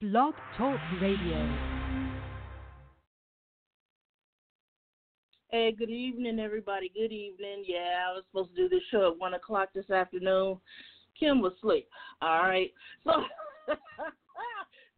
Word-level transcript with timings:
Blog 0.00 0.34
Talk 0.56 0.78
Radio. 1.02 1.58
Hey, 5.50 5.72
good 5.76 5.90
evening, 5.90 6.38
everybody. 6.38 6.88
Good 6.94 7.10
evening. 7.10 7.64
Yeah, 7.66 8.04
I 8.08 8.12
was 8.12 8.22
supposed 8.30 8.54
to 8.54 8.62
do 8.62 8.68
this 8.68 8.84
show 8.92 9.10
at 9.10 9.18
1 9.18 9.34
o'clock 9.34 9.70
this 9.74 9.90
afternoon. 9.90 10.58
Kim 11.18 11.40
was 11.40 11.54
asleep. 11.58 11.88
All 12.22 12.42
right. 12.42 12.72
So, 13.02 13.10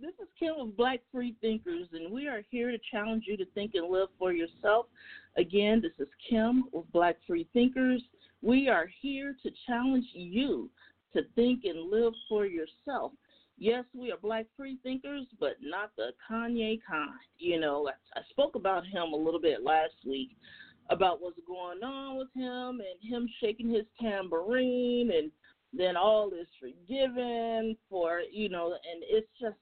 this 0.00 0.12
is 0.20 0.28
Kim 0.38 0.52
with 0.58 0.76
Black 0.76 1.00
Free 1.10 1.34
Thinkers, 1.40 1.88
and 1.94 2.12
we 2.12 2.28
are 2.28 2.42
here 2.50 2.70
to 2.70 2.78
challenge 2.90 3.24
you 3.26 3.38
to 3.38 3.46
think 3.54 3.70
and 3.76 3.90
live 3.90 4.08
for 4.18 4.34
yourself. 4.34 4.84
Again, 5.38 5.80
this 5.80 5.98
is 5.98 6.12
Kim 6.28 6.64
with 6.72 6.92
Black 6.92 7.16
Free 7.26 7.48
Thinkers. 7.54 8.02
We 8.42 8.68
are 8.68 8.90
here 9.00 9.34
to 9.44 9.50
challenge 9.66 10.04
you 10.12 10.68
to 11.14 11.22
think 11.34 11.64
and 11.64 11.90
live 11.90 12.12
for 12.28 12.44
yourself. 12.44 13.12
Yes, 13.60 13.84
we 13.92 14.10
are 14.10 14.16
black 14.16 14.46
free 14.56 14.78
thinkers, 14.82 15.26
but 15.38 15.56
not 15.60 15.90
the 15.98 16.12
Kanye 16.28 16.80
kind. 16.88 17.10
You 17.36 17.60
know, 17.60 17.86
I, 17.88 18.18
I 18.18 18.22
spoke 18.30 18.54
about 18.54 18.86
him 18.86 19.12
a 19.12 19.16
little 19.16 19.40
bit 19.40 19.62
last 19.62 19.92
week 20.06 20.30
about 20.88 21.20
what's 21.20 21.38
going 21.46 21.82
on 21.82 22.16
with 22.16 22.28
him 22.34 22.80
and 22.80 23.12
him 23.12 23.28
shaking 23.38 23.68
his 23.68 23.84
tambourine 24.00 25.10
and 25.14 25.30
then 25.74 25.94
all 25.94 26.30
is 26.30 26.48
forgiven 26.58 27.76
for, 27.90 28.22
you 28.32 28.48
know, 28.48 28.68
and 28.72 29.02
it's 29.06 29.28
just 29.38 29.58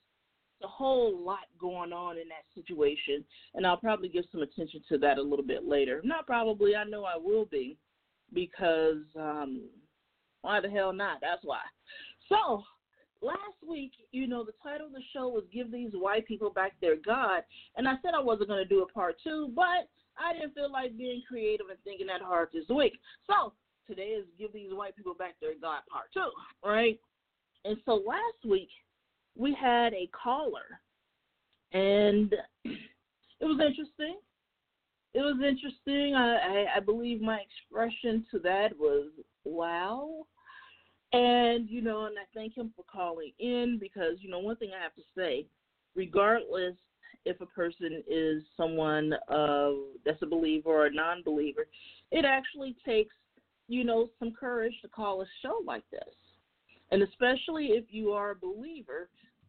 a 0.63 0.69
whole 0.69 1.19
lot 1.19 1.47
going 1.61 1.93
on 1.93 2.19
in 2.19 2.29
that 2.29 2.47
situation. 2.55 3.25
And 3.55 3.67
I'll 3.67 3.77
probably 3.77 4.09
give 4.09 4.25
some 4.31 4.43
attention 4.43 4.81
to 4.91 4.99
that 4.99 5.19
a 5.19 5.23
little 5.23 5.45
bit 5.45 5.65
later. 5.65 6.01
Not 6.05 6.25
probably, 6.25 6.77
I 6.77 6.85
know 6.85 7.03
I 7.03 7.17
will 7.17 7.47
be 7.47 7.77
because 8.33 9.03
um 9.19 9.69
why 10.43 10.61
the 10.61 10.71
hell 10.71 10.93
not? 10.93 11.19
That's 11.21 11.43
why. 11.43 11.63
So, 12.29 12.63
last 13.23 13.59
week, 13.69 13.93
you 14.13 14.27
know, 14.27 14.45
the 14.45 14.53
title 14.63 14.87
of 14.87 14.93
the 14.93 15.03
show 15.13 15.29
was 15.29 15.45
Give 15.53 15.71
These 15.71 15.93
White 15.93 16.27
People 16.27 16.51
Back 16.51 16.73
Their 16.81 16.97
God. 16.97 17.43
And 17.77 17.89
I 17.89 17.95
said 18.03 18.13
I 18.15 18.21
wasn't 18.21 18.49
going 18.49 18.63
to 18.63 18.69
do 18.69 18.83
a 18.83 18.93
part 18.93 19.17
two, 19.23 19.51
but 19.55 19.89
I 20.19 20.33
didn't 20.33 20.55
feel 20.55 20.71
like 20.71 20.97
being 20.97 21.23
creative 21.29 21.67
and 21.69 21.79
thinking 21.85 22.07
that 22.09 22.23
hard 22.23 22.49
this 22.53 22.69
week. 22.69 22.99
So 23.27 23.53
today 23.87 24.09
is 24.09 24.27
Give 24.39 24.53
These 24.53 24.73
White 24.73 24.97
People 24.97 25.15
Back 25.15 25.35
Their 25.41 25.55
God 25.61 25.81
part 25.91 26.07
two, 26.13 26.31
right? 26.65 26.99
And 27.65 27.77
so 27.85 28.03
last 28.07 28.49
week, 28.49 28.71
we 29.37 29.57
had 29.61 29.93
a 29.95 30.09
caller, 30.21 30.81
and 31.73 32.35
it 32.65 33.45
was 33.45 33.61
interesting. 33.61 34.17
It 35.15 35.21
was 35.21 35.37
interesting. 35.37 36.15
I, 36.15 36.37
I, 36.37 36.77
I 36.77 36.81
believe 36.81 37.21
my 37.21 37.41
expression 37.41 38.27
to 38.31 38.39
that 38.41 38.77
was 38.79 39.11
wow 39.45 40.27
and, 41.13 41.69
you 41.69 41.81
know, 41.81 42.05
and 42.05 42.17
I 42.19 42.25
thank 42.35 42.57
him 42.57 42.73
for 42.77 42.85
calling 42.91 43.33
in 43.39 43.79
because, 43.81 44.17
you 44.21 44.31
know, 44.31 44.39
one 44.41 44.57
thing 44.57 44.71
I 44.79 44.83
have 44.83 44.95
to 44.97 45.03
say, 45.17 45.47
regardless 45.95 46.75
if 47.25 47.41
a 47.41 47.47
person 47.47 48.03
is 48.09 48.43
someone 48.57 49.15
uh, 49.29 49.71
that's 50.05 50.23
a 50.23 50.27
believer 50.27 50.69
or 50.69 50.87
a 50.87 50.93
non 50.93 51.23
believer, 51.23 51.67
it 52.11 52.25
actually 52.25 52.77
takes, 52.85 53.15
you 53.69 53.85
know, 53.85 54.09
some 54.19 54.33
courage 54.33 54.75
to 54.83 54.89
call 54.89 55.23
a 55.23 55.27
show 55.43 55.61
like 55.65 55.85
this. 55.91 56.03
And 56.91 57.03
especially 57.03 57.69
if 57.69 57.85
you 57.91 58.13
are 58.13 58.31
a 58.31 58.37
believer, 58.37 59.09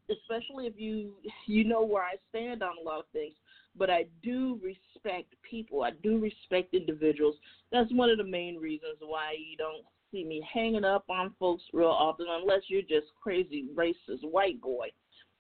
especially 0.10 0.66
if 0.66 0.74
you 0.78 1.14
you 1.46 1.64
know 1.64 1.84
where 1.84 2.04
I 2.04 2.16
stand 2.30 2.64
on 2.64 2.76
a 2.82 2.86
lot 2.86 3.00
of 3.00 3.06
things, 3.14 3.34
but 3.78 3.90
I 3.90 4.06
do 4.24 4.60
respect 4.64 5.34
people. 5.50 5.84
I 5.84 5.92
do 6.04 6.20
respect 6.20 6.74
individuals. 6.74 7.36
That's 7.72 7.92
one 7.94 8.10
of 8.10 8.18
the 8.18 8.24
main 8.24 8.58
reasons 8.58 8.98
why 9.02 9.36
you 9.38 9.56
don't 9.56 9.86
see 10.12 10.24
me 10.24 10.46
hanging 10.52 10.86
up 10.86 11.06
on 11.10 11.34
folks 11.40 11.64
real 11.74 11.88
often 11.88 12.26
unless 12.30 12.62
you're 12.68 12.82
just 12.82 13.08
crazy 13.22 13.66
racist 13.76 14.24
white 14.24 14.60
boy, 14.62 14.88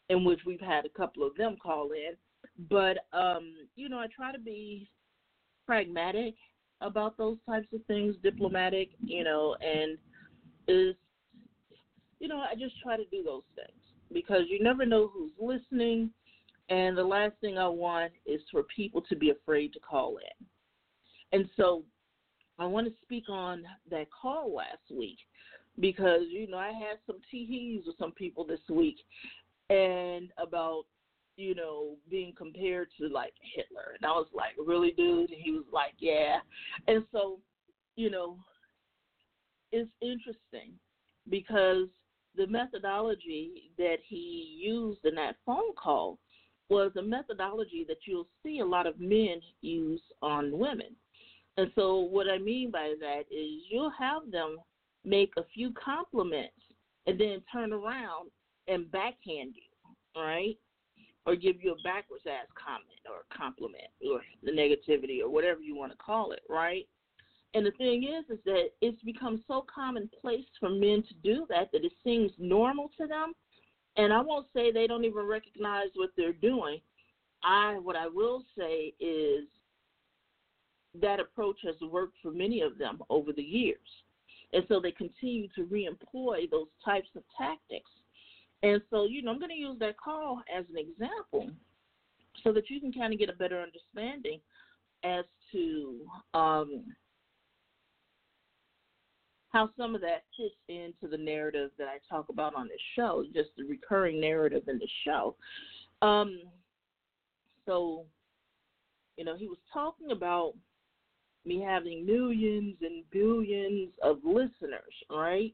in 0.09 0.23
which 0.23 0.41
we've 0.45 0.61
had 0.61 0.85
a 0.85 0.89
couple 0.89 1.25
of 1.25 1.35
them 1.35 1.57
call 1.61 1.91
in. 1.91 2.15
But 2.69 2.97
um, 3.13 3.53
you 3.75 3.89
know, 3.89 3.99
I 3.99 4.07
try 4.15 4.31
to 4.31 4.39
be 4.39 4.89
pragmatic 5.65 6.35
about 6.81 7.17
those 7.17 7.37
types 7.47 7.67
of 7.73 7.83
things, 7.85 8.15
diplomatic, 8.23 8.89
you 9.02 9.23
know, 9.23 9.55
and 9.61 9.97
is 10.67 10.95
you 12.19 12.27
know, 12.27 12.39
I 12.39 12.55
just 12.55 12.79
try 12.81 12.97
to 12.97 13.05
do 13.05 13.23
those 13.23 13.43
things 13.55 13.79
because 14.11 14.43
you 14.49 14.61
never 14.61 14.85
know 14.85 15.09
who's 15.13 15.31
listening 15.39 16.11
and 16.69 16.95
the 16.97 17.03
last 17.03 17.33
thing 17.41 17.58
I 17.58 17.67
want 17.67 18.11
is 18.25 18.41
for 18.52 18.63
people 18.63 19.02
to 19.09 19.15
be 19.15 19.31
afraid 19.31 19.73
to 19.73 19.79
call 19.79 20.17
in. 20.17 20.45
And 21.31 21.49
so 21.58 21.83
I 22.59 22.65
want 22.65 22.87
to 22.87 22.93
speak 23.03 23.30
on 23.30 23.64
that 23.89 24.08
call 24.11 24.53
last 24.53 24.92
week 24.92 25.17
because 25.80 26.23
you 26.30 26.49
know 26.49 26.58
I 26.58 26.71
had 26.71 26.97
some 27.08 27.17
teehees 27.33 27.86
with 27.86 27.97
some 27.97 28.11
people 28.11 28.45
this 28.45 28.59
week, 28.70 28.97
and 29.70 30.30
about 30.37 30.83
you 31.37 31.55
know 31.55 31.95
being 32.09 32.33
compared 32.37 32.89
to 32.99 33.08
like 33.08 33.33
Hitler, 33.55 33.95
and 33.95 34.05
I 34.05 34.11
was 34.11 34.27
like, 34.33 34.53
really, 34.64 34.92
dude? 34.92 35.30
And 35.30 35.42
he 35.42 35.52
was 35.52 35.65
like, 35.71 35.93
yeah. 35.99 36.37
And 36.87 37.05
so, 37.11 37.39
you 37.95 38.09
know, 38.09 38.37
it's 39.71 39.89
interesting 40.02 40.73
because 41.30 41.87
the 42.36 42.47
methodology 42.47 43.71
that 43.77 43.97
he 44.05 44.59
used 44.61 45.05
in 45.05 45.15
that 45.15 45.36
phone 45.45 45.73
call 45.81 46.17
was 46.70 46.91
a 46.97 47.02
methodology 47.02 47.86
that 47.87 47.97
you'll 48.05 48.27
see 48.43 48.59
a 48.59 48.65
lot 48.65 48.86
of 48.86 48.99
men 48.99 49.41
use 49.61 50.02
on 50.21 50.58
women. 50.58 50.95
And 51.58 51.71
so, 51.76 51.99
what 51.99 52.27
I 52.30 52.37
mean 52.37 52.71
by 52.71 52.93
that 52.99 53.23
is 53.32 53.64
you'll 53.70 53.92
have 53.98 54.32
them 54.32 54.58
make 55.04 55.32
a 55.37 55.43
few 55.54 55.73
compliments 55.73 56.54
and 57.08 57.20
then 57.20 57.42
turn 57.52 57.73
around 57.73 58.30
and 58.67 58.92
backhand 58.92 59.55
you, 59.55 60.21
right? 60.21 60.58
Or 61.26 61.36
give 61.36 61.61
you 61.61 61.73
a 61.73 61.82
backwards 61.83 62.23
ass 62.27 62.48
comment 62.55 63.02
or 63.05 63.26
compliment 63.36 63.89
or 64.09 64.21
the 64.43 64.52
negativity 64.52 65.21
or 65.21 65.30
whatever 65.30 65.59
you 65.59 65.76
want 65.76 65.92
to 65.92 65.98
call 65.98 66.32
it, 66.32 66.42
right? 66.49 66.88
And 67.55 67.65
the 67.65 67.71
thing 67.71 68.04
is, 68.04 68.30
is 68.30 68.43
that 68.45 68.70
it's 68.82 69.02
become 69.04 69.43
so 69.48 69.65
commonplace 69.73 70.45
for 70.59 70.70
men 70.70 71.04
to 71.08 71.14
do 71.23 71.45
that 71.49 71.71
that 71.73 71.83
it 71.83 71.93
seems 72.04 72.32
normal 72.38 72.92
to 72.99 73.08
them. 73.08 73.33
And 73.98 74.14
I 74.14 74.21
won't 74.21 74.48
say 74.55 74.71
they 74.71 74.88
don't 74.88 75.04
even 75.04 75.26
recognize 75.26 75.88
what 75.95 76.11
they're 76.15 76.32
doing. 76.32 76.80
I, 77.43 77.80
what 77.82 77.95
I 77.95 78.08
will 78.08 78.43
say 78.58 78.93
is 78.99 79.45
that 81.02 81.20
approach 81.20 81.58
has 81.64 81.76
worked 81.89 82.16
for 82.22 82.32
many 82.32 82.61
of 82.61 82.77
them 82.77 83.00
over 83.10 83.32
the 83.32 83.44
years. 83.44 83.77
And 84.54 84.64
so 84.67 84.80
they 84.80 84.92
continue 84.92 85.48
to 85.55 85.66
reemploy 85.66 86.50
those 86.50 86.67
types 86.83 87.10
of 87.16 87.23
tactics. 87.38 87.89
And 88.64 88.82
so, 88.89 89.05
you 89.05 89.22
know, 89.22 89.32
I'm 89.32 89.39
going 89.39 89.52
to 89.52 89.55
use 89.55 89.77
that 89.80 89.98
call 89.98 90.42
as 90.54 90.66
an 90.70 90.77
example 90.77 91.52
so 92.44 92.52
that 92.54 92.70
you 92.70 92.80
can 92.80 92.92
kind 92.92 93.14
of 93.14 93.20
get 93.20 93.30
a 93.30 93.33
better 93.33 93.61
understanding 93.61 94.39
as 95.04 95.23
to 95.52 96.00
um, 96.33 96.83
how 99.50 99.70
some 99.77 99.95
of 99.95 100.02
that 100.02 100.23
fits 100.36 100.56
into 100.67 101.08
the 101.10 101.17
narrative 101.17 101.71
that 101.77 101.88
I 101.88 101.98
talk 102.10 102.30
about 102.30 102.56
on 102.56 102.67
this 102.67 102.82
show, 102.95 103.23
just 103.33 103.50
the 103.58 103.64
recurring 103.64 104.20
narrative 104.20 104.64
in 104.67 104.80
the 104.80 104.88
show. 105.06 105.36
Um, 106.02 106.42
so, 107.66 108.06
you 109.17 109.26
know, 109.26 109.36
he 109.38 109.48
was 109.48 109.58
talking 109.71 110.11
about 110.11 110.54
me 111.49 111.65
having 111.65 112.05
millions 112.05 112.76
and 112.82 113.04
billions 113.11 113.89
of 114.04 114.20
listeners, 114.23 114.93
right? 115.10 115.54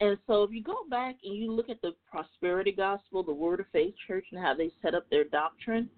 And 0.00 0.18
so 0.26 0.42
if 0.42 0.50
you 0.50 0.62
go 0.62 0.78
back 0.90 1.16
and 1.24 1.34
you 1.34 1.50
look 1.50 1.70
at 1.70 1.80
the 1.80 1.92
prosperity 2.10 2.72
gospel, 2.72 3.22
the 3.22 3.32
Word 3.32 3.60
of 3.60 3.66
Faith 3.72 3.94
Church, 4.06 4.26
and 4.32 4.40
how 4.40 4.54
they 4.54 4.70
set 4.82 4.94
up 4.94 5.08
their 5.08 5.24
doctrine, 5.24 5.88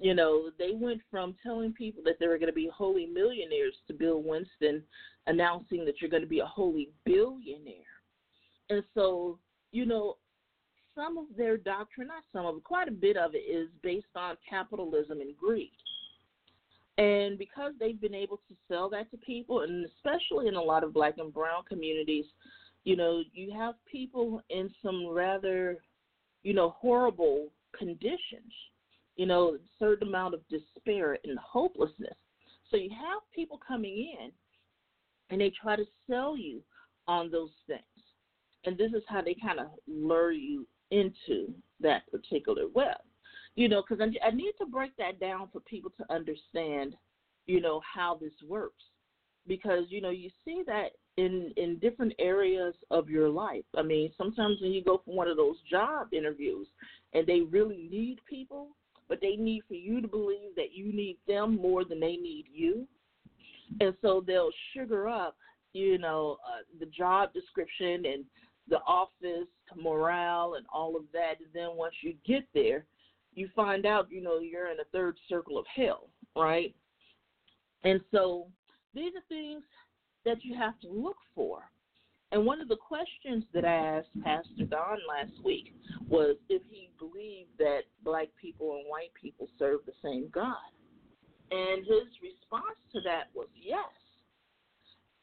you 0.00 0.14
know, 0.14 0.50
they 0.58 0.70
went 0.72 1.00
from 1.10 1.34
telling 1.42 1.72
people 1.72 2.02
that 2.04 2.14
they 2.18 2.26
were 2.28 2.38
going 2.38 2.48
to 2.48 2.54
be 2.54 2.70
holy 2.74 3.04
millionaires 3.04 3.74
to 3.86 3.94
Bill 3.94 4.22
Winston 4.22 4.82
announcing 5.26 5.84
that 5.84 6.00
you're 6.00 6.10
going 6.10 6.22
to 6.22 6.28
be 6.28 6.40
a 6.40 6.46
holy 6.46 6.88
billionaire. 7.04 7.74
And 8.70 8.82
so, 8.94 9.38
you 9.72 9.84
know, 9.84 10.16
some 10.94 11.18
of 11.18 11.26
their 11.36 11.56
doctrine, 11.56 12.08
not 12.08 12.22
some 12.32 12.46
of 12.46 12.56
it, 12.56 12.64
quite 12.64 12.88
a 12.88 12.92
bit 12.92 13.16
of 13.16 13.34
it 13.34 13.38
is 13.38 13.68
based 13.82 14.06
on 14.16 14.36
capitalism 14.48 15.20
and 15.20 15.36
greed. 15.36 15.72
And 16.98 17.38
because 17.38 17.72
they've 17.78 18.00
been 18.00 18.14
able 18.14 18.38
to 18.48 18.54
sell 18.66 18.90
that 18.90 19.10
to 19.12 19.16
people, 19.18 19.62
and 19.62 19.86
especially 19.86 20.48
in 20.48 20.56
a 20.56 20.62
lot 20.62 20.82
of 20.82 20.92
black 20.92 21.14
and 21.18 21.32
brown 21.32 21.62
communities, 21.68 22.24
you 22.82 22.96
know, 22.96 23.22
you 23.32 23.52
have 23.56 23.74
people 23.90 24.42
in 24.50 24.68
some 24.82 25.06
rather, 25.08 25.78
you 26.42 26.54
know, 26.54 26.70
horrible 26.70 27.52
conditions, 27.76 28.52
you 29.16 29.26
know, 29.26 29.54
a 29.54 29.58
certain 29.78 30.08
amount 30.08 30.34
of 30.34 30.40
despair 30.48 31.18
and 31.22 31.38
hopelessness. 31.38 32.16
So 32.68 32.76
you 32.76 32.90
have 32.90 33.22
people 33.32 33.60
coming 33.66 34.14
in 34.20 34.32
and 35.30 35.40
they 35.40 35.52
try 35.62 35.76
to 35.76 35.84
sell 36.10 36.36
you 36.36 36.60
on 37.06 37.30
those 37.30 37.52
things. 37.68 37.82
And 38.64 38.76
this 38.76 38.92
is 38.92 39.02
how 39.08 39.22
they 39.22 39.36
kind 39.40 39.60
of 39.60 39.68
lure 39.86 40.32
you 40.32 40.66
into 40.90 41.54
that 41.80 42.10
particular 42.10 42.64
web 42.74 42.96
you 43.58 43.68
know, 43.68 43.82
because 43.82 44.00
I, 44.24 44.30
need 44.30 44.52
to 44.60 44.66
break 44.66 44.96
that 44.98 45.18
down 45.18 45.48
for 45.52 45.58
people 45.58 45.90
to 45.98 46.14
understand, 46.14 46.94
you 47.46 47.60
know, 47.60 47.80
how 47.92 48.16
this 48.20 48.32
works. 48.46 48.84
Because, 49.48 49.86
you 49.88 50.00
know, 50.00 50.10
you 50.10 50.30
see 50.44 50.62
that 50.66 50.90
in 51.16 51.52
in 51.56 51.80
different 51.80 52.12
areas 52.20 52.74
of 52.92 53.10
your 53.10 53.28
life. 53.28 53.64
I 53.76 53.82
mean, 53.82 54.12
sometimes 54.16 54.58
when 54.60 54.70
you 54.70 54.84
go 54.84 55.02
for 55.04 55.12
one 55.12 55.26
of 55.26 55.36
those 55.36 55.56
job 55.68 56.12
interviews 56.12 56.68
and 57.14 57.26
they 57.26 57.40
really 57.40 57.88
need 57.90 58.20
people, 58.30 58.68
but 59.08 59.20
they 59.20 59.34
need 59.34 59.62
for 59.66 59.74
you 59.74 60.00
to 60.00 60.06
believe 60.06 60.54
that 60.54 60.72
you 60.72 60.92
need 60.92 61.16
them 61.26 61.56
more 61.56 61.84
than 61.84 61.98
they 61.98 62.14
need 62.14 62.44
you. 62.52 62.86
And 63.80 63.92
so 64.00 64.22
they'll 64.24 64.52
sugar 64.72 65.08
up, 65.08 65.36
you 65.72 65.98
know, 65.98 66.36
uh, 66.46 66.62
the 66.78 66.86
job 66.86 67.32
description 67.32 68.04
and 68.04 68.24
the 68.68 68.78
office 68.86 69.48
morale 69.74 70.54
and 70.54 70.66
all 70.72 70.94
of 70.94 71.02
that. 71.12 71.40
And 71.40 71.48
then 71.52 71.70
once 71.76 71.94
you 72.02 72.14
get 72.24 72.44
there, 72.54 72.84
you 73.34 73.48
find 73.54 73.86
out, 73.86 74.10
you 74.10 74.20
know, 74.20 74.38
you're 74.38 74.70
in 74.70 74.80
a 74.80 74.84
third 74.92 75.16
circle 75.28 75.58
of 75.58 75.64
hell, 75.74 76.08
right? 76.36 76.74
And 77.84 78.00
so 78.10 78.46
these 78.94 79.12
are 79.14 79.22
things 79.28 79.62
that 80.24 80.44
you 80.44 80.56
have 80.56 80.78
to 80.80 80.88
look 80.88 81.16
for. 81.34 81.62
And 82.30 82.44
one 82.44 82.60
of 82.60 82.68
the 82.68 82.76
questions 82.76 83.44
that 83.54 83.64
I 83.64 83.72
asked 83.72 84.22
Pastor 84.22 84.64
Don 84.68 84.98
last 85.08 85.32
week 85.42 85.74
was 86.08 86.36
if 86.48 86.62
he 86.70 86.90
believed 86.98 87.50
that 87.58 87.82
black 88.04 88.28
people 88.40 88.74
and 88.74 88.84
white 88.86 89.12
people 89.20 89.48
serve 89.58 89.80
the 89.86 89.92
same 90.02 90.28
God. 90.32 90.56
And 91.50 91.78
his 91.78 92.08
response 92.22 92.76
to 92.92 93.00
that 93.02 93.28
was 93.34 93.48
yes. 93.54 93.80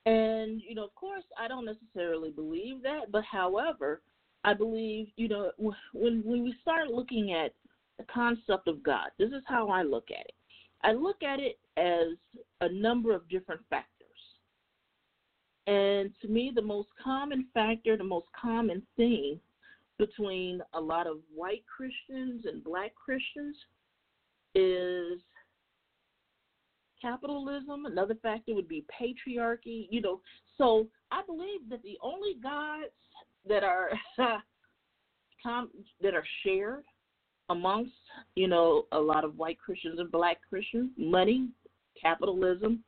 And, 0.08 0.62
you 0.68 0.74
know, 0.74 0.86
of 0.86 0.96
course, 0.96 1.24
I 1.40 1.48
don't 1.48 1.66
necessarily 1.66 2.32
believe 2.32 2.82
that, 2.84 3.12
but 3.12 3.24
however, 3.24 4.02
I 4.44 4.54
believe, 4.54 5.08
you 5.16 5.28
know, 5.28 5.52
when, 5.58 6.22
when 6.24 6.44
we 6.44 6.56
start 6.62 6.90
looking 6.90 7.34
at 7.34 7.54
the 7.98 8.06
concept 8.06 8.68
of 8.68 8.84
God, 8.84 9.10
this 9.18 9.30
is 9.30 9.44
how 9.48 9.70
I 9.70 9.84
look 9.84 10.10
at 10.12 10.26
it. 10.26 10.36
I 10.84 10.92
look 10.92 11.24
at 11.24 11.40
it 11.40 11.58
as 11.78 12.18
a 12.62 12.70
number 12.70 13.14
of 13.14 13.28
different 13.30 13.62
factors. 13.70 13.92
And 15.68 16.12
to 16.22 16.28
me, 16.28 16.52
the 16.54 16.62
most 16.62 16.90
common 17.04 17.48
factor, 17.54 17.98
the 17.98 18.04
most 18.04 18.28
common 18.40 18.84
thing 18.98 19.40
between 19.98 20.62
a 20.74 20.80
lot 20.80 21.08
of 21.08 21.18
white 21.34 21.64
Christians 21.66 22.46
and 22.46 22.64
black 22.64 22.94
Christians 22.94 23.56
is 24.54 25.20
capitalism. 27.02 27.86
Another 27.86 28.16
factor 28.22 28.54
would 28.54 28.68
be 28.68 28.86
patriarchy. 29.02 29.88
You 29.90 30.02
know, 30.02 30.22
so 30.58 30.88
I 31.12 31.22
believe 31.26 31.62
that 31.70 31.82
the 31.84 31.98
only 32.02 32.36
gods 32.44 32.92
that 33.48 33.64
are 33.64 33.90
that 34.18 36.14
are 36.14 36.26
shared 36.44 36.84
amongst 37.50 37.94
you 38.36 38.48
know 38.48 38.86
a 38.92 39.00
lot 39.00 39.24
of 39.24 39.38
white 39.38 39.58
Christians 39.60 40.00
and 40.00 40.12
black 40.12 40.38
Christians, 40.50 40.92
money, 40.98 41.50
capitalism, 42.02 42.84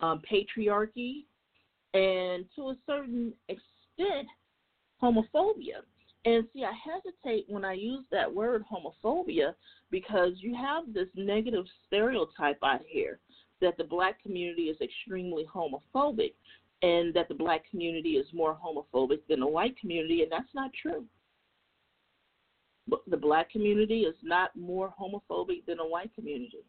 um, 0.00 0.22
patriarchy, 0.30 1.24
and 1.94 2.44
to 2.56 2.70
a 2.70 2.76
certain 2.86 3.32
extent, 3.48 4.28
homophobia. 5.02 5.82
And 6.24 6.44
see, 6.52 6.64
I 6.64 6.72
hesitate 6.72 7.46
when 7.48 7.64
I 7.64 7.74
use 7.74 8.04
that 8.10 8.32
word 8.32 8.64
homophobia 8.70 9.54
because 9.90 10.32
you 10.38 10.54
have 10.54 10.92
this 10.92 11.08
negative 11.14 11.64
stereotype 11.86 12.58
out 12.62 12.82
here 12.86 13.18
that 13.60 13.76
the 13.76 13.84
black 13.84 14.22
community 14.22 14.64
is 14.64 14.76
extremely 14.80 15.46
homophobic 15.52 16.34
and 16.82 17.12
that 17.14 17.28
the 17.28 17.34
black 17.34 17.68
community 17.70 18.10
is 18.10 18.26
more 18.32 18.56
homophobic 18.56 19.20
than 19.28 19.40
the 19.40 19.46
white 19.46 19.78
community, 19.78 20.22
and 20.22 20.30
that's 20.30 20.54
not 20.54 20.70
true. 20.80 21.04
The 23.06 23.16
black 23.16 23.50
community 23.50 24.02
is 24.02 24.14
not 24.22 24.54
more 24.56 24.94
homophobic 24.98 25.66
than 25.66 25.80
a 25.80 25.86
white 25.86 26.14
community. 26.14 26.64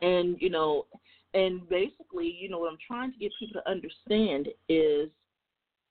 And, 0.00 0.36
you 0.40 0.50
know, 0.50 0.86
and 1.34 1.68
basically, 1.68 2.36
you 2.38 2.48
know, 2.48 2.58
what 2.58 2.70
I'm 2.70 2.78
trying 2.86 3.12
to 3.12 3.18
get 3.18 3.32
people 3.38 3.60
to 3.60 3.70
understand 3.70 4.48
is, 4.68 5.10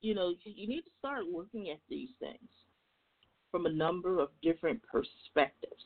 you 0.00 0.14
know, 0.14 0.34
you 0.44 0.68
need 0.68 0.82
to 0.82 0.90
start 0.98 1.24
looking 1.24 1.70
at 1.70 1.78
these 1.88 2.10
things 2.20 2.48
from 3.50 3.66
a 3.66 3.72
number 3.72 4.20
of 4.20 4.28
different 4.42 4.80
perspectives 4.82 5.82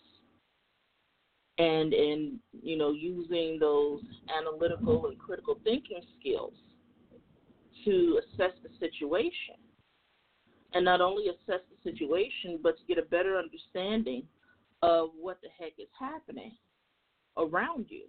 and 1.61 1.93
in 1.93 2.39
you 2.63 2.77
know 2.77 2.91
using 2.91 3.59
those 3.59 4.01
analytical 4.37 5.07
and 5.09 5.19
critical 5.19 5.59
thinking 5.63 6.01
skills 6.19 6.55
to 7.85 8.19
assess 8.23 8.53
the 8.63 8.71
situation 8.79 9.57
and 10.73 10.85
not 10.85 11.01
only 11.01 11.29
assess 11.29 11.61
the 11.71 11.91
situation 11.91 12.59
but 12.63 12.77
to 12.79 12.85
get 12.87 12.99
a 12.99 13.09
better 13.09 13.37
understanding 13.37 14.23
of 14.83 15.11
what 15.21 15.39
the 15.43 15.49
heck 15.59 15.73
is 15.79 15.89
happening 15.99 16.53
around 17.37 17.87
you 17.89 18.05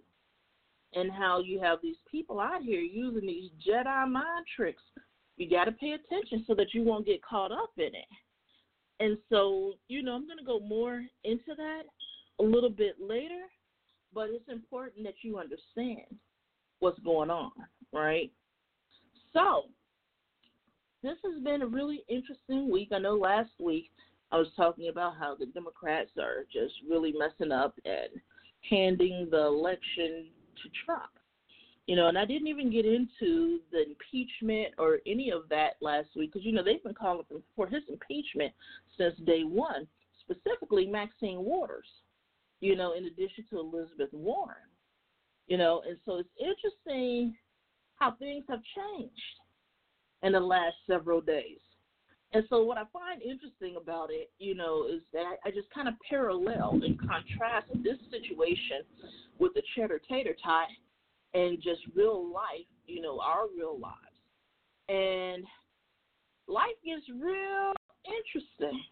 and 0.94 1.10
how 1.10 1.40
you 1.40 1.60
have 1.60 1.78
these 1.82 1.96
people 2.10 2.40
out 2.40 2.62
here 2.62 2.80
using 2.80 3.26
these 3.26 3.50
Jedi 3.66 4.10
mind 4.10 4.46
tricks. 4.56 4.82
You 5.36 5.48
got 5.48 5.64
to 5.64 5.72
pay 5.72 5.92
attention 5.92 6.44
so 6.46 6.54
that 6.54 6.74
you 6.74 6.82
won't 6.82 7.06
get 7.06 7.22
caught 7.22 7.52
up 7.52 7.70
in 7.78 7.86
it. 7.86 8.06
And 9.00 9.16
so, 9.30 9.74
you 9.88 10.02
know, 10.02 10.12
I'm 10.12 10.26
going 10.26 10.38
to 10.38 10.44
go 10.44 10.60
more 10.60 11.02
into 11.24 11.54
that 11.56 11.82
a 12.38 12.42
little 12.42 12.70
bit 12.70 12.96
later, 13.00 13.42
but 14.14 14.28
it's 14.30 14.48
important 14.48 15.04
that 15.04 15.14
you 15.22 15.38
understand 15.38 16.18
what's 16.80 16.98
going 17.00 17.30
on, 17.30 17.52
right? 17.92 18.30
So, 19.32 19.64
this 21.02 21.16
has 21.24 21.42
been 21.42 21.62
a 21.62 21.66
really 21.66 22.02
interesting 22.08 22.70
week. 22.70 22.90
I 22.92 22.98
know 22.98 23.14
last 23.14 23.50
week 23.58 23.90
I 24.30 24.38
was 24.38 24.48
talking 24.56 24.88
about 24.88 25.16
how 25.18 25.34
the 25.34 25.46
Democrats 25.46 26.10
are 26.18 26.44
just 26.52 26.74
really 26.88 27.12
messing 27.12 27.52
up 27.52 27.74
and 27.84 28.08
handing 28.68 29.28
the 29.30 29.46
election 29.46 30.26
to 30.62 30.68
Trump. 30.84 31.10
You 31.86 31.96
know, 31.96 32.06
and 32.06 32.16
I 32.16 32.24
didn't 32.24 32.46
even 32.46 32.70
get 32.70 32.86
into 32.86 33.58
the 33.72 33.84
impeachment 33.84 34.74
or 34.78 35.00
any 35.04 35.30
of 35.30 35.48
that 35.50 35.72
last 35.80 36.10
week 36.14 36.32
because, 36.32 36.46
you 36.46 36.52
know, 36.52 36.62
they've 36.62 36.82
been 36.82 36.94
calling 36.94 37.24
for 37.56 37.66
his 37.66 37.82
impeachment 37.88 38.52
since 38.96 39.16
day 39.26 39.42
one, 39.42 39.88
specifically 40.24 40.86
Maxine 40.86 41.40
Waters 41.40 41.86
you 42.62 42.76
know, 42.76 42.94
in 42.94 43.04
addition 43.04 43.44
to 43.50 43.58
Elizabeth 43.58 44.08
Warren. 44.12 44.56
You 45.48 45.58
know, 45.58 45.82
and 45.86 45.98
so 46.06 46.16
it's 46.16 46.28
interesting 46.38 47.36
how 47.96 48.12
things 48.12 48.44
have 48.48 48.60
changed 48.74 49.12
in 50.22 50.32
the 50.32 50.40
last 50.40 50.76
several 50.86 51.20
days. 51.20 51.58
And 52.34 52.44
so 52.48 52.62
what 52.62 52.78
I 52.78 52.84
find 52.92 53.20
interesting 53.20 53.76
about 53.80 54.08
it, 54.10 54.30
you 54.38 54.54
know, 54.54 54.86
is 54.86 55.02
that 55.12 55.36
I 55.44 55.50
just 55.50 55.68
kind 55.74 55.86
of 55.86 55.94
parallel 56.08 56.80
and 56.82 56.98
contrast 56.98 57.66
this 57.84 57.98
situation 58.10 58.82
with 59.38 59.52
the 59.54 59.62
cheddar 59.76 60.00
tater 60.08 60.34
tot 60.42 60.68
and 61.34 61.58
just 61.62 61.80
real 61.94 62.32
life, 62.32 62.66
you 62.86 63.02
know, 63.02 63.20
our 63.20 63.46
real 63.54 63.78
lives. 63.78 63.96
And 64.88 65.44
life 66.48 66.68
gets 66.84 67.02
real 67.10 67.72
interesting 68.06 68.82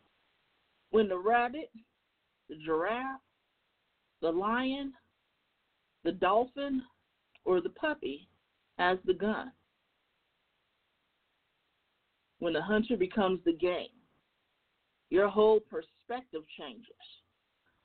when 0.91 1.09
the 1.09 1.19
rabbit, 1.19 1.71
the 2.49 2.56
giraffe, 2.64 3.21
the 4.21 4.31
lion, 4.31 4.93
the 6.05 6.12
dolphin, 6.12 6.83
or 7.45 7.61
the 7.61 7.71
puppy 7.71 8.28
has 8.78 8.99
the 9.07 9.14
gun. 9.14 9.52
When 12.40 12.52
the 12.52 12.62
hunter 12.62 12.97
becomes 12.97 13.40
the 13.44 13.52
game, 13.52 13.88
your 15.11 15.28
whole 15.28 15.61
perspective 15.61 16.42
changes. 16.59 16.85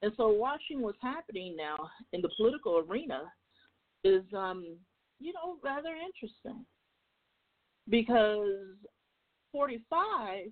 And 0.02 0.12
so, 0.18 0.30
watching 0.30 0.82
what's 0.82 1.02
happening 1.02 1.56
now 1.58 1.78
in 2.14 2.22
the 2.22 2.30
political 2.38 2.84
arena 2.88 3.24
is, 4.04 4.24
um, 4.36 4.78
you 5.20 5.34
know, 5.34 5.58
rather 5.64 5.90
interesting. 5.90 6.66
Because 7.90 8.76
45 9.52 10.46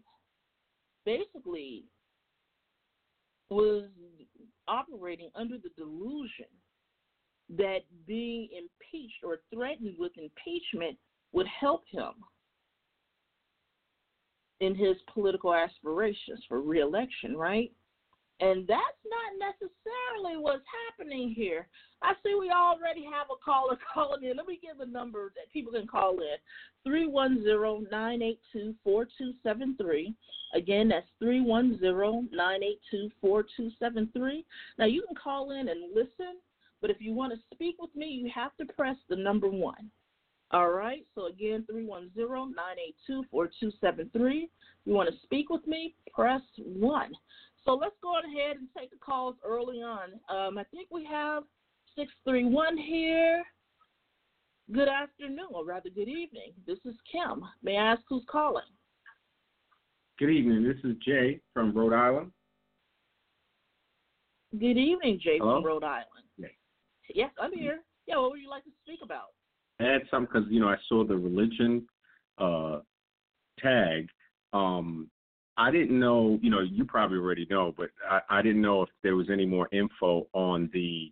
basically 1.05 1.85
was 3.49 3.85
operating 4.67 5.29
under 5.35 5.57
the 5.57 5.69
delusion 5.77 6.45
that 7.57 7.79
being 8.07 8.49
impeached 8.51 9.23
or 9.23 9.39
threatened 9.53 9.95
with 9.99 10.11
impeachment 10.17 10.97
would 11.33 11.47
help 11.59 11.83
him 11.91 12.13
in 14.63 14.75
his 14.75 14.95
political 15.13 15.53
aspirations 15.53 16.39
for 16.47 16.61
reelection, 16.61 17.35
right? 17.35 17.71
And 18.39 18.67
that's 18.67 19.01
not 19.05 19.51
necessarily 19.51 20.41
what's 20.41 20.65
happening 20.89 21.33
here. 21.35 21.67
I 22.01 22.13
see 22.23 22.35
we 22.35 22.49
already 22.49 23.03
have 23.03 23.27
a 23.31 23.43
caller 23.43 23.77
calling 23.93 24.23
in. 24.23 24.37
Let 24.37 24.47
me 24.47 24.59
give 24.61 24.77
the 24.77 24.91
number 24.91 25.31
that 25.35 25.51
people 25.51 25.73
can 25.73 25.87
call 25.87 26.17
in 26.19 26.37
310 26.85 27.87
982 27.91 28.75
4273. 28.83 30.15
Again, 30.55 30.89
that's 30.89 31.07
310 31.19 32.29
982 32.31 33.11
4273. 33.21 34.45
Now, 34.77 34.85
you 34.85 35.03
can 35.07 35.15
call 35.15 35.51
in 35.51 35.69
and 35.69 35.93
listen, 35.93 36.39
but 36.81 36.89
if 36.89 36.97
you 36.99 37.13
want 37.13 37.33
to 37.33 37.55
speak 37.55 37.75
with 37.79 37.95
me, 37.95 38.07
you 38.07 38.31
have 38.33 38.55
to 38.57 38.65
press 38.73 38.97
the 39.09 39.15
number 39.15 39.47
one. 39.47 39.91
All 40.53 40.69
right, 40.69 41.03
so 41.15 41.25
again, 41.25 41.65
310 41.67 42.53
982 42.55 43.25
4273. 43.31 44.49
You 44.85 44.93
want 44.93 45.09
to 45.09 45.15
speak 45.23 45.49
with 45.49 45.65
me? 45.65 45.95
Press 46.13 46.41
one. 46.57 47.11
So 47.65 47.73
let's 47.73 47.95
go 48.03 48.19
ahead 48.19 48.57
and 48.57 48.67
take 48.77 48.91
the 48.91 48.97
calls 48.97 49.35
early 49.43 49.77
on. 49.77 50.11
Um, 50.29 50.59
I 50.59 50.63
think 50.65 50.89
we 50.91 51.05
have 51.05 51.43
631 51.95 52.77
here. 52.77 53.43
Good 54.71 54.87
afternoon, 54.87 55.47
or 55.51 55.65
rather, 55.65 55.89
good 55.89 56.07
evening. 56.07 56.53
This 56.67 56.77
is 56.85 56.95
Kim. 57.11 57.43
May 57.63 57.77
I 57.77 57.93
ask 57.93 58.01
who's 58.07 58.23
calling? 58.29 58.63
Good 60.19 60.29
evening. 60.29 60.63
This 60.63 60.77
is 60.83 60.95
Jay 61.03 61.41
from 61.53 61.75
Rhode 61.75 61.93
Island. 61.93 62.31
Good 64.51 64.77
evening, 64.77 65.19
Jay 65.19 65.39
Hello? 65.39 65.57
from 65.57 65.65
Rhode 65.65 65.83
Island. 65.83 66.05
Yes, 67.13 67.31
I'm 67.39 67.51
here. 67.51 67.79
Yeah, 68.07 68.17
what 68.17 68.31
would 68.31 68.39
you 68.39 68.49
like 68.49 68.63
to 68.63 68.69
speak 68.83 68.99
about? 69.03 69.29
Had 69.83 70.03
some 70.09 70.23
because 70.25 70.43
you 70.49 70.61
know 70.61 70.69
I 70.69 70.77
saw 70.87 71.03
the 71.03 71.17
religion 71.17 71.85
uh, 72.37 72.79
tag. 73.59 74.07
Um, 74.53 75.09
I 75.57 75.71
didn't 75.71 75.99
know. 75.99 76.39
You 76.41 76.49
know, 76.49 76.61
you 76.61 76.85
probably 76.85 77.17
already 77.17 77.45
know, 77.49 77.73
but 77.75 77.89
I, 78.09 78.21
I 78.29 78.41
didn't 78.41 78.61
know 78.61 78.83
if 78.83 78.89
there 79.03 79.15
was 79.15 79.29
any 79.29 79.45
more 79.45 79.67
info 79.73 80.27
on 80.33 80.69
the 80.73 81.11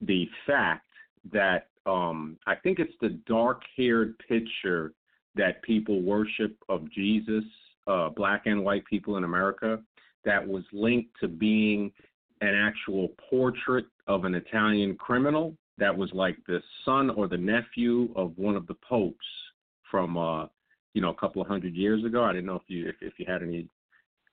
the 0.00 0.28
fact 0.46 0.86
that 1.32 1.68
um, 1.86 2.36
I 2.46 2.56
think 2.56 2.78
it's 2.78 2.92
the 3.00 3.20
dark-haired 3.26 4.18
picture 4.26 4.92
that 5.36 5.62
people 5.62 6.02
worship 6.02 6.56
of 6.68 6.90
Jesus, 6.90 7.44
uh, 7.86 8.08
black 8.08 8.46
and 8.46 8.64
white 8.64 8.84
people 8.86 9.18
in 9.18 9.24
America, 9.24 9.80
that 10.24 10.46
was 10.46 10.64
linked 10.72 11.10
to 11.20 11.28
being 11.28 11.92
an 12.40 12.54
actual 12.54 13.10
portrait 13.30 13.86
of 14.06 14.24
an 14.24 14.34
Italian 14.34 14.96
criminal 14.96 15.54
that 15.80 15.96
was 15.96 16.10
like 16.12 16.36
the 16.46 16.62
son 16.84 17.10
or 17.10 17.26
the 17.26 17.36
nephew 17.36 18.10
of 18.14 18.32
one 18.36 18.54
of 18.54 18.66
the 18.66 18.76
popes 18.88 19.26
from 19.90 20.16
uh 20.16 20.46
you 20.94 21.00
know 21.02 21.10
a 21.10 21.14
couple 21.14 21.42
of 21.42 21.48
hundred 21.48 21.74
years 21.74 22.04
ago. 22.04 22.22
I 22.22 22.32
didn't 22.32 22.46
know 22.46 22.56
if 22.56 22.68
you 22.68 22.88
if, 22.88 22.96
if 23.00 23.14
you 23.18 23.26
had 23.26 23.42
any 23.42 23.66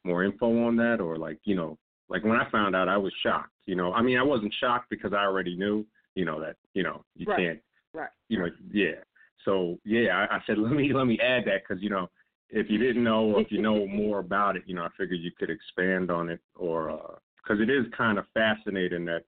more 0.04 0.24
info 0.24 0.66
on 0.66 0.76
that 0.78 1.00
or 1.02 1.18
like 1.18 1.40
you 1.46 1.56
know 1.56 1.78
like 2.10 2.24
when 2.24 2.38
I 2.38 2.50
found 2.52 2.76
out 2.76 2.88
I 2.88 2.98
was 2.98 3.14
shocked. 3.24 3.52
You 3.66 3.76
know, 3.76 3.94
I 3.94 4.02
mean 4.02 4.18
I 4.18 4.24
wasn't 4.24 4.54
shocked 4.60 4.90
because 4.90 5.14
I 5.14 5.24
already 5.24 5.58
knew 5.58 5.86
you 6.16 6.26
know 6.26 6.40
that 6.40 6.58
you 6.74 6.84
know 6.84 7.04
you 7.16 7.26
Right. 7.26 7.38
can't 7.38 7.60
Right. 7.94 8.10
you 8.30 8.40
know 8.40 8.50
yeah. 8.72 9.02
So 9.46 9.80
yeah, 9.84 10.28
I, 10.30 10.36
I 10.36 10.40
said 10.46 10.58
let 10.60 10.74
me 10.74 10.92
let 10.94 11.08
me 11.08 11.20
add 11.20 11.46
that 11.46 11.64
because 11.68 11.82
you 11.82 11.90
know 11.90 12.10
if 12.50 12.70
you 12.70 12.78
didn't 12.78 13.04
know 13.04 13.26
or 13.26 13.42
if 13.42 13.52
you 13.52 13.62
know 13.62 13.88
more 13.88 14.20
about 14.20 14.56
it, 14.56 14.64
you 14.66 14.76
know 14.76 14.84
I 14.84 14.90
figured 14.98 15.20
you 15.20 15.32
could 15.38 15.50
expand 15.50 16.12
on 16.12 16.30
it 16.30 16.40
or 16.56 17.20
because 17.42 17.62
it 17.62 17.70
is 17.70 17.86
kind 17.98 18.18
of 18.18 18.26
fascinating 18.34 19.06
that 19.06 19.24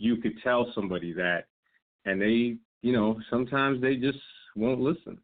you 0.00 0.16
could 0.16 0.32
tell 0.42 0.72
somebody 0.74 1.12
that 1.12 1.44
and 2.06 2.20
they 2.20 2.56
you 2.82 2.92
know 2.92 3.20
sometimes 3.30 3.80
they 3.80 3.94
just 3.96 4.18
won't 4.56 4.80
listen. 4.80 5.18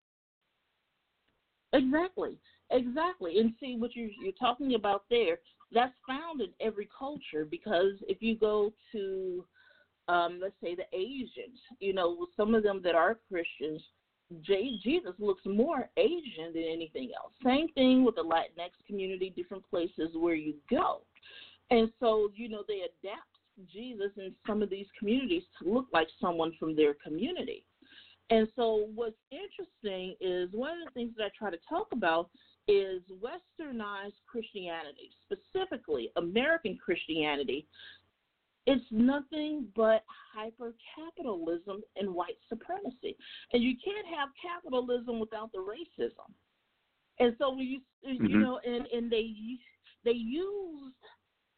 Exactly, 1.73 2.39
exactly. 2.71 3.39
And 3.39 3.55
see 3.59 3.77
what 3.77 3.97
you 3.97 4.11
you're 4.23 4.33
talking 4.39 4.75
about 4.75 5.05
there. 5.11 5.39
That's 5.73 5.95
found 6.07 6.41
in 6.41 6.51
every 6.61 6.89
culture 6.97 7.45
because 7.51 7.95
if 8.03 8.23
you 8.23 8.37
go 8.37 8.73
to, 8.93 9.45
um, 10.07 10.39
let's 10.41 10.55
say 10.63 10.77
the 10.77 10.87
Asians, 10.97 11.59
you 11.81 11.93
know, 11.93 12.29
some 12.37 12.55
of 12.55 12.63
them 12.63 12.81
that 12.85 12.95
are 12.95 13.19
Christians, 13.29 13.83
Jesus 14.45 15.13
looks 15.19 15.43
more 15.45 15.89
Asian 15.97 16.53
than 16.53 16.65
anything 16.71 17.11
else. 17.21 17.33
Same 17.45 17.69
thing 17.71 18.05
with 18.05 18.15
the 18.15 18.23
Latinx 18.23 18.71
community, 18.87 19.33
different 19.35 19.69
places 19.69 20.11
where 20.15 20.35
you 20.35 20.55
go, 20.71 21.01
and 21.71 21.91
so 21.99 22.31
you 22.35 22.49
know 22.49 22.63
they 22.69 22.83
adapt 22.83 23.36
Jesus 23.73 24.11
in 24.17 24.33
some 24.47 24.63
of 24.63 24.71
these 24.71 24.87
communities 24.99 25.43
to 25.61 25.73
look 25.73 25.87
like 25.93 26.09
someone 26.21 26.53
from 26.59 26.77
their 26.77 26.95
community. 26.95 27.65
And 28.31 28.49
so, 28.57 28.89
what's 28.95 29.17
interesting 29.31 30.17
is 30.21 30.49
one 30.53 30.73
of 30.73 30.85
the 30.87 30.91
things 30.93 31.13
that 31.17 31.25
I 31.25 31.31
try 31.39 31.51
to 31.51 31.59
talk 31.69 31.87
about 31.93 32.29
is 32.67 33.01
westernized 33.23 34.15
Christianity, 34.27 35.13
specifically 35.25 36.11
American 36.17 36.77
Christianity. 36.85 37.67
It's 38.67 38.85
nothing 38.91 39.69
but 39.77 40.03
hyper 40.35 40.75
capitalism 40.97 41.83
and 41.95 42.13
white 42.13 42.37
supremacy. 42.49 43.17
And 43.53 43.63
you 43.63 43.77
can't 43.85 44.07
have 44.09 44.31
capitalism 44.43 45.21
without 45.21 45.53
the 45.53 45.59
racism. 45.59 46.33
And 47.21 47.37
so, 47.39 47.51
when 47.51 47.67
you, 47.67 47.81
you 48.03 48.19
Mhm. 48.19 48.41
know, 48.41 48.59
and, 48.67 48.87
and 48.87 49.11
they, 49.11 49.33
they 50.05 50.11
use 50.11 50.93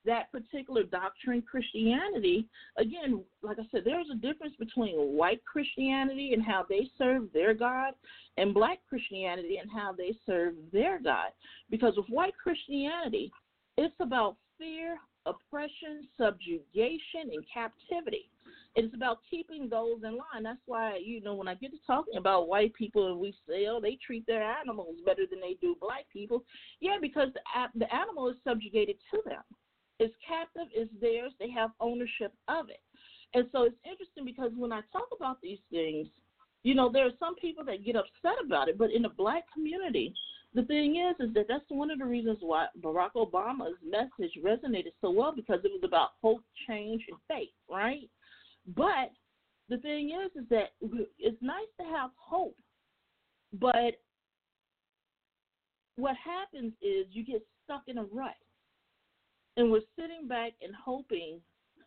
that 0.05 0.31
particular 0.33 0.85
doctrine, 0.85 1.43
Christianity, 1.43 2.47
again, 2.77 3.23
like 3.43 3.59
I 3.59 3.67
said, 3.71 3.83
there's 3.85 4.09
a 4.11 4.17
difference 4.17 4.55
between 4.59 4.95
white 4.97 5.43
Christianity 5.45 6.33
and 6.33 6.43
how 6.43 6.65
they 6.69 6.89
serve 6.97 7.25
their 7.33 7.55
God 7.55 7.95
and 8.37 8.55
black 8.55 8.79
Christianity 8.89 9.59
and 9.59 9.71
how 9.71 9.93
they 9.93 10.15
serve 10.25 10.55
their 10.73 11.01
God. 11.01 11.31
Because 11.71 11.95
with 11.97 12.07
white 12.09 12.35
Christianity, 12.43 13.31
it's 13.77 13.95
about 14.01 14.37
fear, 14.59 14.97
oppression, 15.27 16.09
subjugation, 16.17 17.31
and 17.33 17.45
captivity. 17.53 18.31
It's 18.77 18.95
about 18.95 19.19
keeping 19.29 19.69
those 19.69 19.99
in 20.05 20.13
line. 20.13 20.43
That's 20.43 20.59
why, 20.67 21.01
you 21.05 21.21
know, 21.21 21.35
when 21.35 21.49
I 21.49 21.55
get 21.55 21.73
to 21.73 21.79
talking 21.87 22.17
about 22.17 22.49
white 22.49 22.73
people 22.75 23.11
and 23.11 23.19
we 23.19 23.35
say, 23.49 23.67
oh, 23.67 23.81
they 23.81 23.99
treat 24.05 24.27
their 24.27 24.43
animals 24.43 24.97
better 25.05 25.23
than 25.29 25.41
they 25.41 25.57
do 25.61 25.77
black 25.81 26.05
people, 26.13 26.45
yeah, 26.81 26.97
because 27.01 27.29
the, 27.35 27.41
the 27.79 27.95
animal 27.95 28.29
is 28.29 28.37
subjugated 28.45 28.97
to 29.11 29.21
them. 29.25 29.43
It's 29.99 30.15
captive, 30.27 30.69
is 30.77 30.89
theirs, 31.01 31.33
they 31.39 31.51
have 31.51 31.71
ownership 31.81 32.33
of 32.49 32.69
it. 32.69 32.81
And 33.35 33.47
so 33.53 33.65
it's 33.65 33.77
interesting 33.85 34.25
because 34.25 34.53
when 34.57 34.73
I 34.73 34.81
talk 34.93 35.09
about 35.15 35.41
these 35.43 35.59
things, 35.71 36.09
you 36.63 36.75
know, 36.75 36.91
there 36.91 37.07
are 37.07 37.19
some 37.19 37.35
people 37.37 37.65
that 37.65 37.85
get 37.85 37.97
upset 37.97 38.45
about 38.45 38.69
it, 38.69 38.79
but 38.79 38.91
in 38.91 39.03
the 39.03 39.11
black 39.11 39.45
community, 39.53 40.15
the 40.55 40.63
thing 40.63 40.97
is, 40.97 41.29
is 41.29 41.35
that 41.35 41.47
that's 41.49 41.65
one 41.69 41.91
of 41.91 41.99
the 41.99 42.05
reasons 42.05 42.39
why 42.41 42.67
Barack 42.81 43.13
Obama's 43.17 43.77
message 43.85 44.33
resonated 44.43 44.93
so 45.01 45.11
well 45.11 45.33
because 45.35 45.61
it 45.65 45.71
was 45.71 45.83
about 45.85 46.11
hope, 46.23 46.43
change, 46.67 47.03
and 47.09 47.19
faith, 47.29 47.51
right? 47.71 48.09
But 48.75 49.13
the 49.69 49.79
thing 49.79 50.11
is, 50.11 50.43
is 50.43 50.49
that 50.49 50.71
it's 51.19 51.43
nice 51.43 51.69
to 51.79 51.87
have 51.87 52.11
hope, 52.17 52.57
but 53.53 54.01
what 55.97 56.17
happens 56.17 56.73
is 56.81 57.07
you 57.11 57.25
get 57.25 57.43
stuck 57.65 57.83
in 57.87 57.99
a 57.99 58.05
rut, 58.05 58.37
and 59.59 59.71
we're 59.71 59.81
sitting 59.99 60.27
back 60.27 60.53
and 60.63 60.73
hoping 60.75 61.41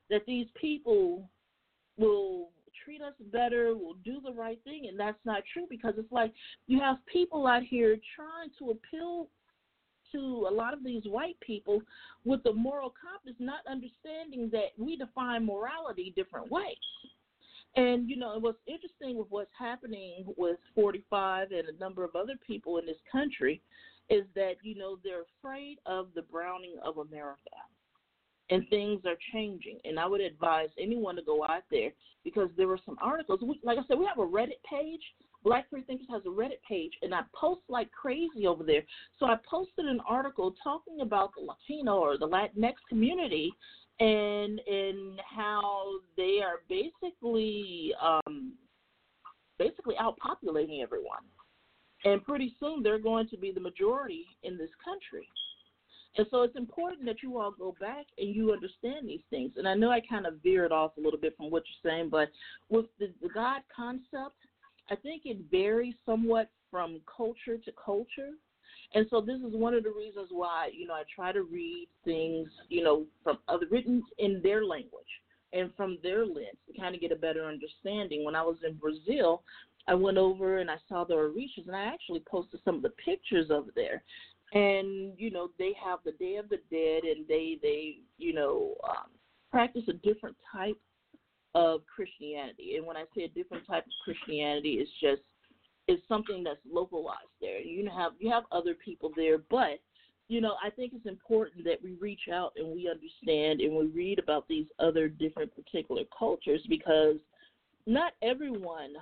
that 0.10 0.26
these 0.28 0.48
people 0.60 1.28
will 1.98 2.50
treat 2.84 3.02
us 3.02 3.14
better, 3.32 3.76
will 3.76 3.96
do 4.04 4.20
the 4.24 4.34
right 4.34 4.60
thing, 4.64 4.88
and 4.90 5.00
that's 5.00 5.20
not 5.26 5.42
true 5.54 5.66
because 5.70 5.94
it's 5.98 6.12
like 6.12 6.34
you 6.68 6.80
have 6.80 6.98
people 7.12 7.48
out 7.48 7.64
here 7.64 7.98
trying 8.16 8.50
to 8.60 8.72
appeal 8.72 9.28
to 10.12 10.46
a 10.50 10.54
lot 10.54 10.74
of 10.74 10.84
these 10.84 11.04
white 11.06 11.40
people 11.40 11.82
with 12.26 12.44
the 12.44 12.52
moral 12.52 12.94
compass, 13.02 13.40
not 13.40 13.62
understanding 13.70 14.50
that 14.52 14.72
we 14.78 14.98
define 14.98 15.46
morality 15.46 16.12
different 16.16 16.52
ways. 16.52 16.76
And 17.78 18.10
you 18.10 18.18
know, 18.18 18.38
what's 18.38 18.60
interesting 18.68 19.18
with 19.18 19.28
what's 19.30 19.52
happening 19.58 20.26
with 20.36 20.58
45 20.76 21.52
and 21.52 21.70
a 21.70 21.80
number 21.80 22.04
of 22.04 22.18
other 22.18 22.34
people 22.46 22.80
in 22.80 22.86
this 22.86 22.98
country 23.10 23.62
is 24.12 24.26
that 24.36 24.56
you 24.62 24.76
know 24.76 24.98
they're 25.04 25.24
afraid 25.40 25.80
of 25.88 26.10
the 26.14 26.22
browning 26.22 26.76
of 26.84 26.98
America 26.98 27.50
and 28.52 28.68
things 28.70 29.02
are 29.06 29.16
changing. 29.34 29.80
And 29.86 30.00
I 30.00 30.06
would 30.06 30.22
advise 30.22 30.70
anyone 30.80 31.16
to 31.16 31.22
go 31.24 31.44
out 31.44 31.64
there 31.72 31.92
because 32.24 32.50
there 32.58 32.68
were 32.68 32.80
some 32.86 32.98
articles. 33.02 33.40
We, 33.42 33.60
like 33.64 33.78
I 33.78 33.82
said, 33.88 33.98
we 33.98 34.06
have 34.06 34.20
a 34.20 34.30
Reddit 34.30 34.62
page. 34.70 35.02
Black 35.44 35.70
Free 35.70 35.82
Thinkers 35.82 36.08
has 36.12 36.22
a 36.26 36.30
Reddit 36.30 36.62
page, 36.68 36.92
and 37.02 37.16
I 37.16 37.22
post 37.34 37.62
like 37.68 37.90
crazy 37.92 38.46
over 38.46 38.64
there. 38.64 38.84
So 39.18 39.26
I 39.26 39.38
posted 39.50 39.86
an 39.86 40.00
article 40.08 40.54
talking 40.64 41.02
about 41.02 41.32
the 41.36 41.46
Latino 41.46 41.98
or 41.98 42.18
the 42.18 42.28
Latinx 42.28 42.74
community 42.88 43.52
and 44.00 44.60
and 44.68 45.20
how 45.26 45.94
they 46.18 46.40
are 46.44 46.62
basically 46.70 47.94
um, 48.02 48.54
basically 49.58 49.96
outpopulating 49.96 50.84
everyone. 50.84 51.24
And 52.04 52.24
pretty 52.24 52.56
soon 52.60 52.82
they're 52.82 53.00
going 53.00 53.28
to 53.30 53.38
be 53.38 53.52
the 53.52 53.60
majority 53.60 54.26
in 54.44 54.58
this 54.58 54.70
country. 54.84 55.28
And 56.18 56.28
so 56.30 56.44
it's 56.44 56.58
important 56.58 57.06
that 57.06 57.24
you 57.24 57.38
all 57.38 57.52
go 57.52 57.76
back 57.80 58.06
and 58.18 58.36
you 58.36 58.52
understand 58.52 59.08
these 59.08 59.22
things. 59.30 59.54
And 59.56 59.68
I 59.68 59.76
know 59.76 59.92
I 59.92 60.02
kind 60.02 60.26
of 60.26 60.42
veered 60.44 60.72
off 60.72 60.92
a 60.98 61.02
little 61.02 61.20
bit 61.20 61.38
from 61.38 61.50
what 61.50 61.64
you're 61.66 61.92
saying, 61.92 62.10
but 62.10 62.30
with 62.70 62.88
the, 63.00 63.14
the 63.22 63.30
God 63.30 63.62
concept, 63.74 64.36
I 64.90 64.96
think 64.96 65.22
it 65.26 65.38
varies 65.50 65.94
somewhat 66.06 66.50
from 66.70 67.00
culture 67.16 67.58
to 67.58 67.72
culture. 67.84 68.32
And 68.94 69.06
so 69.10 69.22
this 69.22 69.38
is 69.38 69.56
one 69.56 69.74
of 69.74 69.84
the 69.84 69.92
reasons 69.92 70.28
why, 70.32 70.70
you 70.74 70.86
know, 70.86 70.96
I 70.96 71.04
try 71.16 71.32
to 71.32 71.44
read 71.44 71.88
things, 72.04 72.50
you 72.68 72.84
know, 72.84 73.06
from 73.24 73.38
other 73.48 73.68
written 73.72 74.04
in 74.18 74.42
their 74.44 74.66
language 74.66 75.06
and 75.54 75.72
from 75.76 75.98
their 76.02 76.26
lens 76.26 76.58
to 76.68 76.80
kind 76.80 76.96
of 76.96 77.02
get 77.02 77.12
a 77.12 77.16
better 77.16 77.46
understanding. 77.46 78.24
When 78.24 78.36
I 78.36 78.42
was 78.42 78.58
in 78.66 78.76
Brazil, 78.76 79.44
I 79.88 79.96
went 79.96 80.18
over 80.18 80.60
and 80.60 80.70
I 80.70 80.78
saw 80.88 81.04
the 81.04 81.16
Orishas, 81.16 81.68
and 81.68 81.76
I 81.76 81.86
actually 81.86 82.24
posted 82.30 82.60
some 82.64 82.76
of 82.76 82.82
the 82.82 82.94
pictures 83.06 83.50
over 83.52 83.72
there 83.76 84.04
and 84.54 85.14
you 85.18 85.32
know 85.32 85.50
they 85.58 85.74
have 85.84 86.00
the 86.04 86.12
Day 86.14 86.36
of 86.36 86.50
the 86.50 86.60
Dead, 86.70 87.04
and 87.04 87.28
they 87.28 87.58
they 87.62 87.98
you 88.18 88.34
know 88.34 88.76
um, 88.88 89.10
practice 89.50 89.84
a 89.88 89.94
different 89.94 90.36
type 90.52 90.78
of 91.56 91.82
Christianity. 91.94 92.76
And 92.78 92.86
when 92.86 92.98
I 92.98 93.04
say 93.16 93.24
a 93.24 93.30
different 93.30 93.66
type 93.68 93.86
of 93.86 93.92
Christianity, 94.04 94.74
it's 94.74 94.92
just 95.02 95.22
it's 95.88 96.02
something 96.08 96.44
that's 96.44 96.60
localized 96.70 97.20
there. 97.40 97.60
You 97.60 97.90
have 97.96 98.14
you 98.20 98.30
have 98.30 98.44
other 98.52 98.74
people 98.74 99.12
there, 99.16 99.38
but 99.50 99.80
you 100.32 100.40
know 100.40 100.56
I 100.64 100.70
think 100.70 100.94
it's 100.96 101.06
important 101.06 101.66
that 101.66 101.84
we 101.84 101.98
reach 102.00 102.30
out 102.34 102.54
and 102.56 102.74
we 102.74 102.90
understand 102.90 103.60
and 103.60 103.76
we 103.76 103.88
read 103.88 104.18
about 104.18 104.48
these 104.48 104.66
other 104.80 105.10
different 105.10 105.54
particular 105.54 106.04
cultures 106.18 106.62
because 106.70 107.18
not 107.86 108.14
everyone 108.22 108.94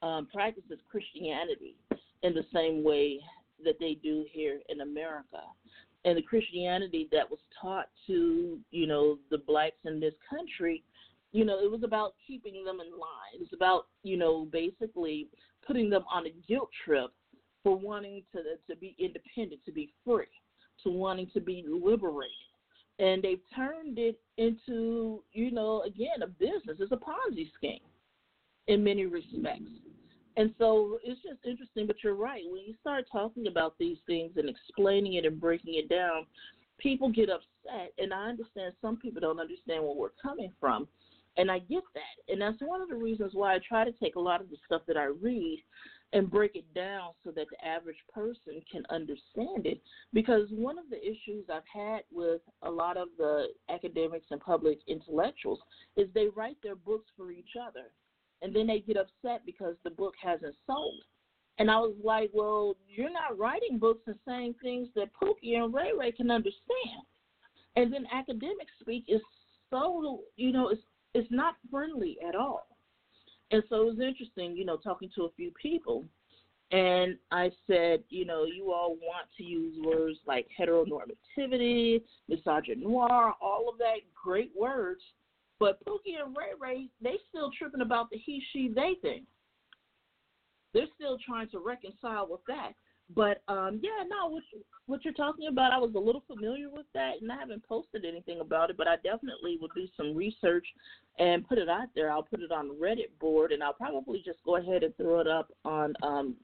um, 0.00 0.26
practices 0.32 0.78
Christianity 0.90 1.76
in 2.22 2.32
the 2.32 2.46
same 2.54 2.82
way 2.82 3.20
that 3.64 3.78
they 3.78 3.98
do 4.02 4.24
here 4.32 4.60
in 4.70 4.80
America. 4.80 5.42
And 6.04 6.16
the 6.16 6.22
Christianity 6.22 7.08
that 7.12 7.28
was 7.28 7.40
taught 7.60 7.88
to, 8.06 8.58
you 8.70 8.86
know, 8.86 9.18
the 9.30 9.38
blacks 9.38 9.76
in 9.84 10.00
this 10.00 10.14
country, 10.30 10.84
you 11.32 11.44
know, 11.44 11.58
it 11.58 11.70
was 11.70 11.82
about 11.82 12.14
keeping 12.26 12.64
them 12.64 12.80
in 12.80 12.92
line. 12.92 13.34
It 13.34 13.40
was 13.40 13.52
about, 13.52 13.88
you 14.04 14.16
know, 14.16 14.46
basically 14.50 15.28
putting 15.66 15.90
them 15.90 16.04
on 16.10 16.26
a 16.26 16.32
guilt 16.48 16.70
trip 16.84 17.10
for 17.62 17.76
wanting 17.76 18.22
to 18.32 18.42
to 18.68 18.78
be 18.78 18.94
independent, 18.98 19.60
to 19.64 19.72
be 19.72 19.90
free, 20.04 20.26
to 20.84 20.90
wanting 20.90 21.28
to 21.34 21.40
be 21.40 21.64
liberated. 21.68 22.32
And 22.98 23.22
they've 23.22 23.40
turned 23.54 23.98
it 23.98 24.18
into, 24.38 25.22
you 25.32 25.50
know, 25.52 25.82
again, 25.82 26.22
a 26.22 26.26
business. 26.26 26.78
It's 26.80 26.92
a 26.92 26.96
Ponzi 26.96 27.52
scheme 27.54 27.78
in 28.66 28.82
many 28.82 29.06
respects. 29.06 29.70
And 30.36 30.54
so 30.58 30.98
it's 31.02 31.20
just 31.22 31.44
interesting, 31.44 31.86
but 31.86 31.96
you're 32.02 32.14
right. 32.14 32.42
When 32.48 32.62
you 32.62 32.74
start 32.80 33.06
talking 33.10 33.48
about 33.48 33.74
these 33.78 33.98
things 34.06 34.32
and 34.36 34.48
explaining 34.48 35.14
it 35.14 35.24
and 35.24 35.40
breaking 35.40 35.74
it 35.74 35.88
down, 35.88 36.26
people 36.78 37.10
get 37.10 37.28
upset. 37.28 37.92
And 37.98 38.12
I 38.14 38.28
understand 38.28 38.74
some 38.80 38.96
people 38.96 39.20
don't 39.20 39.40
understand 39.40 39.82
where 39.82 39.94
we're 39.94 40.10
coming 40.22 40.52
from. 40.60 40.86
And 41.36 41.50
I 41.50 41.58
get 41.60 41.82
that. 41.94 42.32
And 42.32 42.40
that's 42.40 42.60
one 42.60 42.80
of 42.80 42.88
the 42.88 42.96
reasons 42.96 43.32
why 43.34 43.54
I 43.54 43.58
try 43.68 43.84
to 43.84 43.92
take 43.92 44.16
a 44.16 44.20
lot 44.20 44.40
of 44.40 44.48
the 44.48 44.56
stuff 44.64 44.82
that 44.86 44.96
I 44.96 45.04
read 45.04 45.58
and 46.12 46.30
break 46.30 46.56
it 46.56 46.64
down 46.74 47.10
so 47.22 47.30
that 47.30 47.46
the 47.50 47.66
average 47.66 47.98
person 48.12 48.62
can 48.70 48.82
understand 48.90 49.66
it. 49.66 49.80
Because 50.12 50.48
one 50.50 50.78
of 50.78 50.88
the 50.90 51.00
issues 51.02 51.44
I've 51.52 51.62
had 51.72 52.00
with 52.10 52.40
a 52.62 52.70
lot 52.70 52.96
of 52.96 53.08
the 53.18 53.48
academics 53.68 54.26
and 54.30 54.40
public 54.40 54.78
intellectuals 54.88 55.60
is 55.96 56.08
they 56.14 56.28
write 56.34 56.56
their 56.62 56.76
books 56.76 57.10
for 57.16 57.30
each 57.30 57.54
other 57.60 57.92
and 58.42 58.54
then 58.54 58.66
they 58.66 58.80
get 58.80 58.96
upset 58.96 59.44
because 59.44 59.74
the 59.84 59.90
book 59.90 60.14
hasn't 60.22 60.54
sold. 60.66 61.02
And 61.58 61.70
I 61.70 61.78
was 61.78 61.94
like, 62.02 62.30
well, 62.32 62.76
you're 62.88 63.10
not 63.10 63.36
writing 63.36 63.78
books 63.78 64.02
and 64.06 64.16
saying 64.26 64.54
things 64.62 64.88
that 64.94 65.10
Pookie 65.20 65.56
and 65.56 65.74
Ray 65.74 65.90
Ray 65.98 66.12
can 66.12 66.30
understand. 66.30 67.02
And 67.76 67.92
then 67.92 68.06
academic 68.12 68.68
speak 68.80 69.04
is 69.08 69.20
so, 69.70 70.20
you 70.36 70.52
know, 70.52 70.68
it's 70.68 70.82
it's 71.14 71.30
not 71.30 71.54
friendly 71.70 72.16
at 72.26 72.34
all. 72.34 72.66
And 73.50 73.62
so 73.68 73.82
it 73.82 73.86
was 73.86 74.00
interesting, 74.00 74.56
you 74.56 74.64
know, 74.64 74.76
talking 74.76 75.10
to 75.14 75.22
a 75.24 75.32
few 75.32 75.50
people. 75.60 76.04
And 76.70 77.16
I 77.30 77.50
said, 77.66 78.02
you 78.10 78.26
know, 78.26 78.44
you 78.44 78.72
all 78.72 78.96
want 78.96 79.26
to 79.38 79.42
use 79.42 79.74
words 79.82 80.18
like 80.26 80.46
heteronormativity, 80.58 82.02
misogynoir, 82.30 83.32
all 83.40 83.70
of 83.72 83.78
that, 83.78 84.00
great 84.22 84.50
words. 84.58 85.00
But 85.58 85.82
Pookie 85.86 86.20
and 86.22 86.36
Ray 86.36 86.52
Ray, 86.60 86.88
they 87.02 87.16
still 87.30 87.50
tripping 87.58 87.80
about 87.80 88.10
the 88.10 88.18
he, 88.18 88.42
she, 88.52 88.70
they 88.74 88.94
thing. 89.00 89.24
They're 90.74 90.86
still 90.94 91.16
trying 91.26 91.48
to 91.50 91.58
reconcile 91.58 92.28
with 92.30 92.40
that. 92.48 92.72
But 93.14 93.42
um, 93.48 93.80
yeah, 93.82 94.04
no, 94.08 94.28
what 94.28 94.42
you, 94.52 94.60
what 94.86 95.04
you're 95.04 95.14
talking 95.14 95.48
about, 95.48 95.72
I 95.72 95.78
was 95.78 95.94
a 95.94 95.98
little 95.98 96.22
familiar 96.26 96.68
with 96.68 96.86
that, 96.94 97.14
and 97.20 97.32
I 97.32 97.36
haven't 97.36 97.66
posted 97.66 98.04
anything 98.04 98.40
about 98.40 98.70
it. 98.70 98.76
But 98.76 98.88
I 98.88 98.96
definitely 98.96 99.56
will 99.60 99.70
do 99.74 99.86
some 99.96 100.14
research 100.14 100.66
and 101.18 101.48
put 101.48 101.58
it 101.58 101.68
out 101.68 101.88
there. 101.94 102.10
I'll 102.10 102.22
put 102.22 102.40
it 102.40 102.52
on 102.52 102.70
Reddit 102.80 103.18
board, 103.18 103.52
and 103.52 103.62
I'll 103.62 103.72
probably 103.72 104.22
just 104.24 104.42
go 104.44 104.56
ahead 104.56 104.82
and 104.82 104.94
throw 104.96 105.20
it 105.20 105.26
up 105.26 105.50
on 105.64 105.94
um, 106.02 106.36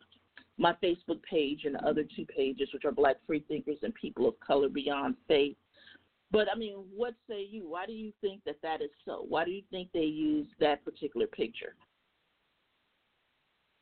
my 0.56 0.72
Facebook 0.82 1.22
page 1.28 1.64
and 1.64 1.74
the 1.74 1.86
other 1.86 2.04
two 2.16 2.24
pages, 2.24 2.68
which 2.72 2.84
are 2.84 2.92
Black 2.92 3.16
Free 3.26 3.44
Thinkers 3.46 3.78
and 3.82 3.94
People 3.94 4.26
of 4.26 4.40
Color 4.40 4.70
Beyond 4.70 5.16
Faith. 5.28 5.56
But 6.30 6.48
I 6.50 6.56
mean, 6.56 6.76
what 6.96 7.14
say 7.28 7.46
you? 7.48 7.68
Why 7.68 7.84
do 7.86 7.92
you 7.92 8.12
think 8.20 8.42
that 8.44 8.56
that 8.62 8.80
is 8.80 8.90
so? 9.04 9.24
Why 9.28 9.44
do 9.44 9.50
you 9.50 9.62
think 9.70 9.90
they 9.92 10.00
use 10.00 10.48
that 10.60 10.84
particular 10.84 11.26
picture? 11.26 11.74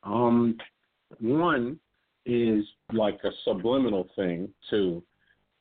Um, 0.02 0.58
one 1.20 1.78
is 2.24 2.64
like 2.92 3.18
a 3.24 3.30
subliminal 3.44 4.08
thing 4.16 4.48
to 4.70 5.02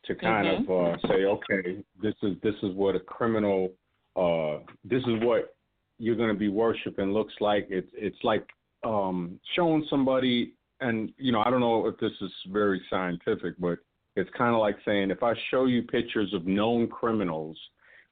to 0.05 0.15
kind 0.15 0.47
mm-hmm. 0.47 0.71
of 0.71 0.95
uh, 0.95 1.07
say, 1.07 1.25
okay, 1.25 1.83
this 2.01 2.15
is 2.23 2.35
this 2.41 2.55
is 2.63 2.73
what 2.75 2.95
a 2.95 2.99
criminal, 2.99 3.71
uh, 4.15 4.63
this 4.83 5.01
is 5.03 5.21
what 5.21 5.55
you're 5.99 6.15
going 6.15 6.33
to 6.33 6.39
be 6.39 6.49
worshiping 6.49 7.13
looks 7.13 7.33
like. 7.39 7.67
It's 7.69 7.89
it's 7.93 8.17
like 8.23 8.45
um, 8.83 9.39
showing 9.55 9.85
somebody, 9.89 10.53
and 10.79 11.11
you 11.17 11.31
know, 11.31 11.43
I 11.45 11.49
don't 11.49 11.59
know 11.59 11.87
if 11.87 11.97
this 11.97 12.13
is 12.21 12.31
very 12.51 12.81
scientific, 12.89 13.55
but 13.59 13.77
it's 14.15 14.29
kind 14.37 14.53
of 14.53 14.59
like 14.59 14.77
saying, 14.85 15.11
if 15.11 15.23
I 15.23 15.33
show 15.49 15.65
you 15.65 15.83
pictures 15.83 16.33
of 16.33 16.45
known 16.45 16.87
criminals, 16.87 17.57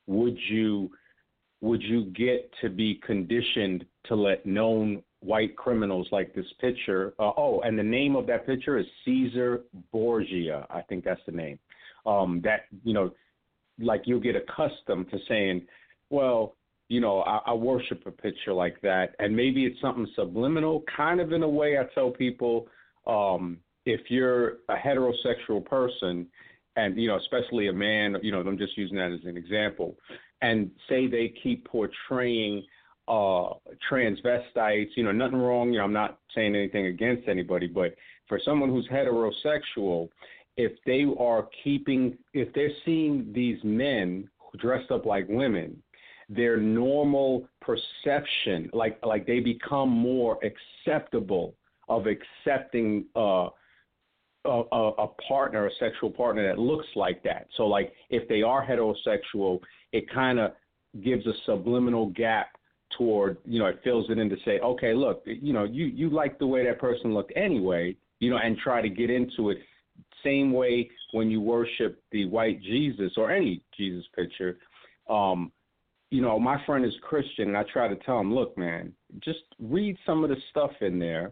would 0.07 0.37
you 0.49 0.91
would 1.61 1.81
you 1.81 2.05
get 2.05 2.51
to 2.61 2.69
be 2.69 3.01
conditioned 3.05 3.85
to 4.05 4.15
let 4.15 4.45
known 4.45 5.03
white 5.21 5.55
criminals 5.55 6.07
like 6.11 6.33
this 6.33 6.45
picture? 6.59 7.13
Uh, 7.19 7.31
oh, 7.37 7.61
and 7.63 7.77
the 7.77 7.83
name 7.83 8.15
of 8.15 8.27
that 8.27 8.45
picture 8.45 8.77
is 8.77 8.85
Caesar 9.05 9.61
Borgia. 9.91 10.65
I 10.69 10.81
think 10.81 11.03
that's 11.03 11.21
the 11.25 11.31
name. 11.31 11.59
Um, 12.05 12.41
that 12.43 12.61
you 12.83 12.93
know, 12.93 13.11
like 13.79 14.03
you'll 14.05 14.19
get 14.19 14.35
accustomed 14.35 15.09
to 15.11 15.17
saying, 15.27 15.65
well, 16.09 16.55
you 16.87 17.01
know, 17.01 17.21
I, 17.21 17.39
I 17.47 17.53
worship 17.53 18.03
a 18.05 18.11
picture 18.11 18.53
like 18.53 18.81
that, 18.81 19.15
and 19.19 19.35
maybe 19.35 19.65
it's 19.65 19.79
something 19.81 20.07
subliminal, 20.15 20.83
kind 20.95 21.19
of 21.19 21.33
in 21.33 21.43
a 21.43 21.49
way. 21.49 21.77
I 21.77 21.83
tell 21.93 22.11
people. 22.11 22.67
Um, 23.07 23.59
if 23.85 24.01
you're 24.09 24.57
a 24.69 24.75
heterosexual 24.75 25.65
person 25.65 26.27
and 26.75 26.97
you 26.97 27.07
know 27.07 27.17
especially 27.17 27.67
a 27.67 27.73
man 27.73 28.15
you 28.21 28.31
know 28.31 28.39
i'm 28.39 28.57
just 28.57 28.77
using 28.77 28.97
that 28.97 29.11
as 29.11 29.19
an 29.25 29.37
example 29.37 29.95
and 30.41 30.71
say 30.87 31.07
they 31.07 31.33
keep 31.43 31.65
portraying 31.67 32.63
uh 33.09 33.53
transvestites 33.91 34.89
you 34.95 35.03
know 35.03 35.11
nothing 35.11 35.39
wrong 35.39 35.71
you 35.71 35.79
know 35.79 35.83
i'm 35.83 35.93
not 35.93 36.19
saying 36.35 36.55
anything 36.55 36.87
against 36.87 37.27
anybody 37.27 37.67
but 37.67 37.95
for 38.27 38.39
someone 38.43 38.69
who's 38.69 38.87
heterosexual 38.87 40.09
if 40.57 40.71
they 40.85 41.05
are 41.19 41.47
keeping 41.63 42.17
if 42.33 42.53
they're 42.53 42.69
seeing 42.85 43.31
these 43.33 43.57
men 43.63 44.29
dressed 44.59 44.91
up 44.91 45.05
like 45.05 45.25
women 45.27 45.81
their 46.29 46.57
normal 46.57 47.47
perception 47.61 48.69
like 48.73 48.99
like 49.03 49.25
they 49.25 49.39
become 49.39 49.89
more 49.89 50.37
acceptable 50.43 51.55
of 51.87 52.05
accepting 52.05 53.05
uh 53.15 53.47
a, 54.45 54.91
a, 54.97 55.07
partner, 55.27 55.67
a 55.67 55.69
sexual 55.79 56.09
partner 56.09 56.47
that 56.47 56.59
looks 56.59 56.87
like 56.95 57.21
that. 57.23 57.47
So, 57.57 57.67
like, 57.67 57.93
if 58.09 58.27
they 58.29 58.41
are 58.41 58.65
heterosexual, 58.65 59.59
it 59.91 60.09
kind 60.09 60.39
of 60.39 60.51
gives 61.03 61.25
a 61.27 61.33
subliminal 61.45 62.07
gap 62.07 62.57
toward, 62.97 63.37
you 63.45 63.59
know, 63.59 63.67
it 63.67 63.79
fills 63.83 64.09
it 64.09 64.17
in 64.17 64.29
to 64.29 64.35
say, 64.45 64.59
okay, 64.59 64.93
look, 64.93 65.23
you 65.25 65.53
know, 65.53 65.63
you 65.63 65.85
you 65.85 66.09
like 66.09 66.39
the 66.39 66.47
way 66.47 66.65
that 66.65 66.79
person 66.79 67.13
looked 67.13 67.33
anyway, 67.35 67.95
you 68.19 68.29
know, 68.29 68.37
and 68.37 68.57
try 68.57 68.81
to 68.81 68.89
get 68.89 69.09
into 69.09 69.49
it. 69.49 69.57
Same 70.23 70.51
way 70.51 70.89
when 71.11 71.29
you 71.29 71.39
worship 71.41 72.01
the 72.11 72.25
white 72.25 72.61
Jesus 72.61 73.13
or 73.17 73.31
any 73.31 73.61
Jesus 73.77 74.05
picture. 74.15 74.57
Um, 75.09 75.51
you 76.11 76.21
know, 76.21 76.39
my 76.39 76.63
friend 76.65 76.83
is 76.83 76.93
Christian, 77.01 77.49
and 77.49 77.57
I 77.57 77.63
try 77.71 77.87
to 77.87 77.95
tell 77.97 78.19
him, 78.19 78.33
look, 78.33 78.57
man, 78.57 78.93
just 79.23 79.39
read 79.59 79.95
some 80.05 80.23
of 80.23 80.29
the 80.29 80.37
stuff 80.49 80.71
in 80.81 80.99
there 80.99 81.31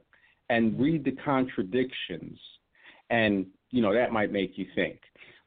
and 0.49 0.79
read 0.79 1.03
the 1.03 1.11
contradictions 1.11 2.39
and 3.09 3.45
you 3.71 3.81
know 3.81 3.93
that 3.93 4.11
might 4.11 4.31
make 4.31 4.57
you 4.57 4.65
think. 4.75 4.99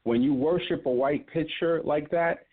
When 0.03 0.21
you 0.21 0.33
worship 0.33 0.85
a 0.85 0.89
white 0.89 1.27
picture 1.27 1.81
like 1.83 2.09
that, 2.11 2.45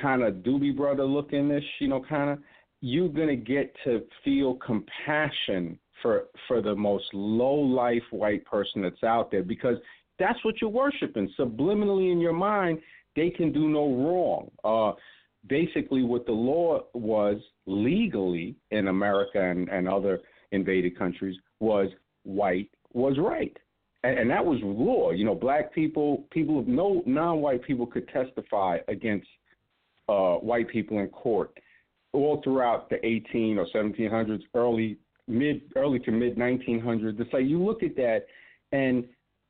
kind 0.00 0.22
of 0.22 0.34
Doobie 0.36 0.76
Brother 0.76 1.02
lookingish, 1.02 1.64
you 1.80 1.88
know, 1.88 2.04
kind 2.08 2.30
of, 2.30 2.38
you're 2.80 3.08
gonna 3.08 3.36
get 3.36 3.74
to 3.84 4.02
feel 4.24 4.54
compassion 4.54 5.78
for 6.00 6.24
for 6.48 6.60
the 6.60 6.74
most 6.74 7.04
low 7.12 7.54
life 7.54 8.02
white 8.10 8.44
person 8.44 8.82
that's 8.82 9.02
out 9.04 9.30
there 9.30 9.42
because 9.42 9.76
that's 10.18 10.42
what 10.44 10.60
you're 10.60 10.70
worshiping. 10.70 11.32
Subliminally 11.38 12.12
in 12.12 12.18
your 12.18 12.32
mind, 12.32 12.78
they 13.14 13.30
can 13.30 13.52
do 13.52 13.68
no 13.68 13.94
wrong. 13.94 14.50
Uh, 14.64 14.94
basically, 15.48 16.02
what 16.02 16.26
the 16.26 16.32
law 16.32 16.80
was 16.92 17.36
legally 17.66 18.56
in 18.70 18.88
America 18.88 19.40
and, 19.40 19.68
and 19.68 19.88
other 19.88 20.20
invaded 20.50 20.98
countries 20.98 21.36
was 21.60 21.88
white 22.24 22.70
was 22.92 23.16
right 23.18 23.56
and, 24.04 24.18
and 24.18 24.30
that 24.30 24.44
was 24.44 24.58
law. 24.62 25.10
You 25.10 25.24
know, 25.24 25.34
black 25.34 25.72
people, 25.74 26.24
people, 26.30 26.64
no 26.66 27.02
non-white 27.06 27.62
people 27.64 27.86
could 27.86 28.08
testify 28.08 28.78
against 28.88 29.26
uh, 30.08 30.34
white 30.34 30.68
people 30.68 30.98
in 30.98 31.08
court 31.08 31.52
all 32.12 32.40
throughout 32.42 32.90
the 32.90 33.04
18 33.04 33.58
or 33.58 33.66
1700s, 33.74 34.42
early 34.54 34.98
mid, 35.28 35.62
early 35.76 35.98
to 36.00 36.10
mid 36.10 36.36
1900s. 36.36 37.20
It's 37.20 37.32
like 37.32 37.46
you 37.46 37.62
look 37.62 37.82
at 37.82 37.96
that, 37.96 38.26
and 38.72 39.04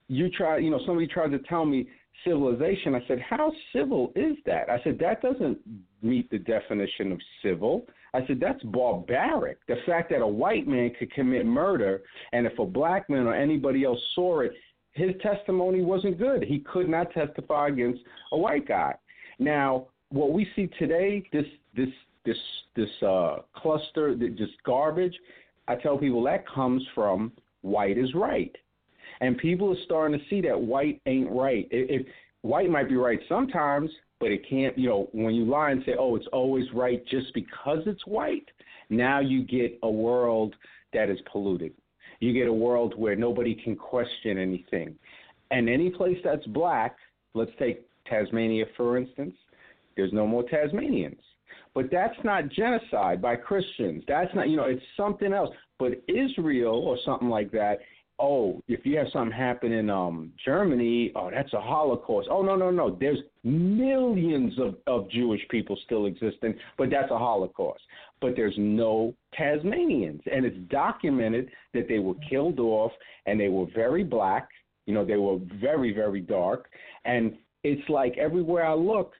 you 0.08 0.30
try. 0.30 0.58
You 0.58 0.70
know, 0.70 0.80
somebody 0.86 1.06
tried 1.06 1.30
to 1.30 1.38
tell 1.40 1.64
me 1.64 1.88
civilization. 2.24 2.94
I 2.94 3.06
said, 3.06 3.20
how 3.20 3.52
civil 3.72 4.12
is 4.14 4.36
that? 4.46 4.70
I 4.70 4.80
said 4.84 4.98
that 5.00 5.22
doesn't 5.22 5.58
meet 6.02 6.30
the 6.30 6.38
definition 6.38 7.12
of 7.12 7.20
civil. 7.42 7.86
I 8.14 8.26
said, 8.26 8.40
that's 8.40 8.62
barbaric. 8.64 9.58
The 9.68 9.76
fact 9.86 10.10
that 10.10 10.20
a 10.20 10.26
white 10.26 10.66
man 10.66 10.92
could 10.98 11.12
commit 11.12 11.46
murder, 11.46 12.02
and 12.32 12.46
if 12.46 12.58
a 12.58 12.66
black 12.66 13.08
man 13.08 13.26
or 13.26 13.34
anybody 13.34 13.84
else 13.84 14.00
saw 14.14 14.40
it, 14.40 14.52
his 14.92 15.10
testimony 15.22 15.82
wasn't 15.82 16.18
good. 16.18 16.42
He 16.42 16.58
could 16.60 16.88
not 16.88 17.10
testify 17.12 17.68
against 17.68 18.00
a 18.32 18.38
white 18.38 18.68
guy. 18.68 18.94
Now, 19.38 19.86
what 20.10 20.32
we 20.32 20.46
see 20.54 20.68
today, 20.78 21.22
this 21.32 21.46
this 21.74 21.88
this 22.26 22.36
this 22.76 22.90
uh, 23.02 23.36
cluster, 23.56 24.14
this 24.14 24.50
garbage, 24.64 25.14
I 25.66 25.76
tell 25.76 25.96
people 25.96 26.22
that 26.24 26.46
comes 26.46 26.82
from 26.94 27.32
white 27.62 27.96
is 27.96 28.12
right. 28.14 28.54
And 29.22 29.38
people 29.38 29.70
are 29.70 29.84
starting 29.84 30.18
to 30.18 30.24
see 30.28 30.40
that 30.42 30.60
white 30.60 31.00
ain't 31.06 31.30
right. 31.30 31.68
If, 31.70 32.06
white 32.42 32.68
might 32.68 32.88
be 32.88 32.96
right 32.96 33.20
sometimes, 33.28 33.88
but 34.18 34.32
it 34.32 34.48
can't, 34.48 34.76
you 34.76 34.88
know, 34.88 35.08
when 35.12 35.34
you 35.34 35.44
lie 35.44 35.70
and 35.70 35.82
say, 35.86 35.92
oh, 35.98 36.16
it's 36.16 36.26
always 36.32 36.66
right 36.74 37.06
just 37.06 37.32
because 37.32 37.78
it's 37.86 38.04
white, 38.04 38.48
now 38.90 39.20
you 39.20 39.44
get 39.44 39.78
a 39.84 39.90
world 39.90 40.56
that 40.92 41.08
is 41.08 41.18
polluted. 41.30 41.72
You 42.18 42.32
get 42.32 42.48
a 42.48 42.52
world 42.52 42.94
where 42.96 43.14
nobody 43.14 43.54
can 43.54 43.76
question 43.76 44.38
anything. 44.38 44.96
And 45.52 45.68
any 45.68 45.90
place 45.90 46.18
that's 46.24 46.44
black, 46.46 46.96
let's 47.34 47.52
take 47.60 47.86
Tasmania 48.06 48.64
for 48.76 48.96
instance, 48.98 49.34
there's 49.96 50.12
no 50.12 50.26
more 50.26 50.42
Tasmanians. 50.48 51.20
But 51.74 51.90
that's 51.92 52.18
not 52.24 52.48
genocide 52.48 53.22
by 53.22 53.36
Christians. 53.36 54.02
That's 54.08 54.34
not, 54.34 54.48
you 54.48 54.56
know, 54.56 54.64
it's 54.64 54.82
something 54.96 55.32
else. 55.32 55.50
But 55.78 56.02
Israel 56.08 56.74
or 56.74 56.98
something 57.04 57.28
like 57.28 57.50
that 57.52 57.78
oh, 58.18 58.62
if 58.68 58.84
you 58.84 58.96
have 58.98 59.08
something 59.12 59.36
happen 59.36 59.72
in 59.72 59.90
um, 59.90 60.32
Germany, 60.44 61.12
oh, 61.16 61.30
that's 61.30 61.52
a 61.52 61.60
Holocaust. 61.60 62.28
Oh, 62.30 62.42
no, 62.42 62.56
no, 62.56 62.70
no. 62.70 62.96
There's 62.98 63.18
millions 63.42 64.54
of, 64.58 64.76
of 64.86 65.10
Jewish 65.10 65.40
people 65.50 65.76
still 65.84 66.06
existing, 66.06 66.54
but 66.78 66.90
that's 66.90 67.10
a 67.10 67.18
Holocaust. 67.18 67.82
But 68.20 68.36
there's 68.36 68.54
no 68.56 69.14
Tasmanians. 69.34 70.22
And 70.30 70.44
it's 70.44 70.56
documented 70.70 71.50
that 71.74 71.88
they 71.88 71.98
were 71.98 72.14
killed 72.28 72.60
off 72.60 72.92
and 73.26 73.40
they 73.40 73.48
were 73.48 73.66
very 73.74 74.04
black. 74.04 74.48
You 74.86 74.94
know, 74.94 75.04
they 75.04 75.16
were 75.16 75.38
very, 75.60 75.92
very 75.92 76.20
dark. 76.20 76.68
And 77.04 77.36
it's 77.64 77.88
like 77.88 78.16
everywhere 78.18 78.66
I 78.66 78.74
look, 78.74 79.12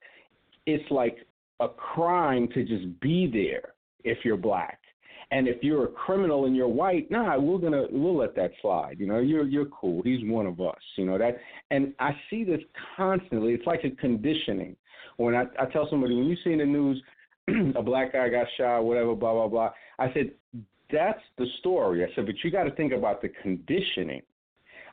it's 0.66 0.88
like 0.90 1.18
a 1.60 1.68
crime 1.68 2.48
to 2.54 2.64
just 2.64 3.00
be 3.00 3.28
there 3.32 3.72
if 4.04 4.18
you're 4.24 4.36
black. 4.36 4.78
And 5.32 5.48
if 5.48 5.62
you're 5.62 5.84
a 5.84 5.88
criminal 5.88 6.44
and 6.44 6.54
you're 6.54 6.68
white, 6.68 7.10
nah, 7.10 7.38
we're 7.38 7.58
gonna 7.58 7.86
we'll 7.90 8.16
let 8.16 8.36
that 8.36 8.52
slide. 8.60 8.96
You 9.00 9.06
know, 9.06 9.18
you're 9.18 9.46
you're 9.46 9.66
cool. 9.66 10.02
He's 10.02 10.20
one 10.24 10.46
of 10.46 10.60
us. 10.60 10.78
You 10.96 11.06
know 11.06 11.16
that. 11.16 11.38
And 11.70 11.94
I 11.98 12.10
see 12.28 12.44
this 12.44 12.60
constantly. 12.96 13.54
It's 13.54 13.66
like 13.66 13.82
a 13.84 13.90
conditioning. 13.90 14.76
When 15.16 15.34
I, 15.34 15.44
I 15.58 15.64
tell 15.72 15.88
somebody 15.88 16.14
when 16.14 16.26
you 16.26 16.36
see 16.44 16.52
in 16.52 16.58
the 16.58 16.66
news 16.66 17.02
a 17.76 17.82
black 17.82 18.12
guy 18.12 18.28
got 18.28 18.46
shot, 18.58 18.82
whatever, 18.82 19.14
blah 19.14 19.32
blah 19.32 19.48
blah. 19.48 19.70
I 19.98 20.12
said 20.12 20.32
that's 20.92 21.22
the 21.38 21.46
story. 21.60 22.04
I 22.04 22.14
said, 22.14 22.26
but 22.26 22.34
you 22.44 22.50
got 22.50 22.64
to 22.64 22.70
think 22.72 22.92
about 22.92 23.22
the 23.22 23.30
conditioning. 23.42 24.20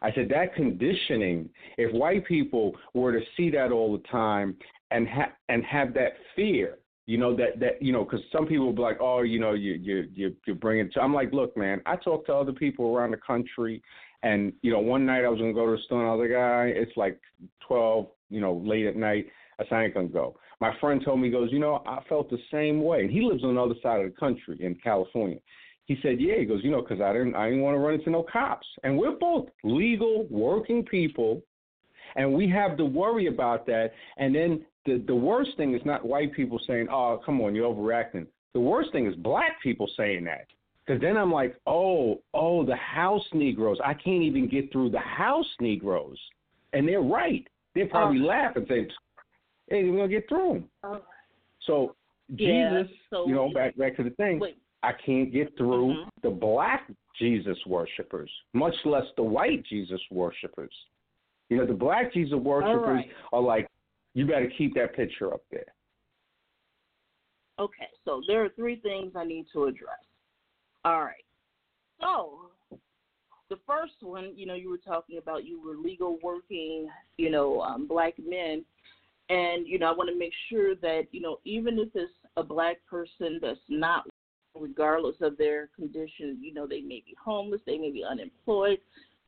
I 0.02 0.14
said 0.14 0.30
that 0.30 0.56
conditioning. 0.56 1.50
If 1.78 1.94
white 1.94 2.26
people 2.26 2.78
were 2.94 3.12
to 3.12 3.20
see 3.36 3.50
that 3.52 3.74
all 3.74 3.92
the 3.92 4.08
time 4.08 4.56
and 4.92 5.06
ha- 5.06 5.34
and 5.50 5.66
have 5.66 5.94
that 5.96 6.14
fear, 6.36 6.78
you 7.10 7.18
know 7.18 7.36
that 7.36 7.60
that 7.60 7.82
you 7.82 7.92
know 7.92 8.04
because 8.04 8.20
some 8.32 8.46
people 8.46 8.68
will 8.68 8.74
be 8.74 8.84
like, 8.84 9.00
oh, 9.02 9.24
you 9.24 9.40
know, 9.40 9.54
you 9.54 9.74
you 9.74 10.08
you 10.14 10.36
you're 10.46 10.56
bringing. 10.56 10.92
To, 10.92 11.02
I'm 11.02 11.12
like, 11.12 11.34
look, 11.34 11.58
man, 11.58 11.82
I 11.88 11.96
talk 11.96 12.28
to 12.28 12.36
other 12.36 12.52
people 12.52 12.96
around 12.96 13.10
the 13.10 13.18
country, 13.18 13.82
and 14.22 14.54
you 14.62 14.72
know, 14.72 14.78
one 14.78 15.08
night 15.08 15.26
I 15.26 15.30
was 15.30 15.40
gonna 15.40 15.52
go 15.52 15.66
to 15.66 15.72
the 15.72 15.82
store, 15.86 16.02
and 16.02 16.10
I 16.12 16.14
was 16.14 16.30
like, 16.30 16.38
ah, 16.38 16.62
it's 16.66 16.96
like 16.96 17.20
twelve, 17.68 18.10
you 18.30 18.40
know, 18.40 18.62
late 18.64 18.86
at 18.86 18.96
night. 18.96 19.26
I 19.60 19.64
said, 19.64 19.74
I 19.74 19.84
ain't 19.86 19.96
gonna 19.96 20.08
go. 20.08 20.38
My 20.62 20.72
friend 20.80 21.02
told 21.04 21.20
me, 21.20 21.30
he 21.30 21.32
goes, 21.32 21.50
you 21.52 21.58
know, 21.58 21.82
I 21.88 22.00
felt 22.08 22.30
the 22.30 22.38
same 22.52 22.84
way, 22.84 23.02
and 23.02 23.10
he 23.10 23.22
lives 23.22 23.44
on 23.44 23.56
the 23.56 23.62
other 23.62 23.80
side 23.82 24.06
of 24.06 24.14
the 24.14 24.20
country 24.20 24.58
in 24.60 24.76
California. 24.76 25.40
He 25.86 25.98
said, 26.04 26.22
yeah, 26.22 26.36
he 26.38 26.46
goes, 26.46 26.64
you 26.64 26.70
know, 26.70 26.84
because 26.84 27.02
I 27.02 27.12
didn't, 27.12 27.34
I 27.34 27.50
didn't 27.50 27.64
want 27.64 27.74
to 27.74 27.80
run 27.80 27.96
into 27.96 28.12
no 28.12 28.22
cops, 28.22 28.68
and 28.84 28.96
we're 28.96 29.18
both 29.18 29.48
legal, 29.64 30.28
working 30.30 30.86
people, 30.86 31.42
and 32.16 32.34
we 32.34 32.50
have 32.50 32.78
to 32.78 32.86
worry 32.86 33.28
about 33.28 33.66
that. 33.68 33.92
And 34.18 34.34
then 34.34 34.66
the 34.86 35.04
the 35.08 35.16
worst 35.16 35.52
thing 35.58 35.76
is 35.76 35.82
not 35.86 36.06
white 36.06 36.34
people 36.34 36.60
saying, 36.68 36.88
"Oh, 36.92 37.22
come 37.26 37.42
on, 37.42 37.56
you're 37.56 37.74
overreacting." 37.74 38.28
The 38.54 38.60
worst 38.60 38.92
thing 38.92 39.06
is 39.06 39.16
black 39.16 39.62
people 39.62 39.90
saying 39.96 40.24
that. 40.26 40.48
Because 40.86 41.02
then 41.02 41.18
I'm 41.18 41.32
like, 41.32 41.56
oh, 41.68 42.20
oh, 42.34 42.66
the 42.66 42.76
house 42.76 43.24
Negroes. 43.32 43.78
I 43.86 43.94
can't 43.94 44.24
even 44.24 44.50
get 44.50 44.72
through 44.72 44.90
the 44.90 45.00
house 45.00 45.46
Negroes, 45.62 46.18
and 46.74 46.88
they're 46.88 47.02
right. 47.02 47.48
They 47.76 47.86
probably 47.86 48.22
oh. 48.22 48.26
laugh 48.26 48.56
and 48.56 48.68
say, 48.68 48.88
"Hey, 49.70 49.84
we're 49.84 49.98
gonna 49.98 50.08
get 50.08 50.28
through 50.28 50.54
them." 50.54 50.70
Oh. 50.84 51.02
So 51.68 51.96
yeah, 52.30 52.82
Jesus, 52.82 52.92
so 53.12 53.28
you 53.28 53.36
know, 53.36 53.52
back 53.54 53.78
back 53.78 53.96
to 53.98 54.04
the 54.04 54.10
thing. 54.12 54.40
Wait. 54.40 54.58
I 54.82 54.94
can't 54.94 55.32
get 55.32 55.56
through 55.58 55.94
mm-hmm. 55.94 56.10
the 56.24 56.30
black 56.30 56.90
Jesus 57.20 57.58
worshippers, 57.68 58.32
much 58.54 58.76
less 58.86 59.04
the 59.18 59.24
white 59.24 59.64
Jesus 59.66 60.02
worshippers. 60.10 60.74
You 61.50 61.58
know, 61.58 61.66
the 61.66 61.74
black 61.74 62.14
Jesus 62.14 62.38
worshippers 62.38 62.86
right. 62.86 63.10
are 63.34 63.42
like 63.42 63.68
you 64.14 64.26
better 64.26 64.52
keep 64.58 64.76
that 64.76 64.96
picture 64.96 65.34
up 65.34 65.42
there. 65.52 65.74
Okay, 67.60 67.88
so 68.06 68.22
there 68.28 68.44
are 68.46 68.50
three 68.50 68.78
things 68.78 69.14
I 69.16 69.26
need 69.26 69.48
to 69.54 69.66
address. 69.66 70.00
All 70.86 71.02
right. 71.02 71.26
So 72.00 72.52
the 73.50 73.60
first 73.68 73.94
one, 74.02 74.32
you 74.36 74.46
know, 74.46 74.54
you 74.54 74.70
were 74.70 74.78
talking 74.78 75.18
about 75.18 75.46
you 75.46 75.62
were 75.62 75.76
legal 75.76 76.18
working, 76.24 76.88
you 77.18 77.30
know, 77.30 77.62
um, 77.62 77.88
black 77.88 78.14
men, 78.18 78.64
and 79.30 79.68
you 79.68 79.80
know, 79.80 79.88
I 79.88 79.96
want 79.96 80.10
to 80.10 80.18
make 80.18 80.34
sure 80.50 80.76
that 80.76 81.08
you 81.12 81.20
know, 81.20 81.40
even 81.44 81.80
if 81.80 81.90
it's 81.96 82.12
a 82.38 82.44
black 82.44 82.78
person 82.90 83.40
that's 83.42 83.60
not, 83.68 84.08
regardless 84.58 85.16
of 85.22 85.38
their 85.38 85.68
condition, 85.76 86.38
you 86.42 86.54
know, 86.54 86.66
they 86.66 86.82
may 86.82 87.04
be 87.06 87.16
homeless, 87.22 87.62
they 87.66 87.78
may 87.78 87.92
be 87.92 88.04
unemployed, 88.04 88.80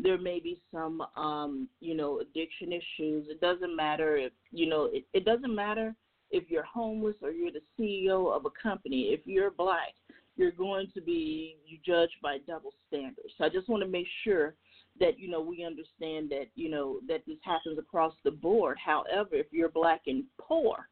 there 0.02 0.18
may 0.18 0.40
be 0.40 0.62
some 0.74 1.02
um, 1.16 1.68
you 1.80 1.96
know 1.96 2.20
addiction 2.20 2.72
issues. 2.72 3.28
It 3.30 3.42
doesn't 3.42 3.76
matter 3.76 4.18
if 4.18 4.32
you 4.52 4.68
know 4.68 4.90
it, 4.92 5.06
it 5.14 5.26
doesn't 5.26 5.54
matter 5.54 5.96
if 6.32 6.50
you're 6.50 6.64
homeless 6.64 7.16
or 7.22 7.32
you're 7.32 7.52
the 7.52 7.62
CEO 7.80 8.36
of 8.36 8.46
a 8.46 8.50
company. 8.62 9.10
If 9.12 9.22
you're 9.26 9.52
black, 9.52 9.94
you're 10.38 10.52
going 10.52 10.88
to 10.94 11.02
be 11.02 11.58
you 11.66 11.78
judged 11.86 12.16
by 12.22 12.38
double 12.48 12.74
standards. 12.88 13.34
So 13.38 13.46
I 13.46 13.50
just 13.50 13.70
want 13.70 13.84
to 13.84 13.90
make 13.90 14.08
sure 14.24 14.56
that 15.00 15.20
you 15.20 15.30
know 15.30 15.42
we 15.42 15.64
understand 15.64 16.30
that 16.32 16.48
you 16.56 16.70
know 16.70 17.00
that 17.08 17.22
this 17.28 17.38
happens 17.44 17.78
across 17.78 18.14
the 18.24 18.32
board. 18.32 18.78
However, 18.84 19.30
if 19.34 19.48
you're 19.52 19.70
black 19.70 20.02
and 20.08 20.24
poor, 20.40 20.90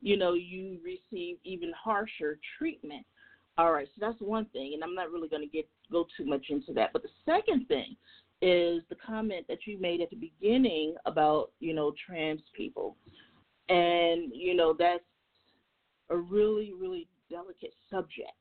you 0.00 0.16
know 0.16 0.34
you 0.34 0.78
receive 0.84 1.38
even 1.44 1.72
harsher 1.72 2.38
treatment. 2.58 3.04
All 3.56 3.72
right, 3.72 3.88
so 3.88 4.06
that's 4.06 4.20
one 4.20 4.44
thing, 4.52 4.74
and 4.74 4.84
I'm 4.84 4.94
not 4.94 5.10
really 5.10 5.28
going 5.28 5.42
to 5.42 5.48
get 5.48 5.68
go 5.90 6.06
too 6.16 6.24
much 6.24 6.46
into 6.48 6.72
that. 6.74 6.92
But 6.92 7.02
the 7.02 7.08
second 7.24 7.66
thing 7.66 7.96
is 8.40 8.82
the 8.88 8.96
comment 9.04 9.46
that 9.48 9.66
you 9.66 9.80
made 9.80 10.00
at 10.00 10.10
the 10.10 10.16
beginning 10.16 10.94
about, 11.06 11.50
you 11.58 11.74
know, 11.74 11.92
trans 12.06 12.40
people. 12.56 12.96
And, 13.68 14.32
you 14.34 14.54
know, 14.54 14.74
that's 14.78 15.02
a 16.10 16.16
really, 16.16 16.72
really 16.78 17.08
delicate 17.28 17.74
subject, 17.90 18.32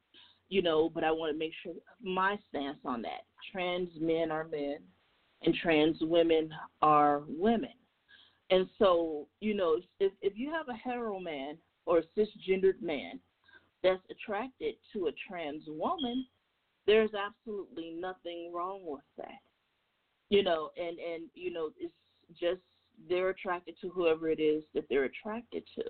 you 0.49 0.61
know, 0.61 0.89
but 0.89 1.03
I 1.03 1.11
want 1.11 1.33
to 1.33 1.37
make 1.37 1.51
sure 1.63 1.73
my 2.01 2.37
stance 2.49 2.77
on 2.85 3.01
that. 3.01 3.25
Trans 3.51 3.89
men 3.99 4.31
are 4.31 4.47
men 4.47 4.77
and 5.41 5.55
trans 5.61 5.97
women 6.01 6.49
are 6.81 7.23
women. 7.27 7.73
And 8.49 8.69
so, 8.79 9.27
you 9.41 9.55
know, 9.55 9.77
if, 9.99 10.13
if 10.21 10.33
you 10.35 10.51
have 10.51 10.69
a 10.69 10.73
hetero 10.73 11.19
man 11.19 11.57
or 11.85 11.99
a 11.99 12.03
cisgendered 12.17 12.81
man 12.81 13.19
that's 13.83 14.01
attracted 14.09 14.75
to 14.93 15.07
a 15.07 15.11
trans 15.27 15.63
woman, 15.67 16.25
there's 16.85 17.11
absolutely 17.13 17.97
nothing 17.99 18.51
wrong 18.53 18.81
with 18.85 19.03
that 19.17 19.41
you 20.29 20.43
know, 20.43 20.71
and 20.77 20.97
and 20.99 21.23
you 21.33 21.51
know, 21.51 21.69
it's 21.79 21.93
just 22.39 22.61
they're 23.09 23.29
attracted 23.29 23.75
to 23.81 23.89
whoever 23.89 24.29
it 24.29 24.39
is 24.39 24.63
that 24.73 24.85
they're 24.89 25.05
attracted 25.05 25.63
to. 25.75 25.83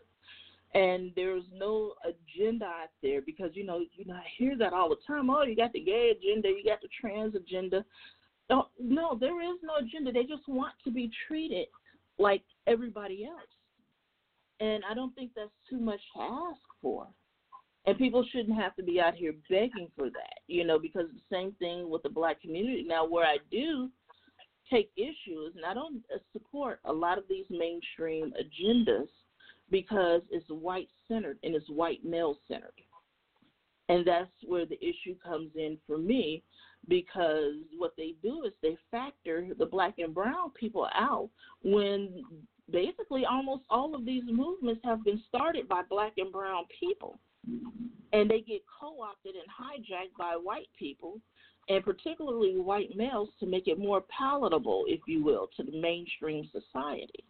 And 0.77 1.11
there's 1.15 1.45
no 1.53 1.93
agenda 2.03 2.65
out 2.65 2.89
there 3.01 3.21
because 3.21 3.51
you 3.53 3.65
know 3.65 3.79
you 3.95 4.05
know 4.05 4.15
I 4.15 4.25
hear 4.37 4.57
that 4.57 4.73
all 4.73 4.89
the 4.89 4.97
time. 5.07 5.29
Oh, 5.29 5.43
you 5.43 5.55
got 5.55 5.73
the 5.73 5.79
gay 5.79 6.11
agenda, 6.11 6.49
you 6.49 6.63
got 6.65 6.81
the 6.81 6.89
trans 6.99 7.35
agenda. 7.35 7.85
No, 8.49 8.67
no, 8.79 9.17
there 9.19 9.41
is 9.41 9.57
no 9.61 9.75
agenda. 9.85 10.11
They 10.11 10.23
just 10.23 10.47
want 10.47 10.73
to 10.85 10.91
be 10.91 11.11
treated 11.27 11.67
like 12.17 12.43
everybody 12.65 13.25
else. 13.25 13.41
And 14.59 14.83
I 14.89 14.93
don't 14.93 15.13
think 15.15 15.31
that's 15.35 15.51
too 15.69 15.79
much 15.79 15.99
to 16.15 16.21
ask 16.21 16.61
for. 16.81 17.07
And 17.85 17.97
people 17.97 18.25
shouldn't 18.31 18.57
have 18.57 18.75
to 18.75 18.83
be 18.83 18.99
out 18.99 19.15
here 19.15 19.33
begging 19.49 19.89
for 19.95 20.09
that, 20.09 20.39
you 20.47 20.65
know, 20.65 20.77
because 20.79 21.05
the 21.13 21.35
same 21.35 21.53
thing 21.53 21.89
with 21.89 22.03
the 22.03 22.09
black 22.09 22.41
community. 22.41 22.83
Now, 22.85 23.05
where 23.05 23.25
I 23.25 23.37
do 23.49 23.89
take 24.69 24.91
issues, 24.95 25.55
and 25.55 25.65
I 25.65 25.73
don't 25.73 26.03
uh, 26.13 26.17
support 26.33 26.79
a 26.85 26.93
lot 26.93 27.17
of 27.17 27.25
these 27.29 27.45
mainstream 27.49 28.33
agendas 28.33 29.07
because 29.69 30.21
it's 30.29 30.47
white 30.49 30.89
centered 31.07 31.37
and 31.43 31.55
it's 31.55 31.69
white 31.69 32.03
male 32.03 32.37
centered. 32.47 32.73
And 33.89 34.05
that's 34.05 34.29
where 34.45 34.65
the 34.65 34.79
issue 34.79 35.15
comes 35.23 35.51
in 35.55 35.77
for 35.87 35.97
me 35.97 36.43
because 36.87 37.53
what 37.77 37.93
they 37.97 38.15
do 38.21 38.43
is 38.43 38.53
they 38.61 38.77
factor 38.91 39.47
the 39.57 39.65
black 39.65 39.95
and 39.97 40.13
brown 40.13 40.51
people 40.51 40.87
out 40.93 41.29
when 41.63 42.23
basically 42.71 43.23
almost 43.25 43.63
all 43.69 43.95
of 43.95 44.05
these 44.05 44.23
movements 44.27 44.81
have 44.83 45.03
been 45.03 45.21
started 45.27 45.67
by 45.67 45.81
black 45.89 46.13
and 46.17 46.31
brown 46.31 46.65
people. 46.79 47.19
And 48.13 48.29
they 48.29 48.41
get 48.41 48.61
co 48.79 49.01
opted 49.01 49.35
and 49.35 49.45
hijacked 49.47 50.17
by 50.17 50.37
white 50.41 50.69
people 50.77 51.19
and 51.69 51.83
particularly 51.83 52.57
white 52.57 52.95
males 52.95 53.29
to 53.39 53.45
make 53.45 53.67
it 53.67 53.77
more 53.77 54.03
palatable, 54.17 54.85
if 54.87 55.01
you 55.07 55.23
will, 55.23 55.49
to 55.57 55.63
the 55.63 55.77
mainstream 55.79 56.49
society. 56.51 57.25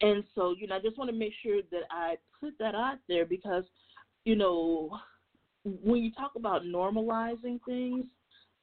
And 0.00 0.24
so, 0.34 0.54
you 0.58 0.66
know, 0.66 0.76
I 0.76 0.80
just 0.80 0.98
want 0.98 1.10
to 1.10 1.16
make 1.16 1.32
sure 1.42 1.60
that 1.70 1.82
I 1.90 2.16
put 2.40 2.54
that 2.58 2.74
out 2.74 2.98
there 3.08 3.24
because, 3.24 3.62
you 4.24 4.34
know, 4.34 4.98
when 5.64 6.02
you 6.02 6.10
talk 6.12 6.32
about 6.34 6.64
normalizing 6.64 7.60
things, 7.64 8.06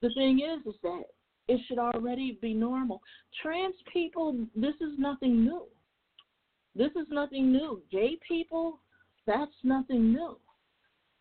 the 0.01 0.09
thing 0.15 0.41
is, 0.41 0.65
is 0.67 0.77
that 0.83 1.03
it 1.47 1.61
should 1.67 1.79
already 1.79 2.37
be 2.41 2.53
normal. 2.53 3.01
Trans 3.41 3.75
people, 3.91 4.37
this 4.55 4.75
is 4.81 4.97
nothing 4.97 5.43
new. 5.45 5.63
This 6.75 6.91
is 6.91 7.07
nothing 7.09 7.51
new. 7.51 7.81
Gay 7.89 8.17
people, 8.27 8.79
that's 9.29 9.51
nothing 9.63 10.11
new. 10.11 10.37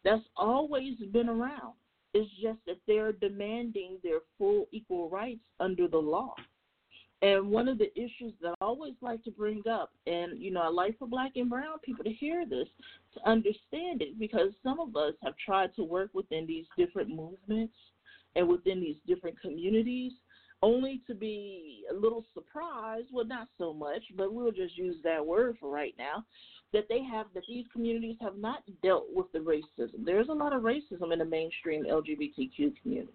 That's 0.03 0.25
always 0.35 0.95
been 1.13 1.29
around. 1.29 1.75
It's 2.15 2.31
just 2.43 2.59
that 2.67 2.79
they're 2.87 3.13
demanding 3.13 3.99
their 4.03 4.21
full 4.39 4.67
equal 4.73 5.11
rights 5.11 5.45
under 5.61 5.87
the 5.87 5.99
law. 5.99 6.35
And 7.21 7.51
one 7.51 7.69
of 7.69 7.77
the 7.79 7.93
issues 7.99 8.33
that 8.41 8.55
I 8.61 8.65
always 8.65 8.95
like 9.03 9.23
to 9.25 9.31
bring 9.31 9.63
up, 9.69 9.91
and 10.07 10.41
you 10.41 10.51
know, 10.51 10.63
I 10.63 10.69
like 10.69 10.99
for 10.99 11.07
black 11.07 11.33
and 11.37 11.51
brown 11.51 11.81
people 11.85 12.05
to 12.05 12.13
hear 12.13 12.47
this, 12.47 12.69
to 13.15 13.29
understand 13.29 14.01
it, 14.01 14.19
because 14.19 14.53
some 14.63 14.81
of 14.81 14.97
us 14.97 15.15
have 15.23 15.35
tried 15.45 15.75
to 15.77 15.85
work 15.85 16.11
within 16.15 16.47
these 16.47 16.65
different 16.79 17.11
movements 17.11 17.75
and 18.37 18.49
within 18.49 18.81
these 18.81 18.97
different 19.07 19.39
communities, 19.41 20.13
only 20.63 21.01
to 21.07 21.15
be 21.15 21.85
a 21.91 21.95
little 21.95 22.25
surprised, 22.35 23.09
well, 23.13 23.25
not 23.25 23.49
so 23.59 23.73
much, 23.73 24.03
but 24.17 24.33
we'll 24.33 24.53
just 24.53 24.77
use 24.77 24.97
that 25.05 25.25
word 25.25 25.57
for 25.61 25.71
right 25.71 25.95
now, 25.99 26.25
that 26.73 26.87
they 26.89 27.03
have, 27.03 27.27
that 27.35 27.45
these 27.49 27.65
communities 27.73 28.17
have 28.21 28.37
not 28.37 28.63
dealt 28.83 29.07
with 29.13 29.31
the 29.33 29.39
racism. 29.39 30.05
There's 30.05 30.29
a 30.29 30.33
lot 30.33 30.53
of 30.53 30.63
racism 30.63 31.13
in 31.13 31.21
the 31.21 31.25
mainstream 31.25 31.85
LGBTQ 31.85 32.75
community. 32.83 33.13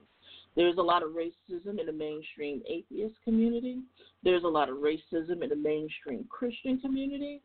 There's 0.55 0.77
a 0.77 0.81
lot 0.81 1.03
of 1.03 1.09
racism 1.09 1.79
in 1.79 1.85
the 1.85 1.91
mainstream 1.91 2.61
atheist 2.69 3.15
community. 3.23 3.79
There's 4.23 4.43
a 4.43 4.47
lot 4.47 4.69
of 4.69 4.77
racism 4.77 5.43
in 5.43 5.49
the 5.49 5.55
mainstream 5.55 6.25
Christian 6.29 6.79
community. 6.79 7.41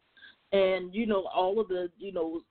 And, 0.52 0.94
you 0.94 1.06
know, 1.06 1.26
all 1.34 1.60
of 1.60 1.68
the, 1.68 1.90
you 1.98 2.12
know, 2.12 2.42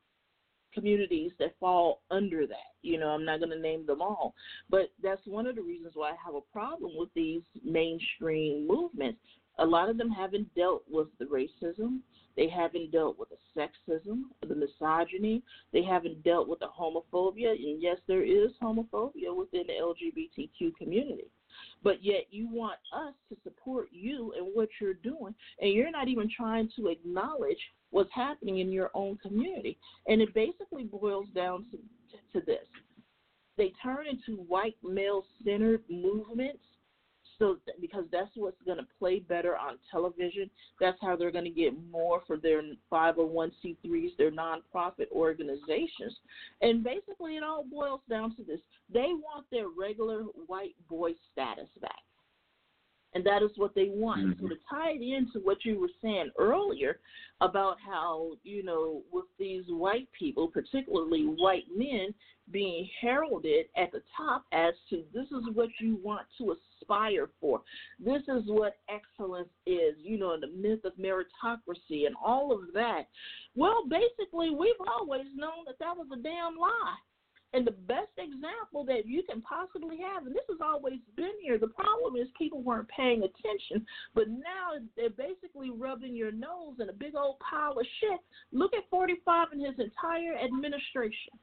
communities 0.77 1.31
that 1.39 1.55
fall 1.59 2.01
under 2.11 2.45
that. 2.45 2.73
You 2.81 2.99
know, 2.99 3.07
I'm 3.07 3.25
not 3.25 3.39
going 3.39 3.51
to 3.51 3.59
name 3.59 3.85
them 3.85 4.01
all. 4.01 4.33
But 4.69 4.89
that's 5.01 5.25
one 5.25 5.47
of 5.47 5.55
the 5.55 5.61
reasons 5.61 5.93
why 5.95 6.11
I 6.11 6.15
have 6.23 6.35
a 6.35 6.41
problem 6.53 6.91
with 6.95 7.09
these 7.15 7.41
mainstream 7.63 8.67
movements. 8.67 9.19
A 9.59 9.65
lot 9.65 9.89
of 9.89 9.97
them 9.97 10.11
haven't 10.11 10.53
dealt 10.55 10.83
with 10.89 11.07
the 11.19 11.25
racism. 11.25 11.99
They 12.35 12.47
haven't 12.47 12.91
dealt 12.91 13.17
with 13.17 13.29
the 13.29 13.37
sexism, 13.59 14.25
the 14.47 14.53
misogyny. 14.53 15.41
They 15.73 15.83
haven't 15.83 16.23
dealt 16.23 16.47
with 16.47 16.59
the 16.59 16.67
homophobia. 16.67 17.51
And 17.51 17.81
yes, 17.81 17.97
there 18.07 18.23
is 18.23 18.51
homophobia 18.61 19.35
within 19.35 19.63
the 19.65 19.73
LGBTQ 19.81 20.75
community. 20.75 21.31
But 21.83 22.03
yet 22.03 22.25
you 22.31 22.47
want 22.49 22.77
us 22.93 23.13
to 23.29 23.37
support 23.43 23.87
you 23.91 24.33
and 24.37 24.47
what 24.53 24.69
you're 24.79 24.95
doing, 24.95 25.33
and 25.61 25.73
you're 25.73 25.91
not 25.91 26.07
even 26.07 26.29
trying 26.35 26.69
to 26.75 26.87
acknowledge 26.87 27.59
what's 27.91 28.13
happening 28.13 28.59
in 28.59 28.71
your 28.71 28.91
own 28.93 29.17
community. 29.17 29.77
And 30.07 30.21
it 30.21 30.33
basically 30.33 30.83
boils 30.83 31.27
down 31.33 31.65
to, 31.71 32.39
to 32.39 32.45
this. 32.45 32.67
They 33.57 33.73
turn 33.81 34.05
into 34.07 34.41
white 34.43 34.75
male 34.83 35.23
centered 35.43 35.83
movements 35.89 36.59
so 37.39 37.57
because 37.79 38.05
that's 38.11 38.31
what's 38.35 38.61
going 38.65 38.77
to 38.77 38.87
play 38.97 39.19
better 39.19 39.55
on 39.55 39.77
television. 39.91 40.49
That's 40.79 40.97
how 41.01 41.15
they're 41.15 41.31
going 41.31 41.45
to 41.45 41.49
get 41.51 41.73
more 41.91 42.21
for 42.25 42.37
their 42.37 42.61
501c3s, 42.91 44.17
their 44.17 44.31
nonprofit 44.31 45.11
organizations. 45.11 46.15
And 46.61 46.83
basically, 46.83 47.37
it 47.37 47.43
all 47.43 47.63
boils 47.63 48.01
down 48.09 48.35
to 48.37 48.43
this: 48.43 48.59
they 48.91 49.09
want 49.13 49.45
their 49.51 49.67
regular 49.77 50.23
white 50.47 50.75
boy 50.89 51.11
status 51.31 51.69
back. 51.81 51.91
And 53.13 53.25
that 53.25 53.41
is 53.41 53.51
what 53.55 53.73
they 53.73 53.89
want. 53.89 54.21
Mm-hmm. 54.21 54.43
So 54.43 54.49
to 54.49 54.55
tie 54.69 54.91
it 54.91 55.01
into 55.01 55.39
what 55.39 55.63
you 55.63 55.79
were 55.79 55.89
saying 56.01 56.29
earlier 56.37 56.99
about 57.41 57.77
how, 57.83 58.31
you 58.43 58.63
know, 58.63 59.01
with 59.11 59.25
these 59.39 59.63
white 59.69 60.07
people, 60.17 60.47
particularly 60.47 61.23
white 61.23 61.63
men, 61.75 62.13
being 62.51 62.87
heralded 63.01 63.67
at 63.75 63.91
the 63.91 64.01
top 64.15 64.45
as 64.51 64.73
to 64.89 65.03
this 65.13 65.25
is 65.25 65.43
what 65.53 65.69
you 65.79 65.99
want 66.03 66.27
to 66.37 66.51
aspire 66.87 67.29
for. 67.39 67.61
This 67.99 68.21
is 68.27 68.43
what 68.45 68.77
excellence 68.89 69.49
is, 69.65 69.95
you 70.01 70.17
know, 70.17 70.37
the 70.39 70.47
myth 70.47 70.83
of 70.85 70.93
meritocracy 70.93 72.05
and 72.05 72.15
all 72.23 72.51
of 72.51 72.73
that. 72.73 73.07
Well, 73.55 73.83
basically, 73.89 74.49
we've 74.49 74.73
always 74.87 75.25
known 75.35 75.65
that 75.65 75.79
that 75.79 75.95
was 75.95 76.07
a 76.13 76.21
damn 76.21 76.57
lie. 76.57 76.95
And 77.53 77.65
the 77.65 77.71
best 77.71 78.11
example 78.17 78.83
that 78.85 79.07
you 79.07 79.23
can 79.23 79.41
possibly 79.41 79.97
have, 79.99 80.25
and 80.27 80.35
this 80.35 80.43
has 80.49 80.59
always 80.61 80.99
been 81.15 81.31
here, 81.41 81.57
the 81.57 81.69
problem 81.69 82.17
is 82.17 82.27
people 82.37 82.61
weren't 82.61 82.89
paying 82.89 83.23
attention, 83.23 83.85
but 84.13 84.27
now 84.27 84.75
they're 84.97 85.09
basically 85.09 85.69
rubbing 85.69 86.13
your 86.13 86.31
nose 86.31 86.75
in 86.81 86.89
a 86.89 86.93
big 86.93 87.15
old 87.15 87.39
pile 87.39 87.79
of 87.79 87.85
shit. 88.01 88.19
Look 88.51 88.73
at 88.73 88.89
45 88.89 89.47
and 89.53 89.65
his 89.65 89.79
entire 89.79 90.35
administration. 90.35 91.39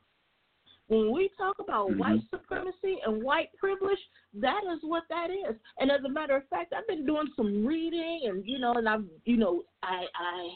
When 0.88 1.12
we 1.12 1.30
talk 1.38 1.56
about 1.60 1.88
mm-hmm. 1.88 1.98
white 1.98 2.20
supremacy 2.30 2.98
and 3.06 3.22
white 3.22 3.48
privilege, 3.58 3.98
that 4.34 4.60
is 4.72 4.80
what 4.82 5.04
that 5.08 5.28
is. 5.30 5.56
And 5.78 5.90
as 5.90 6.04
a 6.04 6.08
matter 6.08 6.36
of 6.36 6.46
fact, 6.48 6.74
I've 6.76 6.86
been 6.86 7.06
doing 7.06 7.28
some 7.36 7.64
reading, 7.64 8.22
and 8.24 8.44
you 8.46 8.58
know, 8.58 8.74
and 8.74 8.88
I've, 8.88 9.04
you 9.24 9.36
know, 9.38 9.62
I 9.82 10.04
I 10.14 10.50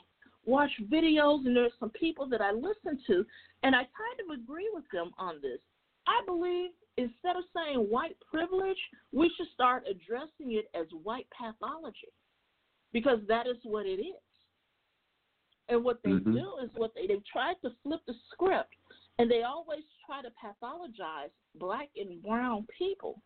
watch 0.45 0.71
videos, 0.93 1.47
and 1.47 1.57
there's 1.57 1.73
some 1.81 1.91
people 1.91 2.29
that 2.29 2.43
I 2.43 2.53
listen 2.53 3.01
to, 3.07 3.25
and 3.63 3.75
I 3.75 3.81
kind 3.81 4.31
of 4.31 4.39
agree 4.39 4.69
with 4.75 4.85
them 4.93 5.13
on 5.19 5.37
this. 5.41 5.61
I 6.07 6.21
believe 6.27 6.71
instead 6.97 7.37
of 7.37 7.45
saying 7.55 7.79
white 7.79 8.17
privilege, 8.31 8.79
we 9.13 9.31
should 9.37 9.49
start 9.55 9.85
addressing 9.89 10.53
it 10.53 10.69
as 10.75 10.87
white 11.03 11.27
pathology, 11.37 12.13
because 12.93 13.21
that 13.29 13.47
is 13.47 13.57
what 13.63 13.87
it 13.87 14.01
is. 14.01 14.23
And 15.71 15.85
what 15.85 16.01
they 16.03 16.11
mm-hmm. 16.11 16.33
do 16.33 16.53
is 16.63 16.71
what 16.77 16.93
they 16.95 17.07
they 17.07 17.21
tried 17.31 17.57
to 17.63 17.71
flip 17.83 18.01
the 18.07 18.15
script 18.33 18.75
and 19.19 19.31
they 19.31 19.43
always 19.43 19.83
try 20.07 20.23
to 20.23 20.29
pathologize 20.29 21.31
black 21.57 21.89
and 21.97 22.23
brown 22.23 22.67
people. 22.77 23.21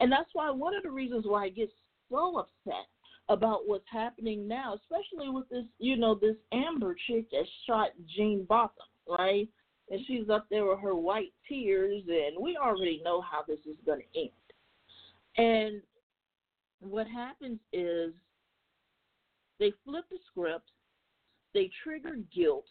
And 0.00 0.12
that's 0.12 0.30
why 0.32 0.50
one 0.50 0.74
of 0.74 0.82
the 0.82 0.90
reasons 0.90 1.24
why 1.26 1.44
I 1.44 1.48
get 1.48 1.70
so 2.10 2.38
upset 2.38 2.86
about 3.28 3.66
what's 3.66 3.84
happening 3.90 4.46
now, 4.48 4.74
especially 4.74 5.28
with 5.28 5.48
this, 5.48 5.64
you 5.78 5.96
know, 5.96 6.14
this 6.14 6.36
Amber 6.52 6.96
chick 7.06 7.30
that 7.30 7.44
shot 7.66 7.90
Jean 8.16 8.44
Botham, 8.48 8.86
right? 9.08 9.48
And 9.90 10.00
she's 10.06 10.28
up 10.30 10.46
there 10.50 10.66
with 10.66 10.80
her 10.80 10.94
white 10.94 11.32
tears, 11.48 12.02
and 12.06 12.42
we 12.42 12.56
already 12.56 13.00
know 13.04 13.22
how 13.22 13.40
this 13.46 13.60
is 13.66 13.76
going 13.86 14.00
to 14.00 14.20
end. 14.20 14.30
And 15.36 15.82
what 16.80 17.06
happens 17.06 17.58
is 17.72 18.12
they 19.58 19.72
flip 19.84 20.04
the 20.10 20.18
script, 20.30 20.70
they 21.54 21.70
trigger 21.82 22.16
guilt, 22.34 22.66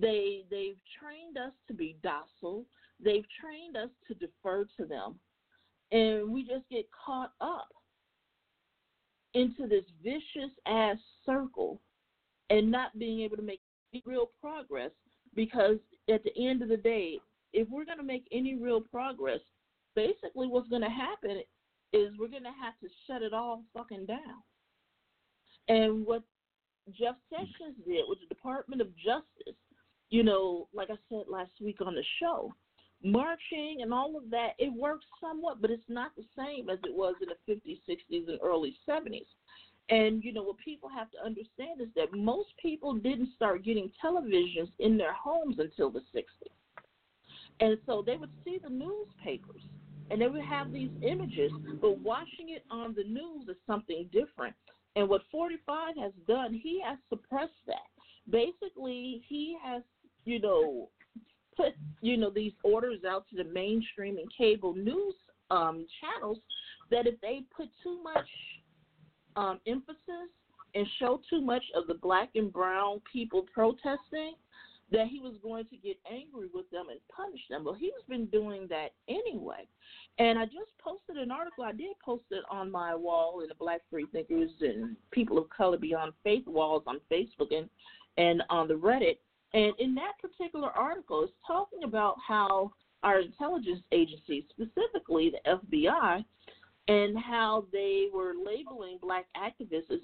they 0.00 0.44
they've 0.50 0.78
trained 1.00 1.38
us 1.38 1.52
to 1.68 1.74
be 1.74 1.96
docile. 2.02 2.64
They've 3.00 3.26
trained 3.40 3.76
us 3.76 3.90
to 4.08 4.14
defer 4.14 4.66
to 4.76 4.86
them. 4.86 5.16
And 5.92 6.30
we 6.30 6.42
just 6.42 6.68
get 6.70 6.86
caught 7.06 7.32
up 7.40 7.68
into 9.34 9.66
this 9.66 9.84
vicious 10.02 10.52
ass 10.66 10.96
circle 11.24 11.80
and 12.50 12.70
not 12.70 12.98
being 12.98 13.20
able 13.20 13.36
to 13.36 13.42
make 13.42 13.60
real 14.04 14.30
progress 14.40 14.90
because 15.34 15.76
at 16.12 16.22
the 16.24 16.48
end 16.48 16.62
of 16.62 16.68
the 16.68 16.76
day, 16.76 17.18
if 17.52 17.68
we're 17.70 17.84
going 17.84 17.98
to 17.98 18.04
make 18.04 18.26
any 18.32 18.56
real 18.56 18.80
progress, 18.80 19.40
basically 19.94 20.48
what's 20.48 20.68
going 20.68 20.82
to 20.82 20.88
happen 20.88 21.42
is 21.92 22.12
we're 22.18 22.28
going 22.28 22.42
to 22.42 22.48
have 22.62 22.78
to 22.82 22.88
shut 23.06 23.22
it 23.22 23.32
all 23.32 23.62
fucking 23.74 24.06
down. 24.06 24.42
And 25.68 26.04
what 26.06 26.22
Jeff 26.98 27.16
Sessions 27.30 27.76
did 27.86 28.04
with 28.08 28.18
the 28.20 28.34
Department 28.34 28.80
of 28.80 28.94
Justice 28.96 29.56
you 30.10 30.22
know, 30.22 30.68
like 30.74 30.90
I 30.90 30.96
said 31.08 31.24
last 31.28 31.52
week 31.60 31.78
on 31.84 31.94
the 31.94 32.04
show, 32.20 32.52
marching 33.02 33.78
and 33.82 33.92
all 33.92 34.16
of 34.16 34.30
that, 34.30 34.50
it 34.58 34.72
works 34.72 35.06
somewhat, 35.20 35.60
but 35.60 35.70
it's 35.70 35.88
not 35.88 36.12
the 36.16 36.24
same 36.36 36.68
as 36.68 36.78
it 36.84 36.94
was 36.94 37.14
in 37.22 37.28
the 37.28 37.52
50s, 37.52 37.80
60s, 37.88 38.28
and 38.28 38.38
early 38.42 38.76
70s. 38.88 39.26
And, 39.90 40.22
you 40.22 40.32
know, 40.32 40.42
what 40.42 40.58
people 40.58 40.90
have 40.90 41.10
to 41.12 41.24
understand 41.24 41.80
is 41.80 41.88
that 41.96 42.12
most 42.12 42.48
people 42.60 42.94
didn't 42.94 43.30
start 43.34 43.64
getting 43.64 43.90
televisions 44.04 44.70
in 44.78 44.98
their 44.98 45.14
homes 45.14 45.56
until 45.58 45.90
the 45.90 46.02
60s. 46.14 46.24
And 47.60 47.78
so 47.86 48.02
they 48.04 48.16
would 48.16 48.30
see 48.44 48.58
the 48.62 48.68
newspapers 48.68 49.62
and 50.10 50.20
they 50.20 50.26
would 50.26 50.44
have 50.44 50.72
these 50.72 50.90
images, 51.02 51.52
but 51.80 51.98
watching 51.98 52.50
it 52.50 52.64
on 52.70 52.94
the 52.94 53.04
news 53.04 53.48
is 53.48 53.56
something 53.66 54.08
different. 54.12 54.54
And 54.96 55.08
what 55.08 55.22
45 55.30 55.96
has 56.00 56.12
done, 56.26 56.54
he 56.54 56.80
has 56.84 56.98
suppressed 57.08 57.52
that. 57.66 57.76
Basically, 58.30 59.22
he 59.28 59.56
has 59.62 59.82
you 60.28 60.40
know, 60.40 60.90
put 61.56 61.72
you 62.02 62.16
know 62.16 62.30
these 62.30 62.52
orders 62.62 63.00
out 63.08 63.24
to 63.30 63.36
the 63.42 63.50
mainstream 63.50 64.18
and 64.18 64.28
cable 64.36 64.74
news 64.74 65.14
um, 65.50 65.86
channels 66.00 66.38
that 66.90 67.06
if 67.06 67.20
they 67.20 67.42
put 67.56 67.68
too 67.82 68.02
much 68.02 68.28
um, 69.36 69.58
emphasis 69.66 70.30
and 70.74 70.86
show 70.98 71.20
too 71.30 71.40
much 71.40 71.62
of 71.74 71.86
the 71.86 71.94
black 71.94 72.28
and 72.34 72.52
brown 72.52 73.00
people 73.10 73.46
protesting, 73.52 74.34
that 74.92 75.06
he 75.06 75.20
was 75.20 75.34
going 75.42 75.64
to 75.66 75.76
get 75.78 75.96
angry 76.10 76.48
with 76.52 76.68
them 76.70 76.86
and 76.90 77.00
punish 77.14 77.40
them. 77.48 77.64
Well, 77.64 77.74
he's 77.74 77.92
been 78.08 78.26
doing 78.26 78.66
that 78.68 78.88
anyway. 79.08 79.66
And 80.18 80.38
I 80.38 80.44
just 80.44 80.76
posted 80.82 81.16
an 81.16 81.30
article. 81.30 81.64
I 81.64 81.72
did 81.72 81.98
post 82.04 82.24
it 82.30 82.44
on 82.50 82.70
my 82.70 82.94
wall 82.94 83.40
in 83.40 83.48
the 83.48 83.54
Black 83.54 83.80
Free 83.90 84.06
Thinkers 84.12 84.50
and 84.60 84.96
People 85.10 85.38
of 85.38 85.48
Color 85.50 85.78
Beyond 85.78 86.12
Faith 86.22 86.46
walls 86.46 86.82
on 86.86 87.00
Facebook 87.10 87.54
and 87.56 87.68
and 88.18 88.42
on 88.50 88.66
the 88.66 88.74
Reddit 88.74 89.18
and 89.54 89.72
in 89.78 89.94
that 89.94 90.12
particular 90.20 90.68
article, 90.70 91.24
it's 91.24 91.32
talking 91.46 91.84
about 91.84 92.16
how 92.26 92.70
our 93.02 93.20
intelligence 93.20 93.82
agencies, 93.92 94.44
specifically 94.50 95.30
the 95.30 95.50
FBI, 95.50 96.24
and 96.88 97.18
how 97.18 97.64
they 97.72 98.06
were 98.12 98.32
labeling 98.44 98.98
black 99.00 99.26
activists 99.36 99.90
as 99.90 100.00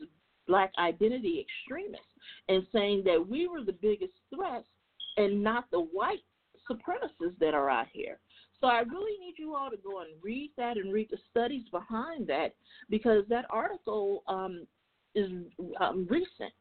black 0.46 0.72
identity 0.78 1.44
extremists 1.46 2.06
and 2.48 2.66
saying 2.72 3.02
that 3.04 3.26
we 3.26 3.48
were 3.48 3.62
the 3.62 3.72
biggest 3.72 4.12
threats 4.34 4.66
and 5.16 5.42
not 5.42 5.64
the 5.70 5.80
white 5.80 6.20
supremacists 6.70 7.38
that 7.40 7.54
are 7.54 7.70
out 7.70 7.86
here. 7.92 8.18
So 8.60 8.68
I 8.68 8.80
really 8.80 9.18
need 9.18 9.34
you 9.38 9.54
all 9.54 9.70
to 9.70 9.76
go 9.76 10.00
and 10.00 10.10
read 10.22 10.50
that 10.56 10.76
and 10.76 10.92
read 10.92 11.08
the 11.10 11.18
studies 11.30 11.64
behind 11.70 12.26
that 12.28 12.54
because 12.88 13.24
that 13.28 13.44
article 13.50 14.22
um, 14.26 14.66
is 15.14 15.30
um, 15.80 16.06
recent. 16.08 16.52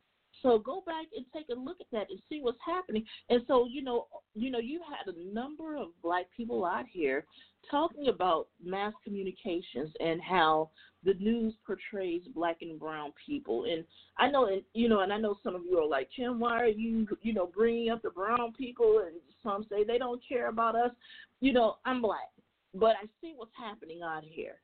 So 0.43 0.60
go 0.60 0.84
back 0.86 1.06
and 1.15 1.25
take 1.34 1.47
a 1.49 1.60
look 1.60 1.77
at 1.79 1.88
that 1.93 2.10
and 2.10 2.19
see 2.29 2.41
what's 2.41 2.60
happening. 2.63 3.03
And 3.29 3.41
so 3.47 3.65
you 3.65 3.82
know, 3.82 4.08
you 4.36 4.51
know, 4.51 4.60
you 4.60 4.82
had 4.88 5.12
a 5.12 5.34
number 5.34 5.77
of 5.77 5.88
black 6.03 6.25
people 6.36 6.65
out 6.65 6.86
here 6.91 7.25
talking 7.71 8.10
about 8.10 8.47
mass 8.63 8.93
communications 9.03 9.91
and 10.01 10.21
how 10.21 10.69
the 11.06 11.13
news 11.15 11.53
portrays 11.65 12.21
black 12.36 12.58
and 12.62 12.77
brown 12.77 13.13
people. 13.25 13.65
And 13.65 13.86
I 14.17 14.29
know, 14.29 14.47
and 14.47 14.62
you 14.73 14.89
know, 14.89 14.99
and 14.99 15.13
I 15.13 15.17
know 15.17 15.38
some 15.43 15.56
of 15.56 15.62
you 15.65 15.79
are 15.79 15.88
like, 15.88 16.10
Kim, 16.15 16.39
why 16.39 16.62
are 16.62 16.67
you, 16.67 17.08
you 17.21 17.34
know, 17.34 17.49
bringing 17.56 17.89
up 17.89 18.01
the 18.01 18.10
brown 18.10 18.51
people? 18.53 19.01
And 19.06 19.15
some 19.41 19.65
say 19.69 19.86
they 19.86 19.97
don't 19.97 20.21
care 20.27 20.49
about 20.49 20.75
us. 20.75 20.91
You 21.39 21.53
know, 21.53 21.77
I'm 21.86 22.01
black, 22.01 22.32
but 22.73 22.95
I 23.01 23.06
see 23.21 23.34
what's 23.36 23.51
happening 23.58 24.01
out 24.03 24.23
here, 24.25 24.56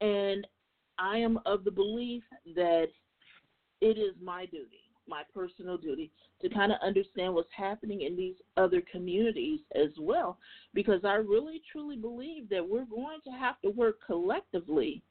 and 0.00 0.46
I 0.98 1.18
am 1.18 1.38
of 1.46 1.64
the 1.64 1.70
belief 1.70 2.24
that 2.54 2.88
it 3.80 3.96
is 3.96 4.14
my 4.22 4.46
duty 4.46 4.79
my 5.10 5.22
personal 5.34 5.76
duty 5.76 6.10
to 6.40 6.48
kind 6.48 6.72
of 6.72 6.78
understand 6.82 7.34
what's 7.34 7.50
happening 7.54 8.02
in 8.02 8.16
these 8.16 8.36
other 8.56 8.82
communities 8.90 9.60
as 9.74 9.90
well, 9.98 10.38
because 10.72 11.04
I 11.04 11.14
really 11.14 11.60
truly 11.70 11.96
believe 11.96 12.48
that 12.48 12.66
we're 12.66 12.86
going 12.86 13.18
to 13.24 13.30
have 13.30 13.60
to 13.62 13.70
work 13.70 13.96
collectively 14.06 15.02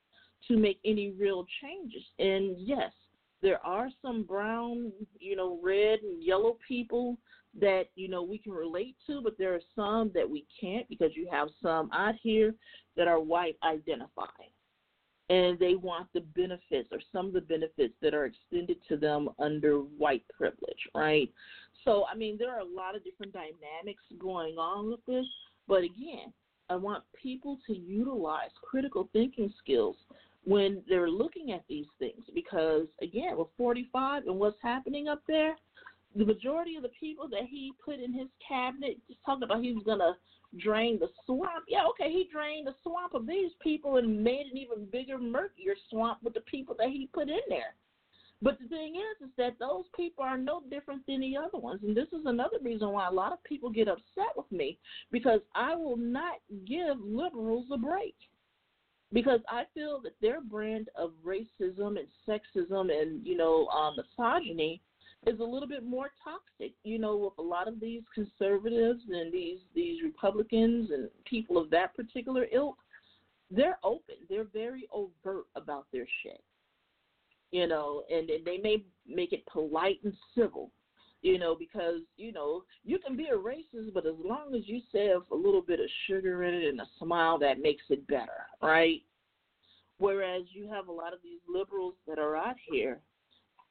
to 0.48 0.58
make 0.58 0.80
any 0.86 1.12
real 1.12 1.46
changes. 1.62 2.04
And 2.18 2.56
yes, 2.58 2.92
there 3.42 3.64
are 3.66 3.90
some 4.02 4.24
brown, 4.24 4.92
you 5.20 5.36
know, 5.36 5.60
red 5.62 6.00
and 6.00 6.24
yellow 6.24 6.58
people 6.68 7.18
that 7.60 7.86
you 7.96 8.08
know 8.08 8.22
we 8.22 8.38
can 8.38 8.54
relate 8.54 8.96
to, 9.08 9.22
but 9.22 9.38
there 9.38 9.54
are 9.54 9.62
some 9.76 10.12
that 10.14 10.30
we 10.30 10.46
can't 10.60 10.88
because 10.88 11.12
you 11.16 11.28
have 11.32 11.50
some 11.62 11.90
out 11.92 12.16
here 12.22 12.54
that 12.96 13.08
are 13.08 13.20
white 13.20 13.58
identified 13.64 14.52
and 15.30 15.60
they 15.60 15.76
want 15.76 16.08
the 16.14 16.22
benefits 16.22 16.90
or 16.92 17.00
some 17.12 17.28
of 17.28 17.34
the 17.34 17.42
benefits 17.42 17.94
that 18.02 18.14
are 18.14 18.26
extended 18.26 18.78
to 18.88 18.98
them 18.98 19.30
under 19.38 19.78
white 19.78 20.24
privilege, 20.36 20.80
right? 20.96 21.32
So, 21.86 22.06
I 22.12 22.16
mean, 22.16 22.38
there 22.38 22.52
are 22.52 22.60
a 22.60 22.66
lot 22.66 22.96
of 22.96 23.04
different 23.04 23.34
dynamics 23.34 24.04
going 24.20 24.58
on 24.58 24.90
with 24.90 25.06
this, 25.06 25.26
but 25.68 25.84
again, 25.84 26.34
I 26.70 26.76
want 26.76 27.04
people 27.22 27.58
to 27.68 27.74
utilize 27.74 28.50
critical 28.64 29.10
thinking 29.14 29.54
skills 29.62 29.96
when 30.46 30.82
they're 30.88 31.10
looking 31.10 31.52
at 31.52 31.64
these 31.68 31.88
things 32.00 32.24
because, 32.34 32.88
again, 33.02 33.38
with 33.38 33.48
45 33.58 34.28
and 34.28 34.40
what's 34.40 34.58
happening 34.62 35.08
up 35.08 35.22
there, 35.28 35.56
the 36.16 36.26
majority 36.26 36.76
of 36.76 36.84
the 36.84 36.90
people 37.00 37.28
that 37.30 37.44
he 37.50 37.72
put 37.84 38.00
in 38.00 38.14
his 38.14 38.28
cabinet, 38.46 38.98
just 39.08 39.20
talking 39.26 39.44
about 39.44 39.64
he 39.64 39.74
was 39.74 39.84
going 39.84 40.00
to 40.00 40.14
drain 40.58 41.00
the 41.00 41.10
swamp. 41.26 41.66
Yeah, 41.68 41.86
okay, 41.90 42.12
he 42.12 42.28
drained 42.32 42.68
the 42.68 42.76
swamp 42.84 43.14
of 43.14 43.28
these 43.28 43.52
people 43.62 43.98
and 43.98 44.24
made 44.24 44.48
an 44.52 44.58
even 44.58 44.86
bigger, 44.92 45.18
murkier 45.18 45.76
swamp 45.90 46.20
with 46.24 46.34
the 46.34 46.42
people 46.42 46.76
that 46.80 46.90
he 46.90 47.10
put 47.14 47.30
in 47.30 47.40
there. 47.48 47.76
But 48.42 48.58
the 48.60 48.68
thing 48.70 48.96
is, 48.96 49.28
is 49.28 49.34
that 49.38 49.60
those 49.60 49.84
people 49.96 50.24
are 50.24 50.38
no 50.38 50.62
different 50.70 51.06
than 51.06 51.20
the 51.20 51.36
other 51.36 51.58
ones, 51.58 51.82
and 51.84 51.96
this 51.96 52.08
is 52.14 52.26
another 52.26 52.58
reason 52.62 52.90
why 52.90 53.08
a 53.08 53.12
lot 53.12 53.34
of 53.34 53.44
people 53.44 53.70
get 53.70 53.90
upset 53.90 54.36
with 54.38 54.50
me 54.52 54.80
because 55.12 55.42
I 55.56 55.76
will 55.76 55.98
not 55.98 56.36
give 56.66 56.98
liberals 57.02 57.66
a 57.72 57.78
break 57.78 58.16
because 59.12 59.42
I 59.50 59.64
feel 59.74 60.00
that 60.04 60.14
their 60.22 60.40
brand 60.40 60.90
of 60.96 61.12
racism 61.26 61.98
and 61.98 62.08
sexism 62.28 62.92
and 62.92 63.26
you 63.26 63.36
know 63.36 63.68
um, 63.68 63.96
misogyny 63.98 64.82
is 65.28 65.40
a 65.40 65.44
little 65.44 65.68
bit 65.68 65.84
more 65.84 66.12
toxic. 66.24 66.74
You 66.84 67.00
know, 67.00 67.18
with 67.18 67.34
a 67.38 67.48
lot 67.48 67.68
of 67.68 67.80
these 67.80 68.02
conservatives 68.14 69.02
and 69.10 69.34
these 69.34 69.60
these 69.76 70.02
Republicans 70.04 70.92
and 70.92 71.10
people 71.26 71.58
of 71.58 71.70
that 71.72 71.96
particular 71.96 72.48
ilk, 72.52 72.78
they're 73.52 73.80
open. 73.84 74.16
They're 74.30 74.48
very 74.54 74.88
overt 74.92 75.46
about 75.56 75.88
their 75.92 76.08
shit. 76.24 76.42
You 77.52 77.68
know, 77.68 78.04
and, 78.12 78.30
and 78.30 78.46
they 78.46 78.58
may 78.58 78.84
make 79.08 79.34
it 79.34 79.46
polite 79.48 80.00
and 80.04 80.14
civil. 80.36 80.72
You 81.22 81.38
know, 81.38 81.54
because 81.54 82.00
you 82.16 82.32
know 82.32 82.64
you 82.86 82.98
can 82.98 83.18
be 83.18 83.28
a 83.28 83.38
racist, 83.38 83.94
but 83.94 84.06
as 84.06 84.16
long 84.24 84.56
as 84.56 84.62
you 84.68 84.82
have 84.94 85.24
a 85.32 85.36
little 85.36 85.62
bit 85.62 85.82
of 85.82 85.90
sugar 86.08 86.44
in 86.44 86.54
it 86.54 86.64
and 86.64 86.80
a 86.80 86.88
smile, 86.98 87.38
that 87.40 87.62
makes 87.62 87.84
it 87.90 88.08
better, 88.08 88.46
right? 88.62 89.02
Whereas 89.98 90.44
you 90.54 90.70
have 90.70 90.88
a 90.88 90.94
lot 90.94 91.12
of 91.12 91.20
these 91.22 91.42
liberals 91.54 91.96
that 92.08 92.20
are 92.20 92.38
out 92.38 92.56
here 92.72 93.02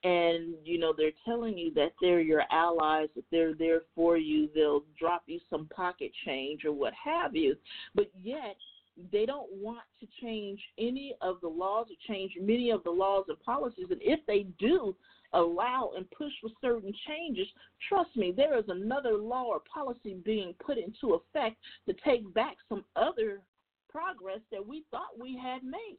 and 0.04 0.54
you 0.64 0.78
know 0.78 0.94
they're 0.96 1.10
telling 1.24 1.58
you 1.58 1.72
that 1.74 1.92
they're 2.00 2.20
your 2.20 2.44
allies 2.52 3.08
that 3.16 3.24
they're 3.32 3.54
there 3.54 3.82
for 3.94 4.16
you 4.16 4.48
they'll 4.54 4.84
drop 4.98 5.22
you 5.26 5.40
some 5.50 5.66
pocket 5.74 6.12
change 6.24 6.64
or 6.64 6.72
what 6.72 6.92
have 6.92 7.34
you. 7.34 7.56
But 7.94 8.10
yet 8.22 8.56
they 9.12 9.26
don't 9.26 9.50
want 9.52 9.82
to 10.00 10.06
change 10.20 10.60
any 10.78 11.14
of 11.20 11.40
the 11.40 11.48
laws 11.48 11.86
or 11.90 12.12
change 12.12 12.32
many 12.40 12.70
of 12.70 12.82
the 12.84 12.90
laws 12.90 13.24
and 13.28 13.40
policies. 13.40 13.86
And 13.90 14.00
if 14.02 14.20
they 14.26 14.46
do 14.58 14.94
allow 15.32 15.92
and 15.96 16.10
push 16.10 16.32
for 16.40 16.50
certain 16.60 16.92
changes 17.06 17.46
trust 17.86 18.16
me 18.16 18.32
there 18.34 18.56
is 18.58 18.64
another 18.68 19.12
law 19.12 19.44
or 19.44 19.60
policy 19.72 20.16
being 20.24 20.54
put 20.64 20.78
into 20.78 21.14
effect 21.14 21.56
to 21.86 21.94
take 22.02 22.32
back 22.32 22.56
some 22.66 22.82
other 22.96 23.42
progress 23.90 24.40
that 24.50 24.66
we 24.66 24.84
thought 24.90 25.18
we 25.20 25.36
had 25.36 25.62
made 25.62 25.98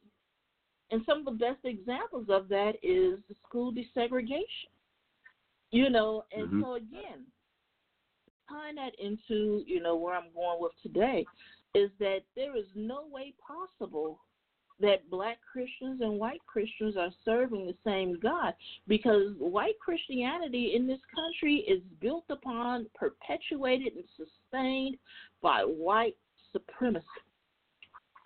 and 0.90 1.02
some 1.06 1.18
of 1.20 1.24
the 1.24 1.30
best 1.32 1.60
examples 1.64 2.26
of 2.28 2.48
that 2.48 2.72
is 2.82 3.18
the 3.28 3.34
school 3.46 3.72
desegregation. 3.72 4.70
You 5.70 5.88
know, 5.88 6.24
and 6.32 6.48
mm-hmm. 6.48 6.62
so 6.62 6.74
again, 6.74 7.24
tying 8.48 8.74
that 8.74 8.92
into, 8.98 9.62
you 9.66 9.80
know, 9.80 9.94
where 9.94 10.16
I'm 10.16 10.32
going 10.34 10.60
with 10.60 10.72
today 10.82 11.24
is 11.74 11.90
that 12.00 12.20
there 12.34 12.56
is 12.56 12.66
no 12.74 13.04
way 13.10 13.34
possible 13.46 14.18
that 14.80 15.08
black 15.10 15.38
Christians 15.52 16.00
and 16.00 16.18
white 16.18 16.40
Christians 16.46 16.96
are 16.96 17.10
serving 17.24 17.66
the 17.66 17.76
same 17.84 18.18
God 18.20 18.54
because 18.88 19.34
white 19.38 19.78
Christianity 19.78 20.72
in 20.74 20.86
this 20.86 21.00
country 21.14 21.64
is 21.68 21.82
built 22.00 22.24
upon, 22.30 22.86
perpetuated, 22.94 23.92
and 23.94 24.04
sustained 24.16 24.96
by 25.42 25.60
white 25.60 26.16
supremacy 26.50 27.06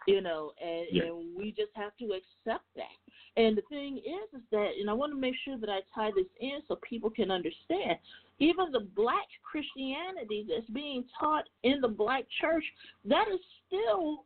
you 0.07 0.21
know, 0.21 0.53
and, 0.63 0.87
yeah. 0.91 1.05
and 1.05 1.37
we 1.37 1.51
just 1.51 1.73
have 1.75 1.97
to 1.99 2.13
accept 2.13 2.65
that. 2.77 2.97
And 3.37 3.57
the 3.57 3.63
thing 3.69 3.99
is, 3.99 4.41
is 4.41 4.45
that, 4.53 4.71
and 4.79 4.89
I 4.89 4.93
want 4.93 5.13
to 5.13 5.19
make 5.19 5.35
sure 5.45 5.59
that 5.59 5.69
I 5.69 5.81
tie 5.95 6.11
this 6.15 6.27
in 6.41 6.61
so 6.69 6.79
people 6.89 7.11
can 7.11 7.31
understand. 7.31 7.99
Even 8.39 8.71
the 8.73 8.87
black 8.95 9.27
Christianity 9.43 10.47
that's 10.49 10.69
being 10.71 11.05
taught 11.19 11.45
in 11.63 11.81
the 11.81 11.89
black 11.89 12.25
church, 12.41 12.65
that 13.05 13.27
is 13.33 13.41
still 13.67 14.25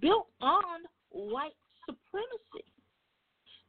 built 0.00 0.28
on 0.40 0.80
white 1.10 1.56
supremacy. 1.86 2.66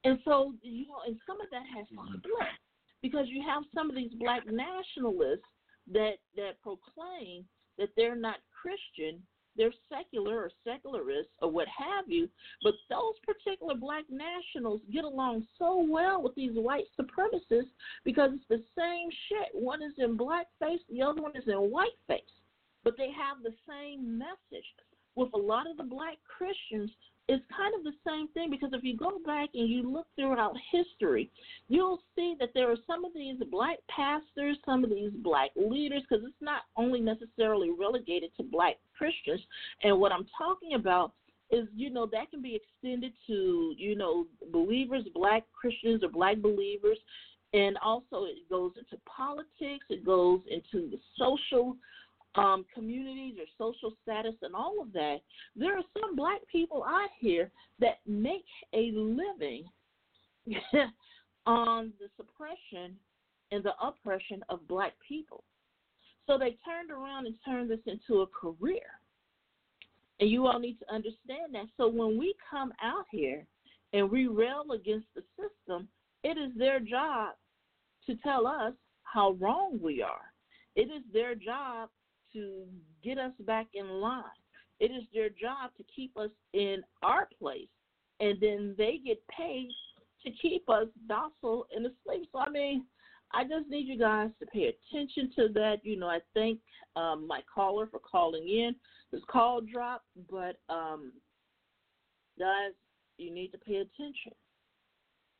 And 0.04 0.20
so, 0.26 0.54
you 0.62 0.88
know, 0.88 1.02
and 1.06 1.18
some 1.28 1.40
of 1.40 1.48
that 1.52 1.64
has 1.76 1.86
mm-hmm. 1.88 2.18
split 2.18 2.56
because 3.02 3.26
you 3.28 3.44
have 3.48 3.64
some 3.74 3.90
of 3.90 3.96
these 3.96 4.12
black 4.20 4.44
nationalists 4.46 5.46
that 5.92 6.16
that 6.36 6.62
proclaim 6.62 7.46
that 7.78 7.90
they're 7.96 8.16
not 8.16 8.38
Christian 8.62 9.22
they're 9.56 9.74
secular 9.90 10.40
or 10.40 10.52
secularists 10.64 11.32
or 11.42 11.52
what 11.52 11.68
have 11.68 12.06
you, 12.08 12.30
but 12.64 12.74
those 12.90 13.14
particular 13.26 13.76
black 13.76 14.06
nationals 14.10 14.82
get 14.92 15.04
along 15.04 15.46
so 15.58 15.86
well 15.88 16.22
with 16.22 16.36
these 16.36 16.54
white 16.54 16.86
supremacists 17.00 17.72
because 18.04 18.32
it's 18.34 18.48
the 18.50 18.64
same 18.78 19.10
shit. 19.30 19.50
One 19.54 19.82
is 19.82 19.94
in 19.98 20.18
blackface, 20.18 20.80
the 20.90 21.02
other 21.02 21.22
one 21.22 21.36
is 21.36 21.48
in 21.48 21.56
whiteface, 21.56 22.22
but 22.84 22.96
they 22.98 23.12
have 23.12 23.44
the 23.44 23.54
same 23.68 24.18
message. 24.18 24.66
With 25.16 25.34
a 25.34 25.38
lot 25.38 25.70
of 25.70 25.76
the 25.76 25.84
black 25.84 26.18
Christians, 26.26 26.90
it's 27.32 27.46
kind 27.56 27.74
of 27.78 27.86
the 27.86 27.94
same 28.06 28.28
thing 28.30 28.50
because 28.52 28.72
if 28.74 28.84
you 28.84 28.98
go 28.98 29.20
back 29.26 29.50
and 29.54 29.70
you 29.70 29.90
look 29.90 30.06
throughout 30.18 30.54
history, 30.70 31.32
you'll 31.70 32.02
see 32.14 32.36
that 32.42 32.50
there 32.54 32.70
are 32.70 32.78
some 32.86 33.06
of 33.06 33.14
these 33.14 33.38
black 33.50 33.78
pastors, 33.90 34.58
some 34.66 34.84
of 34.84 34.90
these 34.90 35.12
black 35.24 35.52
leaders, 35.56 36.04
because 36.08 36.26
it's 36.26 36.42
not 36.42 36.64
only 36.76 37.00
necessarily 37.00 37.70
relegated 37.72 38.32
to 38.36 38.44
black 38.44 38.76
Christians. 38.98 39.40
And 39.82 39.98
what 39.98 40.12
I'm 40.12 40.26
talking 40.38 40.74
about 40.74 41.14
is, 41.52 41.68
you 41.74 41.90
know, 41.90 42.06
that 42.08 42.30
can 42.32 42.42
be 42.42 42.60
extended 42.60 43.14
to, 43.28 43.74
you 43.78 43.96
know, 43.96 44.28
believers, 44.52 45.06
black 45.14 45.44
Christians 45.54 46.04
or 46.04 46.10
black 46.10 46.38
believers. 46.38 46.98
And 47.54 47.78
also, 47.82 48.26
it 48.26 48.50
goes 48.50 48.74
into 48.78 49.02
politics, 49.06 49.86
it 49.90 50.06
goes 50.06 50.42
into 50.50 50.90
the 50.90 51.00
social 51.18 51.78
um, 52.36 52.66
communities 52.74 53.36
or 53.38 53.46
social 53.58 53.96
status 54.04 54.36
and 54.42 54.56
all 54.56 54.82
of 54.82 54.94
that, 54.94 55.18
there 55.56 55.78
are 55.78 55.84
some 56.00 56.16
black 56.16 56.40
people 56.52 56.84
out 56.84 57.10
here 57.20 57.52
that 57.80 58.00
make 58.08 58.46
a 58.74 58.92
living 58.94 59.66
on 61.46 61.92
the 62.00 62.08
suppression 62.18 62.96
and 63.52 63.64
the 63.64 63.74
oppression 63.82 64.44
of 64.50 64.68
black 64.68 64.94
people. 65.08 65.44
So 66.28 66.38
they 66.38 66.58
turned 66.66 66.92
around 66.92 67.26
and 67.26 67.36
turned 67.46 67.70
this 67.70 67.80
into 67.86 68.22
a 68.22 68.28
career. 68.28 68.82
And 70.20 70.30
you 70.30 70.46
all 70.46 70.60
need 70.60 70.78
to 70.80 70.94
understand 70.94 71.54
that. 71.54 71.66
So 71.78 71.88
when 71.90 72.18
we 72.18 72.36
come 72.50 72.72
out 72.82 73.06
here 73.12 73.46
and 73.92 74.10
we 74.10 74.28
rail 74.28 74.64
against 74.74 75.08
the 75.16 75.24
system, 75.36 75.88
it 76.24 76.38
is 76.38 76.52
their 76.56 76.80
job 76.80 77.34
to 78.06 78.16
tell 78.18 78.46
us 78.48 78.74
how 79.04 79.32
wrong 79.34 79.80
we 79.82 80.02
are. 80.02 80.32
It 80.76 80.92
is 80.92 81.04
their 81.12 81.36
job 81.36 81.90
to 82.34 82.64
get 83.04 83.18
us 83.18 83.34
back 83.42 83.68
in 83.74 83.88
line. 83.88 84.24
It 84.80 84.92
is 84.92 85.04
their 85.14 85.30
job 85.30 85.72
to 85.78 85.84
keep 85.96 86.18
us 86.18 86.32
in 86.54 86.78
our 87.04 87.28
place. 87.40 87.68
And 88.20 88.38
then 88.40 88.76
they 88.78 89.00
get 89.04 89.22
paid 89.28 89.70
to 90.24 90.32
keep 90.42 90.70
us 90.70 90.88
docile 91.08 91.68
and 91.76 91.86
asleep. 91.86 92.30
So, 92.32 92.40
I 92.40 92.50
mean, 92.50 92.86
I 93.34 93.44
just 93.44 93.70
need 93.70 93.88
you 93.88 93.98
guys 93.98 94.30
to 94.40 94.46
pay 94.48 94.74
attention 94.74 95.32
to 95.38 95.50
that. 95.54 95.78
You 95.84 95.98
know, 95.98 96.08
I 96.08 96.20
thank 96.34 96.60
um, 96.96 97.28
my 97.28 97.42
caller 97.54 97.88
for 97.88 98.00
calling 98.00 98.48
in. 98.48 98.76
His 99.12 99.22
call 99.30 99.62
dropped, 99.62 100.06
but 100.30 100.58
um, 100.70 101.14
guys, 102.38 102.74
you 103.18 103.34
need 103.34 103.50
to 103.50 103.58
pay 103.58 103.76
attention. 103.76 104.34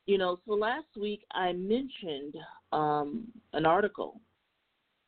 You 0.06 0.18
know, 0.18 0.40
so 0.48 0.54
last 0.54 0.88
week 1.00 1.24
I 1.34 1.54
mentioned 1.54 2.36
um, 2.72 3.28
an 3.54 3.66
article 3.66 4.20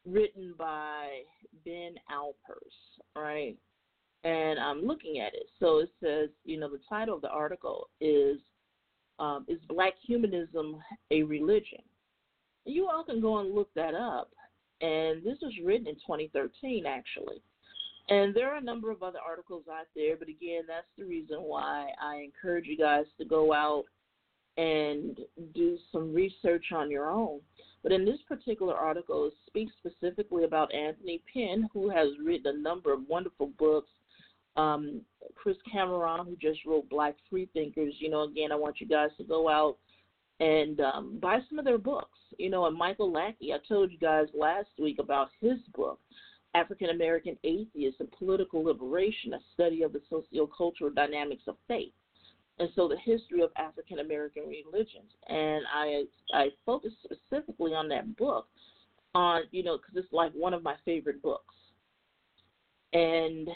written 0.06 0.54
by 0.58 1.22
Ben 1.66 1.96
Alpers, 2.10 2.74
right? 3.16 3.56
And 4.24 4.60
I'm 4.60 4.82
looking 4.86 5.20
at 5.20 5.34
it. 5.34 5.48
So 5.60 5.80
it 5.80 5.90
says, 6.02 6.30
you 6.46 6.60
know, 6.60 6.70
the 6.70 6.80
title 6.90 7.16
of 7.16 7.22
the 7.22 7.30
article 7.30 7.90
is 8.00 8.38
um, 9.20 9.46
"Is 9.48 9.60
Black 9.68 9.94
Humanism 10.06 10.78
a 11.12 11.24
Religion?" 11.24 11.82
You 12.66 12.88
all 12.88 13.04
can 13.04 13.22
go 13.22 13.40
and 13.40 13.54
look 13.54 13.74
that 13.76 13.94
up. 13.94 14.32
And 14.82 15.24
this 15.24 15.38
was 15.42 15.54
written 15.64 15.88
in 15.88 15.96
2013, 15.96 16.86
actually. 16.86 17.42
And 18.10 18.36
there 18.36 18.52
are 18.52 18.58
a 18.58 18.64
number 18.64 18.92
of 18.92 19.02
other 19.02 19.20
articles 19.26 19.64
out 19.72 19.86
there, 19.96 20.18
but 20.18 20.28
again, 20.28 20.64
that's 20.68 20.88
the 20.98 21.06
reason 21.06 21.38
why 21.38 21.90
I 22.02 22.18
encourage 22.18 22.66
you 22.68 22.78
guys 22.78 23.06
to 23.18 23.26
go 23.26 23.54
out 23.54 23.86
and 24.58 25.20
do 25.54 25.78
some 25.92 26.14
research 26.14 26.66
on 26.74 26.92
your 26.92 27.10
own. 27.10 27.40
But 27.82 27.92
in 27.92 28.06
this 28.06 28.20
particular 28.28 28.76
article, 28.76 29.28
it 29.28 29.34
speaks 29.48 29.74
specifically 29.80 30.46
about 30.46 30.74
Anthony 30.74 31.22
Pinn, 31.32 31.68
who 31.74 31.90
has 31.90 32.08
written 32.24 32.56
a 32.56 32.62
number 32.62 32.94
of 32.94 33.08
wonderful 33.08 33.52
books. 33.60 33.90
Um, 34.56 35.02
Chris 35.36 35.58
Cameron, 35.70 36.26
who 36.26 36.36
just 36.36 36.64
wrote 36.66 36.88
Black 36.90 37.16
Freethinkers. 37.30 37.96
You 37.98 38.10
know, 38.10 38.24
again, 38.24 38.52
I 38.52 38.56
want 38.56 38.80
you 38.80 38.88
guys 38.88 39.10
to 39.18 39.24
go 39.24 39.50
out 39.50 39.78
and 40.40 40.80
um, 40.80 41.20
buy 41.20 41.40
some 41.50 41.60
of 41.60 41.66
their 41.66 41.80
books. 41.80 42.20
You 42.38 42.50
know, 42.50 42.68
and 42.68 42.78
Michael 42.78 43.12
Lackey, 43.12 43.52
I 43.52 43.58
told 43.68 43.92
you 43.92 43.98
guys 43.98 44.28
last 44.34 44.70
week 44.80 45.00
about 45.00 45.30
his 45.42 45.58
book, 45.76 46.00
African 46.54 46.92
American 46.92 47.38
Atheists 47.44 48.00
and 48.00 48.12
Political 48.12 48.64
Liberation, 48.64 49.34
a 49.34 49.40
study 49.54 49.82
of 49.82 49.92
the 49.92 50.02
sociocultural 50.12 50.96
dynamics 50.96 51.44
of 51.48 51.58
faith 51.68 51.92
and 52.60 52.70
so 52.76 52.88
the 52.88 52.98
history 52.98 53.42
of 53.42 53.52
African 53.58 54.00
American 54.00 54.44
religions. 54.44 55.12
And 55.28 55.64
I 55.74 56.04
I 56.34 56.50
focus 56.66 56.94
specifically 57.04 57.74
on 57.74 57.88
that 57.90 58.16
book, 58.18 58.48
on 59.16 59.44
you 59.52 59.64
know 59.64 59.78
because 59.78 60.04
it's 60.04 60.14
like 60.14 60.32
one 60.34 60.54
of 60.54 60.64
my 60.64 60.76
favorite 60.86 61.22
books, 61.22 61.56
and 62.94 63.50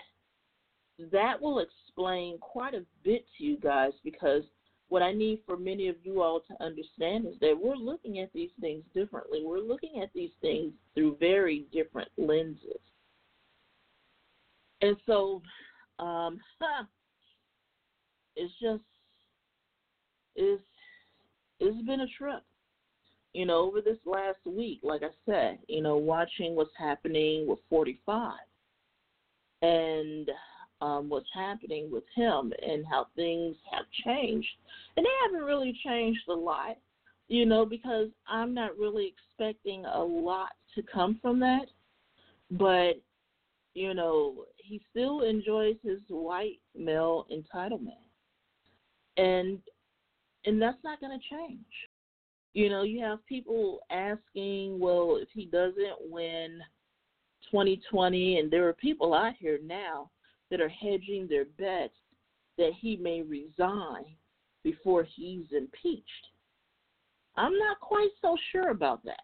that 1.11 1.39
will 1.41 1.59
explain 1.59 2.37
quite 2.39 2.73
a 2.73 2.85
bit 3.03 3.25
to 3.37 3.43
you 3.43 3.57
guys 3.57 3.91
because 4.03 4.43
what 4.89 5.01
I 5.01 5.11
need 5.11 5.41
for 5.45 5.57
many 5.57 5.89
of 5.89 5.97
you 6.03 6.21
all 6.21 6.41
to 6.47 6.63
understand 6.63 7.27
is 7.27 7.35
that 7.41 7.57
we're 7.59 7.75
looking 7.75 8.19
at 8.19 8.31
these 8.33 8.51
things 8.61 8.83
differently. 8.93 9.41
We're 9.43 9.59
looking 9.59 10.01
at 10.01 10.09
these 10.15 10.31
things 10.41 10.71
through 10.95 11.17
very 11.19 11.65
different 11.73 12.09
lenses. 12.17 12.79
And 14.81 14.95
so, 15.05 15.41
um, 15.99 16.39
it's 18.37 18.53
just 18.61 18.83
it's 20.35 20.61
it's 21.59 21.85
been 21.85 22.01
a 22.01 22.07
trip. 22.17 22.43
You 23.33 23.45
know, 23.45 23.57
over 23.57 23.81
this 23.81 23.97
last 24.05 24.39
week, 24.45 24.79
like 24.83 25.01
I 25.03 25.09
said, 25.25 25.59
you 25.67 25.81
know, 25.81 25.97
watching 25.97 26.55
what's 26.55 26.71
happening 26.77 27.47
with 27.47 27.59
45 27.69 28.33
and 29.61 30.29
um, 30.81 31.09
what's 31.09 31.29
happening 31.35 31.91
with 31.91 32.03
him 32.15 32.53
and 32.65 32.85
how 32.89 33.07
things 33.15 33.55
have 33.71 33.85
changed. 34.05 34.47
And 34.95 35.05
they 35.05 35.09
haven't 35.25 35.45
really 35.45 35.77
changed 35.85 36.21
a 36.29 36.33
lot, 36.33 36.77
you 37.27 37.45
know, 37.45 37.65
because 37.65 38.07
I'm 38.27 38.53
not 38.53 38.77
really 38.77 39.13
expecting 39.13 39.85
a 39.85 40.03
lot 40.03 40.51
to 40.75 40.81
come 40.81 41.19
from 41.21 41.39
that. 41.41 41.67
But, 42.49 43.01
you 43.73 43.93
know, 43.93 44.45
he 44.57 44.81
still 44.89 45.21
enjoys 45.21 45.75
his 45.83 45.99
white 46.07 46.59
male 46.75 47.27
entitlement 47.31 48.06
and 49.17 49.59
and 50.45 50.61
that's 50.61 50.83
not 50.83 50.99
going 50.99 51.17
to 51.17 51.35
change. 51.35 51.59
You 52.53 52.69
know, 52.69 52.83
you 52.83 53.01
have 53.01 53.25
people 53.27 53.79
asking, 53.91 54.79
well, 54.79 55.19
if 55.21 55.27
he 55.33 55.45
doesn't 55.45 56.09
win 56.09 56.59
2020, 57.51 58.39
and 58.39 58.49
there 58.49 58.67
are 58.67 58.73
people 58.73 59.13
out 59.13 59.33
here 59.37 59.59
now 59.63 60.09
that 60.49 60.61
are 60.61 60.69
hedging 60.69 61.27
their 61.29 61.45
bets 61.59 61.93
that 62.57 62.71
he 62.79 62.95
may 62.95 63.21
resign 63.21 64.05
before 64.63 65.05
he's 65.15 65.45
impeached. 65.55 66.27
I'm 67.35 67.57
not 67.57 67.79
quite 67.79 68.09
so 68.21 68.35
sure 68.51 68.69
about 68.69 69.03
that. 69.05 69.23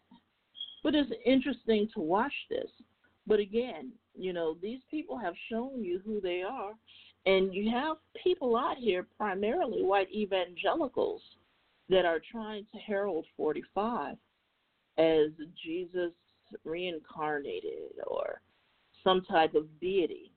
But 0.84 0.94
it's 0.94 1.12
interesting 1.26 1.88
to 1.96 2.02
watch 2.02 2.34
this. 2.50 2.70
But 3.26 3.40
again, 3.40 3.92
you 4.14 4.34
know, 4.34 4.58
these 4.62 4.82
people 4.92 5.18
have 5.18 5.34
shown 5.50 5.84
you 5.84 6.02
who 6.06 6.22
they 6.22 6.44
are, 6.44 6.74
and 7.26 7.54
you 7.54 7.72
have 7.72 7.98
people 8.22 8.58
out 8.58 8.78
here, 8.78 9.08
primarily 9.18 9.84
white 9.84 10.12
evangelicals, 10.14 11.22
that 11.90 12.06
are 12.06 12.20
trying 12.32 12.66
to 12.74 12.80
herald 12.80 13.26
45 13.38 14.16
as 14.98 15.30
Jesus 15.64 16.12
reincarnated 16.66 17.92
or 18.08 18.42
some 19.04 19.22
type 19.26 19.56
of 19.56 19.68
deity. 19.80 20.32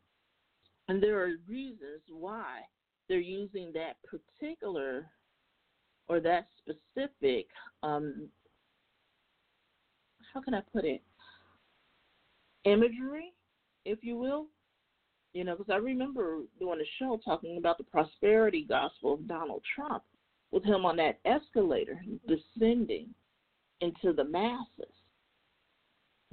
And 0.88 1.02
there 1.02 1.18
are 1.20 1.32
reasons 1.48 2.02
why 2.08 2.60
they're 3.08 3.18
using 3.18 3.72
that 3.74 3.96
particular 4.04 5.06
or 6.08 6.20
that 6.20 6.48
specific, 6.58 7.46
um, 7.82 8.28
how 10.32 10.40
can 10.40 10.54
I 10.54 10.60
put 10.72 10.84
it, 10.84 11.02
imagery, 12.64 13.32
if 13.84 13.98
you 14.02 14.16
will, 14.16 14.46
you 15.36 15.44
know, 15.44 15.54
because 15.54 15.70
I 15.70 15.76
remember 15.76 16.38
doing 16.58 16.80
a 16.80 16.88
show 16.98 17.20
talking 17.22 17.58
about 17.58 17.76
the 17.76 17.84
prosperity 17.84 18.64
gospel 18.66 19.12
of 19.14 19.28
Donald 19.28 19.62
Trump 19.74 20.02
with 20.50 20.64
him 20.64 20.86
on 20.86 20.96
that 20.96 21.18
escalator 21.26 22.00
descending 22.26 23.08
into 23.82 24.14
the 24.14 24.24
masses. 24.24 24.94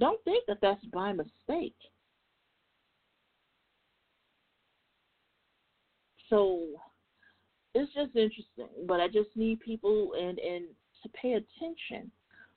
Don't 0.00 0.24
think 0.24 0.44
that 0.48 0.56
that's 0.62 0.82
by 0.86 1.12
mistake. 1.12 1.76
So 6.30 6.68
it's 7.74 7.92
just 7.92 8.16
interesting, 8.16 8.86
but 8.88 9.00
I 9.00 9.08
just 9.08 9.36
need 9.36 9.60
people 9.60 10.12
and 10.18 10.38
and 10.38 10.64
to 11.02 11.08
pay 11.10 11.34
attention 11.34 12.10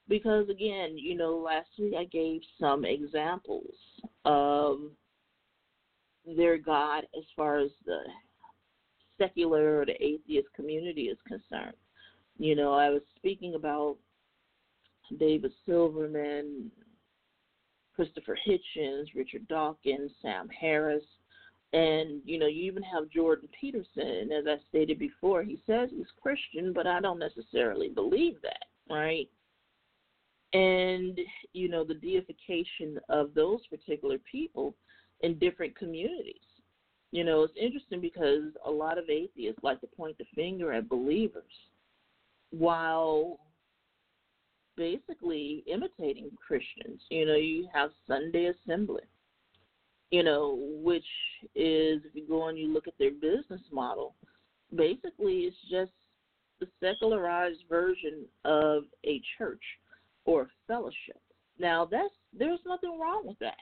because 0.07 0.47
again, 0.47 0.97
you 0.97 1.17
know, 1.17 1.35
last 1.35 1.67
week 1.77 1.93
I 1.99 2.05
gave 2.05 2.39
some 2.57 2.85
examples 2.85 3.75
of 4.23 4.79
their 6.35 6.57
God 6.57 7.05
as 7.17 7.23
far 7.35 7.59
as 7.59 7.71
the 7.85 7.99
secular 9.17 9.79
or 9.79 9.85
the 9.85 10.01
atheist 10.03 10.47
community 10.55 11.03
is 11.03 11.17
concerned. 11.27 11.75
You 12.37 12.55
know, 12.55 12.73
I 12.73 12.89
was 12.89 13.01
speaking 13.15 13.55
about 13.55 13.97
David 15.19 15.51
Silverman, 15.65 16.71
Christopher 17.95 18.37
Hitchens, 18.47 19.07
Richard 19.15 19.47
Dawkins, 19.47 20.11
Sam 20.21 20.47
Harris, 20.49 21.03
and 21.73 22.21
you 22.23 22.39
know, 22.39 22.47
you 22.47 22.63
even 22.63 22.83
have 22.83 23.09
Jordan 23.09 23.49
Peterson. 23.59 24.31
As 24.31 24.45
I 24.47 24.57
stated 24.69 24.99
before, 24.99 25.43
he 25.43 25.59
says 25.65 25.89
he's 25.91 26.05
Christian, 26.21 26.73
but 26.73 26.87
I 26.87 27.01
don't 27.01 27.19
necessarily 27.19 27.89
believe 27.89 28.35
that, 28.43 28.65
right? 28.89 29.27
And 30.53 31.19
you 31.53 31.67
know, 31.67 31.83
the 31.83 31.95
deification 31.95 32.99
of 33.09 33.33
those 33.33 33.65
particular 33.67 34.17
people 34.31 34.75
in 35.21 35.37
different 35.39 35.75
communities. 35.75 36.35
You 37.11 37.23
know, 37.23 37.43
it's 37.43 37.53
interesting 37.59 38.01
because 38.01 38.51
a 38.65 38.71
lot 38.71 38.97
of 38.97 39.09
atheists 39.09 39.63
like 39.63 39.79
to 39.81 39.87
point 39.87 40.17
the 40.17 40.25
finger 40.35 40.73
at 40.73 40.89
believers 40.89 41.43
while 42.51 43.39
basically 44.75 45.63
imitating 45.67 46.29
Christians. 46.35 47.01
You 47.09 47.25
know, 47.25 47.35
you 47.35 47.67
have 47.73 47.91
Sunday 48.07 48.47
Assembly, 48.47 49.03
you 50.11 50.23
know, 50.23 50.57
which 50.83 51.05
is, 51.55 52.01
if 52.05 52.13
you 52.13 52.27
go 52.27 52.47
and 52.47 52.57
you 52.57 52.71
look 52.71 52.87
at 52.87 52.97
their 52.99 53.11
business 53.11 53.61
model, 53.71 54.15
basically 54.75 55.43
it's 55.43 55.57
just 55.71 55.91
the 56.59 56.67
secularized 56.83 57.63
version 57.69 58.25
of 58.43 58.83
a 59.05 59.21
church 59.37 59.63
or 60.25 60.49
fellowship. 60.67 61.21
Now, 61.57 61.85
that's 61.85 62.13
there's 62.37 62.59
nothing 62.65 62.99
wrong 62.99 63.23
with 63.25 63.39
that 63.39 63.55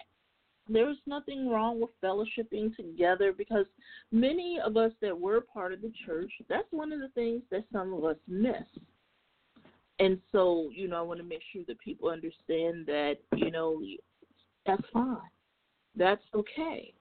there's 0.67 0.97
nothing 1.05 1.49
wrong 1.49 1.79
with 1.79 1.91
fellowshipping 2.03 2.75
together 2.75 3.31
because 3.31 3.65
many 4.11 4.59
of 4.63 4.77
us 4.77 4.91
that 5.01 5.17
were 5.17 5.41
part 5.41 5.73
of 5.73 5.81
the 5.81 5.91
church, 6.05 6.31
that's 6.49 6.67
one 6.71 6.91
of 6.91 6.99
the 6.99 7.09
things 7.09 7.41
that 7.51 7.63
some 7.71 7.93
of 7.93 8.03
us 8.03 8.17
miss. 8.27 8.63
And 9.99 10.19
so, 10.31 10.69
you 10.73 10.87
know, 10.87 10.97
I 10.97 11.01
want 11.01 11.19
to 11.19 11.25
make 11.25 11.41
sure 11.53 11.63
that 11.67 11.79
people 11.79 12.09
understand 12.09 12.85
that, 12.87 13.15
you 13.35 13.51
know, 13.51 13.81
that's 14.65 14.83
fine. 14.91 15.17
That's 15.95 16.23
okay. 16.33 16.93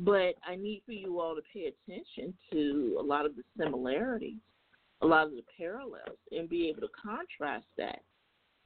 But 0.00 0.34
I 0.46 0.56
need 0.56 0.82
for 0.84 0.92
you 0.92 1.20
all 1.20 1.36
to 1.36 1.42
pay 1.52 1.72
attention 1.72 2.34
to 2.50 2.96
a 2.98 3.02
lot 3.02 3.26
of 3.26 3.36
the 3.36 3.42
similarities, 3.56 4.40
a 5.02 5.06
lot 5.06 5.26
of 5.26 5.32
the 5.32 5.44
parallels, 5.56 6.18
and 6.32 6.48
be 6.48 6.68
able 6.68 6.80
to 6.80 6.88
contrast 7.00 7.66
that 7.78 8.00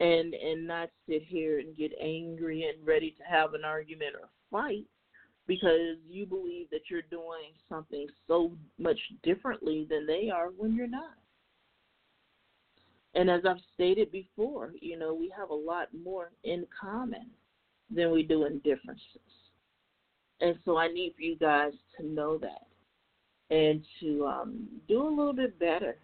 and 0.01 0.35
and 0.35 0.67
not 0.67 0.91
sit 1.09 1.23
here 1.23 1.59
and 1.59 1.77
get 1.77 1.93
angry 2.01 2.65
and 2.65 2.87
ready 2.87 3.11
to 3.19 3.23
have 3.25 3.55
an 3.55 3.65
argument 3.65 4.15
or 4.21 4.29
fight 4.51 4.87
because 5.47 5.97
you 6.09 6.27
believe 6.27 6.69
that 6.71 6.83
you're 6.91 7.03
doing 7.03 7.53
something 7.69 8.07
so 8.27 8.53
much 8.79 8.99
differently 9.23 9.87
than 9.89 10.07
they 10.07 10.31
are 10.31 10.49
when 10.57 10.75
you're 10.75 10.87
not. 10.87 11.15
And 13.15 13.31
as 13.31 13.41
I've 13.49 13.57
stated 13.75 14.13
before, 14.13 14.73
you 14.81 14.99
know, 14.99 15.15
we 15.15 15.33
have 15.37 15.51
a 15.51 15.55
lot 15.55 15.89
more 16.05 16.31
in 16.45 16.67
common 16.79 17.31
than 17.91 18.13
we 18.13 18.23
do 18.23 18.45
in 18.45 18.59
differences. 18.59 19.01
And 20.41 20.57
so 20.65 20.77
I 20.77 20.89
need 20.89 21.15
for 21.17 21.23
you 21.23 21.37
guys 21.37 21.73
to 21.97 22.07
know 22.07 22.39
that 22.39 22.67
and 23.51 23.83
to 24.01 24.27
um, 24.27 24.69
do 24.87 25.03
a 25.03 25.09
little 25.09 25.33
bit 25.33 25.59
better 25.59 25.97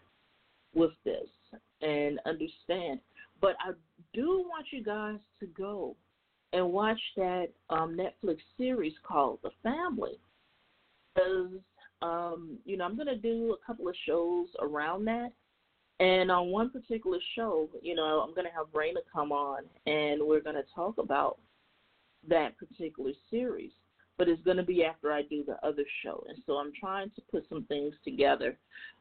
with 0.75 0.93
this 1.05 1.29
and 1.83 2.19
understand. 2.27 3.01
But 3.45 3.57
I 3.61 3.73
do 4.15 4.43
want 4.49 4.65
you 4.71 4.83
guys 4.83 5.19
to 5.41 5.47
go 5.47 5.97
and 6.55 6.73
watch 6.73 7.01
that 7.19 7.49
um, 7.69 7.95
Netflix 7.95 8.39
series 8.57 8.95
called 9.07 9.41
The 9.43 9.51
Family. 9.63 10.19
Because, 11.15 11.51
um, 12.01 12.57
you 12.65 12.79
know, 12.79 12.87
I'm 12.87 12.97
going 12.97 13.09
to 13.09 13.19
do 13.19 13.55
a 13.55 13.67
couple 13.67 13.87
of 13.87 13.95
shows 14.07 14.47
around 14.63 15.05
that. 15.09 15.29
And 16.01 16.31
on 16.31 16.53
one 16.53 16.71
particular 16.71 17.19
show, 17.37 17.69
you 17.83 17.95
know, 17.95 18.25
I'm 18.27 18.35
going 18.35 18.47
to 18.47 18.57
have 18.57 18.73
Raina 18.73 19.03
come 19.13 19.31
on 19.31 19.65
and 19.85 20.27
we're 20.27 20.41
going 20.41 20.57
to 20.57 20.65
talk 20.75 20.97
about 20.97 21.37
that 22.27 22.57
particular 22.57 23.13
series. 23.31 23.73
But 24.17 24.29
it's 24.29 24.43
going 24.43 24.59
to 24.59 24.63
be 24.63 24.85
after 24.85 25.13
I 25.13 25.23
do 25.23 25.43
the 25.45 25.57
other 25.67 25.85
show. 26.05 26.25
And 26.29 26.39
so 26.47 26.55
I'm 26.55 26.73
trying 26.79 27.11
to 27.17 27.23
put 27.33 27.49
some 27.49 27.65
things 27.65 27.95
together. 28.05 28.57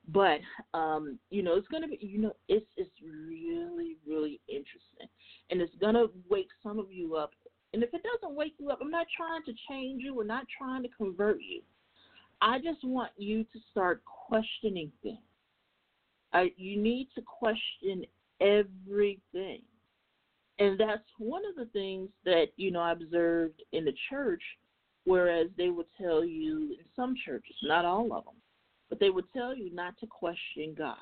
But, 0.07 0.39
um, 0.73 1.19
you 1.29 1.43
know, 1.43 1.55
it's 1.55 1.67
going 1.67 1.83
to 1.83 1.87
be, 1.87 1.99
you 2.01 2.19
know, 2.19 2.33
it's, 2.47 2.65
it's 2.77 2.89
really, 3.03 3.97
really 4.07 4.41
interesting. 4.47 5.07
And 5.51 5.61
it's 5.61 5.75
going 5.79 5.93
to 5.93 6.09
wake 6.29 6.49
some 6.63 6.79
of 6.79 6.91
you 6.91 7.15
up 7.15 7.31
and 7.73 7.83
if 7.83 7.93
it 7.93 8.03
doesn't 8.03 8.35
wake 8.35 8.53
you 8.59 8.69
up, 8.69 8.79
I'm 8.81 8.91
not 8.91 9.07
trying 9.17 9.43
to 9.45 9.53
change 9.67 10.03
you. 10.03 10.13
We're 10.13 10.25
not 10.25 10.45
trying 10.57 10.83
to 10.83 10.89
convert 10.89 11.41
you. 11.41 11.61
I 12.41 12.59
just 12.59 12.83
want 12.83 13.11
you 13.17 13.43
to 13.43 13.59
start 13.71 14.03
questioning 14.05 14.91
things. 15.01 15.17
I, 16.33 16.51
you 16.55 16.79
need 16.79 17.09
to 17.15 17.21
question 17.21 18.05
everything. 18.41 19.61
And 20.59 20.79
that's 20.79 21.03
one 21.17 21.41
of 21.49 21.55
the 21.55 21.71
things 21.73 22.09
that, 22.25 22.47
you 22.57 22.69
know, 22.69 22.81
I 22.81 22.91
observed 22.91 23.63
in 23.71 23.85
the 23.85 23.93
church, 24.09 24.41
whereas 25.05 25.47
they 25.57 25.69
would 25.69 25.87
tell 25.99 26.23
you 26.23 26.75
in 26.79 26.85
some 26.95 27.15
churches, 27.25 27.55
not 27.63 27.85
all 27.85 28.13
of 28.13 28.25
them, 28.25 28.35
but 28.89 28.99
they 28.99 29.09
would 29.09 29.31
tell 29.33 29.55
you 29.55 29.73
not 29.73 29.97
to 29.99 30.07
question 30.07 30.75
God, 30.77 30.95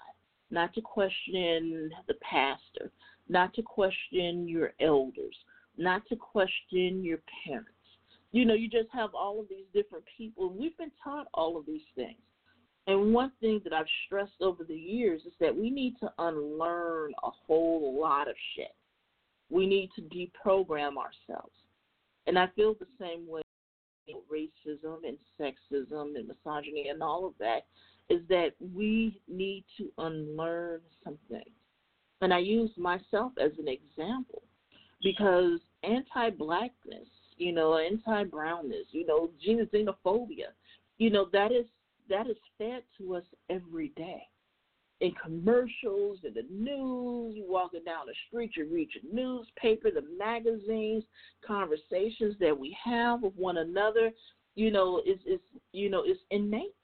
not 0.50 0.74
to 0.74 0.82
question 0.82 1.92
the 2.08 2.16
pastor, 2.16 2.92
not 3.30 3.54
to 3.54 3.62
question 3.62 4.48
your 4.48 4.74
elders, 4.80 5.36
not 5.78 6.02
to 6.10 6.16
question 6.16 7.04
your 7.04 7.20
parents. 7.46 7.70
You 8.32 8.46
know, 8.46 8.54
you 8.54 8.70
just 8.70 8.90
have 8.94 9.14
all 9.14 9.40
of 9.40 9.50
these 9.50 9.66
different 9.74 10.06
people. 10.18 10.54
We've 10.54 10.78
been 10.78 10.92
taught 11.04 11.28
all 11.34 11.58
of 11.58 11.66
these 11.66 11.82
things. 11.96 12.18
And 12.88 13.14
one 13.14 13.32
thing 13.40 13.62
that 13.64 13.74
I've 13.74 13.86
stressed 14.06 14.42
over 14.42 14.64
the 14.64 14.76
years 14.76 15.22
is 15.26 15.34
that 15.40 15.56
we 15.56 15.70
need 15.70 15.96
to 16.00 16.12
unlearn 16.18 17.12
a 17.24 17.30
whole 17.30 18.00
lot 18.00 18.28
of 18.28 18.36
shit. 18.56 18.74
We 19.50 19.68
need 19.68 19.92
to 19.96 20.02
deprogram 20.02 20.96
ourselves. 20.98 21.54
And 22.26 22.40
I 22.40 22.48
feel 22.56 22.74
the 22.74 22.88
same 23.00 23.28
way 23.28 23.41
racism 24.32 24.98
and 25.08 25.18
sexism 25.40 26.16
and 26.16 26.28
misogyny 26.28 26.90
and 26.90 27.02
all 27.02 27.26
of 27.26 27.34
that 27.40 27.66
is 28.10 28.22
that 28.28 28.52
we 28.76 29.22
need 29.28 29.64
to 29.78 29.90
unlearn 29.98 30.82
something. 31.04 31.44
And 32.22 32.34
I 32.34 32.40
use 32.40 32.72
myself 32.78 33.32
as 33.42 33.52
an 33.58 33.68
example 33.68 34.44
because 35.02 35.60
anti-blackness, 35.84 37.08
you 37.38 37.52
know, 37.52 37.78
anti-brownness, 37.78 38.88
you 38.92 39.06
know, 39.06 39.30
xenophobia, 39.46 40.52
you 40.98 41.10
know, 41.10 41.28
that 41.34 41.52
is 41.52 41.66
that 42.10 42.28
is 42.28 42.38
fed 42.58 42.84
to 42.98 43.16
us 43.16 43.24
every 43.50 43.90
day. 43.96 44.22
In 45.02 45.14
commercials, 45.14 46.20
in 46.24 46.36
the 46.36 46.46
news, 46.52 47.36
you 47.36 47.44
walking 47.48 47.84
down 47.84 48.06
the 48.06 48.14
street, 48.28 48.52
you 48.56 48.68
read 48.72 48.90
your 48.94 49.12
newspaper, 49.12 49.90
the 49.90 50.06
magazines, 50.16 51.04
conversations 51.46 52.36
that 52.40 52.58
we 52.58 52.78
have 52.84 53.24
with 53.24 53.36
one 53.36 53.58
another, 53.58 54.12
you 54.56 54.70
know, 54.70 55.02
is 55.06 55.18
is 55.26 55.40
you 55.74 55.90
know, 55.90 56.04
is 56.04 56.18
innate. 56.30 56.76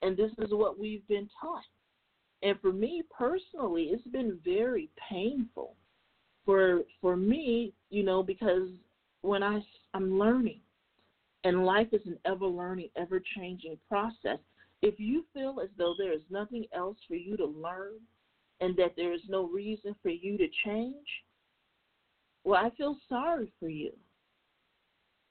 And 0.00 0.16
this 0.16 0.30
is 0.38 0.52
what 0.52 0.78
we've 0.78 1.06
been 1.06 1.28
taught. 1.40 1.64
And 2.42 2.58
for 2.60 2.72
me 2.72 3.02
personally, 3.16 3.90
it's 3.92 4.06
been 4.08 4.38
very 4.42 4.88
painful 5.08 5.74
for 6.46 6.82
for 7.02 7.14
me, 7.14 7.74
you 7.90 8.04
know, 8.04 8.22
because 8.22 8.70
when 9.20 9.42
I 9.42 9.62
I'm 9.92 10.18
learning, 10.18 10.60
and 11.44 11.66
life 11.66 11.88
is 11.92 12.00
an 12.06 12.18
ever 12.24 12.46
learning, 12.46 12.88
ever 12.96 13.20
changing 13.36 13.76
process. 13.86 14.38
If 14.82 15.00
you 15.00 15.24
feel 15.34 15.60
as 15.62 15.70
though 15.76 15.94
there 15.98 16.12
is 16.12 16.22
nothing 16.30 16.66
else 16.72 16.96
for 17.08 17.16
you 17.16 17.36
to 17.36 17.46
learn, 17.46 17.94
and 18.60 18.76
that 18.76 18.94
there 18.96 19.12
is 19.12 19.20
no 19.28 19.46
reason 19.46 19.94
for 20.02 20.08
you 20.08 20.36
to 20.38 20.48
change, 20.64 21.06
well, 22.44 22.64
I 22.64 22.70
feel 22.76 22.96
sorry 23.08 23.52
for 23.60 23.68
you. 23.68 23.92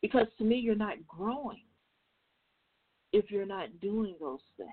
Because 0.02 0.28
to 0.38 0.44
me, 0.44 0.58
you're 0.58 0.76
not 0.76 1.06
growing 1.08 1.64
if 3.14 3.32
you're 3.32 3.46
not 3.46 3.80
doing 3.82 4.16
those 4.20 4.40
things. 4.58 4.70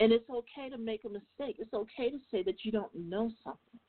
And 0.00 0.12
it's 0.12 0.28
okay 0.28 0.68
to 0.68 0.78
make 0.78 1.04
a 1.04 1.08
mistake. 1.08 1.56
It's 1.58 1.72
okay 1.72 2.10
to 2.10 2.18
say 2.30 2.42
that 2.42 2.64
you 2.64 2.72
don't 2.72 2.94
know 2.94 3.30
something. 3.44 3.80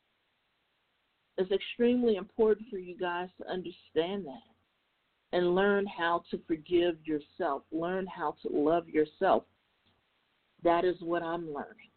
It's 1.37 1.51
extremely 1.51 2.17
important 2.17 2.67
for 2.69 2.77
you 2.77 2.95
guys 2.95 3.29
to 3.39 3.49
understand 3.49 4.25
that 4.25 4.52
and 5.33 5.55
learn 5.55 5.85
how 5.87 6.23
to 6.29 6.39
forgive 6.47 6.95
yourself, 7.03 7.63
learn 7.71 8.05
how 8.05 8.35
to 8.43 8.49
love 8.55 8.87
yourself. 8.87 9.43
That 10.63 10.85
is 10.85 10.95
what 11.01 11.23
I'm 11.23 11.47
learning. 11.47 11.89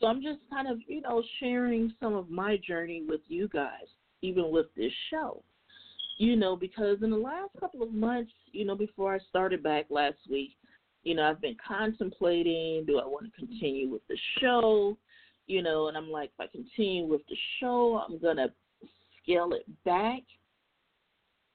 So 0.00 0.06
I'm 0.06 0.22
just 0.22 0.38
kind 0.50 0.66
of, 0.68 0.78
you 0.86 1.02
know, 1.02 1.22
sharing 1.38 1.92
some 2.00 2.14
of 2.14 2.30
my 2.30 2.56
journey 2.56 3.04
with 3.06 3.20
you 3.28 3.46
guys, 3.48 3.86
even 4.22 4.50
with 4.50 4.66
this 4.74 4.92
show. 5.10 5.42
You 6.16 6.34
know, 6.34 6.56
because 6.56 6.96
in 7.02 7.10
the 7.10 7.16
last 7.16 7.50
couple 7.60 7.82
of 7.82 7.92
months, 7.92 8.32
you 8.50 8.64
know, 8.64 8.74
before 8.74 9.14
I 9.14 9.18
started 9.28 9.62
back 9.62 9.84
last 9.90 10.18
week, 10.28 10.56
you 11.04 11.14
know, 11.14 11.22
I've 11.22 11.40
been 11.40 11.56
contemplating 11.66 12.84
do 12.86 12.98
I 12.98 13.06
want 13.06 13.26
to 13.26 13.38
continue 13.38 13.88
with 13.90 14.02
the 14.08 14.18
show? 14.40 14.96
You 15.46 15.62
know, 15.62 15.88
and 15.88 15.96
I'm 15.96 16.10
like, 16.10 16.30
if 16.38 16.48
I 16.48 16.50
continue 16.50 17.06
with 17.06 17.20
the 17.28 17.36
show, 17.60 18.02
I'm 18.04 18.18
going 18.18 18.38
to 18.38 18.50
scale 19.22 19.52
it 19.52 19.64
back, 19.84 20.22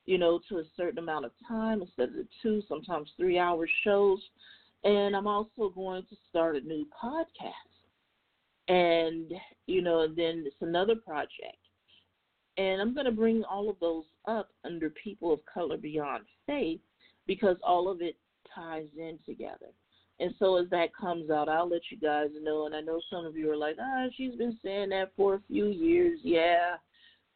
you 0.05 0.17
know, 0.17 0.39
to 0.49 0.57
a 0.57 0.63
certain 0.75 0.99
amount 0.99 1.25
of 1.25 1.31
time 1.47 1.81
instead 1.81 2.09
of 2.09 2.15
the 2.15 2.27
two, 2.41 2.61
sometimes 2.67 3.09
three 3.17 3.39
hour 3.39 3.67
shows. 3.83 4.19
And 4.83 5.15
I'm 5.15 5.27
also 5.27 5.71
going 5.73 6.03
to 6.09 6.15
start 6.29 6.57
a 6.57 6.61
new 6.61 6.85
podcast. 7.01 7.51
And, 8.67 9.31
you 9.65 9.81
know, 9.81 10.01
and 10.01 10.15
then 10.15 10.43
it's 10.45 10.55
another 10.61 10.95
project. 10.95 11.57
And 12.57 12.81
I'm 12.81 12.93
going 12.93 13.05
to 13.05 13.11
bring 13.11 13.43
all 13.45 13.69
of 13.69 13.77
those 13.79 14.03
up 14.27 14.49
under 14.63 14.89
People 14.89 15.33
of 15.33 15.39
Color 15.51 15.77
Beyond 15.77 16.23
Faith 16.45 16.81
because 17.25 17.57
all 17.63 17.89
of 17.89 18.01
it 18.01 18.15
ties 18.53 18.87
in 18.97 19.17
together. 19.25 19.71
And 20.19 20.33
so 20.37 20.57
as 20.57 20.69
that 20.69 20.95
comes 20.95 21.31
out, 21.31 21.49
I'll 21.49 21.69
let 21.69 21.81
you 21.89 21.97
guys 21.97 22.29
know. 22.41 22.65
And 22.65 22.75
I 22.75 22.81
know 22.81 23.01
some 23.09 23.25
of 23.25 23.35
you 23.35 23.49
are 23.51 23.57
like, 23.57 23.77
ah, 23.81 24.05
she's 24.15 24.35
been 24.35 24.57
saying 24.63 24.89
that 24.89 25.11
for 25.17 25.35
a 25.35 25.41
few 25.47 25.67
years. 25.67 26.19
Yeah, 26.23 26.75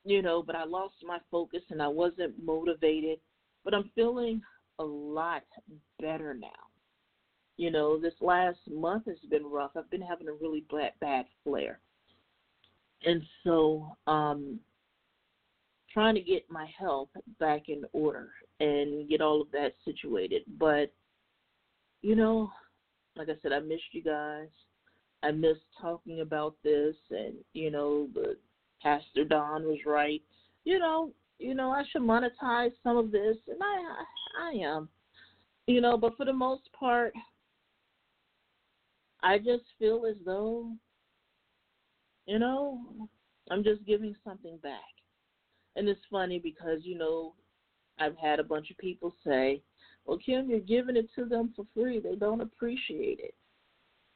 you 0.07 0.21
know, 0.21 0.41
but 0.41 0.55
I 0.55 0.63
lost 0.63 0.95
my 1.03 1.19
focus 1.29 1.61
and 1.69 1.81
I 1.81 1.87
wasn't 1.87 2.41
motivated. 2.43 3.19
But 3.63 3.73
I'm 3.73 3.91
feeling 3.93 4.41
a 4.79 4.83
lot 4.83 5.43
better 5.99 6.33
now. 6.33 6.47
You 7.57 7.71
know, 7.71 7.99
this 7.99 8.13
last 8.21 8.59
month 8.71 9.05
has 9.07 9.17
been 9.29 9.45
rough. 9.45 9.71
I've 9.75 9.89
been 9.89 10.01
having 10.01 10.29
a 10.29 10.33
really 10.33 10.63
bad, 10.71 10.93
bad 11.01 11.25
flare. 11.43 11.79
And 13.05 13.21
so, 13.43 13.97
um, 14.07 14.59
trying 15.91 16.15
to 16.15 16.21
get 16.21 16.49
my 16.49 16.67
health 16.79 17.09
back 17.39 17.69
in 17.69 17.83
order 17.91 18.29
and 18.59 19.09
get 19.09 19.21
all 19.21 19.41
of 19.41 19.51
that 19.51 19.73
situated. 19.83 20.43
But, 20.59 20.93
you 22.01 22.15
know, 22.15 22.51
like 23.15 23.29
I 23.29 23.33
said, 23.41 23.51
I 23.51 23.59
missed 23.59 23.91
you 23.91 24.03
guys. 24.03 24.47
I 25.23 25.31
missed 25.31 25.61
talking 25.81 26.21
about 26.21 26.55
this 26.63 26.95
and, 27.09 27.33
you 27.53 27.71
know, 27.71 28.07
the 28.13 28.37
Pastor 28.81 29.25
Don 29.25 29.63
was 29.63 29.79
right. 29.85 30.21
You 30.63 30.79
know, 30.79 31.11
you 31.39 31.53
know, 31.53 31.69
I 31.69 31.83
should 31.91 32.01
monetize 32.01 32.71
some 32.83 32.97
of 32.97 33.11
this, 33.11 33.37
and 33.47 33.57
I 33.61 34.47
I 34.47 34.51
am, 34.63 34.89
you 35.67 35.81
know, 35.81 35.97
but 35.97 36.15
for 36.17 36.25
the 36.25 36.33
most 36.33 36.69
part, 36.77 37.13
I 39.21 39.37
just 39.37 39.63
feel 39.79 40.05
as 40.09 40.15
though, 40.25 40.71
you 42.25 42.39
know, 42.39 42.79
I'm 43.49 43.63
just 43.63 43.85
giving 43.85 44.15
something 44.23 44.57
back. 44.63 44.81
And 45.75 45.87
it's 45.87 46.01
funny 46.11 46.39
because, 46.39 46.79
you 46.83 46.97
know, 46.97 47.33
I've 47.99 48.17
had 48.17 48.39
a 48.39 48.43
bunch 48.43 48.71
of 48.71 48.77
people 48.77 49.13
say, 49.25 49.61
well, 50.05 50.17
Kim, 50.17 50.49
you're 50.49 50.59
giving 50.59 50.95
it 50.95 51.07
to 51.15 51.25
them 51.25 51.53
for 51.55 51.65
free. 51.73 51.99
They 51.99 52.15
don't 52.15 52.41
appreciate 52.41 53.19
it. 53.19 53.35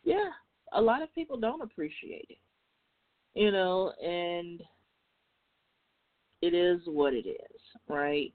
Yeah, 0.04 0.30
a 0.74 0.82
lot 0.82 1.02
of 1.02 1.14
people 1.14 1.38
don't 1.38 1.62
appreciate 1.62 2.28
it. 2.30 2.38
You 3.34 3.52
know, 3.52 3.94
and 4.04 4.62
it 6.42 6.54
is 6.54 6.82
what 6.86 7.14
it 7.14 7.28
is, 7.28 7.62
right? 7.88 8.34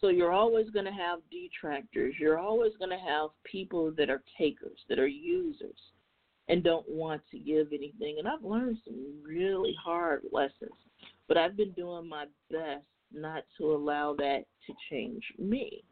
So 0.00 0.08
you're 0.08 0.32
always 0.32 0.68
going 0.70 0.84
to 0.84 0.92
have 0.92 1.20
detractors. 1.30 2.14
You're 2.18 2.38
always 2.38 2.72
going 2.78 2.90
to 2.90 2.98
have 2.98 3.30
people 3.44 3.90
that 3.96 4.10
are 4.10 4.22
takers, 4.36 4.78
that 4.88 4.98
are 4.98 5.06
users, 5.06 5.78
and 6.48 6.62
don't 6.62 6.86
want 6.88 7.22
to 7.30 7.38
give 7.38 7.68
anything. 7.68 8.16
And 8.18 8.28
I've 8.28 8.44
learned 8.44 8.78
some 8.84 9.02
really 9.26 9.74
hard 9.82 10.22
lessons, 10.30 10.72
but 11.26 11.38
I've 11.38 11.56
been 11.56 11.72
doing 11.72 12.06
my 12.06 12.26
best 12.50 12.84
not 13.12 13.44
to 13.58 13.72
allow 13.72 14.14
that 14.18 14.44
to 14.66 14.74
change 14.90 15.22
me, 15.38 15.84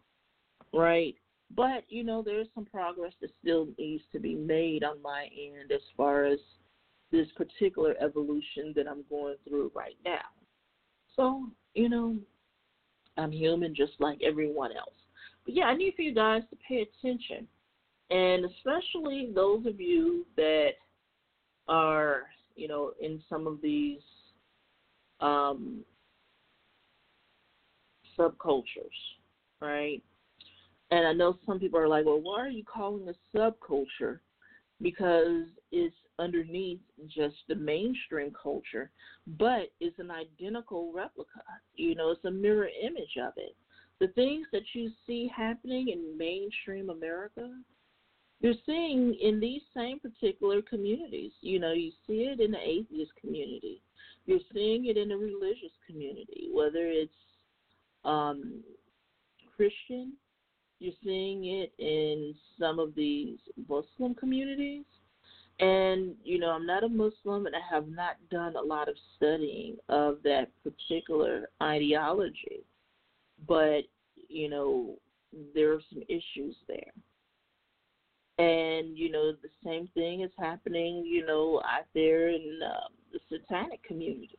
right? 0.75 1.15
But, 1.55 1.85
you 1.89 2.05
know, 2.05 2.23
there's 2.23 2.49
some 2.55 2.67
progress 2.67 3.13
that 3.21 3.31
still 3.41 3.69
needs 3.79 4.03
to 4.13 4.19
be 4.19 4.35
made 4.35 4.85
on 4.85 5.01
my 5.01 5.29
end 5.33 5.71
as 5.73 5.83
far 5.97 6.25
as 6.25 6.39
this 7.13 7.29
particular 7.37 7.95
evolution 8.01 8.73
that 8.75 8.89
I'm 8.89 9.05
going 9.09 9.37
through 9.47 9.71
right 9.75 9.97
now. 10.05 10.25
So, 11.15 11.47
you 11.75 11.89
know, 11.89 12.17
I'm 13.19 13.31
human 13.31 13.75
just 13.75 13.93
like 14.01 14.19
everyone 14.23 14.73
else. 14.73 14.95
But 15.45 15.55
yeah, 15.55 15.65
I 15.65 15.77
need 15.77 15.95
for 15.95 16.03
you 16.03 16.15
guys 16.15 16.43
to 16.51 16.57
pay 16.67 16.83
attention. 16.83 17.47
And 18.11 18.45
especially 18.47 19.31
those 19.35 19.67
of 19.67 19.81
you 19.81 20.27
that 20.37 20.71
are, 21.69 22.23
you 22.57 22.69
know, 22.69 22.93
in 23.01 23.23
some 23.29 23.47
of 23.47 23.61
these 23.63 24.01
um, 25.21 25.85
subcultures, 28.19 28.65
right? 29.61 30.03
And 30.91 31.07
I 31.07 31.13
know 31.13 31.39
some 31.47 31.59
people 31.59 31.79
are 31.79 31.89
like, 31.89 32.05
well, 32.05 32.21
why 32.21 32.41
are 32.41 32.51
you 32.51 32.65
calling 32.65 33.09
a 33.09 33.37
subculture? 33.37 34.19
Because 34.83 35.45
it's 35.71 35.95
underneath 36.19 36.81
just 37.07 37.37
the 37.49 37.55
mainstream 37.55 38.33
culture, 38.41 38.91
but 39.39 39.71
it's 39.81 39.99
an 39.99 40.11
identical 40.11 40.93
replica. 40.93 41.43
You 41.75 41.95
know, 41.95 42.11
it's 42.11 42.25
a 42.25 42.31
mirror 42.31 42.69
image 42.83 43.17
of 43.23 43.33
it. 43.37 43.57
The 44.01 44.09
things 44.09 44.47
that 44.53 44.63
you 44.75 44.91
see 45.07 45.31
happening 45.35 45.89
in 45.89 46.19
mainstream 46.19 46.91
America, 46.91 47.49
you're 48.41 48.55
seeing 48.67 49.17
in 49.23 49.39
these 49.39 49.63
same 49.75 50.01
particular 50.01 50.61
communities. 50.63 51.33
You 51.41 51.61
know, 51.61 51.73
you 51.73 51.93
see 52.07 52.25
it 52.25 52.41
in 52.41 52.51
the 52.51 52.59
atheist 52.59 53.13
community, 53.21 53.81
you're 54.27 54.41
seeing 54.53 54.87
it 54.87 54.97
in 54.97 55.09
the 55.09 55.17
religious 55.17 55.73
community, 55.87 56.49
whether 56.53 56.87
it's 56.87 57.13
um, 58.05 58.63
Christian, 59.57 60.15
you're 60.83 60.95
seeing 61.05 61.47
it 61.47 61.73
in 61.79 62.35
some 62.59 62.79
of 62.79 62.95
these 62.95 63.39
Muslim 63.69 64.15
communities 64.15 64.85
and, 65.63 66.15
you 66.25 66.41
know, 66.41 66.51
I'm 66.51 66.67
not 66.67 66.83
a 66.83 66.89
Muslim 66.89 67.47
and 67.47 67.55
I 67.55 67.61
have 67.71 67.89
not 67.89 68.17
done 68.31 68.57
a 68.57 68.61
lot 68.61 68.89
of 68.89 68.97
studying 69.17 69.77
of 69.89 70.19
that 70.25 70.49
particular 70.65 71.49
ideology. 71.63 72.65
But, 73.47 73.83
you 74.29 74.49
know, 74.49 74.97
there 75.55 75.73
are 75.73 75.81
some 75.93 76.03
issues 76.09 76.57
there. 76.67 76.93
And, 78.39 78.99
you 78.99 79.11
know, 79.11 79.33
the 79.33 79.51
same 79.65 79.89
thing 79.95 80.23
is 80.23 80.33
happening, 80.37 81.05
you 81.07 81.25
know, 81.27 81.63
out 81.65 81.87
there 81.95 82.29
in 82.29 82.59
um, 82.65 82.93
the 83.13 83.21
satanic 83.31 83.83
community. 83.85 84.39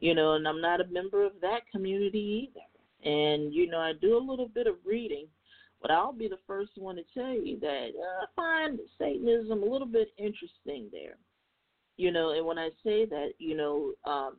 You 0.00 0.14
know, 0.14 0.34
and 0.34 0.46
I'm 0.46 0.60
not 0.60 0.80
a 0.80 0.86
member 0.86 1.24
of 1.24 1.32
that 1.40 1.60
community 1.70 2.50
either. 2.50 3.08
And, 3.08 3.54
you 3.54 3.68
know, 3.68 3.78
I 3.78 3.92
do 4.00 4.16
a 4.16 4.18
little 4.18 4.48
bit 4.48 4.66
of 4.66 4.74
reading 4.84 5.26
but 5.82 5.90
I'll 5.90 6.12
be 6.12 6.28
the 6.28 6.38
first 6.46 6.72
one 6.76 6.96
to 6.96 7.02
tell 7.14 7.32
you 7.32 7.58
that 7.60 7.90
uh, 7.96 8.24
I 8.24 8.26
find 8.34 8.78
Satanism 8.98 9.62
a 9.62 9.66
little 9.66 9.86
bit 9.86 10.08
interesting 10.18 10.88
there. 10.90 11.16
You 11.96 12.12
know, 12.12 12.30
and 12.30 12.44
when 12.44 12.58
I 12.58 12.68
say 12.84 13.06
that, 13.06 13.30
you 13.38 13.56
know, 13.56 13.92
um, 14.04 14.36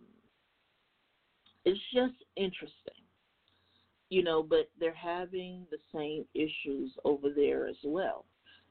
it's 1.65 1.79
just 1.93 2.13
interesting. 2.35 2.73
You 4.09 4.23
know, 4.23 4.41
but 4.41 4.69
they're 4.79 4.93
having 4.93 5.65
the 5.69 5.79
same 5.93 6.25
issues 6.33 6.91
over 7.03 7.29
there 7.35 7.67
as 7.67 7.75
well. 7.83 8.25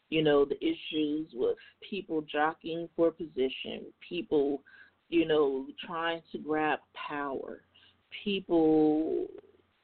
You 0.09 0.23
know, 0.23 0.45
the 0.45 0.57
issues 0.65 1.29
with 1.35 1.57
people 1.89 2.23
jockeying 2.23 2.89
for 2.97 3.11
position, 3.11 3.87
people, 4.09 4.63
you 5.09 5.27
know, 5.27 5.67
trying 5.85 6.23
to 6.33 6.39
grab 6.39 6.79
power, 7.09 7.63
people, 8.25 9.27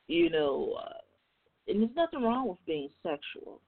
you 0.07 0.31
know, 0.31 0.79
uh, 0.81 1.02
and 1.69 1.81
there's 1.81 1.97
nothing 1.97 2.23
wrong 2.23 2.49
with 2.49 2.59
being 2.67 2.89
sexual. 3.03 3.61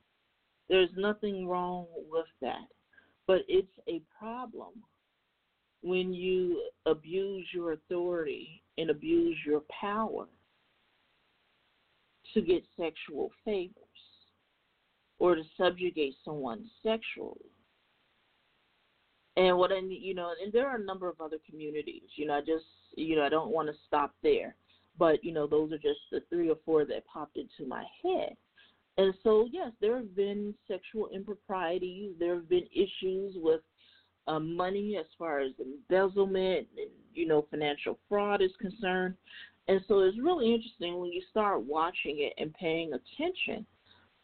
There's 0.68 0.90
nothing 0.97 1.47
wrong 1.47 1.86
with 2.11 2.26
that. 2.40 2.66
But 3.26 3.42
it's 3.49 3.72
a 3.88 4.03
problem 4.18 4.72
when 5.82 6.12
you 6.12 6.62
abuse 6.86 7.47
your 7.53 7.72
authority 7.72 8.62
and 8.78 8.90
abuse 8.90 9.36
your 9.47 9.62
power 9.80 10.26
to 12.32 12.40
get 12.40 12.64
sexual 12.76 13.30
favors 13.45 13.70
or 15.18 15.34
to 15.34 15.42
subjugate 15.57 16.16
someone 16.24 16.64
sexually. 16.82 17.51
And 19.36 19.57
what 19.59 19.72
I 19.72 19.80
you 19.80 20.14
know, 20.14 20.30
and 20.42 20.53
there 20.53 20.68
are 20.68 20.76
a 20.76 20.84
number 20.84 21.09
of 21.09 21.20
other 21.20 21.38
communities. 21.49 22.03
You 22.16 22.26
know, 22.26 22.34
I 22.34 22.40
just 22.40 22.64
you 22.97 23.16
know 23.16 23.24
I 23.24 23.28
don't 23.28 23.51
want 23.51 23.68
to 23.68 23.74
stop 23.86 24.14
there. 24.22 24.55
But, 24.99 25.24
you 25.24 25.32
know, 25.32 25.47
those 25.47 25.72
are 25.72 25.78
just 25.78 26.01
the 26.11 26.20
three 26.30 26.51
or 26.51 26.57
four 26.64 26.84
that 26.84 27.07
popped 27.07 27.36
into 27.36 27.68
my 27.68 27.84
head. 28.03 28.36
And 28.97 29.12
so, 29.22 29.49
yes, 29.51 29.72
there 29.80 29.97
have 29.97 30.14
been 30.14 30.55
sexual 30.68 31.09
improprieties. 31.12 32.12
There 32.18 32.36
have 32.36 32.49
been 32.49 32.66
issues 32.72 33.34
with 33.36 33.61
um, 34.28 34.57
money 34.57 34.97
as 34.99 35.07
far 35.18 35.40
as 35.40 35.53
embezzlement 35.59 36.68
and, 36.76 36.90
you 37.12 37.26
know, 37.26 37.47
financial 37.51 37.99
fraud 38.09 38.40
is 38.40 38.53
concerned. 38.61 39.14
And 39.66 39.80
so 39.88 40.01
it's 40.01 40.18
really 40.18 40.55
interesting 40.55 40.99
when 40.99 41.11
you 41.11 41.22
start 41.30 41.62
watching 41.62 42.20
it 42.20 42.34
and 42.38 42.53
paying 42.55 42.92
attention. 42.92 43.66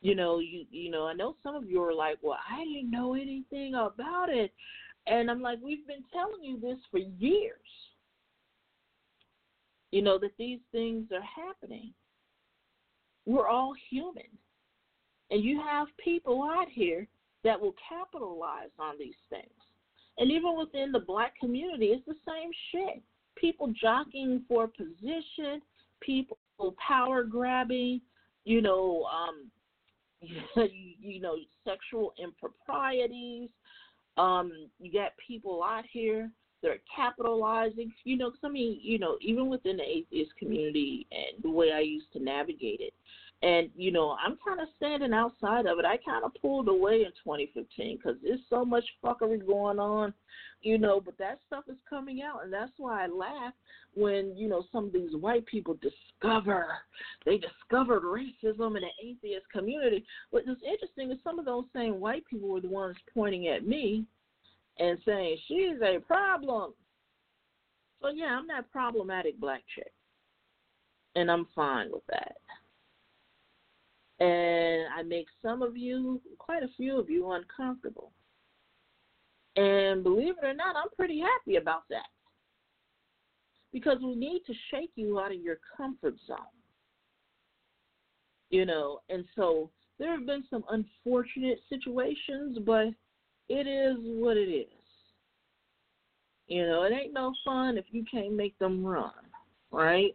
You 0.03 0.15
know, 0.15 0.39
you 0.39 0.65
you 0.71 0.91
know, 0.91 1.07
I 1.07 1.13
know 1.13 1.37
some 1.43 1.55
of 1.55 1.69
you 1.69 1.83
are 1.83 1.93
like, 1.93 2.19
Well, 2.23 2.39
I 2.51 2.65
didn't 2.65 2.91
know 2.91 3.15
anything 3.15 3.75
about 3.75 4.29
it 4.29 4.53
and 5.07 5.31
I'm 5.31 5.43
like, 5.43 5.59
We've 5.63 5.87
been 5.87 6.05
telling 6.13 6.43
you 6.43 6.59
this 6.61 6.79
for 6.91 6.99
years 6.99 7.59
you 9.93 10.03
know, 10.03 10.19
that 10.19 10.37
these 10.39 10.61
things 10.73 11.09
are 11.13 11.23
happening. 11.23 11.93
We're 13.27 13.49
all 13.49 13.75
human. 13.91 14.23
And 15.31 15.45
you 15.45 15.61
have 15.61 15.89
people 16.03 16.43
out 16.43 16.69
here 16.71 17.07
that 17.45 17.61
will 17.61 17.75
capitalize 17.89 18.71
on 18.79 18.99
these 18.99 19.15
things. 19.29 19.51
And 20.19 20.31
even 20.31 20.57
within 20.59 20.93
the 20.93 20.99
black 20.99 21.35
community, 21.39 21.87
it's 21.87 22.05
the 22.07 22.15
same 22.27 22.51
shit. 22.73 23.03
People 23.37 23.73
jockeying 23.81 24.45
for 24.49 24.69
position, 24.69 25.63
people 26.01 26.37
power 26.87 27.25
grabbing, 27.25 28.01
you 28.45 28.61
know, 28.61 29.05
um, 29.05 29.51
you, 31.01 31.21
know, 31.21 31.37
sexual 31.65 32.13
improprieties. 32.23 33.49
Um, 34.19 34.69
you 34.79 34.93
got 34.93 35.13
people 35.27 35.63
out 35.63 35.85
here 35.91 36.31
they're 36.63 36.79
capitalizing. 36.95 37.93
You 38.05 38.17
know, 38.17 38.33
mean, 38.51 38.79
you 38.83 38.99
know, 38.99 39.17
even 39.21 39.49
within 39.49 39.77
the 39.77 39.85
atheist 39.85 40.33
community 40.39 41.07
and 41.11 41.43
the 41.43 41.51
way 41.51 41.73
I 41.73 41.81
used 41.81 42.13
to 42.15 42.23
navigate 42.23 42.81
it, 42.81 42.95
and 43.43 43.71
you 43.75 43.91
know, 43.91 44.17
I'm 44.25 44.37
kind 44.47 44.61
of 44.61 44.69
standing 44.77 45.15
outside 45.15 45.67
of 45.67 45.79
it. 45.79 45.85
I 45.85 45.97
kind 45.99 46.25
of 46.25 46.33
pulled 46.41 46.69
away 46.69 47.03
in 47.03 47.13
2015 47.25 47.97
because 47.97 48.17
there's 48.23 48.41
so 48.51 48.65
much 48.65 48.85
fuckery 49.03 49.45
going 49.47 49.79
on, 49.79 50.13
you 50.61 50.77
know. 50.77 51.01
But 51.01 51.17
that 51.19 51.39
stuff 51.47 51.65
is 51.69 51.79
coming 51.89 52.23
out, 52.23 52.45
and 52.45 52.53
that's 52.53 52.73
why 52.77 53.05
I 53.05 53.07
laugh 53.07 53.55
when 53.95 54.37
you 54.37 54.49
know 54.49 54.65
some 54.71 54.87
of 54.87 54.93
these 54.93 55.17
white 55.17 55.47
people 55.47 55.77
discover 55.81 56.67
they 57.25 57.39
discovered 57.39 58.03
racism 58.03 58.77
in 58.77 58.83
the 58.83 58.91
atheist 59.03 59.47
community. 59.53 60.05
What's 60.31 60.47
interesting 60.47 61.11
is 61.11 61.19
some 61.25 61.39
of 61.39 61.47
those 61.47 61.65
same 61.75 61.99
white 61.99 62.25
people 62.27 62.49
were 62.49 62.61
the 62.61 62.69
ones 62.69 62.97
pointing 63.15 63.49
at 63.49 63.67
me 63.67 64.05
and 64.81 64.99
saying 65.05 65.39
she's 65.47 65.81
a 65.83 66.01
problem. 66.01 66.75
So 68.03 68.09
yeah, 68.09 68.37
I'm 68.39 68.49
that 68.49 68.73
problematic 68.73 69.39
black 69.39 69.63
chick. 69.75 69.93
And 71.15 71.31
I'm 71.31 71.47
fine 71.55 71.89
with 71.93 72.07
that. 72.09 72.37
And 74.25 74.87
I 74.97 75.03
make 75.03 75.27
some 75.43 75.63
of 75.63 75.77
you, 75.77 76.21
quite 76.39 76.63
a 76.63 76.69
few 76.77 76.99
of 76.99 77.11
you, 77.11 77.31
uncomfortable. 77.31 78.13
And 79.57 80.03
believe 80.03 80.35
it 80.43 80.47
or 80.47 80.55
not, 80.55 80.77
I'm 80.77 80.91
pretty 80.97 81.21
happy 81.21 81.57
about 81.57 81.83
that. 81.91 82.07
because 83.73 83.99
we 84.03 84.15
need 84.15 84.43
to 84.47 84.55
shake 84.71 84.91
you 84.97 85.21
out 85.21 85.33
of 85.33 85.41
your 85.41 85.59
comfort 85.77 86.15
zone. 86.27 86.39
You 88.51 88.67
know, 88.67 89.01
and 89.09 89.25
so 89.37 89.71
there 89.99 90.11
have 90.17 90.27
been 90.27 90.45
some 90.51 90.65
unfortunate 90.71 91.59
situations, 91.69 92.59
but 92.67 92.87
it 93.51 93.67
is 93.67 93.97
what 94.01 94.37
it 94.37 94.49
is. 94.49 94.67
You 96.47 96.67
know, 96.67 96.85
it 96.85 96.93
ain't 96.93 97.13
no 97.13 97.33
fun 97.45 97.77
if 97.77 97.85
you 97.91 98.05
can't 98.11 98.35
make 98.35 98.59
them 98.59 98.85
run, 98.85 99.13
right? 99.73 100.15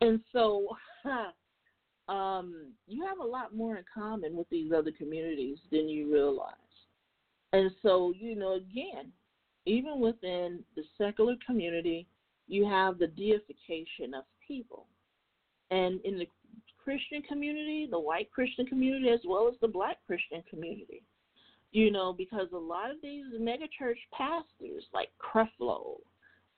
And 0.00 0.18
so, 0.32 0.68
um, 2.08 2.72
you 2.88 3.06
have 3.06 3.18
a 3.18 3.24
lot 3.24 3.54
more 3.54 3.76
in 3.76 3.84
common 3.92 4.34
with 4.34 4.48
these 4.50 4.72
other 4.72 4.90
communities 4.90 5.58
than 5.70 5.88
you 5.88 6.12
realize. 6.12 6.54
And 7.52 7.70
so, 7.82 8.14
you 8.18 8.34
know, 8.34 8.54
again, 8.54 9.12
even 9.66 10.00
within 10.00 10.60
the 10.74 10.82
secular 10.96 11.36
community, 11.46 12.06
you 12.48 12.66
have 12.66 12.98
the 12.98 13.08
deification 13.08 14.14
of 14.16 14.24
people. 14.46 14.86
And 15.70 16.00
in 16.04 16.18
the 16.18 16.26
Christian 16.82 17.22
community, 17.22 17.88
the 17.90 18.00
white 18.00 18.30
Christian 18.30 18.66
community, 18.66 19.10
as 19.10 19.20
well 19.26 19.48
as 19.48 19.54
the 19.60 19.68
black 19.68 19.98
Christian 20.06 20.42
community, 20.50 21.02
you 21.72 21.90
know, 21.90 22.12
because 22.12 22.48
a 22.52 22.58
lot 22.58 22.90
of 22.90 22.98
these 23.02 23.24
megachurch 23.40 23.98
pastors 24.12 24.84
like 24.92 25.08
Creflo 25.18 25.96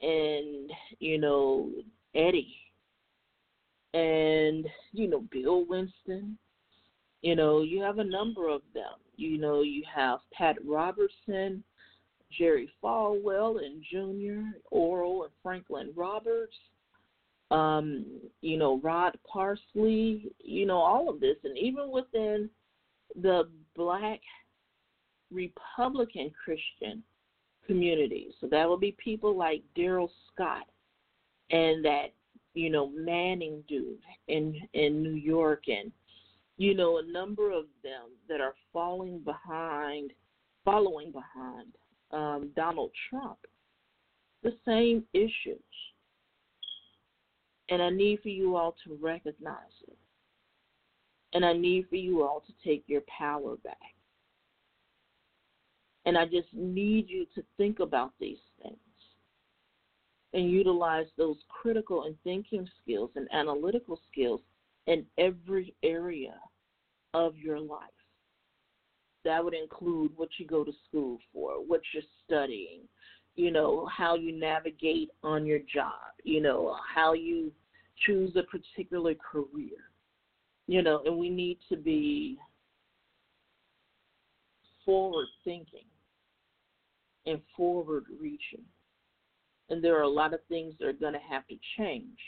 and, 0.02 0.70
you 0.98 1.18
know, 1.18 1.70
Eddie 2.14 2.56
and, 3.94 4.66
you 4.92 5.08
know, 5.08 5.24
Bill 5.30 5.64
Winston, 5.68 6.36
you 7.22 7.36
know, 7.36 7.62
you 7.62 7.80
have 7.80 7.98
a 7.98 8.04
number 8.04 8.48
of 8.48 8.62
them. 8.74 8.98
You 9.16 9.38
know, 9.38 9.62
you 9.62 9.84
have 9.94 10.18
Pat 10.32 10.56
Robertson, 10.66 11.62
Jerry 12.36 12.68
Falwell 12.82 13.64
and 13.64 13.82
Jr., 13.90 14.58
Oral 14.72 15.22
and 15.22 15.32
Franklin 15.42 15.92
Roberts, 15.94 16.56
um, 17.52 18.04
you 18.40 18.58
know, 18.58 18.80
Rod 18.82 19.16
Parsley, 19.32 20.32
you 20.42 20.66
know, 20.66 20.78
all 20.78 21.08
of 21.08 21.20
this. 21.20 21.36
And 21.44 21.56
even 21.56 21.90
within 21.92 22.50
the 23.22 23.48
black 23.76 24.20
Republican 25.34 26.30
Christian 26.44 27.02
community. 27.66 28.28
So 28.40 28.46
that 28.50 28.68
will 28.68 28.78
be 28.78 28.96
people 29.02 29.36
like 29.36 29.62
Darrell 29.74 30.10
Scott 30.32 30.66
and 31.50 31.84
that, 31.84 32.12
you 32.54 32.70
know, 32.70 32.90
Manning 32.90 33.62
dude 33.68 33.98
in 34.28 34.54
in 34.72 35.02
New 35.02 35.14
York 35.14 35.64
and 35.68 35.90
you 36.56 36.74
know, 36.74 36.98
a 36.98 37.02
number 37.02 37.50
of 37.50 37.64
them 37.82 38.10
that 38.28 38.40
are 38.40 38.54
falling 38.72 39.18
behind 39.20 40.12
following 40.64 41.12
behind 41.12 41.74
um, 42.10 42.50
Donald 42.56 42.90
Trump. 43.10 43.38
The 44.42 44.56
same 44.66 45.04
issues. 45.12 45.58
And 47.70 47.82
I 47.82 47.90
need 47.90 48.20
for 48.22 48.28
you 48.28 48.56
all 48.56 48.76
to 48.84 48.98
recognize 49.00 49.56
it. 49.88 49.96
And 51.32 51.44
I 51.44 51.52
need 51.52 51.86
for 51.88 51.96
you 51.96 52.22
all 52.22 52.42
to 52.46 52.68
take 52.68 52.84
your 52.86 53.02
power 53.18 53.56
back. 53.64 53.93
And 56.06 56.18
I 56.18 56.24
just 56.26 56.48
need 56.52 57.08
you 57.08 57.26
to 57.34 57.42
think 57.56 57.80
about 57.80 58.12
these 58.20 58.38
things 58.62 58.76
and 60.34 60.50
utilize 60.50 61.06
those 61.16 61.36
critical 61.48 62.04
and 62.04 62.16
thinking 62.24 62.68
skills 62.82 63.10
and 63.14 63.28
analytical 63.32 63.98
skills 64.10 64.40
in 64.86 65.06
every 65.16 65.74
area 65.82 66.34
of 67.14 67.36
your 67.36 67.58
life. 67.58 67.80
That 69.24 69.42
would 69.42 69.54
include 69.54 70.10
what 70.16 70.28
you 70.38 70.46
go 70.46 70.64
to 70.64 70.72
school 70.86 71.18
for, 71.32 71.64
what 71.64 71.80
you're 71.94 72.02
studying, 72.26 72.80
you 73.36 73.50
know, 73.50 73.88
how 73.96 74.16
you 74.16 74.38
navigate 74.38 75.10
on 75.22 75.46
your 75.46 75.60
job, 75.72 75.92
you 76.24 76.42
know, 76.42 76.76
how 76.94 77.14
you 77.14 77.50
choose 78.04 78.36
a 78.36 78.42
particular 78.42 79.14
career. 79.14 79.78
You 80.66 80.82
know, 80.82 81.02
and 81.04 81.16
we 81.16 81.30
need 81.30 81.58
to 81.68 81.76
be 81.76 82.38
forward 84.84 85.26
thinking 85.44 85.84
and 87.26 87.40
forward 87.56 88.04
reaching. 88.20 88.64
And 89.70 89.82
there 89.82 89.96
are 89.98 90.02
a 90.02 90.08
lot 90.08 90.34
of 90.34 90.40
things 90.48 90.74
that 90.78 90.86
are 90.86 90.92
going 90.92 91.14
to 91.14 91.18
have 91.18 91.46
to 91.48 91.56
change. 91.78 92.18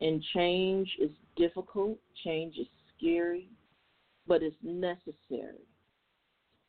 And 0.00 0.22
change 0.34 0.88
is 1.00 1.10
difficult, 1.36 1.98
change 2.24 2.56
is 2.56 2.66
scary, 2.96 3.48
but 4.26 4.42
it's 4.42 4.56
necessary. 4.62 5.66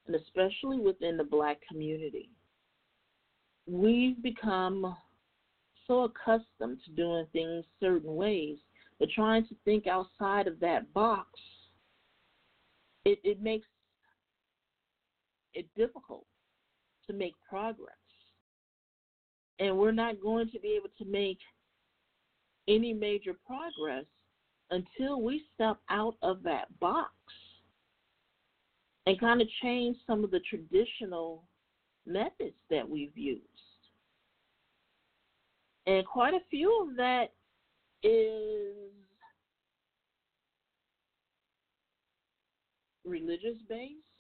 And 0.08 0.16
especially 0.16 0.80
within 0.80 1.16
the 1.16 1.24
black 1.24 1.60
community. 1.70 2.30
We've 3.68 4.22
become 4.22 4.96
so 5.88 6.04
accustomed 6.04 6.80
to 6.86 6.92
doing 6.96 7.26
things 7.32 7.64
certain 7.80 8.16
ways 8.16 8.58
that 9.00 9.12
trying 9.12 9.46
to 9.48 9.56
think 9.64 9.88
outside 9.88 10.48
of 10.48 10.60
that 10.60 10.92
box 10.94 11.28
it, 13.06 13.20
it 13.24 13.42
makes 13.42 13.68
it 15.54 15.68
difficult 15.76 16.26
to 17.12 17.18
make 17.18 17.34
progress. 17.48 17.96
And 19.60 19.78
we're 19.78 19.92
not 19.92 20.22
going 20.22 20.50
to 20.52 20.60
be 20.60 20.70
able 20.70 20.90
to 20.98 21.06
make 21.06 21.38
any 22.68 22.94
major 22.94 23.34
progress 23.46 24.06
until 24.72 25.22
we 25.22 25.44
step 25.54 25.78
out 25.90 26.16
of 26.22 26.42
that 26.44 26.68
box 26.80 27.12
and 29.06 29.20
kind 29.20 29.42
of 29.42 29.48
change 29.62 29.98
some 30.08 30.24
of 30.24 30.32
the 30.32 30.40
traditional 30.50 31.44
methods 32.06 32.56
that 32.70 32.88
we've 32.88 33.18
used. 33.18 33.42
And 35.88 36.06
quite 36.06 36.34
a 36.34 36.40
few 36.50 36.88
of 36.88 36.96
that 36.98 37.34
is 38.04 38.92
religious 43.06 43.58
based, 43.68 44.11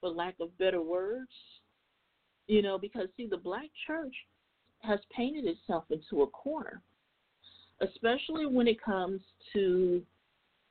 for 0.00 0.10
lack 0.10 0.34
of 0.40 0.56
better 0.58 0.82
words. 0.82 1.30
You 2.46 2.62
know, 2.62 2.78
because 2.78 3.08
see, 3.16 3.26
the 3.26 3.36
black 3.36 3.68
church 3.86 4.14
has 4.80 5.00
painted 5.14 5.44
itself 5.44 5.84
into 5.90 6.22
a 6.22 6.26
corner, 6.28 6.82
especially 7.80 8.46
when 8.46 8.66
it 8.66 8.82
comes 8.82 9.20
to 9.52 10.02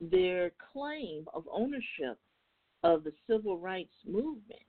their 0.00 0.52
claim 0.72 1.26
of 1.34 1.44
ownership 1.52 2.18
of 2.82 3.04
the 3.04 3.12
civil 3.28 3.58
rights 3.58 3.94
movement. 4.06 4.60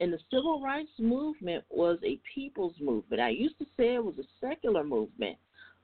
And 0.00 0.12
the 0.12 0.18
civil 0.30 0.62
rights 0.62 0.90
movement 0.98 1.64
was 1.70 1.98
a 2.04 2.20
people's 2.34 2.74
movement. 2.80 3.20
I 3.20 3.30
used 3.30 3.58
to 3.58 3.66
say 3.76 3.94
it 3.94 4.04
was 4.04 4.14
a 4.18 4.46
secular 4.46 4.84
movement, 4.84 5.36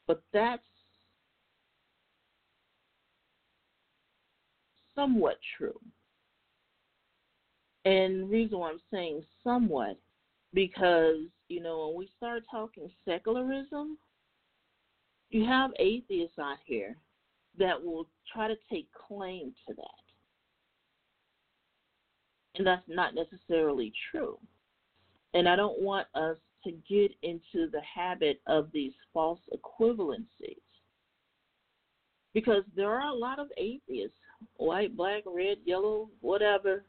but 0.06 0.22
that's 0.32 0.62
somewhat 4.94 5.38
true. 5.58 5.80
And 7.84 8.22
the 8.22 8.26
reason 8.26 8.58
why 8.58 8.70
I'm 8.70 8.80
saying 8.90 9.24
somewhat, 9.42 9.98
because, 10.54 11.18
you 11.48 11.60
know, 11.60 11.88
when 11.88 11.98
we 11.98 12.10
start 12.16 12.44
talking 12.50 12.90
secularism, 13.04 13.98
you 15.30 15.44
have 15.44 15.72
atheists 15.78 16.38
out 16.38 16.58
here 16.64 16.96
that 17.58 17.82
will 17.82 18.06
try 18.32 18.48
to 18.48 18.56
take 18.70 18.88
claim 18.92 19.52
to 19.68 19.74
that. 19.74 19.84
And 22.56 22.66
that's 22.66 22.86
not 22.88 23.14
necessarily 23.14 23.92
true. 24.10 24.38
And 25.34 25.48
I 25.48 25.56
don't 25.56 25.82
want 25.82 26.06
us 26.14 26.36
to 26.62 26.70
get 26.88 27.10
into 27.22 27.68
the 27.70 27.82
habit 27.82 28.40
of 28.46 28.68
these 28.72 28.92
false 29.12 29.40
equivalencies. 29.52 30.62
Because 32.32 32.62
there 32.74 32.90
are 32.90 33.10
a 33.10 33.14
lot 33.14 33.38
of 33.38 33.48
atheists, 33.58 34.16
white, 34.56 34.96
black, 34.96 35.22
red, 35.26 35.58
yellow, 35.64 36.08
whatever, 36.20 36.84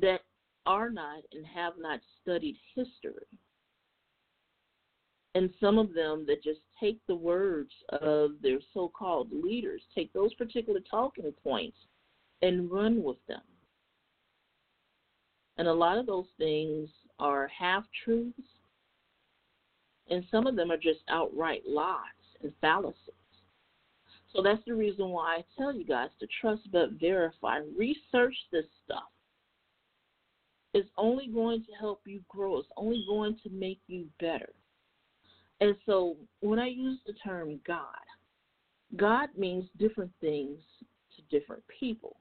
that 0.00 0.20
are 0.66 0.90
not 0.90 1.22
and 1.32 1.46
have 1.46 1.74
not 1.78 2.00
studied 2.22 2.56
history. 2.74 3.26
And 5.34 5.50
some 5.60 5.78
of 5.78 5.92
them 5.94 6.24
that 6.26 6.44
just 6.44 6.60
take 6.78 7.00
the 7.06 7.14
words 7.14 7.72
of 7.88 8.32
their 8.40 8.58
so 8.72 8.90
called 8.96 9.28
leaders, 9.32 9.82
take 9.94 10.12
those 10.12 10.32
particular 10.34 10.80
talking 10.88 11.32
points 11.42 11.76
and 12.42 12.70
run 12.70 13.02
with 13.02 13.18
them. 13.26 13.42
And 15.58 15.68
a 15.68 15.72
lot 15.72 15.98
of 15.98 16.06
those 16.06 16.26
things 16.38 16.88
are 17.18 17.48
half 17.48 17.84
truths, 18.04 18.40
and 20.10 20.24
some 20.30 20.46
of 20.46 20.56
them 20.56 20.70
are 20.70 20.76
just 20.76 21.00
outright 21.08 21.62
lies 21.66 21.98
and 22.42 22.52
fallacies. 22.60 23.14
So 24.32 24.42
that's 24.42 24.62
the 24.66 24.74
reason 24.74 25.10
why 25.10 25.36
I 25.36 25.44
tell 25.56 25.72
you 25.72 25.84
guys 25.84 26.10
to 26.20 26.26
trust 26.40 26.62
but 26.72 26.92
verify. 27.00 27.60
Research 27.76 28.34
this 28.50 28.66
stuff. 28.84 29.04
It's 30.74 30.90
only 30.98 31.28
going 31.28 31.64
to 31.64 31.72
help 31.78 32.02
you 32.04 32.20
grow, 32.28 32.58
it's 32.58 32.68
only 32.76 33.04
going 33.08 33.38
to 33.44 33.50
make 33.50 33.80
you 33.86 34.06
better. 34.20 34.50
And 35.60 35.76
so 35.86 36.16
when 36.40 36.58
I 36.58 36.66
use 36.66 36.98
the 37.06 37.14
term 37.24 37.60
God, 37.66 37.84
God 38.96 39.28
means 39.36 39.64
different 39.78 40.10
things 40.20 40.58
to 41.16 41.38
different 41.38 41.62
people. 41.80 42.16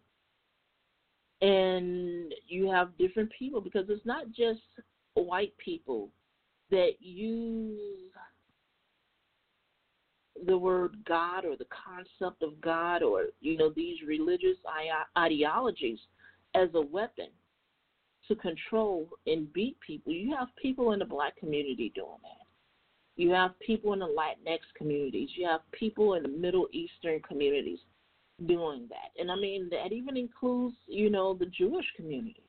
And 1.41 2.33
you 2.47 2.71
have 2.71 2.97
different 2.97 3.31
people 3.37 3.59
because 3.59 3.85
it's 3.89 4.05
not 4.05 4.27
just 4.27 4.61
white 5.15 5.53
people 5.57 6.09
that 6.69 6.91
use 6.99 7.79
the 10.45 10.57
word 10.57 10.95
God 11.07 11.45
or 11.45 11.55
the 11.55 11.67
concept 11.85 12.43
of 12.43 12.59
God 12.61 13.03
or 13.03 13.25
you 13.39 13.57
know 13.57 13.71
these 13.75 13.97
religious 14.05 14.57
ideologies 15.17 15.99
as 16.55 16.69
a 16.73 16.81
weapon 16.81 17.27
to 18.27 18.35
control 18.35 19.07
and 19.27 19.51
beat 19.53 19.77
people. 19.79 20.13
You 20.13 20.35
have 20.35 20.47
people 20.61 20.93
in 20.93 20.99
the 20.99 21.05
black 21.05 21.35
community 21.37 21.91
doing 21.95 22.19
that. 22.21 22.45
You 23.15 23.31
have 23.31 23.59
people 23.59 23.93
in 23.93 23.99
the 23.99 24.05
Latinx 24.05 24.59
communities. 24.75 25.29
You 25.35 25.47
have 25.47 25.61
people 25.71 26.15
in 26.15 26.23
the 26.23 26.29
Middle 26.29 26.67
Eastern 26.71 27.19
communities 27.21 27.79
doing 28.47 28.87
that. 28.89 29.19
And 29.21 29.31
I 29.31 29.35
mean, 29.35 29.69
that 29.69 29.91
even 29.91 30.17
includes, 30.17 30.75
you 30.87 31.09
know, 31.09 31.33
the 31.33 31.45
Jewish 31.45 31.85
community. 31.95 32.43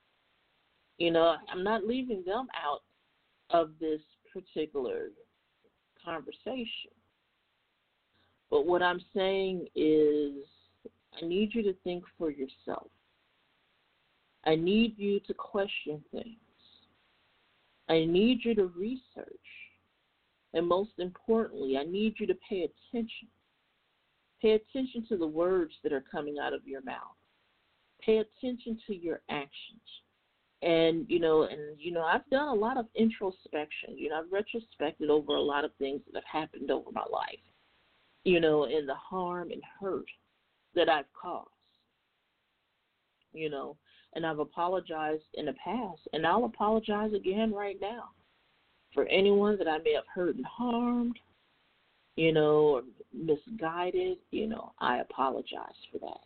You 0.99 1.11
know, 1.11 1.37
I'm 1.53 1.64
not 1.64 1.85
leaving 1.85 2.22
them 2.25 2.47
out 2.64 2.83
of 3.51 3.70
this 3.81 4.01
particular 4.33 5.09
conversation. 6.03 6.91
But 8.51 8.66
what 8.66 8.83
I'm 8.83 9.01
saying 9.14 9.66
is, 9.75 10.45
I 11.20 11.27
need 11.27 11.55
you 11.55 11.62
to 11.64 11.75
think 11.85 12.05
for 12.16 12.31
yourself. 12.31 12.89
I 14.47 14.55
need 14.55 14.99
you 14.99 15.20
to 15.20 15.34
question 15.34 16.03
things. 16.12 16.38
I 17.88 18.05
need 18.05 18.40
you 18.45 18.55
to 18.55 18.66
research. 18.66 19.28
And 20.53 20.66
most 20.66 20.92
importantly, 20.99 21.76
I 21.76 21.84
need 21.84 22.14
you 22.18 22.26
to 22.26 22.34
pay 22.49 22.68
attention. 22.68 23.28
Pay 24.40 24.53
attention 24.53 25.07
to 25.09 25.16
the 25.16 25.26
words 25.26 25.72
that 25.82 25.92
are 25.92 26.05
coming 26.11 26.36
out 26.38 26.53
of 26.53 26.66
your 26.66 26.82
mouth. 26.82 27.16
Pay 28.01 28.18
attention 28.18 28.78
to 28.86 28.95
your 28.95 29.20
actions. 29.30 29.80
And 30.62 31.07
you 31.09 31.18
know, 31.18 31.42
and 31.42 31.78
you 31.78 31.92
know, 31.92 32.03
I've 32.03 32.28
done 32.30 32.49
a 32.49 32.55
lot 32.55 32.78
of 32.78 32.86
introspection. 32.95 33.97
You 33.99 34.11
know, 34.11 34.20
I've 34.20 34.30
retrospected 34.30 35.11
over 35.11 35.34
a 35.34 35.42
lot 35.42 35.64
of 35.64 35.72
things 35.78 36.01
that 36.07 36.22
have 36.22 36.42
happened 36.42 36.70
over 36.70 36.90
my 36.92 37.05
life. 37.12 37.38
You 38.24 38.40
know, 38.40 38.64
and 38.64 38.88
the 38.88 38.95
harm 38.95 39.51
and 39.51 39.62
hurt 39.80 40.07
that 40.74 40.88
I've 40.88 41.12
caused. 41.20 41.51
You 43.32 43.51
know, 43.51 43.76
and 44.15 44.25
I've 44.25 44.39
apologized 44.39 45.25
in 45.35 45.47
the 45.47 45.55
past, 45.55 46.01
and 46.12 46.27
I'll 46.27 46.45
apologize 46.45 47.12
again 47.15 47.53
right 47.53 47.77
now 47.81 48.11
for 48.93 49.07
anyone 49.07 49.59
that 49.59 49.69
I 49.69 49.79
may 49.79 49.95
have 49.95 50.05
hurt 50.12 50.37
and 50.37 50.47
harmed, 50.47 51.19
you 52.17 52.33
know, 52.33 52.59
or 52.59 52.83
misguided. 53.12 54.19
You 54.31 54.47
know, 54.47 54.73
I 54.79 54.99
apologize 54.99 55.75
for 55.91 55.99
that. 55.99 56.21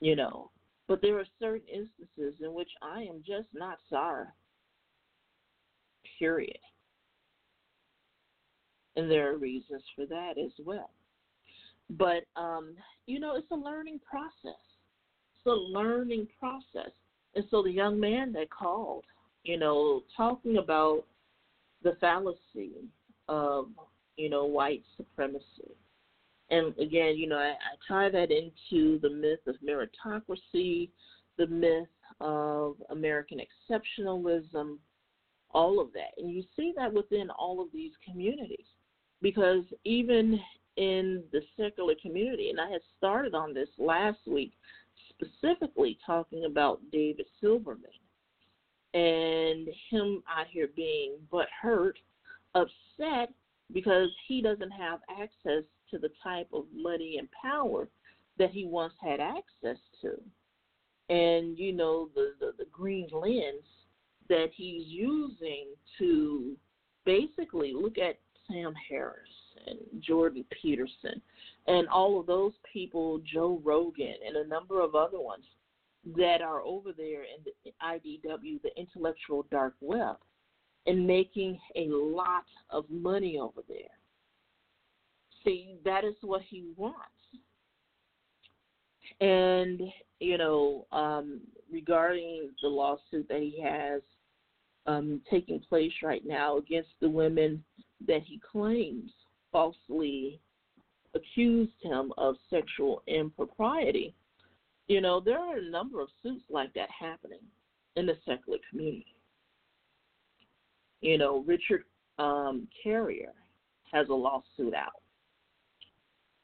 You 0.00 0.16
know, 0.16 0.50
but 0.86 1.00
there 1.02 1.18
are 1.18 1.26
certain 1.38 1.66
instances 1.68 2.40
in 2.42 2.54
which 2.54 2.70
I 2.82 3.02
am 3.02 3.22
just 3.26 3.48
not 3.54 3.78
sorry. 3.88 4.26
Period. 6.18 6.58
And 8.96 9.10
there 9.10 9.32
are 9.32 9.38
reasons 9.38 9.82
for 9.96 10.04
that 10.06 10.34
as 10.36 10.52
well. 10.64 10.90
But 11.90 12.24
um, 12.36 12.74
you 13.06 13.18
know, 13.18 13.36
it's 13.36 13.50
a 13.50 13.56
learning 13.56 14.00
process 14.08 14.60
a 15.46 15.50
learning 15.50 16.28
process. 16.38 16.90
And 17.34 17.44
so 17.50 17.62
the 17.62 17.70
young 17.70 17.98
man 17.98 18.32
that 18.32 18.50
called, 18.50 19.04
you 19.44 19.58
know, 19.58 20.02
talking 20.16 20.58
about 20.58 21.04
the 21.82 21.96
fallacy 22.00 22.72
of, 23.28 23.68
you 24.16 24.28
know, 24.28 24.44
white 24.44 24.82
supremacy. 24.96 25.74
And 26.50 26.76
again, 26.78 27.16
you 27.16 27.28
know, 27.28 27.38
I, 27.38 27.52
I 27.52 27.76
tie 27.88 28.10
that 28.10 28.30
into 28.30 28.98
the 29.00 29.10
myth 29.10 29.40
of 29.46 29.54
meritocracy, 29.64 30.90
the 31.38 31.46
myth 31.46 31.86
of 32.20 32.76
American 32.90 33.40
exceptionalism, 33.40 34.76
all 35.52 35.80
of 35.80 35.92
that. 35.92 36.12
And 36.18 36.32
you 36.32 36.42
see 36.56 36.72
that 36.76 36.92
within 36.92 37.30
all 37.30 37.62
of 37.62 37.68
these 37.72 37.92
communities. 38.04 38.66
Because 39.22 39.64
even 39.84 40.40
in 40.76 41.22
the 41.32 41.40
secular 41.56 41.94
community, 42.00 42.50
and 42.50 42.60
I 42.60 42.70
had 42.70 42.80
started 42.98 43.34
on 43.34 43.54
this 43.54 43.68
last 43.78 44.18
week, 44.26 44.52
specifically 45.20 45.98
talking 46.04 46.44
about 46.44 46.80
David 46.90 47.26
Silverman 47.40 47.90
and 48.94 49.68
him 49.90 50.22
out 50.28 50.46
here 50.50 50.68
being 50.74 51.14
but 51.30 51.46
hurt, 51.60 51.98
upset 52.54 53.32
because 53.72 54.08
he 54.26 54.42
doesn't 54.42 54.70
have 54.70 55.00
access 55.10 55.64
to 55.90 55.98
the 55.98 56.10
type 56.22 56.48
of 56.52 56.64
money 56.74 57.16
and 57.18 57.28
power 57.30 57.88
that 58.38 58.50
he 58.50 58.64
once 58.64 58.94
had 59.00 59.20
access 59.20 59.78
to. 60.02 60.20
And 61.08 61.58
you 61.58 61.72
know 61.72 62.08
the, 62.14 62.34
the, 62.40 62.52
the 62.58 62.66
green 62.72 63.08
lens 63.12 63.64
that 64.28 64.48
he's 64.54 64.86
using 64.86 65.74
to 65.98 66.56
basically 67.04 67.72
look 67.74 67.98
at 67.98 68.18
Sam 68.48 68.72
Harris 68.88 69.28
and 69.66 69.78
Jordan 70.02 70.44
Peterson 70.62 71.20
and 71.66 71.88
all 71.88 72.20
of 72.20 72.26
those 72.26 72.52
people, 72.72 73.20
Joe 73.32 73.60
Rogan 73.64 74.14
and 74.26 74.36
a 74.36 74.48
number 74.48 74.80
of 74.80 74.94
other 74.94 75.20
ones 75.20 75.44
that 76.16 76.40
are 76.40 76.62
over 76.62 76.92
there 76.92 77.22
in 77.22 77.44
the 77.44 77.72
IDW, 77.82 78.62
the 78.62 78.70
intellectual 78.76 79.46
dark 79.50 79.74
web, 79.80 80.16
and 80.86 81.06
making 81.06 81.58
a 81.76 81.86
lot 81.88 82.44
of 82.70 82.84
money 82.88 83.38
over 83.38 83.60
there. 83.68 83.76
See, 85.44 85.76
that 85.84 86.04
is 86.04 86.14
what 86.22 86.42
he 86.42 86.64
wants. 86.76 86.98
And, 89.20 89.82
you 90.20 90.38
know, 90.38 90.86
um, 90.92 91.40
regarding 91.70 92.50
the 92.62 92.68
lawsuit 92.68 93.28
that 93.28 93.40
he 93.40 93.60
has 93.62 94.00
um, 94.86 95.20
taking 95.30 95.60
place 95.60 95.92
right 96.02 96.22
now 96.26 96.56
against 96.56 96.90
the 97.00 97.08
women 97.08 97.62
that 98.06 98.22
he 98.22 98.40
claims 98.50 99.10
falsely 99.52 100.40
accused 101.14 101.72
him 101.82 102.12
of 102.16 102.36
sexual 102.48 103.02
impropriety. 103.06 104.14
You 104.88 105.00
know, 105.00 105.20
there 105.20 105.38
are 105.38 105.58
a 105.58 105.70
number 105.70 106.00
of 106.00 106.08
suits 106.22 106.44
like 106.50 106.72
that 106.74 106.88
happening 106.90 107.40
in 107.96 108.06
the 108.06 108.16
secular 108.24 108.58
community. 108.70 109.14
You 111.00 111.18
know, 111.18 111.44
Richard 111.46 111.84
um, 112.18 112.68
Carrier 112.82 113.32
has 113.92 114.08
a 114.08 114.14
lawsuit 114.14 114.74
out. 114.74 115.02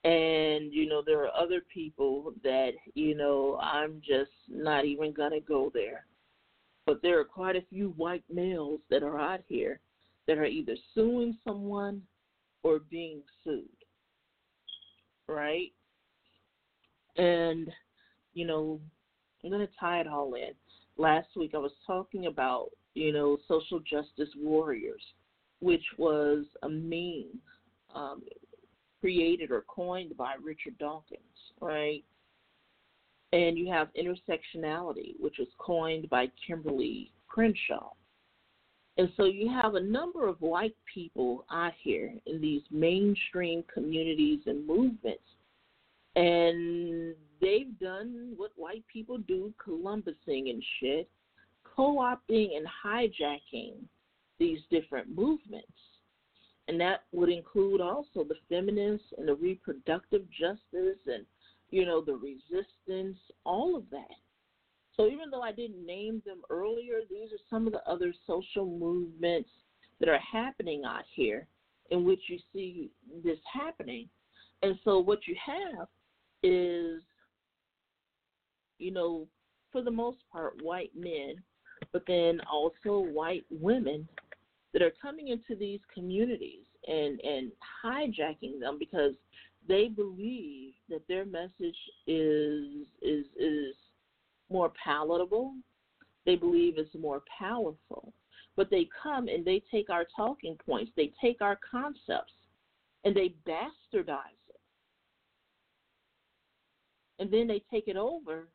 And, 0.04 0.72
you 0.72 0.88
know, 0.88 1.02
there 1.04 1.24
are 1.24 1.36
other 1.36 1.60
people 1.72 2.32
that, 2.44 2.72
you 2.94 3.16
know, 3.16 3.58
I'm 3.60 4.00
just 4.06 4.30
not 4.48 4.84
even 4.84 5.12
going 5.12 5.32
to 5.32 5.40
go 5.40 5.70
there. 5.74 6.06
But 6.86 7.02
there 7.02 7.18
are 7.18 7.24
quite 7.24 7.56
a 7.56 7.64
few 7.68 7.88
white 7.96 8.22
males 8.32 8.80
that 8.88 9.02
are 9.02 9.18
out 9.18 9.40
here 9.48 9.80
that 10.28 10.38
are 10.38 10.44
either 10.44 10.76
suing 10.94 11.36
someone 11.44 12.02
or 12.66 12.80
being 12.90 13.22
sued 13.44 13.76
right? 15.28 15.72
And, 17.16 17.70
you 18.34 18.46
know, 18.46 18.80
I'm 19.42 19.50
going 19.50 19.66
to 19.66 19.72
tie 19.78 20.00
it 20.00 20.06
all 20.06 20.34
in. 20.34 20.50
Last 20.98 21.28
week 21.36 21.52
I 21.54 21.58
was 21.58 21.72
talking 21.86 22.26
about, 22.26 22.68
you 22.94 23.12
know, 23.12 23.36
social 23.48 23.80
justice 23.80 24.32
warriors, 24.36 25.02
which 25.60 25.84
was 25.98 26.44
a 26.62 26.68
meme 26.68 27.38
um, 27.94 28.22
created 29.00 29.50
or 29.50 29.64
coined 29.68 30.16
by 30.16 30.34
Richard 30.42 30.78
Dawkins, 30.78 31.20
right? 31.60 32.04
And 33.32 33.58
you 33.58 33.70
have 33.70 33.88
intersectionality, 33.98 35.14
which 35.18 35.36
was 35.38 35.48
coined 35.58 36.08
by 36.08 36.28
Kimberly 36.46 37.10
Crenshaw. 37.28 37.92
And 38.98 39.12
so 39.16 39.24
you 39.24 39.48
have 39.50 39.74
a 39.74 39.80
number 39.80 40.26
of 40.26 40.40
white 40.40 40.74
people 40.92 41.44
out 41.50 41.74
here 41.82 42.14
in 42.24 42.40
these 42.40 42.62
mainstream 42.70 43.62
communities 43.72 44.40
and 44.46 44.66
movements. 44.66 45.22
And 46.14 47.14
they've 47.40 47.78
done 47.78 48.32
what 48.36 48.52
white 48.56 48.84
people 48.90 49.18
do, 49.18 49.52
Columbusing 49.62 50.48
and 50.50 50.64
shit, 50.80 51.10
co 51.62 51.96
opting 51.96 52.56
and 52.56 52.66
hijacking 52.84 53.74
these 54.38 54.60
different 54.70 55.14
movements. 55.14 55.66
And 56.68 56.80
that 56.80 57.04
would 57.12 57.28
include 57.28 57.80
also 57.80 58.24
the 58.24 58.34
feminists 58.48 59.06
and 59.18 59.28
the 59.28 59.34
reproductive 59.34 60.22
justice 60.30 60.98
and, 61.06 61.24
you 61.70 61.84
know, 61.84 62.00
the 62.00 62.14
resistance, 62.14 63.18
all 63.44 63.76
of 63.76 63.84
that. 63.90 64.16
So 64.96 65.06
even 65.06 65.30
though 65.30 65.42
I 65.42 65.52
didn't 65.52 65.84
name 65.84 66.22
them 66.24 66.40
earlier, 66.48 67.00
these 67.08 67.32
are 67.32 67.42
some 67.50 67.66
of 67.66 67.72
the 67.72 67.86
other 67.88 68.14
social 68.26 68.64
movements 68.64 69.50
that 70.00 70.08
are 70.08 70.18
happening 70.20 70.84
out 70.86 71.04
here 71.14 71.46
in 71.90 72.04
which 72.04 72.20
you 72.28 72.38
see 72.52 72.90
this 73.22 73.38
happening. 73.52 74.08
And 74.62 74.78
so 74.84 74.98
what 74.98 75.20
you 75.26 75.36
have 75.44 75.88
is, 76.42 77.02
you 78.78 78.90
know, 78.90 79.26
for 79.70 79.82
the 79.82 79.90
most 79.90 80.18
part, 80.32 80.62
white 80.62 80.92
men, 80.96 81.36
but 81.92 82.02
then 82.06 82.40
also 82.50 82.98
white 82.98 83.44
women 83.50 84.08
that 84.72 84.82
are 84.82 84.92
coming 85.00 85.28
into 85.28 85.54
these 85.58 85.80
communities 85.92 86.64
and, 86.86 87.20
and 87.20 87.52
hijacking 87.84 88.60
them 88.60 88.78
because 88.78 89.12
they 89.68 89.88
believe 89.88 90.72
that 90.88 91.02
their 91.08 91.24
message 91.24 91.76
is 92.06 92.86
is 93.02 93.24
is 93.36 93.74
more 94.50 94.72
palatable. 94.82 95.54
They 96.24 96.36
believe 96.36 96.78
it's 96.78 96.94
more 96.94 97.22
powerful. 97.38 98.12
But 98.56 98.70
they 98.70 98.88
come 99.02 99.28
and 99.28 99.44
they 99.44 99.62
take 99.70 99.90
our 99.90 100.06
talking 100.16 100.56
points, 100.64 100.90
they 100.96 101.12
take 101.20 101.40
our 101.40 101.58
concepts, 101.68 102.32
and 103.04 103.14
they 103.14 103.34
bastardize 103.46 104.42
it. 104.48 104.60
And 107.18 107.30
then 107.30 107.46
they 107.46 107.62
take 107.70 107.88
it 107.88 107.96
over 107.96 108.48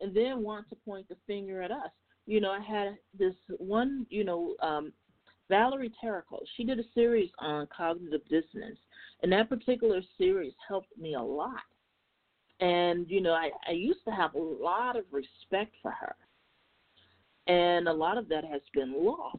and 0.00 0.14
then 0.14 0.42
want 0.42 0.68
to 0.68 0.76
point 0.76 1.08
the 1.08 1.16
finger 1.26 1.62
at 1.62 1.70
us. 1.70 1.90
You 2.26 2.40
know, 2.40 2.50
I 2.50 2.60
had 2.60 2.98
this 3.18 3.34
one, 3.58 4.06
you 4.10 4.24
know, 4.24 4.54
um, 4.62 4.92
Valerie 5.48 5.92
Tarico. 6.02 6.40
She 6.56 6.64
did 6.64 6.78
a 6.78 6.84
series 6.94 7.30
on 7.38 7.66
cognitive 7.74 8.20
dissonance, 8.28 8.78
and 9.22 9.32
that 9.32 9.48
particular 9.48 10.02
series 10.18 10.52
helped 10.68 10.96
me 10.98 11.14
a 11.14 11.22
lot. 11.22 11.62
And 12.60 13.08
you 13.08 13.20
know, 13.20 13.32
I, 13.32 13.50
I 13.68 13.72
used 13.72 14.04
to 14.06 14.10
have 14.10 14.34
a 14.34 14.38
lot 14.38 14.96
of 14.96 15.04
respect 15.12 15.74
for 15.80 15.92
her, 15.92 16.14
and 17.46 17.88
a 17.88 17.92
lot 17.92 18.18
of 18.18 18.28
that 18.28 18.44
has 18.44 18.62
been 18.74 19.04
lost 19.04 19.38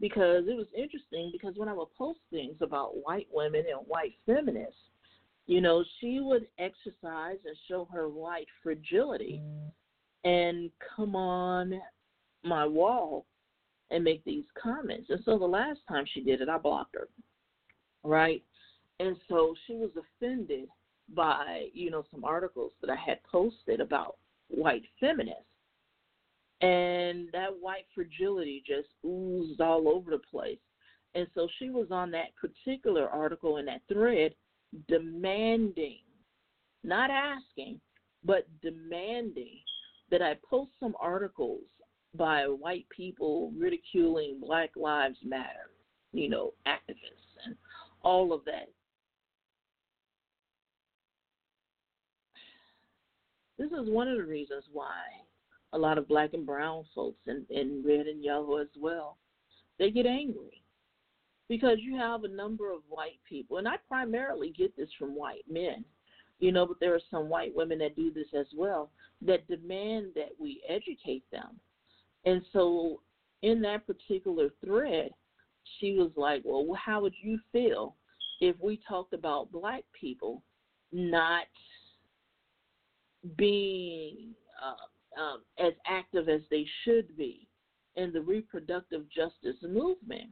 because 0.00 0.44
it 0.48 0.56
was 0.56 0.66
interesting 0.76 1.30
because 1.32 1.54
when 1.56 1.68
I 1.68 1.72
would 1.72 1.94
post 1.96 2.20
things 2.30 2.56
about 2.60 2.96
white 3.04 3.28
women 3.32 3.64
and 3.68 3.86
white 3.86 4.14
feminists, 4.26 4.76
you 5.46 5.60
know, 5.60 5.84
she 6.00 6.20
would 6.20 6.46
exercise 6.58 7.38
and 7.44 7.56
show 7.68 7.88
her 7.92 8.08
white 8.08 8.48
fragility 8.62 9.42
and 10.24 10.70
come 10.96 11.16
on 11.16 11.80
my 12.44 12.66
wall 12.66 13.26
and 13.90 14.02
make 14.02 14.24
these 14.24 14.44
comments. 14.60 15.06
And 15.10 15.20
so 15.24 15.38
the 15.38 15.44
last 15.44 15.80
time 15.88 16.04
she 16.12 16.22
did 16.22 16.40
it, 16.40 16.48
I 16.48 16.58
blocked 16.58 16.94
her. 16.94 17.08
Right? 18.04 18.42
And 19.00 19.16
so 19.28 19.54
she 19.66 19.74
was 19.74 19.90
offended 19.90 20.68
by, 21.14 21.66
you 21.72 21.90
know, 21.90 22.04
some 22.10 22.24
articles 22.24 22.72
that 22.80 22.90
I 22.90 22.96
had 22.96 23.22
posted 23.24 23.80
about 23.80 24.16
white 24.48 24.82
feminists. 25.00 25.44
And 26.60 27.28
that 27.32 27.50
white 27.60 27.86
fragility 27.94 28.62
just 28.66 28.88
oozed 29.04 29.60
all 29.60 29.88
over 29.88 30.12
the 30.12 30.18
place. 30.18 30.58
And 31.14 31.26
so 31.34 31.48
she 31.58 31.70
was 31.70 31.88
on 31.90 32.10
that 32.12 32.34
particular 32.40 33.08
article 33.08 33.58
in 33.58 33.66
that 33.66 33.82
thread 33.92 34.34
demanding, 34.88 35.98
not 36.84 37.10
asking, 37.10 37.80
but 38.24 38.46
demanding 38.62 39.58
that 40.10 40.22
I 40.22 40.36
post 40.48 40.70
some 40.78 40.94
articles 41.00 41.62
by 42.14 42.44
white 42.44 42.86
people 42.94 43.52
ridiculing 43.58 44.40
Black 44.40 44.70
Lives 44.76 45.18
Matter, 45.24 45.70
you 46.12 46.28
know, 46.28 46.52
activists 46.66 47.44
and 47.44 47.56
all 48.02 48.32
of 48.32 48.44
that. 48.44 48.68
This 53.62 53.80
is 53.80 53.88
one 53.88 54.08
of 54.08 54.16
the 54.16 54.24
reasons 54.24 54.64
why 54.72 55.00
a 55.72 55.78
lot 55.78 55.98
of 55.98 56.08
black 56.08 56.34
and 56.34 56.44
brown 56.44 56.84
folks 56.94 57.20
and, 57.26 57.48
and 57.50 57.84
red 57.84 58.06
and 58.06 58.22
yellow 58.22 58.58
as 58.58 58.68
well, 58.78 59.16
they 59.78 59.90
get 59.90 60.06
angry. 60.06 60.62
Because 61.48 61.78
you 61.80 61.96
have 61.96 62.24
a 62.24 62.28
number 62.28 62.72
of 62.72 62.80
white 62.88 63.20
people, 63.28 63.58
and 63.58 63.68
I 63.68 63.76
primarily 63.88 64.50
get 64.56 64.76
this 64.76 64.88
from 64.98 65.14
white 65.14 65.44
men, 65.50 65.84
you 66.40 66.52
know, 66.52 66.66
but 66.66 66.80
there 66.80 66.94
are 66.94 67.00
some 67.10 67.28
white 67.28 67.54
women 67.54 67.78
that 67.78 67.96
do 67.96 68.12
this 68.12 68.28
as 68.38 68.46
well, 68.56 68.90
that 69.22 69.46
demand 69.48 70.08
that 70.14 70.30
we 70.38 70.62
educate 70.68 71.24
them 71.30 71.60
and 72.24 72.42
so 72.52 73.00
in 73.42 73.60
that 73.62 73.86
particular 73.86 74.50
thread, 74.64 75.10
she 75.78 75.94
was 75.94 76.10
like, 76.16 76.42
Well, 76.44 76.66
how 76.74 77.02
would 77.02 77.14
you 77.22 77.38
feel 77.52 77.96
if 78.40 78.56
we 78.60 78.80
talked 78.88 79.12
about 79.12 79.52
black 79.52 79.84
people 79.98 80.42
not 80.92 81.46
being 83.36 84.34
uh, 84.62 85.20
um, 85.20 85.42
as 85.58 85.72
active 85.86 86.28
as 86.28 86.40
they 86.50 86.66
should 86.84 87.16
be 87.16 87.46
in 87.96 88.12
the 88.12 88.20
reproductive 88.20 89.04
justice 89.10 89.56
movement? 89.62 90.30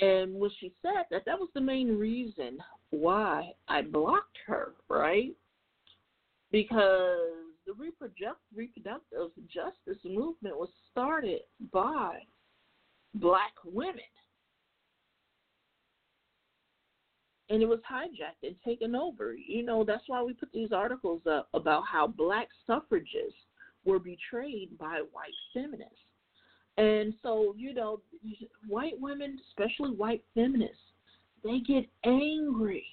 And 0.00 0.34
when 0.34 0.50
she 0.58 0.72
said 0.80 1.04
that, 1.10 1.24
that 1.26 1.38
was 1.38 1.50
the 1.54 1.60
main 1.60 1.96
reason 1.98 2.58
why 2.90 3.52
I 3.68 3.82
blocked 3.82 4.38
her, 4.46 4.72
right? 4.88 5.32
Because 6.50 7.18
the 7.66 7.74
reproductive 7.74 9.30
justice 9.46 10.02
movement 10.04 10.56
was 10.56 10.70
started 10.90 11.40
by 11.72 12.20
black 13.14 13.52
women. 13.64 14.00
And 17.50 17.62
it 17.62 17.66
was 17.66 17.80
hijacked 17.90 18.46
and 18.46 18.54
taken 18.64 18.94
over. 18.94 19.34
You 19.34 19.64
know, 19.64 19.84
that's 19.84 20.04
why 20.06 20.22
we 20.22 20.32
put 20.32 20.52
these 20.52 20.72
articles 20.72 21.22
up 21.28 21.48
about 21.52 21.82
how 21.90 22.06
black 22.06 22.48
suffragists 22.66 23.34
were 23.84 23.98
betrayed 23.98 24.78
by 24.78 25.02
white 25.12 25.34
feminists. 25.52 25.96
And 26.78 27.12
so, 27.22 27.54
you 27.58 27.74
know, 27.74 28.00
white 28.68 28.98
women, 28.98 29.38
especially 29.50 29.90
white 29.90 30.22
feminists, 30.34 30.76
they 31.42 31.58
get 31.58 31.86
angry 32.04 32.84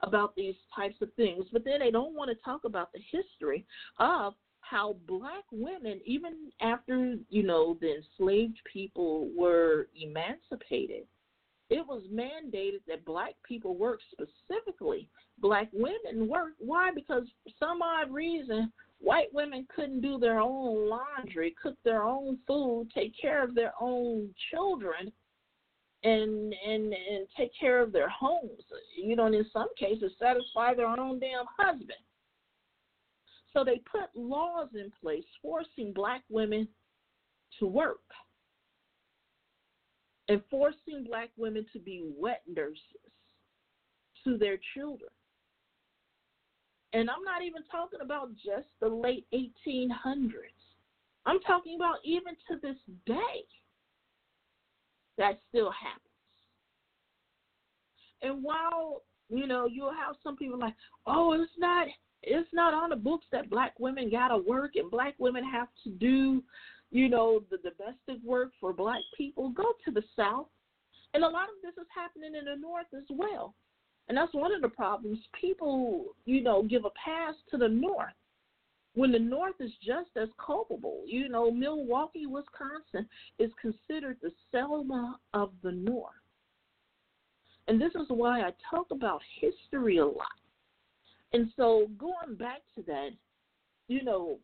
about 0.00 0.34
these 0.34 0.56
types 0.74 0.96
of 1.00 1.12
things, 1.14 1.44
but 1.52 1.64
then 1.64 1.78
they 1.78 1.90
don't 1.90 2.14
want 2.14 2.28
to 2.28 2.44
talk 2.44 2.64
about 2.64 2.92
the 2.92 3.00
history 3.10 3.64
of 3.98 4.34
how 4.60 4.96
black 5.06 5.44
women, 5.52 6.00
even 6.04 6.50
after, 6.60 7.16
you 7.28 7.42
know, 7.42 7.78
the 7.80 7.96
enslaved 7.96 8.58
people 8.70 9.30
were 9.36 9.88
emancipated, 10.00 11.04
it 11.72 11.86
was 11.86 12.02
mandated 12.12 12.80
that 12.86 13.04
black 13.06 13.34
people 13.48 13.74
work 13.76 14.00
specifically. 14.12 15.08
Black 15.38 15.70
women 15.72 16.28
work. 16.28 16.52
Why? 16.58 16.90
Because 16.94 17.24
for 17.42 17.50
some 17.58 17.80
odd 17.80 18.12
reason, 18.12 18.70
white 19.00 19.32
women 19.32 19.66
couldn't 19.74 20.02
do 20.02 20.18
their 20.18 20.38
own 20.38 20.90
laundry, 20.90 21.54
cook 21.60 21.76
their 21.82 22.02
own 22.02 22.38
food, 22.46 22.90
take 22.94 23.14
care 23.18 23.42
of 23.42 23.54
their 23.54 23.72
own 23.80 24.34
children 24.50 25.10
and 26.04 26.54
and 26.66 26.92
and 26.92 27.26
take 27.38 27.52
care 27.58 27.80
of 27.80 27.90
their 27.90 28.10
homes. 28.10 28.62
You 29.02 29.16
know, 29.16 29.24
and 29.24 29.34
in 29.34 29.46
some 29.50 29.68
cases 29.78 30.12
satisfy 30.20 30.74
their 30.74 30.88
own 30.88 31.20
damn 31.20 31.46
husband. 31.58 31.92
So 33.54 33.64
they 33.64 33.80
put 33.90 34.10
laws 34.14 34.68
in 34.74 34.92
place 35.00 35.24
forcing 35.40 35.94
black 35.94 36.22
women 36.28 36.68
to 37.60 37.66
work 37.66 38.00
and 40.28 40.40
forcing 40.50 41.04
black 41.06 41.30
women 41.36 41.66
to 41.72 41.78
be 41.78 42.02
wet 42.16 42.42
nurses 42.46 42.78
to 44.24 44.38
their 44.38 44.58
children. 44.74 45.10
And 46.92 47.08
I'm 47.08 47.24
not 47.24 47.42
even 47.42 47.62
talking 47.70 48.00
about 48.02 48.30
just 48.34 48.68
the 48.80 48.88
late 48.88 49.26
1800s. 49.32 50.32
I'm 51.24 51.40
talking 51.40 51.76
about 51.76 51.96
even 52.04 52.34
to 52.48 52.56
this 52.62 52.76
day 53.06 53.44
that 55.18 55.38
still 55.48 55.70
happens. 55.70 56.02
And 58.22 58.42
while 58.42 59.02
you 59.28 59.46
know 59.46 59.66
you'll 59.66 59.92
have 59.92 60.16
some 60.22 60.36
people 60.36 60.58
like, 60.58 60.74
oh, 61.06 61.32
it's 61.32 61.50
not 61.58 61.86
it's 62.22 62.48
not 62.52 62.74
on 62.74 62.90
the 62.90 62.96
books 62.96 63.26
that 63.32 63.50
black 63.50 63.72
women 63.78 64.10
gotta 64.10 64.36
work 64.36 64.72
and 64.76 64.90
black 64.90 65.14
women 65.18 65.44
have 65.44 65.68
to 65.84 65.90
do, 65.90 66.42
you 66.92 67.08
know, 67.08 67.42
the 67.50 67.56
domestic 67.56 68.22
work 68.24 68.50
for 68.60 68.72
black 68.72 69.00
people. 69.16 69.48
Go 69.48 69.72
to 69.84 69.90
the 69.90 70.04
South, 70.14 70.46
and 71.14 71.24
a 71.24 71.28
lot 71.28 71.44
of 71.44 71.54
this 71.62 71.72
is 71.82 71.88
happening 71.92 72.34
in 72.38 72.44
the 72.44 72.60
North 72.60 72.86
as 72.94 73.04
well. 73.10 73.54
And 74.08 74.16
that's 74.16 74.34
one 74.34 74.52
of 74.52 74.60
the 74.60 74.68
problems. 74.68 75.18
People, 75.40 76.14
you 76.26 76.42
know, 76.42 76.62
give 76.62 76.84
a 76.84 76.90
pass 76.90 77.34
to 77.50 77.56
the 77.56 77.68
North 77.68 78.12
when 78.94 79.10
the 79.10 79.18
North 79.18 79.54
is 79.58 79.70
just 79.82 80.10
as 80.20 80.28
culpable. 80.44 81.02
You 81.06 81.28
know, 81.30 81.50
Milwaukee, 81.50 82.26
Wisconsin 82.26 83.08
is 83.38 83.50
considered 83.60 84.18
the 84.20 84.32
Selma 84.50 85.18
of 85.32 85.52
the 85.62 85.72
North. 85.72 86.12
And 87.68 87.80
this 87.80 87.92
is 87.94 88.06
why 88.08 88.42
I 88.42 88.52
talk 88.70 88.88
about 88.90 89.22
history 89.40 89.98
a 89.98 90.06
lot. 90.06 90.26
And 91.32 91.50
so 91.56 91.86
going 91.96 92.36
back 92.38 92.60
to 92.74 92.82
that, 92.82 93.10
you 93.88 94.04
know, 94.04 94.38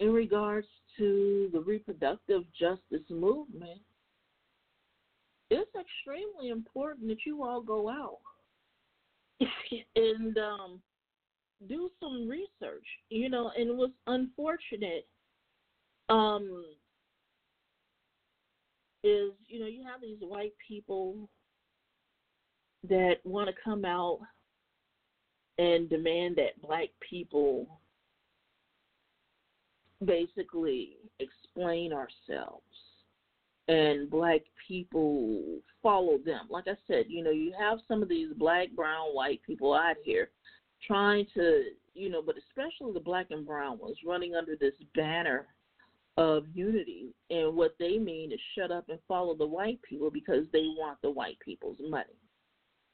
in 0.00 0.12
regards 0.12 0.66
to 0.96 1.48
the 1.52 1.60
reproductive 1.60 2.42
justice 2.58 3.06
movement, 3.10 3.80
it's 5.50 5.70
extremely 5.74 6.50
important 6.50 7.08
that 7.08 7.24
you 7.24 7.42
all 7.42 7.60
go 7.60 7.88
out 7.88 8.18
and 9.96 10.36
um, 10.38 10.80
do 11.68 11.90
some 12.00 12.28
research, 12.28 12.84
you 13.10 13.28
know, 13.28 13.50
and 13.56 13.70
it 13.70 13.76
was 13.76 13.90
unfortunate 14.06 15.06
um 16.10 16.64
is, 19.04 19.30
you 19.46 19.60
know, 19.60 19.66
you 19.66 19.84
have 19.84 20.00
these 20.00 20.18
white 20.20 20.54
people 20.66 21.28
that 22.88 23.16
want 23.24 23.48
to 23.48 23.54
come 23.62 23.84
out 23.84 24.18
and 25.58 25.88
demand 25.88 26.36
that 26.36 26.60
black 26.62 26.88
people 27.08 27.80
basically 30.04 30.96
explain 31.18 31.92
ourselves 31.92 32.62
and 33.68 34.10
black 34.10 34.40
people 34.66 35.60
follow 35.82 36.18
them. 36.24 36.46
Like 36.48 36.64
I 36.66 36.76
said, 36.86 37.04
you 37.08 37.22
know, 37.22 37.30
you 37.30 37.52
have 37.58 37.78
some 37.86 38.02
of 38.02 38.08
these 38.08 38.32
black, 38.36 38.70
brown, 38.74 39.08
white 39.08 39.40
people 39.46 39.74
out 39.74 39.96
here 40.04 40.30
trying 40.86 41.26
to, 41.34 41.64
you 41.94 42.08
know, 42.08 42.22
but 42.22 42.36
especially 42.38 42.94
the 42.94 43.00
black 43.00 43.26
and 43.30 43.46
brown 43.46 43.78
ones 43.78 43.98
running 44.06 44.34
under 44.34 44.56
this 44.56 44.74
banner 44.94 45.46
of 46.16 46.44
unity. 46.54 47.14
And 47.30 47.54
what 47.54 47.76
they 47.78 47.98
mean 47.98 48.32
is 48.32 48.40
shut 48.56 48.70
up 48.70 48.88
and 48.88 48.98
follow 49.06 49.34
the 49.34 49.46
white 49.46 49.80
people 49.82 50.10
because 50.10 50.46
they 50.52 50.64
want 50.78 50.98
the 51.02 51.10
white 51.10 51.38
people's 51.44 51.78
money. 51.88 52.16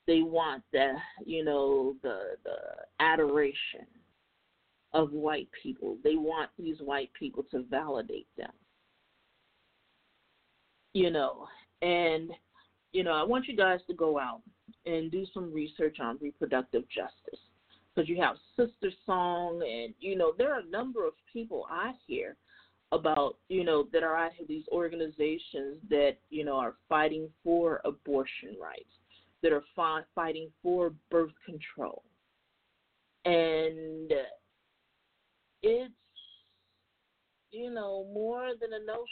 They 0.06 0.20
want 0.20 0.62
the, 0.72 0.94
you 1.24 1.44
know, 1.44 1.94
the 2.02 2.36
the 2.44 2.56
adoration 3.00 3.86
of 4.94 5.10
white 5.12 5.48
people. 5.62 5.98
They 6.02 6.14
want 6.14 6.50
these 6.58 6.78
white 6.78 7.10
people 7.18 7.44
to 7.50 7.64
validate 7.68 8.28
them. 8.38 8.52
You 10.94 11.10
know, 11.10 11.46
and 11.82 12.30
you 12.92 13.02
know, 13.02 13.10
I 13.10 13.24
want 13.24 13.48
you 13.48 13.56
guys 13.56 13.80
to 13.88 13.94
go 13.94 14.18
out 14.18 14.40
and 14.86 15.10
do 15.10 15.26
some 15.34 15.52
research 15.52 15.98
on 16.00 16.16
reproductive 16.22 16.84
justice 16.88 17.40
because 17.94 18.08
you 18.08 18.20
have 18.22 18.36
Sister 18.56 18.90
Song, 19.04 19.60
and 19.62 19.92
you 19.98 20.16
know 20.16 20.32
there 20.38 20.54
are 20.54 20.60
a 20.60 20.70
number 20.70 21.04
of 21.04 21.12
people 21.30 21.66
I 21.68 21.92
hear 22.06 22.36
about 22.92 23.36
you 23.48 23.64
know 23.64 23.88
that 23.92 24.04
are 24.04 24.16
out 24.16 24.30
these 24.48 24.64
organizations 24.70 25.78
that 25.90 26.12
you 26.30 26.44
know 26.44 26.54
are 26.54 26.74
fighting 26.88 27.28
for 27.42 27.80
abortion 27.84 28.56
rights, 28.62 28.84
that 29.42 29.52
are 29.52 29.64
fi- 29.74 30.02
fighting 30.14 30.48
for 30.62 30.92
birth 31.10 31.32
control, 31.44 32.04
and 33.24 34.12
it's 35.64 35.92
you 37.50 37.72
know 37.72 38.06
more 38.12 38.50
than 38.60 38.72
a 38.74 38.84
notion. 38.84 39.06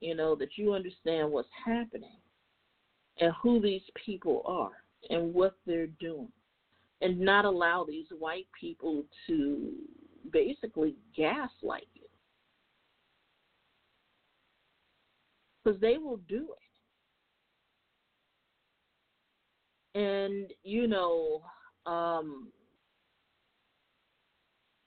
You 0.00 0.14
know 0.16 0.34
that 0.36 0.56
you 0.56 0.74
understand 0.74 1.30
what's 1.30 1.48
happening 1.64 2.18
and 3.20 3.32
who 3.42 3.60
these 3.60 3.82
people 4.04 4.42
are 4.44 4.72
and 5.10 5.32
what 5.32 5.54
they're 5.66 5.86
doing 6.00 6.32
and 7.02 7.18
not 7.18 7.44
allow 7.44 7.84
these 7.84 8.06
white 8.18 8.46
people 8.58 9.04
to 9.26 9.72
basically 10.32 10.94
gaslight 11.16 11.88
you. 11.94 12.02
Because 15.64 15.80
they 15.80 15.98
will 15.98 16.20
do 16.28 16.48
it. 19.94 19.98
And, 19.98 20.52
you 20.62 20.86
know, 20.86 21.42
um, 21.86 22.48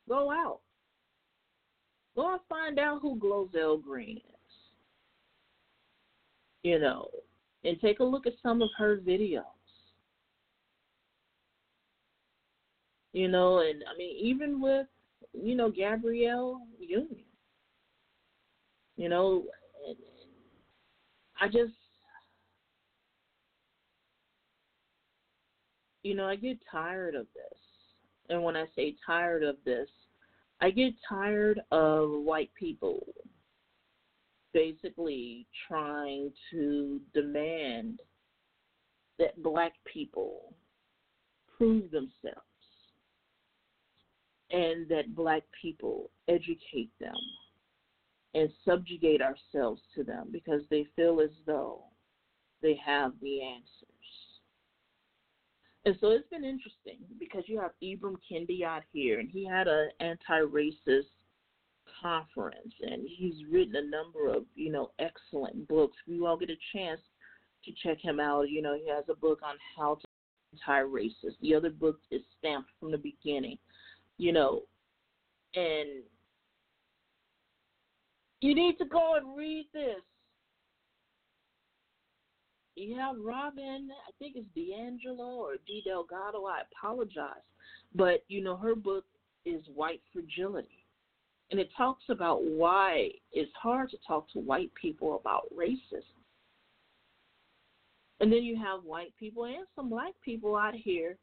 go 0.08 0.32
out. 0.32 0.60
Go 2.16 2.32
and 2.34 2.41
find 2.47 2.80
out 2.80 3.01
who 3.01 3.20
Glozell 3.20 3.84
Green 3.84 4.18
is. 4.18 4.24
You 6.64 6.80
know, 6.80 7.10
and 7.64 7.80
take 7.82 7.99
a 7.99 8.03
look 8.03 8.26
at 8.26 8.34
some 8.41 8.62
of 8.62 8.70
her 8.78 8.97
videos. 8.97 9.43
You 13.14 13.28
know, 13.28 13.60
and 13.60 13.84
I 13.91 13.97
mean, 13.97 14.16
even 14.20 14.62
with, 14.62 14.88
you 15.34 15.56
know, 15.56 15.70
Gabrielle 15.70 16.62
Union. 16.80 17.24
You 18.97 19.10
know, 19.10 19.43
and, 19.88 19.97
I 21.39 21.47
just, 21.47 21.74
you 26.03 26.16
know, 26.16 26.28
I 26.28 26.36
get 26.36 26.58
tired 26.72 27.16
of 27.16 27.26
this. 27.36 27.60
And 28.30 28.43
when 28.43 28.55
I 28.55 28.65
say 28.76 28.95
tired 29.05 29.43
of 29.43 29.57
this, 29.65 29.89
I 30.61 30.71
get 30.71 30.93
tired 31.07 31.59
of 31.71 32.09
white 32.09 32.51
people 32.57 33.05
basically 34.53 35.45
trying 35.67 36.32
to 36.49 37.01
demand 37.13 37.99
that 39.19 39.41
black 39.43 39.73
people 39.86 40.53
prove 41.57 41.91
themselves 41.91 42.41
and 44.51 44.88
that 44.88 45.15
black 45.15 45.43
people 45.61 46.09
educate 46.28 46.91
them 46.99 47.15
and 48.34 48.49
subjugate 48.63 49.21
ourselves 49.21 49.82
to 49.95 50.03
them 50.03 50.28
because 50.32 50.61
they 50.69 50.86
feel 50.95 51.21
as 51.21 51.32
though 51.45 51.84
they 52.61 52.80
have 52.86 53.13
the 53.21 53.41
answers. 53.41 53.95
And 55.86 55.96
so 56.02 56.10
it's 56.10 56.28
been 56.30 56.44
interesting 56.44 56.98
because 57.20 57.44
you 57.46 57.60
have 57.60 57.72
Ibram 57.84 58.16
Kendi 58.30 58.64
out 58.64 58.82
here, 58.92 59.20
and 59.20 59.30
he 59.30 59.46
had 59.46 59.68
an 59.68 59.90
anti-racist 60.00 61.12
conference, 62.02 62.74
and 62.82 63.04
he's 63.08 63.36
written 63.52 63.76
a 63.76 63.90
number 63.90 64.34
of 64.36 64.46
you 64.56 64.72
know 64.72 64.92
excellent 65.00 65.68
books. 65.68 65.96
We 66.08 66.20
all 66.22 66.38
get 66.38 66.50
a 66.50 66.58
chance 66.74 67.02
to 67.66 67.72
check 67.84 68.00
him 68.02 68.20
out. 68.20 68.50
You 68.50 68.64
know, 68.64 68.76
he 68.76 68.90
has 68.90 69.06
a 69.10 69.16
book 69.16 69.40
on 69.44 69.56
how 69.78 69.96
to 69.96 70.08
anti-racist. 70.54 71.38
The 71.42 71.54
other 71.54 71.70
book 71.70 72.00
is 72.10 72.22
stamped 72.40 72.72
from 72.80 72.92
the 72.92 72.98
beginning. 72.98 73.58
You 74.18 74.32
know, 74.32 74.64
and 75.54 76.04
you 78.42 78.56
need 78.56 78.78
to 78.80 78.86
go 78.86 79.16
and 79.18 79.38
read 79.38 79.68
this. 79.72 80.02
Have 82.97 83.15
Robin, 83.19 83.89
I 84.07 84.11
think 84.19 84.36
it's 84.36 84.47
DiAngelo 84.57 85.19
or 85.19 85.55
D 85.65 85.82
Delgado. 85.86 86.45
I 86.45 86.61
apologize, 86.71 87.45
but 87.93 88.23
you 88.28 88.43
know 88.43 88.57
her 88.57 88.76
book 88.76 89.05
is 89.45 89.63
White 89.73 90.01
Fragility 90.11 90.86
and 91.51 91.59
it 91.59 91.69
talks 91.78 92.03
about 92.09 92.43
why 92.43 93.09
it's 93.32 93.51
hard 93.61 93.89
to 93.91 93.97
talk 94.05 94.30
to 94.32 94.39
white 94.39 94.71
people 94.80 95.19
about 95.19 95.43
racism. 95.55 96.03
And 98.19 98.32
then 98.32 98.43
you 98.43 98.57
have 98.57 98.84
white 98.84 99.13
people 99.19 99.45
and 99.45 99.67
some 99.76 99.89
black 99.89 100.13
people 100.23 100.55
out 100.55 100.73
here 100.73 101.17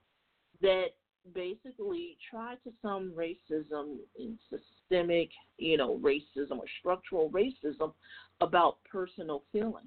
that 0.61 0.89
basically 1.35 2.17
try 2.31 2.55
to 2.65 2.73
some 2.83 3.13
racism 3.17 3.97
and 4.19 4.39
systemic, 4.51 5.31
you 5.57 5.77
know, 5.77 5.99
racism 5.99 6.59
or 6.59 6.65
structural 6.81 7.31
racism 7.31 7.93
about 8.41 8.77
personal 8.91 9.43
feelings. 9.53 9.87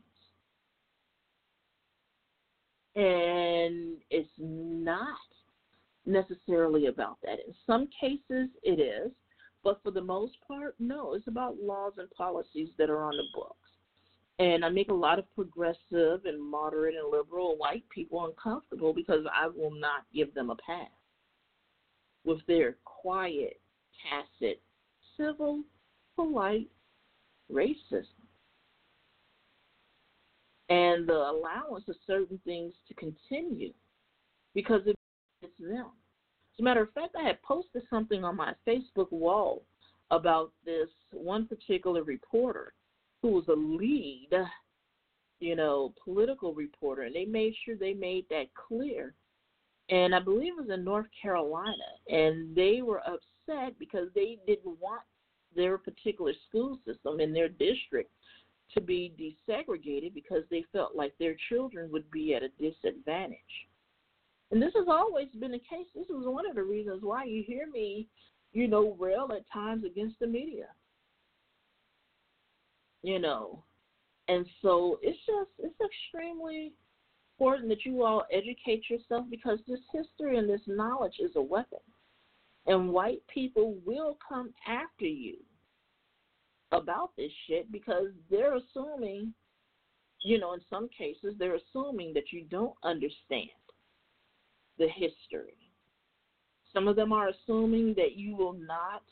And 2.95 3.97
it's 4.09 4.29
not 4.37 5.17
necessarily 6.05 6.87
about 6.87 7.17
that. 7.23 7.39
In 7.45 7.53
some 7.67 7.87
cases, 7.99 8.49
it 8.63 8.79
is, 8.79 9.11
but 9.63 9.81
for 9.83 9.91
the 9.91 10.01
most 10.01 10.33
part, 10.47 10.75
no. 10.79 11.13
It's 11.13 11.27
about 11.27 11.57
laws 11.61 11.93
and 11.97 12.09
policies 12.11 12.69
that 12.77 12.89
are 12.89 13.03
on 13.03 13.17
the 13.17 13.23
books. 13.33 13.57
And 14.37 14.63
I 14.63 14.69
make 14.69 14.89
a 14.89 14.93
lot 14.93 15.19
of 15.19 15.33
progressive 15.33 16.25
and 16.25 16.41
moderate 16.41 16.95
and 16.95 17.11
liberal 17.11 17.57
white 17.57 17.83
people 17.89 18.25
uncomfortable 18.25 18.93
because 18.93 19.25
I 19.33 19.47
will 19.47 19.71
not 19.71 20.03
give 20.13 20.33
them 20.33 20.49
a 20.49 20.55
pass 20.55 20.89
with 22.25 22.39
their 22.47 22.75
quiet, 22.83 23.59
tacit, 24.09 24.61
civil, 25.17 25.63
polite 26.15 26.69
racism 27.51 28.05
and 30.69 31.07
the 31.07 31.13
allowance 31.13 31.83
of 31.87 31.95
certain 32.07 32.39
things 32.45 32.73
to 32.87 32.93
continue 32.95 33.71
because 34.53 34.81
it's 34.85 34.99
them. 35.59 35.91
As 36.53 36.59
a 36.59 36.63
matter 36.63 36.81
of 36.81 36.93
fact, 36.93 37.15
I 37.19 37.27
had 37.27 37.41
posted 37.41 37.83
something 37.89 38.23
on 38.23 38.35
my 38.35 38.53
Facebook 38.67 39.11
wall 39.11 39.63
about 40.11 40.51
this 40.65 40.87
one 41.11 41.47
particular 41.47 42.03
reporter 42.03 42.73
who 43.21 43.29
was 43.29 43.45
a 43.49 43.53
lead, 43.53 44.29
you 45.39 45.55
know, 45.55 45.93
political 46.03 46.53
reporter, 46.53 47.03
and 47.03 47.15
they 47.15 47.25
made 47.25 47.53
sure 47.63 47.75
they 47.75 47.93
made 47.93 48.25
that 48.29 48.45
clear. 48.53 49.13
And 49.89 50.15
I 50.15 50.19
believe 50.19 50.53
it 50.57 50.61
was 50.61 50.69
in 50.73 50.83
North 50.83 51.07
Carolina, 51.21 51.73
and 52.07 52.55
they 52.55 52.81
were 52.81 53.01
upset 53.01 53.77
because 53.77 54.07
they 54.15 54.37
didn't 54.47 54.79
want 54.79 55.01
their 55.55 55.77
particular 55.77 56.33
school 56.47 56.79
system 56.85 57.19
in 57.19 57.33
their 57.33 57.49
district 57.49 58.11
to 58.73 58.81
be 58.81 59.13
desegregated 59.19 60.13
because 60.13 60.43
they 60.49 60.63
felt 60.71 60.95
like 60.95 61.13
their 61.17 61.35
children 61.49 61.91
would 61.91 62.09
be 62.11 62.33
at 62.33 62.43
a 62.43 62.49
disadvantage. 62.59 63.39
And 64.51 64.61
this 64.61 64.73
has 64.75 64.87
always 64.87 65.27
been 65.39 65.51
the 65.51 65.59
case. 65.59 65.87
This 65.93 66.05
is 66.05 66.25
one 66.25 66.47
of 66.47 66.55
the 66.55 66.63
reasons 66.63 67.01
why 67.03 67.25
you 67.25 67.43
hear 67.45 67.67
me, 67.71 68.07
you 68.53 68.67
know, 68.67 68.95
rail 68.99 69.29
at 69.35 69.49
times 69.51 69.83
against 69.85 70.19
the 70.19 70.27
media. 70.27 70.67
You 73.01 73.19
know. 73.19 73.63
And 74.27 74.45
so 74.61 74.99
it's 75.01 75.19
just 75.25 75.51
it's 75.59 75.75
extremely 75.79 76.73
important 77.37 77.69
that 77.69 77.85
you 77.85 78.03
all 78.03 78.23
educate 78.31 78.89
yourself 78.89 79.25
because 79.29 79.59
this 79.67 79.79
history 79.93 80.37
and 80.37 80.49
this 80.49 80.61
knowledge 80.67 81.15
is 81.19 81.31
a 81.35 81.41
weapon. 81.41 81.79
And 82.67 82.89
white 82.89 83.21
people 83.31 83.75
will 83.85 84.17
come 84.27 84.51
after 84.67 85.05
you 85.05 85.37
about 86.71 87.11
this 87.17 87.31
shit 87.47 87.71
because 87.71 88.07
they're 88.29 88.55
assuming, 88.55 89.33
you 90.23 90.39
know, 90.39 90.53
in 90.53 90.61
some 90.69 90.89
cases, 90.89 91.35
they're 91.37 91.57
assuming 91.57 92.13
that 92.13 92.31
you 92.31 92.45
don't 92.49 92.75
understand 92.83 93.49
the 94.77 94.87
history. 94.87 95.57
Some 96.73 96.87
of 96.87 96.95
them 96.95 97.13
are 97.13 97.29
assuming 97.29 97.93
that 97.95 98.15
you 98.15 98.35
will 98.35 98.53
not 98.53 99.03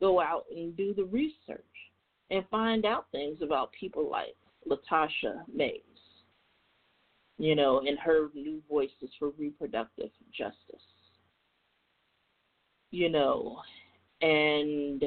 go 0.00 0.20
out 0.20 0.44
and 0.54 0.76
do 0.76 0.94
the 0.94 1.04
research 1.04 1.64
and 2.30 2.44
find 2.50 2.84
out 2.84 3.06
things 3.12 3.38
about 3.42 3.72
people 3.78 4.10
like 4.10 4.36
Latasha 4.68 5.42
Mayes, 5.52 5.80
you 7.38 7.54
know, 7.54 7.80
and 7.80 7.98
her 7.98 8.28
new 8.34 8.60
voices 8.68 9.10
for 9.18 9.30
reproductive 9.38 10.10
justice. 10.36 10.82
You 12.90 13.10
know, 13.10 13.58
and 14.22 15.04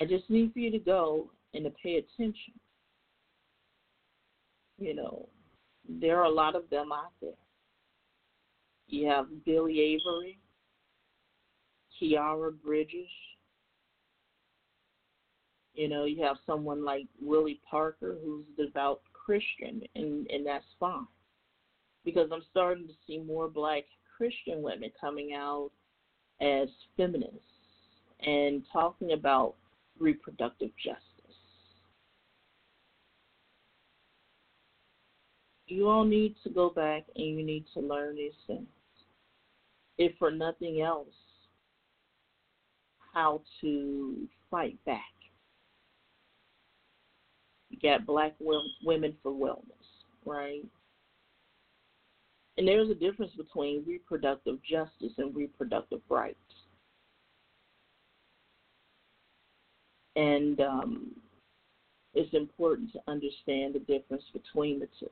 I 0.00 0.06
just 0.06 0.30
need 0.30 0.52
for 0.52 0.60
you 0.60 0.70
to 0.70 0.78
go 0.78 1.30
and 1.52 1.64
to 1.64 1.70
pay 1.70 1.96
attention. 1.96 2.54
You 4.78 4.94
know, 4.94 5.28
there 5.88 6.18
are 6.18 6.24
a 6.24 6.30
lot 6.30 6.56
of 6.56 6.68
them 6.70 6.90
out 6.90 7.12
there. 7.20 7.32
You 8.88 9.06
have 9.08 9.26
Byllye 9.46 9.78
Avery, 9.78 10.38
Khiara 12.00 12.52
Bridges. 12.62 13.08
You 15.74 15.88
know, 15.88 16.04
you 16.04 16.22
have 16.22 16.36
someone 16.46 16.84
like 16.84 17.06
Willie 17.20 17.60
Parker 17.70 18.16
who's 18.24 18.44
a 18.58 18.66
devout 18.66 19.02
Christian, 19.12 19.82
and, 19.94 20.26
and 20.30 20.46
that's 20.46 20.64
fine. 20.78 21.06
Because 22.04 22.30
I'm 22.32 22.42
starting 22.50 22.88
to 22.88 22.94
see 23.06 23.18
more 23.18 23.48
black 23.48 23.84
Christian 24.16 24.62
women 24.62 24.90
coming 24.98 25.34
out 25.34 25.70
as 26.40 26.68
feminists 26.96 27.38
and 28.26 28.62
talking 28.72 29.12
about 29.12 29.54
reproductive 30.00 30.70
justice. 30.82 31.04
You 35.66 35.88
all 35.88 36.04
need 36.04 36.34
to 36.42 36.50
go 36.50 36.70
back 36.70 37.04
and 37.14 37.24
you 37.26 37.44
need 37.44 37.64
to 37.74 37.80
learn 37.80 38.16
these 38.16 38.32
things. 38.46 38.66
If 39.98 40.16
for 40.18 40.32
nothing 40.32 40.80
else, 40.80 41.14
how 43.12 43.42
to 43.60 44.28
fight 44.50 44.78
back. 44.84 45.02
You 47.68 47.78
got 47.80 48.06
black 48.06 48.34
women 48.40 49.14
for 49.22 49.30
wellness, 49.30 49.86
right? 50.24 50.64
And 52.56 52.66
there's 52.66 52.90
a 52.90 52.94
difference 52.94 53.32
between 53.36 53.84
reproductive 53.86 54.58
justice 54.62 55.12
and 55.18 55.34
reproductive 55.34 56.00
rights. 56.08 56.36
And 60.16 60.60
um, 60.60 61.12
it's 62.14 62.32
important 62.34 62.92
to 62.92 63.00
understand 63.06 63.74
the 63.74 63.80
difference 63.80 64.24
between 64.32 64.80
the 64.80 64.88
two. 64.98 65.10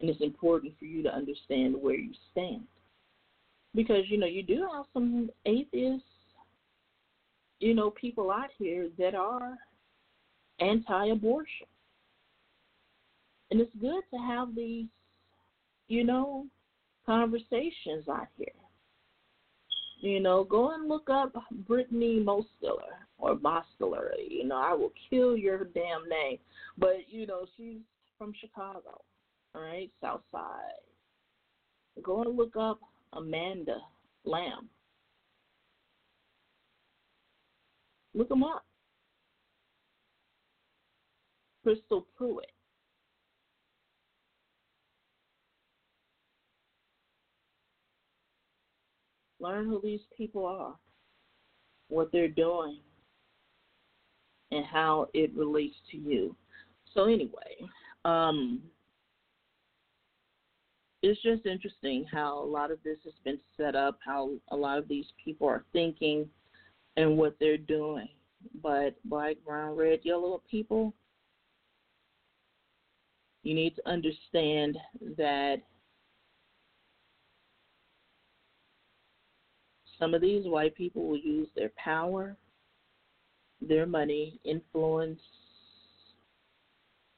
And 0.00 0.10
it's 0.10 0.20
important 0.20 0.74
for 0.78 0.84
you 0.84 1.02
to 1.02 1.14
understand 1.14 1.76
where 1.80 1.94
you 1.94 2.12
stand. 2.32 2.64
Because, 3.74 4.04
you 4.08 4.18
know, 4.18 4.26
you 4.26 4.42
do 4.42 4.66
have 4.72 4.84
some 4.92 5.30
atheists, 5.46 6.06
you 7.60 7.74
know, 7.74 7.90
people 7.90 8.30
out 8.30 8.50
here 8.58 8.88
that 8.98 9.14
are 9.14 9.56
anti 10.60 11.06
abortion. 11.06 11.66
And 13.50 13.60
it's 13.60 13.74
good 13.80 14.02
to 14.12 14.18
have 14.18 14.54
these, 14.54 14.86
you 15.88 16.04
know, 16.04 16.46
conversations 17.06 18.08
out 18.08 18.28
here. 18.36 18.48
You 20.04 20.20
know, 20.20 20.44
go 20.44 20.74
and 20.74 20.86
look 20.86 21.08
up 21.08 21.32
Brittany 21.66 22.22
Mostiller 22.22 22.92
or 23.16 23.36
Mostiller. 23.36 24.10
You 24.28 24.46
know, 24.46 24.56
I 24.56 24.74
will 24.74 24.92
kill 25.08 25.34
your 25.34 25.64
damn 25.64 26.06
name. 26.10 26.36
But, 26.76 27.08
you 27.08 27.26
know, 27.26 27.46
she's 27.56 27.78
from 28.18 28.34
Chicago, 28.38 29.00
all 29.54 29.62
right, 29.62 29.90
South 30.02 30.20
Side. 30.30 30.82
Go 32.02 32.20
and 32.20 32.36
look 32.36 32.54
up 32.54 32.80
Amanda 33.14 33.78
Lamb. 34.26 34.68
Look 38.12 38.28
them 38.28 38.44
up. 38.44 38.66
Crystal 41.62 42.06
Pruitt. 42.14 42.53
Learn 49.44 49.66
who 49.66 49.78
these 49.82 50.00
people 50.16 50.46
are, 50.46 50.74
what 51.88 52.10
they're 52.10 52.28
doing, 52.28 52.78
and 54.50 54.64
how 54.64 55.08
it 55.12 55.30
relates 55.36 55.74
to 55.90 55.98
you. 55.98 56.34
So, 56.94 57.04
anyway, 57.04 57.68
um, 58.06 58.62
it's 61.02 61.20
just 61.20 61.44
interesting 61.44 62.06
how 62.10 62.42
a 62.42 62.46
lot 62.46 62.70
of 62.70 62.78
this 62.84 62.96
has 63.04 63.12
been 63.22 63.38
set 63.58 63.76
up, 63.76 63.98
how 64.02 64.30
a 64.48 64.56
lot 64.56 64.78
of 64.78 64.88
these 64.88 65.12
people 65.22 65.46
are 65.46 65.66
thinking 65.74 66.26
and 66.96 67.18
what 67.18 67.36
they're 67.38 67.58
doing. 67.58 68.08
But 68.62 68.96
black, 69.04 69.36
brown, 69.44 69.76
red, 69.76 70.00
yellow 70.04 70.40
people, 70.50 70.94
you 73.42 73.54
need 73.54 73.76
to 73.76 73.86
understand 73.86 74.78
that 75.18 75.56
some 80.04 80.12
of 80.12 80.20
these 80.20 80.44
white 80.44 80.74
people 80.74 81.08
will 81.08 81.16
use 81.16 81.48
their 81.56 81.70
power, 81.82 82.36
their 83.66 83.86
money, 83.86 84.38
influence, 84.44 85.18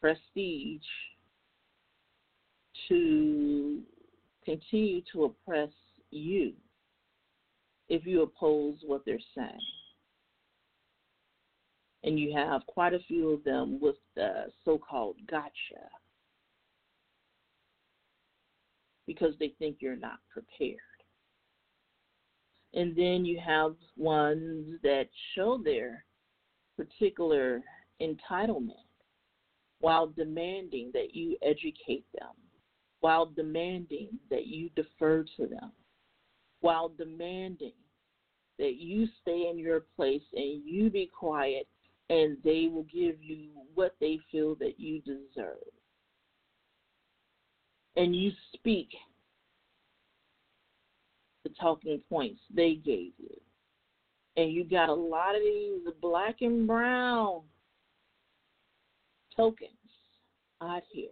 prestige 0.00 0.86
to 2.88 3.80
continue 4.44 5.00
to 5.12 5.24
oppress 5.24 5.70
you 6.12 6.52
if 7.88 8.06
you 8.06 8.22
oppose 8.22 8.76
what 8.86 9.02
they're 9.04 9.18
saying. 9.36 9.50
And 12.04 12.20
you 12.20 12.32
have 12.36 12.64
quite 12.68 12.94
a 12.94 13.00
few 13.00 13.30
of 13.30 13.42
them 13.42 13.80
with 13.80 13.96
the 14.14 14.44
so 14.64 14.78
called 14.78 15.16
gotcha 15.28 15.88
because 19.08 19.34
they 19.40 19.52
think 19.58 19.78
you're 19.80 19.96
not 19.96 20.20
prepared. 20.32 20.78
And 22.76 22.94
then 22.94 23.24
you 23.24 23.40
have 23.44 23.74
ones 23.96 24.78
that 24.82 25.08
show 25.34 25.58
their 25.62 26.04
particular 26.76 27.62
entitlement 28.00 28.84
while 29.80 30.06
demanding 30.06 30.90
that 30.92 31.14
you 31.14 31.36
educate 31.42 32.04
them 32.18 32.30
while 33.00 33.26
demanding 33.26 34.08
that 34.30 34.46
you 34.46 34.70
defer 34.74 35.24
to 35.36 35.46
them, 35.46 35.70
while 36.60 36.88
demanding 36.88 37.74
that 38.58 38.76
you 38.76 39.06
stay 39.22 39.48
in 39.50 39.58
your 39.58 39.84
place 39.94 40.22
and 40.34 40.62
you 40.64 40.90
be 40.90 41.08
quiet 41.16 41.68
and 42.08 42.36
they 42.42 42.68
will 42.72 42.86
give 42.92 43.22
you 43.22 43.50
what 43.74 43.94
they 44.00 44.18
feel 44.32 44.54
that 44.56 44.78
you 44.78 45.00
deserve. 45.02 45.56
And 47.96 48.14
you 48.14 48.30
speak 48.54 48.88
the 51.46 51.54
talking 51.60 52.00
points 52.08 52.40
they 52.52 52.74
gave 52.74 53.12
you. 53.18 53.40
And 54.36 54.52
you 54.52 54.64
got 54.64 54.88
a 54.88 54.94
lot 54.94 55.36
of 55.36 55.42
these 55.42 55.80
black 56.00 56.36
and 56.40 56.66
brown 56.66 57.42
tokens 59.36 59.70
out 60.60 60.82
here 60.90 61.08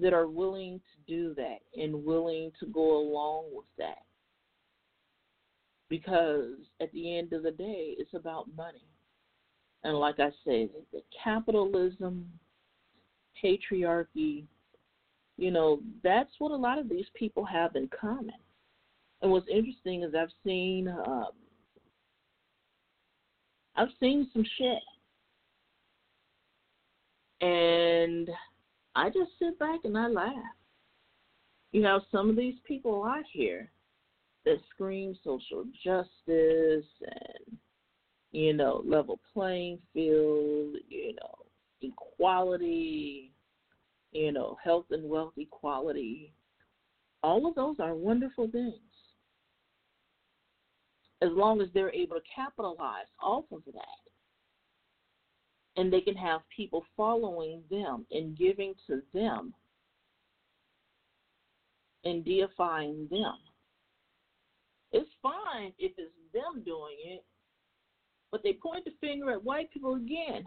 that 0.00 0.12
are 0.12 0.28
willing 0.28 0.80
to 0.80 1.12
do 1.12 1.34
that 1.34 1.58
and 1.76 2.04
willing 2.04 2.52
to 2.60 2.66
go 2.66 2.98
along 2.98 3.46
with 3.52 3.66
that. 3.78 4.04
Because 5.88 6.54
at 6.80 6.92
the 6.92 7.18
end 7.18 7.32
of 7.32 7.42
the 7.42 7.50
day, 7.50 7.94
it's 7.98 8.14
about 8.14 8.46
money. 8.56 8.86
And 9.82 9.98
like 9.98 10.20
I 10.20 10.30
said, 10.44 10.70
the 10.92 11.02
capitalism, 11.22 12.30
patriarchy, 13.42 14.44
you 15.36 15.50
know, 15.50 15.80
that's 16.04 16.30
what 16.38 16.52
a 16.52 16.56
lot 16.56 16.78
of 16.78 16.88
these 16.88 17.06
people 17.14 17.44
have 17.44 17.74
in 17.74 17.88
common. 17.88 18.30
And 19.22 19.30
what's 19.30 19.46
interesting 19.48 20.02
is 20.02 20.14
I've 20.14 20.28
seen 20.44 20.88
um, 20.88 21.28
I've 23.76 23.88
seen 24.00 24.28
some 24.32 24.44
shit. 24.58 24.82
And 27.40 28.28
I 28.94 29.08
just 29.08 29.30
sit 29.38 29.58
back 29.58 29.80
and 29.84 29.96
I 29.96 30.08
laugh. 30.08 30.34
You 31.72 31.84
have 31.84 32.02
some 32.12 32.28
of 32.28 32.36
these 32.36 32.56
people 32.66 33.02
out 33.04 33.24
here 33.32 33.70
that 34.44 34.58
scream 34.70 35.16
social 35.24 35.64
justice 35.82 36.08
and, 36.26 37.56
you 38.32 38.52
know, 38.52 38.82
level 38.84 39.18
playing 39.32 39.78
field, 39.94 40.76
you 40.88 41.14
know, 41.14 41.34
equality, 41.80 43.32
you 44.12 44.32
know, 44.32 44.58
health 44.62 44.86
and 44.90 45.08
wealth 45.08 45.32
equality. 45.38 46.32
All 47.22 47.46
of 47.46 47.54
those 47.54 47.76
are 47.78 47.94
wonderful 47.94 48.48
things. 48.48 48.74
As 51.22 51.30
long 51.30 51.60
as 51.60 51.68
they're 51.72 51.94
able 51.94 52.16
to 52.16 52.22
capitalize 52.34 53.06
off 53.22 53.44
of 53.52 53.62
that 53.66 54.02
and 55.76 55.92
they 55.92 56.00
can 56.00 56.16
have 56.16 56.40
people 56.54 56.84
following 56.96 57.62
them 57.70 58.04
and 58.10 58.36
giving 58.36 58.74
to 58.86 59.02
them 59.14 59.54
and 62.04 62.24
deifying 62.24 63.06
them. 63.10 63.34
It's 64.90 65.08
fine 65.22 65.72
if 65.78 65.92
it's 65.96 66.12
them 66.34 66.62
doing 66.64 66.96
it, 67.04 67.24
but 68.30 68.42
they 68.42 68.54
point 68.54 68.84
the 68.84 68.92
finger 69.00 69.30
at 69.30 69.44
white 69.44 69.70
people 69.72 69.94
again. 69.94 70.44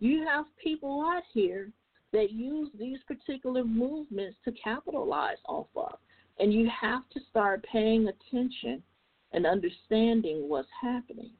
You 0.00 0.24
have 0.26 0.46
people 0.62 1.02
out 1.02 1.22
here 1.32 1.70
that 2.12 2.32
use 2.32 2.70
these 2.78 2.98
particular 3.06 3.64
movements 3.64 4.36
to 4.44 4.52
capitalize 4.52 5.36
off 5.46 5.68
of. 5.76 5.98
And 6.40 6.52
you 6.52 6.68
have 6.68 7.08
to 7.10 7.20
start 7.30 7.64
paying 7.70 8.08
attention 8.08 8.82
and 9.32 9.46
understanding 9.46 10.48
what's 10.48 10.68
happening 10.80 11.30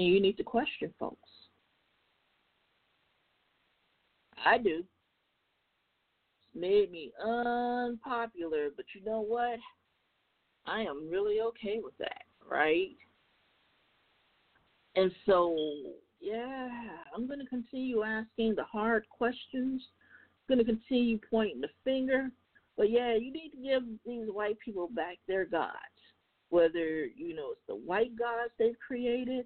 And 0.00 0.08
you 0.08 0.18
need 0.18 0.38
to 0.38 0.42
question 0.42 0.94
folks. 0.98 1.28
I 4.42 4.56
do. 4.56 4.82
It's 6.38 6.58
made 6.58 6.90
me 6.90 7.12
unpopular, 7.22 8.68
but 8.74 8.86
you 8.94 9.04
know 9.04 9.20
what? 9.20 9.58
I 10.64 10.80
am 10.80 11.10
really 11.10 11.42
okay 11.42 11.80
with 11.84 11.92
that, 11.98 12.22
right? 12.50 12.96
And 14.96 15.12
so, 15.26 15.54
yeah, 16.18 16.68
I'm 17.14 17.26
going 17.26 17.40
to 17.40 17.46
continue 17.46 18.02
asking 18.02 18.54
the 18.54 18.64
hard 18.64 19.04
questions. 19.10 19.82
I'm 20.48 20.56
going 20.56 20.64
to 20.64 20.72
continue 20.72 21.18
pointing 21.30 21.60
the 21.60 21.68
finger. 21.84 22.30
But 22.80 22.90
yeah, 22.90 23.14
you 23.14 23.30
need 23.30 23.50
to 23.50 23.62
give 23.62 23.82
these 24.06 24.32
white 24.32 24.58
people 24.58 24.88
back 24.94 25.18
their 25.28 25.44
gods. 25.44 25.74
Whether, 26.48 27.04
you 27.14 27.36
know, 27.36 27.50
it's 27.50 27.60
the 27.68 27.74
white 27.74 28.18
gods 28.18 28.52
they've 28.58 28.74
created 28.78 29.44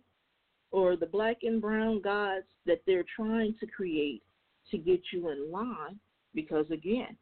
or 0.70 0.94
the 0.94 1.06
black 1.06 1.38
and 1.42 1.60
brown 1.60 2.00
gods 2.00 2.46
that 2.64 2.82
they're 2.86 3.04
trying 3.16 3.56
to 3.58 3.66
create 3.66 4.22
to 4.70 4.78
get 4.78 5.00
you 5.12 5.30
in 5.30 5.50
line. 5.50 5.98
Because 6.32 6.66
again, 6.70 7.16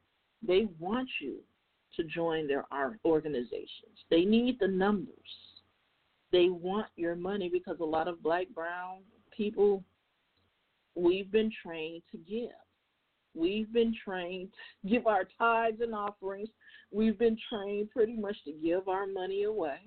they 0.46 0.68
want 0.78 1.08
you 1.18 1.36
to 1.96 2.04
join 2.04 2.46
their 2.46 2.66
organizations. 3.06 3.96
They 4.10 4.26
need 4.26 4.58
the 4.60 4.68
numbers. 4.68 5.16
They 6.30 6.50
want 6.50 6.88
your 6.96 7.16
money 7.16 7.48
because 7.50 7.78
a 7.80 7.84
lot 7.84 8.06
of 8.06 8.22
black, 8.22 8.48
brown 8.54 8.98
people, 9.34 9.82
we've 10.94 11.32
been 11.32 11.50
trained 11.64 12.02
to 12.10 12.18
give. 12.18 12.50
We've 13.34 13.72
been 13.72 13.94
trained 14.04 14.50
to 14.82 14.90
give 14.90 15.06
our 15.06 15.24
tithes 15.38 15.80
and 15.80 15.94
offerings. 15.94 16.48
We've 16.90 17.18
been 17.18 17.38
trained 17.50 17.90
pretty 17.90 18.16
much 18.16 18.36
to 18.44 18.52
give 18.52 18.88
our 18.88 19.06
money 19.06 19.44
away. 19.44 19.78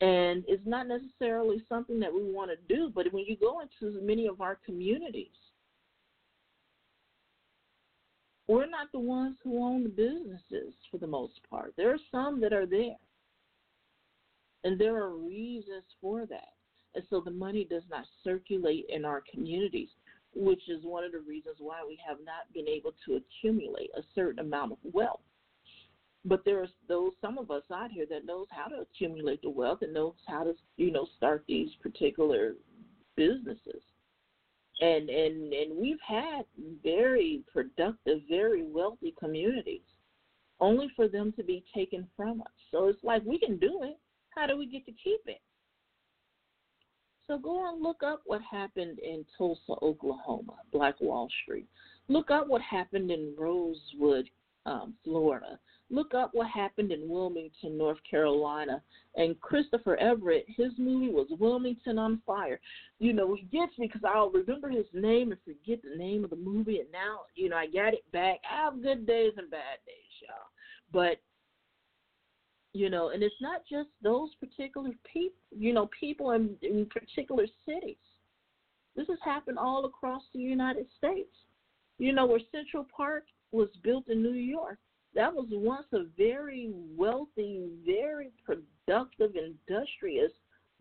And 0.00 0.44
it's 0.48 0.66
not 0.66 0.88
necessarily 0.88 1.62
something 1.68 2.00
that 2.00 2.12
we 2.12 2.24
want 2.24 2.50
to 2.50 2.74
do, 2.74 2.90
but 2.94 3.12
when 3.12 3.24
you 3.26 3.36
go 3.36 3.60
into 3.60 4.00
many 4.00 4.26
of 4.26 4.40
our 4.40 4.58
communities, 4.64 5.28
we're 8.48 8.66
not 8.66 8.90
the 8.92 8.98
ones 8.98 9.36
who 9.44 9.62
own 9.62 9.84
the 9.84 9.90
businesses 9.90 10.74
for 10.90 10.98
the 10.98 11.06
most 11.06 11.38
part. 11.48 11.74
There 11.76 11.92
are 11.92 11.98
some 12.10 12.40
that 12.40 12.52
are 12.52 12.66
there. 12.66 12.96
And 14.64 14.78
there 14.78 14.96
are 14.96 15.16
reasons 15.16 15.84
for 16.00 16.26
that. 16.26 16.54
And 16.94 17.04
so 17.08 17.20
the 17.20 17.30
money 17.30 17.64
does 17.64 17.84
not 17.88 18.04
circulate 18.24 18.86
in 18.88 19.04
our 19.04 19.22
communities, 19.32 19.88
which 20.34 20.68
is 20.68 20.84
one 20.84 21.04
of 21.04 21.12
the 21.12 21.20
reasons 21.20 21.56
why 21.58 21.80
we 21.86 21.98
have 22.06 22.18
not 22.24 22.52
been 22.54 22.68
able 22.68 22.92
to 23.06 23.16
accumulate 23.16 23.90
a 23.96 24.02
certain 24.14 24.40
amount 24.40 24.72
of 24.72 24.78
wealth. 24.82 25.20
But 26.24 26.44
there 26.44 26.60
are 26.62 26.68
those 26.86 27.12
some 27.20 27.38
of 27.38 27.50
us 27.50 27.62
out 27.72 27.90
here 27.90 28.06
that 28.10 28.26
knows 28.26 28.46
how 28.50 28.66
to 28.66 28.82
accumulate 28.82 29.42
the 29.42 29.50
wealth 29.50 29.78
and 29.82 29.94
knows 29.94 30.14
how 30.28 30.44
to, 30.44 30.54
you 30.76 30.90
know, 30.90 31.06
start 31.16 31.44
these 31.48 31.70
particular 31.82 32.54
businesses 33.16 33.82
and 34.80 35.08
and 35.10 35.52
and 35.52 35.76
we've 35.76 36.00
had 36.06 36.44
very 36.82 37.42
productive, 37.52 38.20
very 38.28 38.64
wealthy 38.64 39.14
communities, 39.18 39.82
only 40.60 40.88
for 40.96 41.08
them 41.08 41.32
to 41.36 41.44
be 41.44 41.64
taken 41.74 42.06
from 42.16 42.40
us. 42.40 42.52
So 42.70 42.88
it's 42.88 43.02
like 43.02 43.22
we 43.24 43.38
can 43.38 43.58
do 43.58 43.80
it. 43.82 43.98
How 44.34 44.46
do 44.46 44.56
we 44.56 44.66
get 44.66 44.86
to 44.86 44.92
keep 44.92 45.20
it? 45.26 45.40
So 47.30 47.38
go 47.38 47.72
and 47.72 47.80
look 47.80 48.02
up 48.02 48.22
what 48.26 48.40
happened 48.42 48.98
in 48.98 49.24
Tulsa, 49.38 49.74
Oklahoma, 49.82 50.54
Black 50.72 51.00
Wall 51.00 51.28
Street. 51.44 51.68
Look 52.08 52.28
up 52.28 52.48
what 52.48 52.60
happened 52.60 53.12
in 53.12 53.36
Rosewood, 53.38 54.28
um, 54.66 54.94
Florida. 55.04 55.56
Look 55.90 56.12
up 56.12 56.30
what 56.32 56.48
happened 56.48 56.90
in 56.90 57.08
Wilmington, 57.08 57.78
North 57.78 57.98
Carolina. 58.10 58.82
And 59.14 59.40
Christopher 59.40 59.96
Everett, 59.98 60.44
his 60.48 60.72
movie 60.76 61.12
was 61.12 61.28
Wilmington 61.38 62.00
on 62.00 62.20
Fire. 62.26 62.58
You 62.98 63.12
know, 63.12 63.32
he 63.36 63.42
gets 63.42 63.78
me 63.78 63.86
because 63.86 64.02
I'll 64.04 64.30
remember 64.30 64.68
his 64.68 64.86
name 64.92 65.30
and 65.30 65.40
forget 65.44 65.80
the 65.84 65.96
name 65.96 66.24
of 66.24 66.30
the 66.30 66.36
movie. 66.36 66.80
And 66.80 66.90
now, 66.90 67.20
you 67.36 67.48
know, 67.48 67.58
I 67.58 67.66
got 67.66 67.94
it 67.94 68.10
back. 68.12 68.40
I 68.50 68.64
have 68.64 68.82
good 68.82 69.06
days 69.06 69.34
and 69.36 69.48
bad 69.48 69.78
days, 69.86 69.94
y'all. 70.20 70.50
But, 70.92 71.20
you 72.72 72.90
know, 72.90 73.10
and 73.10 73.22
it's 73.22 73.40
not 73.40 73.62
just 73.68 73.88
those 74.02 74.30
particular 74.36 74.90
people, 75.12 75.36
you 75.50 75.72
know, 75.72 75.88
people 75.98 76.32
in, 76.32 76.56
in 76.62 76.86
particular 76.86 77.46
cities. 77.66 77.96
This 78.96 79.08
has 79.08 79.18
happened 79.24 79.58
all 79.58 79.84
across 79.84 80.22
the 80.32 80.40
United 80.40 80.86
States. 80.96 81.34
You 81.98 82.12
know, 82.12 82.26
where 82.26 82.40
Central 82.50 82.86
Park 82.96 83.24
was 83.52 83.68
built 83.82 84.08
in 84.08 84.22
New 84.22 84.32
York 84.32 84.78
that 85.14 85.32
was 85.32 85.46
once 85.50 85.86
a 85.92 86.04
very 86.16 86.70
wealthy, 86.96 87.68
very 87.84 88.30
productive, 88.44 89.32
industrious 89.34 90.32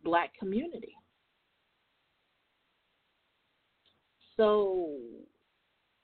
black 0.04 0.32
community. 0.38 0.94
So 4.38 4.92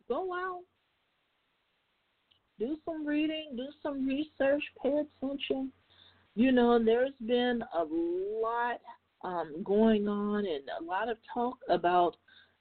go 0.10 0.34
out, 0.34 0.64
do 2.60 2.78
some 2.86 3.06
reading, 3.06 3.54
do 3.56 3.68
some 3.84 4.08
research, 4.08 4.64
pay 4.82 5.04
attention. 5.22 5.72
You 6.36 6.52
know, 6.52 6.84
there's 6.84 7.14
been 7.26 7.64
a 7.74 7.84
lot 7.84 8.80
um, 9.24 9.64
going 9.64 10.08
on 10.08 10.40
and 10.40 10.64
a 10.80 10.84
lot 10.84 11.10
of 11.10 11.18
talk 11.34 11.58
about 11.70 12.16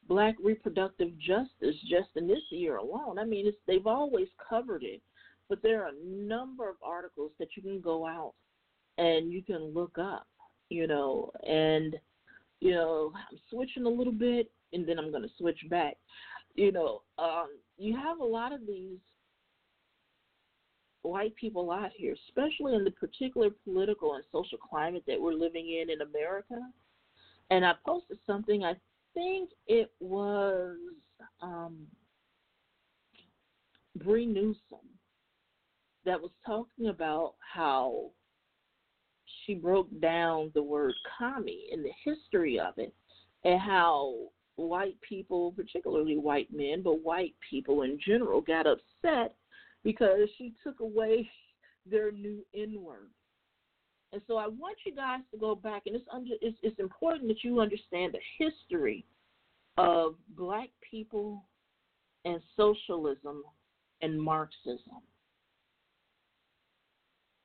black 0.09 0.35
reproductive 0.43 1.17
justice 1.19 1.77
just 1.89 2.09
in 2.17 2.27
this 2.27 2.43
year 2.51 2.77
alone. 2.77 3.19
I 3.19 3.25
mean, 3.25 3.53
they've 3.67 3.87
always 3.87 4.29
covered 4.49 4.83
it 4.83 5.01
but 5.49 5.63
there 5.63 5.85
are 5.85 5.89
a 5.89 6.07
number 6.07 6.69
of 6.69 6.77
articles 6.83 7.33
that 7.39 7.49
you 7.57 7.63
can 7.63 7.81
go 7.81 8.07
out 8.07 8.35
and 8.99 9.33
you 9.33 9.43
can 9.43 9.75
look 9.75 9.99
up, 9.99 10.27
you 10.69 10.87
know, 10.87 11.31
and 11.47 11.97
you 12.61 12.71
know, 12.71 13.13
I'm 13.15 13.39
switching 13.51 13.85
a 13.85 13.89
little 13.89 14.13
bit 14.13 14.51
and 14.73 14.89
then 14.89 14.99
I'm 14.99 15.11
going 15.11 15.23
to 15.23 15.29
switch 15.39 15.59
back. 15.69 15.97
You 16.55 16.73
know, 16.73 17.03
um, 17.19 17.49
you 17.77 17.97
have 17.97 18.21
a 18.21 18.25
lot 18.25 18.53
of 18.53 18.61
these 18.67 18.99
white 21.05 21.35
people 21.37 21.71
out 21.71 21.91
here, 21.95 22.15
especially 22.29 22.75
in 22.75 22.85
the 22.85 22.91
particular 22.91 23.51
political 23.65 24.15
and 24.15 24.25
social 24.33 24.59
climate 24.59 25.05
that 25.07 25.21
we're 25.21 25.33
living 25.33 25.69
in 25.69 25.91
in 25.91 26.01
America. 26.01 26.59
And 27.51 27.65
I 27.65 27.73
posted 27.85 28.19
something, 28.27 28.65
I 28.65 28.75
think 29.13 29.51
it 29.67 29.91
was 30.01 30.77
um, 31.43 31.87
Bree 33.97 34.27
Newsom 34.27 34.81
that 36.05 36.21
was 36.21 36.31
talking 36.45 36.89
about 36.89 37.35
how 37.41 38.11
she 39.45 39.55
broke 39.55 39.89
down 40.01 40.51
the 40.55 40.63
word 40.63 40.95
commie 41.19 41.69
and 41.73 41.85
the 41.85 41.93
history 42.05 42.59
of 42.59 42.75
it 42.79 42.93
and 43.45 43.61
how 43.61 44.15
white 44.57 44.97
people, 45.07 45.53
particularly 45.53 46.17
white 46.17 46.49
men, 46.53 46.83
but 46.83 47.03
white 47.03 47.35
people 47.49 47.83
in 47.83 47.99
general, 48.05 48.41
got 48.41 48.67
upset 48.67 49.35
because 49.85 50.29
she 50.37 50.53
took 50.65 50.81
away 50.81 51.29
their 51.91 52.11
new 52.11 52.45
N 52.55 52.83
word. 52.83 53.11
And 54.13 54.23
so 54.27 54.37
I 54.37 54.47
want 54.47 54.77
you 54.87 54.95
guys 54.95 55.21
to 55.33 55.39
go 55.39 55.55
back, 55.55 55.83
and 55.87 55.97
it's, 55.97 56.07
under, 56.13 56.35
it's, 56.41 56.57
it's 56.63 56.79
important 56.79 57.29
that 57.29 57.43
you 57.43 57.61
understand 57.61 58.15
the 58.15 58.45
history 58.45 59.05
of 59.77 60.15
black 60.37 60.69
people 60.89 61.45
and 62.25 62.41
socialism 62.57 63.43
and 64.03 64.21
Marxism 64.21 65.03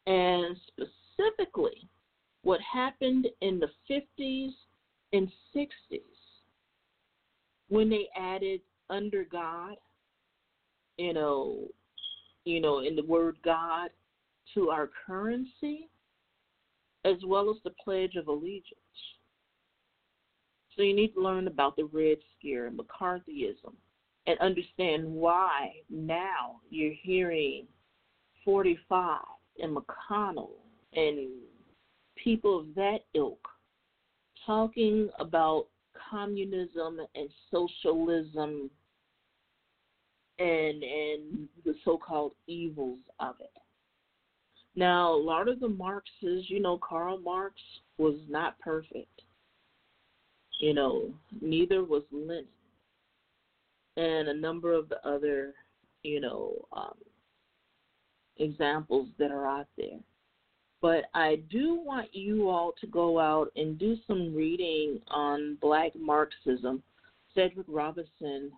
and 0.10 0.57
specifically 0.68 1.88
what 2.41 2.60
happened 2.61 3.28
in 3.41 3.60
the 3.60 3.70
50s 3.90 4.49
and 5.14 5.32
60s 5.56 6.02
when 7.68 7.90
they 7.90 8.07
added 8.20 8.61
under 8.90 9.24
God, 9.24 9.76
you 10.98 11.14
know, 11.14 11.68
you 12.50 12.60
know, 12.60 12.80
in 12.80 12.96
the 12.96 13.04
word 13.04 13.38
God 13.44 13.90
to 14.56 14.70
our 14.70 14.90
currency, 15.06 15.90
as 17.06 17.18
well 17.26 17.50
as 17.50 17.58
the 17.64 17.74
Pledge 17.84 18.16
of 18.16 18.28
Allegiance. 18.28 18.76
So 20.76 20.82
you 20.82 20.96
need 20.96 21.14
to 21.14 21.22
learn 21.22 21.48
about 21.48 21.76
the 21.76 21.86
Red 21.86 22.18
Scare 22.38 22.68
and 22.68 22.80
McCarthyism 22.80 23.74
and 24.28 24.40
understand 24.40 25.06
why 25.06 25.72
now 25.90 26.62
you're 26.70 26.94
hearing 27.02 27.68
45 28.46 29.22
and 29.62 29.76
McConnell 29.76 30.52
and 30.94 31.28
people 32.16 32.60
of 32.60 32.76
that 32.76 33.00
ilk 33.14 33.48
talking 34.46 35.10
about 35.20 35.68
communism 36.10 37.00
and 37.16 37.30
socialism 37.52 38.70
and 40.40 40.84
and 40.84 41.49
the 41.66 41.76
so-called 41.84 42.34
evils 42.48 42.99
of 43.20 43.36
it. 43.40 43.52
Now, 44.76 45.14
a 45.14 45.22
lot 45.22 45.48
of 45.49 45.60
the 45.60 45.68
Marxists, 45.68 46.49
you 46.49 46.61
know, 46.61 46.78
Karl 46.78 47.18
Marx 47.20 47.56
was 47.98 48.16
not 48.30 48.60
perfect. 48.60 49.22
You 50.61 50.74
know, 50.74 51.14
neither 51.41 51.84
was 51.84 52.03
Lenin, 52.11 52.45
and 53.98 54.30
a 54.30 54.34
number 54.34 54.74
of 54.74 54.90
the 54.90 55.06
other, 55.07 55.53
you 56.03 56.22
know, 56.22 56.66
um, 56.74 56.95
examples 58.38 59.10
that 59.18 59.32
are 59.32 59.48
out 59.48 59.68
there. 59.78 59.99
But 60.82 61.06
I 61.14 61.41
do 61.49 61.76
want 61.76 62.14
you 62.14 62.49
all 62.49 62.74
to 62.80 62.88
go 62.88 63.20
out 63.20 63.52
and 63.57 63.78
do 63.78 63.98
some 64.07 64.34
reading 64.34 65.02
on 65.10 65.57
Black 65.61 65.91
Marxism. 65.99 66.82
Cedric 67.36 67.68
Robinson 67.68 68.52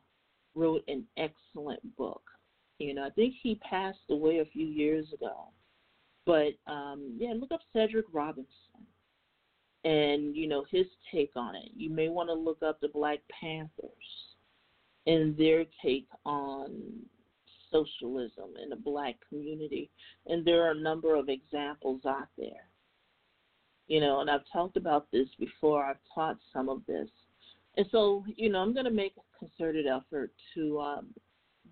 wrote 0.56 0.84
an 0.88 1.06
excellent 1.18 1.96
book. 1.98 2.22
You 2.80 2.94
know, 2.94 3.06
I 3.06 3.10
think 3.12 3.36
he 3.42 3.56
passed 3.56 4.00
away 4.10 4.40
a 4.40 4.46
few 4.46 4.66
years 4.66 5.06
ago. 5.14 5.50
But 6.26 6.54
um, 6.68 7.16
yeah, 7.18 7.34
look 7.36 7.52
up 7.52 7.62
Cedric 7.74 8.06
Robinson 8.14 8.48
and 9.84 10.36
you 10.36 10.48
know 10.48 10.64
his 10.70 10.86
take 11.12 11.32
on 11.36 11.56
it. 11.56 11.70
You 11.76 11.90
may 11.90 12.10
want 12.10 12.30
to 12.30 12.34
look 12.34 12.62
up 12.62 12.80
the 12.80 12.90
Black 12.90 13.20
Panthers 13.40 13.92
and 15.08 15.36
their 15.38 15.66
take 15.84 16.08
on 16.26 16.72
socialism 17.72 18.52
in 18.62 18.70
the 18.70 18.76
black 18.76 19.16
community. 19.30 19.90
And 20.28 20.46
there 20.46 20.64
are 20.64 20.72
a 20.72 20.80
number 20.80 21.16
of 21.16 21.30
examples 21.30 22.02
out 22.06 22.28
there. 22.38 22.68
You 23.88 24.00
know, 24.00 24.22
and 24.22 24.30
I've 24.30 24.46
talked 24.52 24.78
about 24.78 25.08
this 25.12 25.28
before, 25.40 25.84
I've 25.84 25.98
taught 26.14 26.38
some 26.54 26.70
of 26.70 26.82
this. 26.88 27.10
And 27.78 27.86
so, 27.92 28.24
you 28.36 28.50
know, 28.50 28.60
I'm 28.60 28.74
going 28.74 28.86
to 28.86 28.92
make 28.92 29.14
concerted 29.42 29.88
effort 29.88 30.32
to 30.54 30.80
um, 30.80 31.08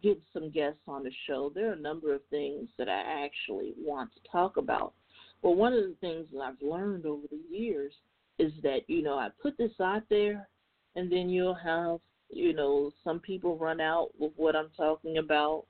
get 0.01 0.19
some 0.33 0.49
guests 0.49 0.81
on 0.87 1.03
the 1.03 1.11
show. 1.27 1.51
There 1.53 1.69
are 1.69 1.73
a 1.73 1.79
number 1.79 2.13
of 2.13 2.21
things 2.29 2.69
that 2.77 2.89
I 2.89 3.23
actually 3.25 3.73
want 3.77 4.11
to 4.13 4.31
talk 4.31 4.57
about. 4.57 4.93
Well, 5.41 5.55
one 5.55 5.73
of 5.73 5.83
the 5.83 5.95
things 6.01 6.27
that 6.33 6.39
I've 6.39 6.61
learned 6.61 7.05
over 7.05 7.27
the 7.29 7.55
years 7.55 7.93
is 8.39 8.51
that, 8.63 8.81
you 8.87 9.03
know, 9.03 9.15
I 9.15 9.29
put 9.41 9.57
this 9.57 9.71
out 9.81 10.03
there 10.09 10.47
and 10.95 11.11
then 11.11 11.29
you'll 11.29 11.53
have, 11.53 11.99
you 12.31 12.53
know, 12.53 12.91
some 13.03 13.19
people 13.19 13.57
run 13.57 13.79
out 13.79 14.09
with 14.17 14.31
what 14.35 14.55
I'm 14.55 14.69
talking 14.75 15.17
about 15.17 15.65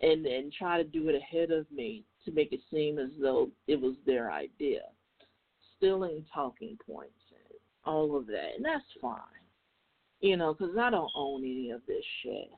and 0.00 0.26
and 0.26 0.52
try 0.52 0.80
to 0.80 0.88
do 0.88 1.08
it 1.08 1.16
ahead 1.16 1.50
of 1.50 1.66
me 1.72 2.04
to 2.24 2.30
make 2.30 2.52
it 2.52 2.60
seem 2.70 2.98
as 2.98 3.10
though 3.20 3.50
it 3.66 3.80
was 3.80 3.94
their 4.06 4.30
idea. 4.30 4.82
Stealing 5.76 6.24
talking 6.32 6.76
points 6.86 7.12
and 7.30 7.58
all 7.84 8.16
of 8.16 8.26
that. 8.26 8.50
And 8.56 8.64
that's 8.64 8.84
fine. 9.00 9.18
You 10.20 10.36
know, 10.36 10.54
because 10.54 10.76
I 10.76 10.90
don't 10.90 11.10
own 11.14 11.42
any 11.42 11.70
of 11.70 11.80
this 11.86 12.04
shit. 12.22 12.50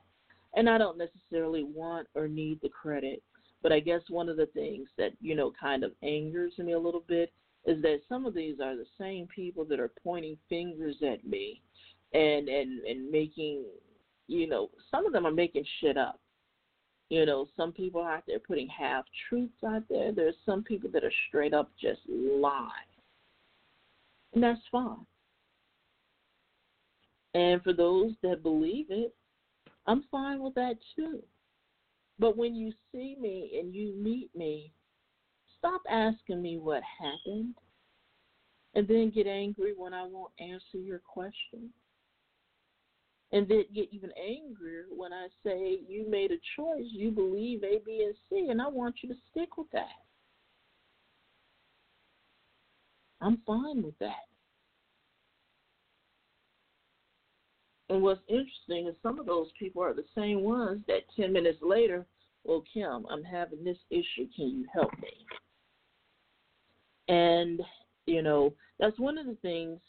And 0.55 0.69
I 0.69 0.77
don't 0.77 0.97
necessarily 0.97 1.63
want 1.63 2.07
or 2.15 2.27
need 2.27 2.59
the 2.61 2.69
credit. 2.69 3.21
But 3.61 3.71
I 3.71 3.79
guess 3.79 4.01
one 4.09 4.27
of 4.27 4.37
the 4.37 4.47
things 4.47 4.89
that, 4.97 5.11
you 5.21 5.35
know, 5.35 5.53
kind 5.59 5.83
of 5.83 5.91
angers 6.01 6.53
me 6.57 6.73
a 6.73 6.79
little 6.79 7.03
bit 7.07 7.31
is 7.65 7.81
that 7.83 8.01
some 8.09 8.25
of 8.25 8.33
these 8.33 8.59
are 8.59 8.75
the 8.75 8.87
same 8.99 9.27
people 9.27 9.63
that 9.65 9.79
are 9.79 9.91
pointing 10.03 10.35
fingers 10.49 10.95
at 11.03 11.25
me 11.25 11.61
and 12.13 12.49
and 12.49 12.81
and 12.81 13.09
making 13.09 13.63
you 14.27 14.49
know 14.49 14.69
some 14.89 15.05
of 15.05 15.13
them 15.13 15.27
are 15.27 15.31
making 15.31 15.63
shit 15.79 15.95
up 15.95 16.19
you 17.11 17.25
know, 17.25 17.45
some 17.57 17.73
people 17.73 18.01
out 18.01 18.23
there 18.25 18.39
putting 18.39 18.69
half 18.69 19.03
truths 19.27 19.61
out 19.67 19.83
there. 19.89 20.13
There's 20.13 20.33
some 20.45 20.63
people 20.63 20.89
that 20.93 21.03
are 21.03 21.11
straight 21.27 21.53
up 21.53 21.69
just 21.79 21.99
lie. 22.07 22.69
And 24.33 24.41
that's 24.41 24.61
fine. 24.71 25.05
And 27.33 27.61
for 27.63 27.73
those 27.73 28.11
that 28.23 28.43
believe 28.43 28.87
it, 28.89 29.15
I'm 29.87 30.03
fine 30.11 30.41
with 30.41 30.55
that 30.55 30.75
too. 30.95 31.23
But 32.19 32.37
when 32.37 32.55
you 32.55 32.71
see 32.91 33.15
me 33.19 33.59
and 33.59 33.73
you 33.73 33.93
meet 33.95 34.29
me, 34.35 34.73
stop 35.57 35.81
asking 35.89 36.41
me 36.41 36.57
what 36.57 36.83
happened 36.99 37.55
and 38.75 38.87
then 38.87 39.11
get 39.11 39.27
angry 39.27 39.73
when 39.75 39.93
I 39.93 40.03
won't 40.03 40.31
answer 40.39 40.77
your 40.77 40.99
question 40.99 41.71
and 43.31 43.47
then 43.47 43.63
get 43.73 43.87
even 43.91 44.11
angrier 44.17 44.85
when 44.89 45.13
I 45.13 45.27
say 45.43 45.79
you 45.87 46.09
made 46.09 46.31
a 46.31 46.39
choice, 46.55 46.85
you 46.91 47.11
believe 47.11 47.63
A, 47.63 47.79
B, 47.85 48.03
and 48.05 48.15
C, 48.29 48.49
and 48.49 48.61
I 48.61 48.67
want 48.67 48.95
you 49.01 49.09
to 49.09 49.15
stick 49.31 49.57
with 49.57 49.71
that. 49.71 49.87
I'm 53.21 53.37
fine 53.45 53.83
with 53.83 53.97
that. 53.99 54.30
And 57.91 58.01
what's 58.01 58.21
interesting 58.29 58.87
is 58.87 58.95
some 59.03 59.19
of 59.19 59.25
those 59.25 59.47
people 59.59 59.83
are 59.83 59.93
the 59.93 60.05
same 60.15 60.41
ones 60.41 60.81
that 60.87 61.01
10 61.17 61.33
minutes 61.33 61.59
later, 61.61 62.05
well, 62.45 62.63
Kim, 62.73 63.05
I'm 63.11 63.23
having 63.23 63.65
this 63.65 63.77
issue. 63.89 64.27
Can 64.33 64.47
you 64.47 64.65
help 64.73 64.91
me? 65.01 65.09
And, 67.13 67.61
you 68.05 68.21
know, 68.21 68.53
that's 68.79 68.97
one 68.97 69.17
of 69.17 69.25
the 69.25 69.35
things 69.41 69.79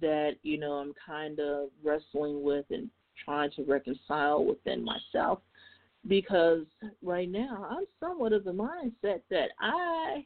that 0.00 0.36
you 0.42 0.58
know 0.58 0.72
I'm 0.72 0.94
kind 1.04 1.38
of 1.40 1.68
wrestling 1.84 2.42
with 2.42 2.64
and 2.70 2.88
trying 3.24 3.50
to 3.56 3.64
reconcile 3.64 4.44
within 4.44 4.84
myself 4.84 5.40
because 6.06 6.64
right 7.02 7.30
now 7.30 7.66
I'm 7.68 7.84
somewhat 7.98 8.32
of 8.32 8.44
the 8.44 8.52
mindset 8.52 9.20
that 9.30 9.50
I 9.60 10.24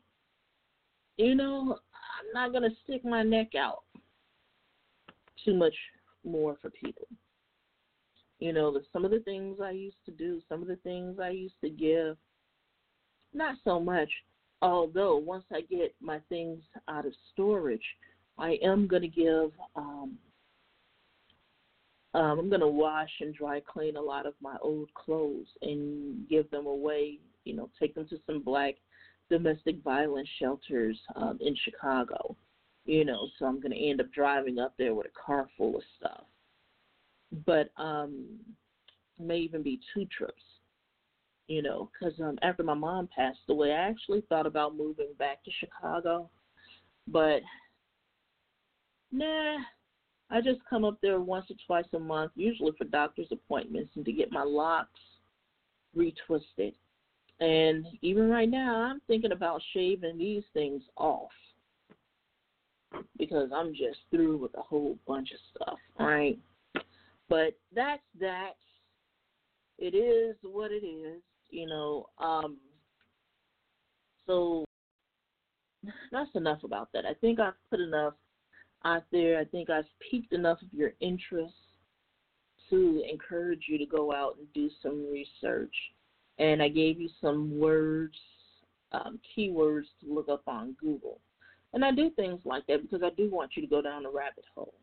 you 1.17 1.35
know 1.35 1.79
I'm 1.95 2.33
not 2.35 2.53
going 2.53 2.71
to 2.71 2.77
stick 2.85 3.05
my 3.05 3.23
neck 3.23 3.55
out 3.59 3.83
too 5.45 5.55
much 5.55 5.75
more 6.25 6.57
for 6.61 6.71
people. 6.71 7.07
You 8.41 8.53
know, 8.53 8.73
the, 8.73 8.83
some 8.93 9.05
of 9.05 9.11
the 9.11 9.21
things 9.21 9.59
I 9.63 9.71
used 9.71 10.05
to 10.07 10.11
do, 10.11 10.41
some 10.49 10.61
of 10.63 10.69
the 10.69 10.77
things 10.77 11.19
I 11.21 11.31
used 11.31 11.61
to 11.63 11.71
give, 11.71 12.17
not 13.33 13.57
so 13.65 13.81
much. 13.81 14.11
Although 14.63 15.17
once 15.17 15.45
I 15.53 15.61
get 15.63 15.95
my 16.01 16.21
things 16.29 16.63
out 16.89 17.07
of 17.07 17.13
storage, 17.33 17.85
I 18.39 18.59
am 18.63 18.87
going 18.87 19.03
to 19.03 19.09
give, 19.09 19.51
um, 19.77 20.17
um, 22.15 22.39
I'm 22.39 22.49
going 22.49 22.61
to 22.61 22.69
wash 22.69 23.11
and 23.21 23.35
dry 23.35 23.61
clean 23.61 23.97
a 23.97 24.01
lot 24.01 24.27
of 24.27 24.35
my 24.41 24.57
old 24.63 24.93
clothes 24.95 25.47
and 25.63 26.29
give 26.29 26.51
them 26.51 26.67
away, 26.67 27.19
you 27.45 27.55
know, 27.55 27.69
take 27.79 27.95
them 27.95 28.07
to 28.09 28.17
some 28.27 28.43
black 28.43 28.75
domestic 29.31 29.83
violence 29.83 30.29
shelters 30.39 30.99
um, 31.17 31.39
in 31.41 31.57
Chicago, 31.65 32.37
you 32.85 33.05
know, 33.05 33.29
so 33.39 33.47
I'm 33.47 33.61
going 33.61 33.73
to 33.73 33.89
end 33.89 34.01
up 34.01 34.13
driving 34.13 34.59
up 34.59 34.75
there 34.79 34.95
with 34.95 35.07
a 35.07 35.27
car 35.27 35.49
full 35.57 35.77
of 35.77 35.83
stuff. 35.99 36.25
But 37.47 37.71
um, 37.77 38.25
may 39.19 39.39
even 39.39 39.63
be 39.63 39.81
two 39.93 40.07
trips, 40.17 40.43
you 41.49 41.63
know, 41.63 41.91
because 41.93 42.19
um, 42.21 42.39
after 42.43 42.63
my 42.63 42.75
mom 42.75 43.09
passed 43.15 43.39
away, 43.49 43.73
I 43.73 43.89
actually 43.89 44.23
thought 44.29 44.47
about 44.47 44.77
moving 44.77 45.11
back 45.19 45.43
to 45.45 45.51
Chicago, 45.61 46.31
but 47.09 47.41
Nah, 49.15 49.59
I 50.29 50.41
just 50.41 50.59
come 50.69 50.85
up 50.85 50.99
there 51.01 51.21
once 51.21 51.47
or 51.49 51.55
twice 51.69 51.89
a 51.95 51.99
month, 52.01 52.33
usually 52.35 52.73
for 52.77 52.85
doctor's 52.85 53.29
appointments 53.31 53.93
and 53.95 54.05
to 54.05 54.13
get 54.13 54.33
my 54.33 54.43
locks 54.43 55.01
retwisted. 55.97 56.75
And 57.39 57.87
even 58.03 58.29
right 58.29 58.49
now, 58.49 58.75
I'm 58.75 59.01
thinking 59.07 59.31
about 59.31 59.63
shaving 59.73 60.19
these 60.19 60.43
things 60.53 60.83
off 60.97 61.31
because 63.19 63.51
I'm 63.55 63.73
just 63.73 63.99
through 64.11 64.39
with 64.39 64.55
a 64.57 64.63
whole 64.63 64.99
bunch 65.07 65.31
of 65.33 65.39
stuff, 65.55 65.79
right? 65.99 66.39
But 67.29 67.59
that's 67.75 68.03
that. 68.21 68.53
It 69.79 69.95
is 69.95 70.37
what 70.43 70.71
it 70.71 70.85
is, 70.87 71.23
you 71.51 71.67
know. 71.67 72.07
Um, 72.19 72.59
so 74.27 74.65
that's 76.13 76.31
enough 76.35 76.65
about 76.65 76.91
that. 76.93 77.05
I 77.05 77.15
think 77.15 77.41
I've 77.41 77.55
put 77.71 77.81
enough 77.81 78.15
out 78.85 79.05
there. 79.11 79.39
I 79.39 79.45
think 79.45 79.71
I've 79.71 79.89
piqued 80.11 80.33
enough 80.33 80.61
of 80.63 80.69
your 80.73 80.93
interest 81.01 81.55
to 82.71 83.03
encourage 83.11 83.65
you 83.69 83.79
to 83.79 83.87
go 83.87 84.13
out 84.13 84.37
and 84.39 84.47
do 84.53 84.71
some 84.83 85.07
research. 85.13 85.75
And 86.39 86.63
I 86.63 86.69
gave 86.69 87.01
you 87.01 87.09
some 87.21 87.59
words, 87.59 88.17
um, 88.93 89.19
keywords 89.37 89.85
to 90.01 90.13
look 90.13 90.29
up 90.29 90.43
on 90.47 90.77
Google. 90.81 91.21
And 91.75 91.85
I 91.85 91.93
do 91.93 92.09
things 92.11 92.41
like 92.45 92.67
that 92.69 92.83
because 92.83 93.03
I 93.03 93.11
do 93.17 93.31
want 93.31 93.53
you 93.55 93.63
to 93.63 93.69
go 93.69 93.83
down 93.83 94.07
a 94.07 94.11
rabbit 94.11 94.45
hole. 94.55 94.75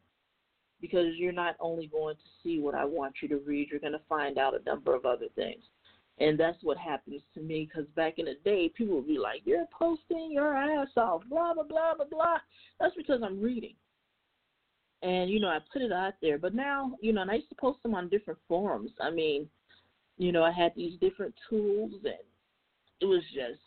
Because 0.80 1.16
you're 1.16 1.32
not 1.32 1.56
only 1.60 1.88
going 1.88 2.16
to 2.16 2.22
see 2.44 2.60
what 2.60 2.76
I 2.76 2.86
want 2.86 3.16
you 3.22 3.28
to 3.30 3.38
read, 3.38 3.70
you're 3.70 3.80
going 3.80 3.94
to 3.94 4.02
find 4.10 4.38
out 4.38 4.54
a 4.54 4.64
number 4.64 4.96
of 4.96 5.06
other 5.06 5.28
things. 5.36 5.64
And 6.20 6.40
that's 6.40 6.58
what 6.62 6.78
happens 6.78 7.22
to 7.34 7.42
me 7.42 7.68
because 7.68 7.90
back 7.96 8.20
in 8.20 8.26
the 8.26 8.36
day, 8.46 8.72
people 8.76 8.96
would 8.96 9.08
be 9.08 9.18
like, 9.18 9.42
You're 9.46 9.66
posting 9.78 10.32
your 10.32 10.56
ass 10.56 10.90
off, 10.98 11.24
blah, 11.30 11.54
blah, 11.54 11.64
blah, 11.64 11.96
blah, 11.96 12.06
blah. 12.06 12.38
That's 12.80 12.96
because 12.96 13.22
I'm 13.24 13.42
reading 13.42 13.76
and 15.04 15.30
you 15.30 15.40
know 15.40 15.48
I 15.48 15.60
put 15.72 15.82
it 15.82 15.92
out 15.92 16.14
there. 16.22 16.38
But 16.38 16.54
now, 16.54 16.96
you 17.02 17.14
know, 17.14 17.22
and 17.22 17.32
I 17.32 17.36
used 17.36 17.50
to 17.50 17.56
post 17.56 17.82
them 17.84 17.96
on 17.96 18.10
different 18.10 18.40
forums. 18.48 18.92
I 19.02 19.10
mean, 19.10 19.48
you 20.18 20.32
know, 20.32 20.44
I 20.44 20.52
had 20.52 20.74
these 20.76 21.00
different 21.00 21.34
tools, 21.50 21.92
and 22.04 22.14
it 23.00 23.06
was 23.06 23.24
just, 23.34 23.60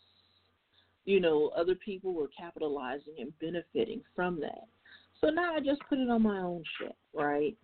you 1.05 1.19
know, 1.19 1.51
other 1.55 1.75
people 1.75 2.13
were 2.13 2.29
capitalizing 2.37 3.15
and 3.19 3.37
benefiting 3.39 4.01
from 4.15 4.39
that. 4.41 4.65
So 5.21 5.29
now 5.29 5.55
I 5.55 5.59
just 5.59 5.81
put 5.87 5.99
it 5.99 6.09
on 6.09 6.23
my 6.23 6.39
own 6.39 6.63
shit, 6.79 6.95
right? 7.13 7.55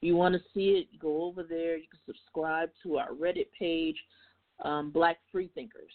You 0.00 0.16
want 0.16 0.34
to 0.34 0.40
see 0.54 0.70
it? 0.70 1.00
Go 1.00 1.24
over 1.24 1.42
there. 1.42 1.76
You 1.76 1.86
can 1.90 2.00
subscribe 2.06 2.70
to 2.82 2.98
our 2.98 3.10
Reddit 3.10 3.48
page, 3.58 3.96
um, 4.64 4.90
Black 4.90 5.18
Freethinkers. 5.32 5.92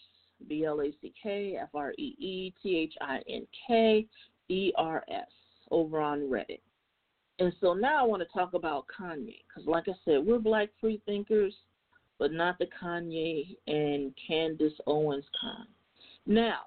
B 0.48 0.64
L 0.64 0.80
A 0.80 0.90
C 1.00 1.12
K 1.20 1.56
F 1.60 1.68
R 1.74 1.92
E 1.98 2.14
E 2.18 2.52
T 2.62 2.76
H 2.76 2.94
I 3.00 3.20
N 3.28 3.46
K 3.66 4.06
E 4.48 4.72
R 4.76 5.04
S 5.08 5.28
over 5.70 6.00
on 6.00 6.20
Reddit. 6.20 6.60
And 7.38 7.52
so 7.60 7.74
now 7.74 8.00
I 8.00 8.06
want 8.06 8.22
to 8.22 8.38
talk 8.38 8.54
about 8.54 8.86
Kanye 8.96 9.38
because, 9.48 9.66
like 9.66 9.88
I 9.88 9.94
said, 10.04 10.24
we're 10.24 10.38
black 10.38 10.68
Freethinkers, 10.80 11.54
but 12.18 12.32
not 12.32 12.58
the 12.58 12.66
Kanye 12.80 13.56
and 13.66 14.12
Candace 14.26 14.78
Owens 14.86 15.24
kind. 15.40 15.68
Now, 16.26 16.60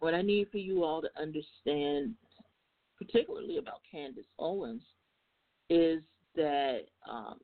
what 0.00 0.14
I 0.14 0.22
need 0.22 0.48
for 0.50 0.58
you 0.58 0.84
all 0.84 1.02
to 1.02 1.10
understand, 1.20 2.14
particularly 2.98 3.58
about 3.58 3.80
Candace 3.90 4.24
Owens, 4.38 4.82
is 5.68 6.02
that 6.36 6.80
um, 7.10 7.38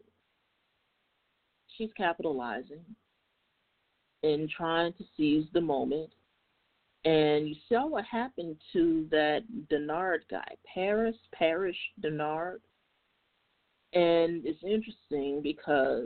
she's 1.77 1.91
capitalizing 1.97 2.85
and 4.23 4.51
trying 4.51 4.93
to 4.95 5.05
seize 5.17 5.47
the 5.53 5.61
moment. 5.61 6.11
And 7.05 7.49
you 7.49 7.55
saw 7.69 7.87
what 7.87 8.05
happened 8.05 8.57
to 8.73 9.07
that 9.11 9.43
Dennard 9.71 10.23
guy, 10.29 10.49
Paris, 10.75 11.17
Parish 11.33 11.77
Dennard. 12.03 12.61
And 13.93 14.45
it's 14.45 14.63
interesting 14.65 15.41
because, 15.43 16.05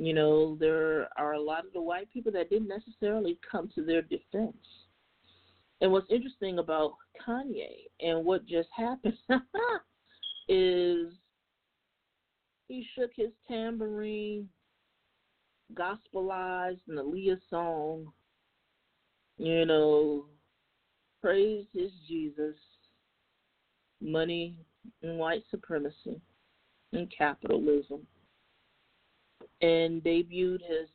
you 0.00 0.14
know, 0.14 0.56
there 0.58 1.10
are 1.18 1.34
a 1.34 1.40
lot 1.40 1.66
of 1.66 1.74
the 1.74 1.82
white 1.82 2.10
people 2.10 2.32
that 2.32 2.48
didn't 2.48 2.68
necessarily 2.68 3.38
come 3.48 3.70
to 3.74 3.84
their 3.84 4.00
defense. 4.00 4.56
And 5.82 5.92
what's 5.92 6.10
interesting 6.10 6.58
about 6.58 6.94
Kanye 7.26 7.84
and 8.00 8.24
what 8.24 8.46
just 8.46 8.70
happened 8.74 9.18
is 10.48 11.12
he 12.66 12.86
shook 12.96 13.10
his 13.14 13.28
tambourine, 13.46 14.48
gospelized 15.74 16.80
an 16.88 16.96
Aaliyah 16.96 17.38
song, 17.50 18.10
you 19.36 19.66
know, 19.66 20.24
praised 21.20 21.68
his 21.74 21.90
Jesus, 22.08 22.56
money 24.00 24.56
and 25.02 25.18
white 25.18 25.42
supremacy 25.50 26.22
and 26.94 27.12
capitalism, 27.16 28.06
and 29.62 30.02
debuted 30.02 30.60
his 30.62 30.88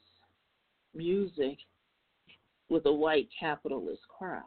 music 0.94 1.58
with 2.70 2.86
a 2.86 2.94
white 2.94 3.28
capitalist 3.38 4.02
crowd. 4.08 4.44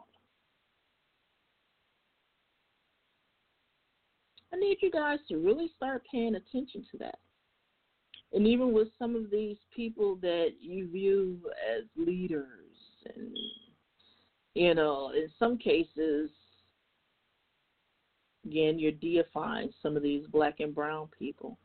I 4.51 4.57
need 4.57 4.77
you 4.81 4.91
guys 4.91 5.19
to 5.29 5.37
really 5.37 5.71
start 5.75 6.03
paying 6.11 6.35
attention 6.35 6.85
to 6.91 6.97
that. 6.99 7.19
And 8.33 8.47
even 8.47 8.73
with 8.73 8.89
some 8.97 9.15
of 9.15 9.31
these 9.31 9.57
people 9.75 10.15
that 10.21 10.53
you 10.59 10.89
view 10.89 11.39
as 11.77 11.83
leaders, 11.95 12.45
and, 13.15 13.35
you 14.55 14.75
know, 14.75 15.11
in 15.15 15.29
some 15.39 15.57
cases, 15.57 16.29
again, 18.45 18.77
you're 18.79 18.91
deifying 18.91 19.71
some 19.81 19.95
of 19.95 20.03
these 20.03 20.25
black 20.27 20.59
and 20.59 20.75
brown 20.75 21.09
people. 21.17 21.57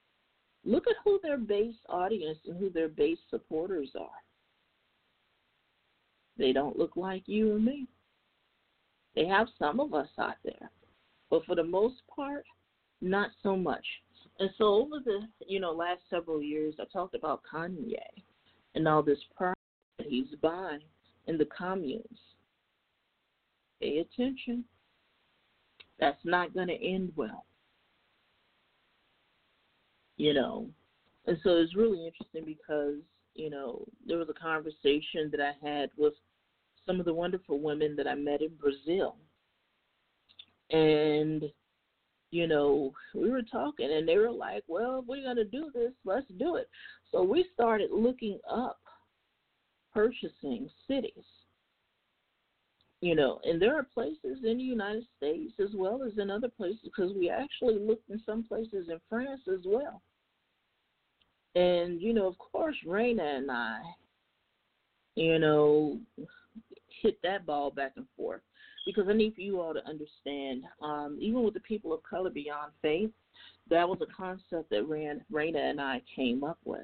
Look 0.65 0.86
at 0.86 0.97
who 1.05 1.20
their 1.23 1.39
base 1.39 1.74
audience 1.89 2.39
and 2.47 2.59
who 2.59 2.70
their 2.70 2.89
base 2.89 3.19
supporters 3.31 3.91
are. 3.99 4.23
They 6.39 6.53
don't 6.53 6.78
look 6.78 6.97
like 6.97 7.23
you 7.27 7.55
or 7.55 7.59
me. 7.59 7.86
They 9.15 9.27
have 9.27 9.47
some 9.59 9.78
of 9.78 9.95
us 9.95 10.09
out 10.19 10.35
there, 10.45 10.70
but 11.31 11.45
for 11.45 11.55
the 11.55 11.62
most 11.62 11.97
part, 12.15 12.45
not 13.01 13.31
so 13.43 13.57
much. 13.57 13.85
And 14.41 14.51
so 14.59 14.65
over 14.65 14.99
the 15.05 15.20
you 15.47 15.61
know 15.61 15.70
last 15.70 16.01
several 16.11 16.43
years, 16.43 16.74
I 16.81 16.85
talked 16.93 17.15
about 17.15 17.43
Kanye 17.53 17.99
and 18.74 18.89
all 18.89 19.03
this 19.03 19.20
property 19.36 19.61
that 19.99 20.09
he's 20.09 20.35
buying 20.43 20.81
in 21.27 21.39
the 21.39 21.47
communes. 21.57 22.19
Pay 23.81 23.99
attention. 23.99 24.65
That's 26.01 26.19
not 26.24 26.55
going 26.55 26.69
to 26.69 26.85
end 26.85 27.12
well. 27.15 27.45
You 30.16 30.35
know, 30.35 30.69
and 31.27 31.39
so 31.43 31.51
it's 31.57 31.74
really 31.74 32.07
interesting 32.07 32.45
because 32.45 33.01
you 33.35 33.51
know 33.51 33.85
there 34.07 34.19
was 34.19 34.28
a 34.28 34.41
conversation 34.41 35.31
that 35.32 35.41
I 35.41 35.53
had 35.66 35.91
with 35.97 36.15
some 36.86 37.01
of 37.01 37.07
the 37.07 37.15
wonderful 37.15 37.61
women 37.61 37.97
that 37.97 38.07
I 38.07 38.15
met 38.15 38.43
in 38.43 38.51
Brazil, 38.61 39.16
and 40.70 41.45
you 42.35 42.49
know, 42.49 42.93
we 43.15 43.31
were 43.31 43.43
talking 43.43 43.93
and 43.93 44.09
they 44.09 44.19
were 44.19 44.32
like, 44.32 44.65
well, 44.66 44.99
if 44.99 45.07
we're 45.07 45.23
going 45.23 45.36
to 45.36 45.45
do 45.45 45.70
this, 45.73 45.93
let's 46.05 46.27
do 46.36 46.57
it. 46.57 46.69
So 47.12 47.23
we 47.23 47.47
started 47.55 47.91
looking 47.93 48.41
up 48.51 48.81
purchasing 49.95 50.69
cities. 50.89 51.12
You 53.05 53.14
know, 53.14 53.39
and 53.44 53.60
there 53.60 53.76
are 53.76 53.82
places 53.82 54.39
in 54.44 54.56
the 54.56 54.64
United 54.64 55.05
States 55.18 55.52
as 55.60 55.68
well 55.74 56.02
as 56.05 56.16
in 56.16 56.31
other 56.31 56.48
places 56.48 56.78
because 56.85 57.12
we 57.14 57.28
actually 57.28 57.78
looked 57.78 58.09
in 58.09 58.18
some 58.24 58.44
places 58.44 58.89
in 58.89 58.98
France 59.10 59.43
as 59.47 59.60
well. 59.66 60.01
And, 61.55 62.01
you 62.01 62.14
know, 62.14 62.26
of 62.26 62.39
course, 62.39 62.74
Raina 62.86 63.20
and 63.20 63.51
I, 63.51 63.82
you 65.16 65.39
know, 65.39 65.98
hit 67.02 67.18
that 67.22 67.44
ball 67.44 67.70
back 67.70 67.93
and 67.97 68.06
forth 68.16 68.40
because 68.86 69.05
I 69.06 69.12
need 69.12 69.35
for 69.35 69.43
you 69.43 69.60
all 69.60 69.74
to 69.74 69.86
understand, 69.86 70.62
um, 70.81 71.18
even 71.20 71.43
with 71.43 71.52
the 71.52 71.60
people 71.60 71.93
of 71.93 72.02
color 72.05 72.31
beyond 72.31 72.72
faith, 72.81 73.10
that 73.68 73.86
was 73.86 73.98
a 74.01 74.14
concept 74.16 74.70
that 74.70 74.89
Raina 74.89 75.59
and 75.59 75.78
I 75.78 76.01
came 76.16 76.43
up 76.43 76.59
with. 76.64 76.81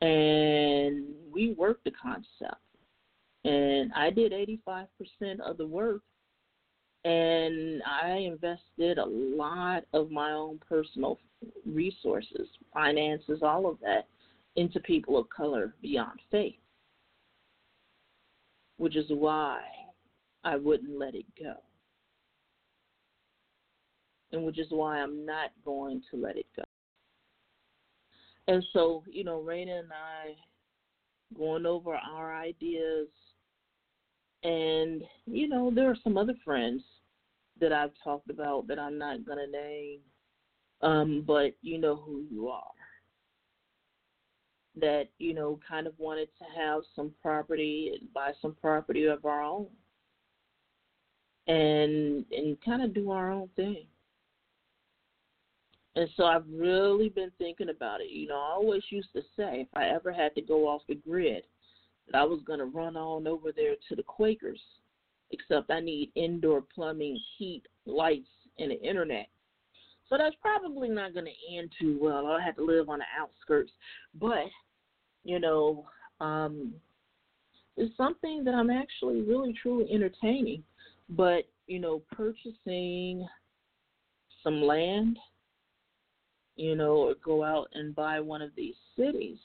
And 0.00 1.04
we 1.32 1.54
worked 1.56 1.84
the 1.84 1.92
concept. 1.92 2.63
And 3.44 3.92
I 3.94 4.10
did 4.10 4.32
85% 4.66 5.40
of 5.40 5.58
the 5.58 5.66
work. 5.66 6.02
And 7.04 7.82
I 7.82 8.16
invested 8.16 8.96
a 8.96 9.04
lot 9.04 9.84
of 9.92 10.10
my 10.10 10.32
own 10.32 10.58
personal 10.66 11.18
resources, 11.66 12.48
finances, 12.72 13.40
all 13.42 13.68
of 13.68 13.78
that 13.80 14.06
into 14.56 14.80
people 14.80 15.18
of 15.18 15.28
color 15.28 15.74
beyond 15.82 16.18
faith, 16.30 16.56
which 18.78 18.96
is 18.96 19.06
why 19.08 19.60
I 20.44 20.56
wouldn't 20.56 20.98
let 20.98 21.14
it 21.14 21.26
go. 21.38 21.54
And 24.32 24.44
which 24.44 24.58
is 24.58 24.68
why 24.70 25.00
I'm 25.00 25.26
not 25.26 25.50
going 25.64 26.02
to 26.10 26.16
let 26.16 26.36
it 26.38 26.46
go. 26.56 26.64
And 28.48 28.64
so, 28.72 29.04
you 29.06 29.24
know, 29.24 29.44
Raina 29.46 29.80
and 29.80 29.92
I 29.92 30.34
going 31.36 31.66
over 31.66 31.94
our 31.94 32.34
ideas 32.34 33.08
and, 34.44 35.02
you 35.26 35.48
know, 35.48 35.70
there 35.74 35.90
are 35.90 35.96
some 36.04 36.16
other 36.16 36.34
friends 36.44 36.82
that 37.60 37.72
I've 37.72 37.92
talked 38.02 38.30
about 38.30 38.66
that 38.68 38.78
I'm 38.78 38.98
not 38.98 39.24
gonna 39.24 39.46
name. 39.46 40.00
Um, 40.82 41.24
but 41.26 41.52
you 41.62 41.78
know 41.78 41.96
who 41.96 42.24
you 42.30 42.48
are. 42.48 42.62
That, 44.76 45.08
you 45.18 45.34
know, 45.34 45.58
kind 45.66 45.86
of 45.86 45.94
wanted 45.98 46.28
to 46.38 46.44
have 46.60 46.82
some 46.94 47.12
property, 47.22 47.92
and 47.98 48.12
buy 48.12 48.32
some 48.42 48.54
property 48.60 49.06
of 49.06 49.24
our 49.24 49.42
own 49.42 49.68
and 51.46 52.24
and 52.30 52.56
kind 52.64 52.82
of 52.82 52.94
do 52.94 53.10
our 53.10 53.30
own 53.30 53.48
thing. 53.56 53.86
And 55.96 56.08
so 56.16 56.24
I've 56.24 56.44
really 56.52 57.08
been 57.08 57.30
thinking 57.38 57.68
about 57.68 58.00
it. 58.00 58.10
You 58.10 58.28
know, 58.28 58.36
I 58.36 58.52
always 58.52 58.82
used 58.90 59.12
to 59.14 59.22
say 59.36 59.60
if 59.60 59.68
I 59.74 59.86
ever 59.86 60.12
had 60.12 60.34
to 60.34 60.42
go 60.42 60.66
off 60.66 60.82
the 60.88 60.96
grid, 60.96 61.44
that 62.06 62.18
I 62.18 62.24
was 62.24 62.40
going 62.46 62.58
to 62.58 62.66
run 62.66 62.96
on 62.96 63.26
over 63.26 63.52
there 63.52 63.74
to 63.88 63.96
the 63.96 64.02
Quakers, 64.02 64.60
except 65.30 65.70
I 65.70 65.80
need 65.80 66.12
indoor 66.14 66.62
plumbing, 66.74 67.18
heat, 67.38 67.62
lights, 67.86 68.28
and 68.58 68.70
the 68.70 68.80
internet. 68.82 69.26
So 70.08 70.16
that's 70.18 70.36
probably 70.40 70.88
not 70.88 71.14
going 71.14 71.26
to 71.26 71.56
end 71.56 71.72
too 71.80 71.98
well. 72.00 72.26
I'll 72.26 72.40
have 72.40 72.56
to 72.56 72.64
live 72.64 72.88
on 72.88 72.98
the 72.98 73.04
outskirts. 73.18 73.72
But, 74.20 74.46
you 75.24 75.40
know, 75.40 75.86
um, 76.20 76.74
it's 77.76 77.96
something 77.96 78.44
that 78.44 78.54
I'm 78.54 78.70
actually 78.70 79.22
really, 79.22 79.54
truly 79.60 79.90
entertaining 79.90 80.62
but, 81.10 81.44
you 81.66 81.78
know, 81.78 82.02
purchasing 82.12 83.26
some 84.42 84.62
land, 84.62 85.18
you 86.56 86.76
know, 86.76 86.92
or 86.92 87.14
go 87.24 87.42
out 87.42 87.68
and 87.74 87.94
buy 87.94 88.20
one 88.20 88.42
of 88.42 88.50
these 88.56 88.74
cities. 88.96 89.38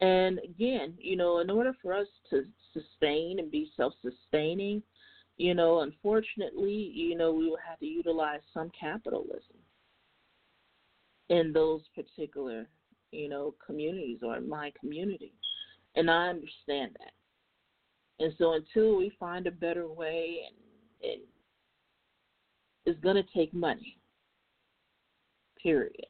And 0.00 0.38
again, 0.44 0.94
you 0.98 1.16
know, 1.16 1.40
in 1.40 1.50
order 1.50 1.72
for 1.82 1.92
us 1.92 2.06
to 2.30 2.44
sustain 2.72 3.38
and 3.38 3.50
be 3.50 3.70
self 3.76 3.94
sustaining, 4.02 4.82
you 5.38 5.54
know, 5.54 5.80
unfortunately, 5.80 6.92
you 6.94 7.16
know, 7.16 7.32
we 7.32 7.48
will 7.48 7.58
have 7.66 7.78
to 7.80 7.86
utilize 7.86 8.40
some 8.54 8.70
capitalism 8.78 9.56
in 11.30 11.52
those 11.52 11.82
particular, 11.94 12.68
you 13.12 13.28
know, 13.28 13.54
communities 13.64 14.18
or 14.22 14.36
in 14.36 14.48
my 14.48 14.72
community. 14.80 15.32
And 15.96 16.10
I 16.10 16.28
understand 16.28 16.96
that. 16.98 17.12
And 18.20 18.32
so 18.38 18.54
until 18.54 18.96
we 18.96 19.12
find 19.18 19.46
a 19.46 19.52
better 19.52 19.88
way 19.88 20.38
and 20.46 20.56
it 21.00 21.28
is 22.86 22.96
going 23.02 23.16
to 23.16 23.24
take 23.34 23.52
money. 23.52 23.98
Period. 25.62 26.06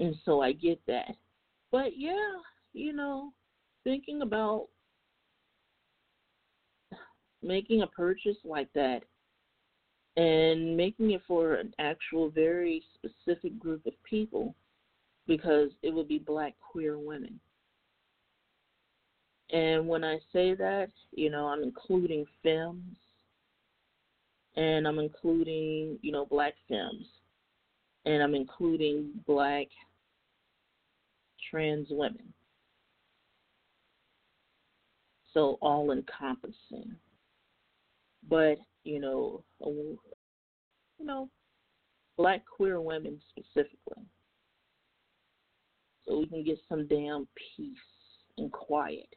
And 0.00 0.14
so 0.24 0.40
I 0.40 0.52
get 0.52 0.80
that. 0.86 1.14
But 1.70 1.96
yeah, 1.96 2.36
you 2.74 2.92
know, 2.92 3.32
thinking 3.84 4.22
about 4.22 4.66
making 7.42 7.82
a 7.82 7.86
purchase 7.86 8.36
like 8.44 8.68
that 8.74 9.00
and 10.16 10.76
making 10.76 11.12
it 11.12 11.22
for 11.26 11.54
an 11.54 11.72
actual 11.78 12.30
very 12.30 12.82
specific 12.94 13.58
group 13.58 13.84
of 13.86 13.92
people 14.08 14.54
because 15.26 15.70
it 15.82 15.92
would 15.92 16.08
be 16.08 16.18
black 16.18 16.54
queer 16.60 16.98
women. 16.98 17.38
And 19.50 19.86
when 19.86 20.04
I 20.04 20.18
say 20.32 20.54
that, 20.54 20.90
you 21.12 21.30
know, 21.30 21.46
I'm 21.46 21.62
including 21.62 22.24
femmes 22.42 22.96
and 24.56 24.86
I'm 24.86 24.98
including, 24.98 25.98
you 26.02 26.12
know, 26.12 26.26
black 26.26 26.54
femmes 26.68 27.06
and 28.04 28.22
I'm 28.22 28.34
including 28.34 29.10
black 29.26 29.66
trans 31.50 31.88
women. 31.90 32.32
So 35.34 35.58
all 35.60 35.90
encompassing. 35.90 36.94
But, 38.28 38.56
you 38.84 39.00
know, 39.00 39.42
you 39.60 39.98
know, 41.00 41.28
black 42.16 42.42
queer 42.46 42.80
women 42.80 43.20
specifically. 43.28 44.04
So 46.06 46.18
we 46.18 46.26
can 46.26 46.44
get 46.44 46.58
some 46.68 46.86
damn 46.86 47.26
peace 47.56 47.76
and 48.38 48.50
quiet 48.52 49.08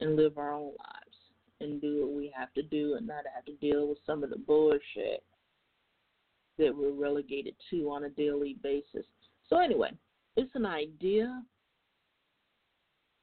and 0.00 0.16
live 0.16 0.36
our 0.38 0.52
own 0.52 0.72
lives 0.78 1.16
and 1.60 1.80
do 1.80 2.06
what 2.06 2.16
we 2.16 2.32
have 2.36 2.52
to 2.54 2.62
do 2.62 2.94
and 2.96 3.06
not 3.06 3.24
have 3.34 3.44
to 3.44 3.54
deal 3.54 3.88
with 3.88 3.98
some 4.04 4.24
of 4.24 4.30
the 4.30 4.36
bullshit 4.36 5.22
that 6.58 6.76
we're 6.76 6.92
relegated 6.92 7.54
to 7.70 7.90
on 7.90 8.04
a 8.04 8.10
daily 8.10 8.56
basis. 8.62 9.06
So, 9.48 9.58
anyway, 9.58 9.90
it's 10.36 10.54
an 10.54 10.66
idea, 10.66 11.42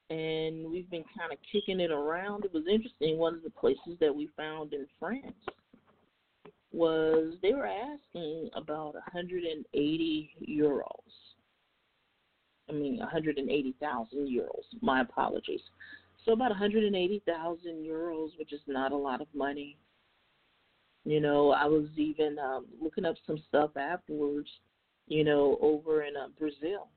and 0.09 0.69
we've 0.69 0.89
been 0.89 1.03
kind 1.17 1.31
of 1.31 1.37
kicking 1.51 1.79
it 1.79 1.91
around. 1.91 2.45
It 2.45 2.53
was 2.53 2.63
interesting. 2.69 3.17
One 3.17 3.35
of 3.35 3.43
the 3.43 3.51
places 3.51 3.97
that 3.99 4.13
we 4.13 4.29
found 4.35 4.73
in 4.73 4.87
France 4.99 5.33
was 6.71 7.33
they 7.41 7.53
were 7.53 7.67
asking 7.67 8.49
about 8.55 8.93
180 8.93 10.29
euros. 10.47 10.83
I 12.69 12.73
mean, 12.73 12.99
180,000 12.99 14.27
euros. 14.27 14.81
My 14.81 15.01
apologies. 15.01 15.61
So 16.25 16.33
about 16.33 16.51
180,000 16.51 17.85
euros, 17.85 18.29
which 18.37 18.53
is 18.53 18.61
not 18.67 18.91
a 18.91 18.97
lot 18.97 19.21
of 19.21 19.27
money. 19.33 19.77
You 21.05 21.19
know, 21.21 21.51
I 21.51 21.65
was 21.65 21.87
even 21.97 22.37
um, 22.37 22.65
looking 22.81 23.05
up 23.05 23.15
some 23.25 23.41
stuff 23.47 23.71
afterwards. 23.77 24.49
You 25.07 25.23
know, 25.23 25.57
over 25.59 26.03
in 26.03 26.15
uh, 26.15 26.27
Brazil, 26.37 26.89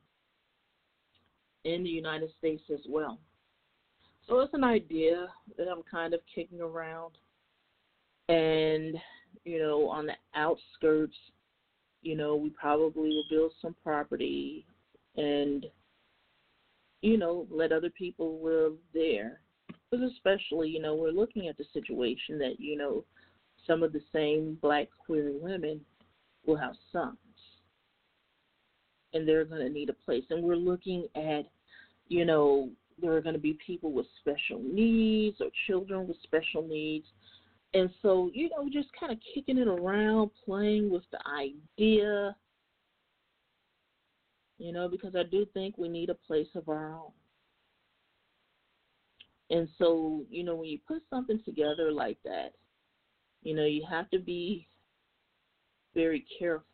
in 1.64 1.82
the 1.82 1.90
United 1.90 2.30
States 2.39 2.62
as 2.72 2.80
well. 2.89 3.18
So 4.28 4.40
it's 4.40 4.55
an 4.55 4.64
idea 4.64 5.28
that 5.56 5.68
I'm 5.68 5.82
kind 5.90 6.14
of 6.14 6.20
kicking 6.32 6.60
around, 6.60 7.12
and 8.28 8.97
you 9.44 9.59
know, 9.59 9.89
on 9.89 10.06
the 10.06 10.14
outskirts, 10.34 11.16
you 12.02 12.16
know, 12.16 12.36
we 12.36 12.51
probably 12.51 13.09
will 13.09 13.24
build 13.28 13.52
some 13.60 13.74
property 13.82 14.64
and 15.16 15.66
you 17.02 17.18
know, 17.18 17.47
let 17.51 17.72
other 17.72 17.90
people 17.90 18.40
live 18.43 18.74
there. 18.94 19.40
Because 19.90 20.10
especially, 20.12 20.68
you 20.68 20.80
know, 20.80 20.94
we're 20.94 21.10
looking 21.10 21.48
at 21.48 21.59
the 21.59 21.64
situation 21.72 22.39
that, 22.39 22.55
you 22.59 22.78
know, 22.78 23.05
some 23.66 23.82
of 23.82 23.93
the 23.93 24.01
same 24.12 24.56
black 24.62 24.89
queer 25.05 25.32
women 25.34 25.80
will 26.47 26.56
have 26.56 26.74
sons. 26.90 27.18
And 29.12 29.26
they're 29.28 29.44
going 29.44 29.66
to 29.66 29.72
need 29.72 29.90
a 29.90 29.94
place. 29.94 30.24
And 30.30 30.43
we're 30.43 30.56
looking 30.56 31.06
at, 31.14 31.43
you 32.09 32.24
know, 32.24 32.70
there 33.01 33.12
are 33.12 33.20
going 33.20 33.34
to 33.34 33.40
be 33.40 33.59
people 33.64 33.93
with 33.93 34.06
special 34.20 34.62
needs 34.62 35.39
or 35.40 35.48
children 35.66 36.06
with 36.09 36.16
special 36.22 36.66
needs. 36.66 37.06
And 37.74 37.90
so, 38.02 38.30
you 38.34 38.51
know, 38.51 38.68
just 38.70 38.89
kind 38.98 39.12
of 39.12 39.18
kicking 39.34 39.59
it 39.59 39.68
around, 39.68 40.30
playing 40.44 40.90
with 40.90 41.05
the 41.10 41.18
idea 41.26 42.36
you 44.62 44.72
know, 44.72 44.89
because 44.89 45.16
I 45.16 45.24
do 45.24 45.44
think 45.52 45.76
we 45.76 45.89
need 45.89 46.09
a 46.09 46.14
place 46.14 46.47
of 46.55 46.68
our 46.68 46.94
own. 46.94 47.10
And 49.51 49.68
so, 49.76 50.24
you 50.30 50.44
know, 50.44 50.55
when 50.55 50.68
you 50.68 50.78
put 50.86 51.02
something 51.10 51.40
together 51.44 51.90
like 51.90 52.18
that, 52.24 52.52
you 53.43 53.56
know, 53.56 53.64
you 53.64 53.84
have 53.90 54.09
to 54.10 54.20
be 54.20 54.68
very 55.94 56.24
careful. 56.39 56.64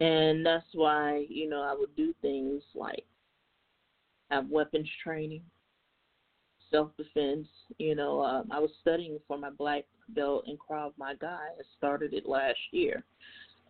And 0.00 0.46
that's 0.46 0.66
why, 0.74 1.26
you 1.28 1.48
know, 1.48 1.62
I 1.62 1.74
would 1.76 1.94
do 1.96 2.14
things 2.22 2.62
like 2.74 3.04
have 4.30 4.48
weapons 4.48 4.88
training, 5.02 5.42
self 6.70 6.96
defense. 6.96 7.48
You 7.78 7.94
know, 7.94 8.22
um, 8.22 8.48
I 8.52 8.60
was 8.60 8.70
studying 8.80 9.18
for 9.26 9.38
my 9.38 9.50
black 9.50 9.84
belt 10.10 10.44
in 10.46 10.56
Krav 10.56 10.92
Maga. 10.98 11.26
I 11.26 11.62
started 11.76 12.14
it 12.14 12.26
last 12.26 12.58
year 12.70 13.04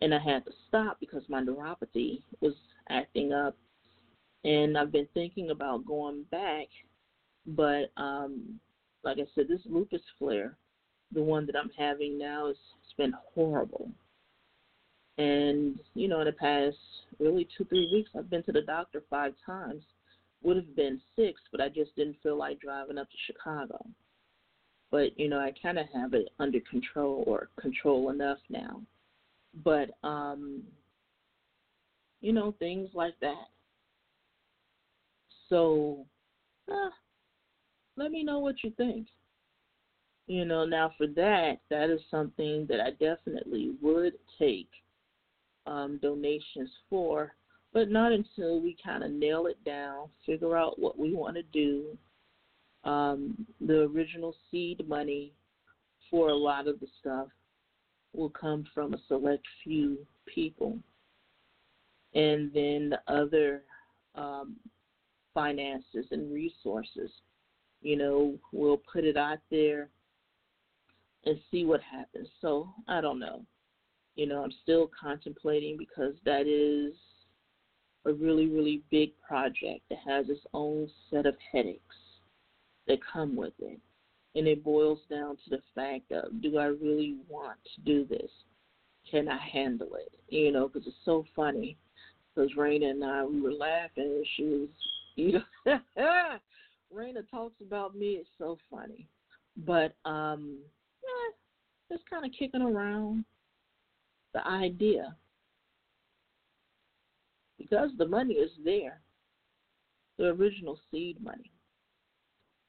and 0.01 0.13
I 0.13 0.19
had 0.19 0.45
to 0.45 0.51
stop 0.67 0.99
because 0.99 1.23
my 1.27 1.41
neuropathy 1.41 2.21
was 2.41 2.53
acting 2.89 3.33
up. 3.33 3.55
And 4.45 4.77
I've 4.77 4.91
been 4.91 5.07
thinking 5.13 5.49
about 5.49 5.85
going 5.85 6.23
back, 6.31 6.67
but 7.45 7.91
um, 7.97 8.59
like 9.03 9.17
I 9.17 9.25
said, 9.35 9.47
this 9.49 9.59
lupus 9.65 10.01
flare, 10.17 10.55
the 11.11 11.21
one 11.21 11.45
that 11.47 11.55
I'm 11.57 11.71
having 11.77 12.17
now, 12.17 12.47
it's 12.47 12.59
been 12.97 13.13
horrible. 13.33 13.91
And 15.19 15.79
you 15.93 16.07
know, 16.07 16.21
in 16.21 16.25
the 16.25 16.31
past 16.31 16.77
really 17.19 17.47
two 17.57 17.65
three 17.65 17.89
weeks, 17.91 18.09
I've 18.17 18.29
been 18.29 18.43
to 18.43 18.51
the 18.51 18.61
doctor 18.61 19.03
five 19.09 19.33
times. 19.45 19.83
Would 20.41 20.55
have 20.55 20.75
been 20.75 20.99
six, 21.15 21.41
but 21.51 21.59
I 21.61 21.67
just 21.67 21.95
didn't 21.95 22.15
feel 22.23 22.37
like 22.37 22.59
driving 22.61 22.97
up 22.97 23.09
to 23.09 23.17
Chicago. 23.27 23.85
But 24.89 25.19
you 25.19 25.29
know, 25.29 25.39
I 25.39 25.53
kind 25.61 25.77
of 25.77 25.85
have 25.93 26.13
it 26.13 26.29
under 26.39 26.59
control 26.61 27.23
or 27.27 27.49
control 27.59 28.09
enough 28.09 28.39
now 28.49 28.81
but 29.63 29.91
um 30.03 30.61
you 32.21 32.33
know 32.33 32.53
things 32.59 32.89
like 32.93 33.15
that 33.21 33.47
so 35.47 36.05
uh, 36.71 36.89
let 37.97 38.11
me 38.11 38.23
know 38.23 38.39
what 38.39 38.55
you 38.63 38.71
think 38.77 39.07
you 40.27 40.45
know 40.45 40.65
now 40.65 40.91
for 40.97 41.07
that 41.07 41.57
that 41.69 41.89
is 41.89 42.01
something 42.11 42.65
that 42.69 42.79
i 42.79 42.91
definitely 42.91 43.71
would 43.81 44.13
take 44.37 44.69
um, 45.69 45.99
donations 46.01 46.69
for 46.89 47.33
but 47.71 47.89
not 47.89 48.11
until 48.11 48.59
we 48.59 48.75
kind 48.83 49.03
of 49.03 49.11
nail 49.11 49.45
it 49.45 49.63
down 49.63 50.07
figure 50.25 50.57
out 50.57 50.79
what 50.79 50.97
we 50.97 51.13
want 51.13 51.35
to 51.35 51.43
do 51.53 51.97
um, 52.83 53.45
the 53.61 53.81
original 53.81 54.35
seed 54.49 54.87
money 54.87 55.33
for 56.09 56.29
a 56.29 56.35
lot 56.35 56.67
of 56.67 56.79
the 56.79 56.87
stuff 56.99 57.27
will 58.13 58.29
come 58.29 58.65
from 58.73 58.93
a 58.93 58.97
select 59.07 59.45
few 59.63 59.97
people. 60.25 60.77
And 62.15 62.51
then 62.53 62.89
the 62.89 62.99
other 63.07 63.63
um, 64.15 64.55
finances 65.33 66.07
and 66.11 66.33
resources, 66.33 67.11
you 67.81 67.95
know, 67.95 68.37
we'll 68.51 68.81
put 68.91 69.03
it 69.03 69.17
out 69.17 69.39
there 69.51 69.89
and 71.25 71.39
see 71.51 71.65
what 71.65 71.81
happens. 71.81 72.27
So 72.41 72.69
I 72.87 73.01
don't 73.01 73.19
know. 73.19 73.43
You 74.19 74.25
know, 74.25 74.43
I'm 74.43 74.51
still 74.63 74.91
contemplating 75.01 75.77
because 75.77 76.13
that 76.25 76.45
is 76.45 76.93
a 78.05 78.11
really, 78.11 78.47
really 78.47 78.81
big 78.91 79.13
project 79.25 79.79
that 79.89 79.99
has 80.05 80.27
its 80.27 80.41
own 80.53 80.89
set 81.09 81.25
of 81.25 81.35
headaches 81.53 81.95
that 82.85 82.97
come 83.13 83.37
with 83.37 83.53
it 83.59 83.79
and 84.35 84.45
it 84.45 84.61
boils 84.61 84.99
down 85.09 85.37
to 85.37 85.49
the 85.51 85.61
fact 85.73 86.11
of 86.11 86.41
do 86.41 86.57
I 86.57 86.65
really 86.65 87.15
want 87.29 87.59
to 87.63 87.81
do 87.85 88.05
this? 88.05 88.29
Can 89.09 89.29
I 89.29 89.37
handle 89.37 89.95
it? 89.95 90.11
You 90.27 90.51
know, 90.51 90.67
because 90.67 90.85
it's 90.85 90.97
so 91.05 91.23
funny. 91.33 91.77
Because 92.35 92.51
Raina 92.57 92.89
and 92.91 93.05
I, 93.05 93.23
we 93.23 93.39
were 93.39 93.53
laughing, 93.53 94.03
and 94.03 94.27
she 94.35 94.43
was, 94.43 94.69
you 95.15 95.39
know, 95.65 95.79
Raina 96.93 97.23
talks 97.31 97.61
about 97.65 97.95
me. 97.95 98.17
It's 98.19 98.27
so 98.37 98.57
funny, 98.69 99.07
but 99.65 99.95
um, 100.03 100.57
yeah, 101.01 101.95
just 101.95 102.09
kind 102.09 102.25
of 102.25 102.31
kicking 102.37 102.61
around 102.61 103.23
the 104.33 104.45
idea 104.47 105.15
because 107.57 107.89
the 107.97 108.07
money 108.07 108.35
is 108.35 108.51
there, 108.63 109.01
the 110.17 110.25
original 110.25 110.79
seed 110.89 111.21
money. 111.21 111.51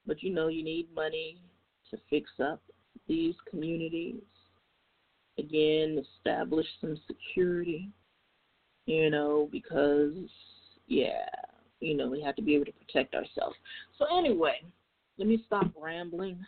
But 0.07 0.23
you 0.23 0.35
know, 0.35 0.49
you 0.49 0.65
need 0.65 0.93
money 0.95 1.39
to 1.91 1.99
fix 2.09 2.31
up 2.43 2.61
these 3.09 3.35
communities. 3.49 4.23
Again, 5.39 6.05
establish 6.19 6.67
some 6.81 6.99
security, 7.07 7.91
you 8.87 9.11
know, 9.11 9.49
because, 9.51 10.13
yeah, 10.87 11.25
you 11.81 11.97
know, 11.97 12.09
we 12.09 12.21
have 12.21 12.37
to 12.37 12.43
be 12.43 12.55
able 12.55 12.67
to 12.67 12.73
protect 12.73 13.15
ourselves. 13.15 13.57
So, 13.99 14.05
anyway, 14.19 14.61
let 15.19 15.29
me 15.29 15.43
stop 15.47 15.71
rambling 15.81 16.45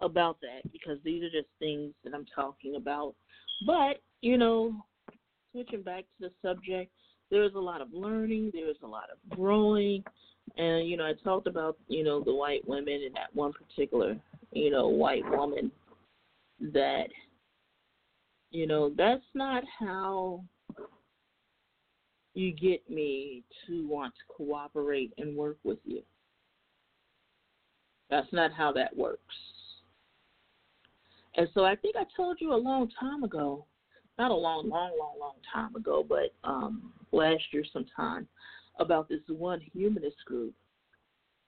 about 0.00 0.38
that 0.40 0.70
because 0.72 0.98
these 1.04 1.22
are 1.22 1.30
just 1.30 1.48
things 1.58 1.94
that 2.04 2.14
I'm 2.14 2.26
talking 2.34 2.76
about. 2.76 3.14
But, 3.66 4.02
you 4.22 4.38
know, 4.38 4.74
switching 5.52 5.82
back 5.82 6.04
to 6.04 6.28
the 6.28 6.30
subject, 6.40 6.90
there 7.30 7.42
was 7.42 7.52
a 7.54 7.60
lot 7.60 7.80
of 7.80 7.92
learning, 7.92 8.50
there 8.54 8.66
was 8.66 8.76
a 8.82 8.86
lot 8.86 9.08
of 9.12 9.36
growing. 9.36 10.02
And, 10.56 10.88
you 10.88 10.96
know, 10.96 11.04
I 11.04 11.12
talked 11.22 11.46
about, 11.46 11.76
you 11.88 12.02
know, 12.02 12.22
the 12.22 12.34
white 12.34 12.66
women 12.66 13.02
and 13.04 13.14
that 13.14 13.34
one 13.34 13.52
particular 13.52 14.18
you 14.52 14.70
know, 14.70 14.88
white 14.88 15.28
woman 15.30 15.70
that, 16.60 17.08
you 18.50 18.66
know, 18.66 18.92
that's 18.96 19.24
not 19.34 19.64
how 19.80 20.44
you 22.34 22.52
get 22.52 22.88
me 22.88 23.42
to 23.66 23.86
want 23.88 24.14
to 24.14 24.34
cooperate 24.36 25.12
and 25.18 25.36
work 25.36 25.56
with 25.64 25.78
you. 25.84 26.02
That's 28.10 28.30
not 28.32 28.52
how 28.52 28.72
that 28.72 28.96
works. 28.96 29.34
And 31.36 31.48
so 31.54 31.64
I 31.64 31.76
think 31.76 31.96
I 31.96 32.04
told 32.14 32.38
you 32.40 32.52
a 32.52 32.56
long 32.56 32.90
time 33.00 33.24
ago, 33.24 33.64
not 34.22 34.30
a 34.30 34.34
long, 34.34 34.68
long, 34.68 34.92
long, 34.96 35.18
long 35.18 35.34
time 35.52 35.74
ago, 35.74 36.06
but 36.08 36.32
um, 36.44 36.92
last 37.10 37.42
year 37.50 37.64
sometime, 37.72 38.28
about 38.78 39.08
this 39.08 39.18
one 39.26 39.60
humanist 39.74 40.16
group 40.24 40.54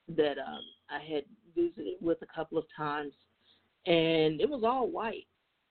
that 0.09 0.39
um, 0.39 0.61
I 0.91 0.99
had 0.99 1.23
visited 1.55 1.95
with 2.01 2.19
a 2.23 2.35
couple 2.35 2.59
of 2.59 2.65
times, 2.77 3.13
and 3.87 4.41
it 4.41 4.51
was 4.51 4.65
all 4.65 4.89
white. 4.89 5.29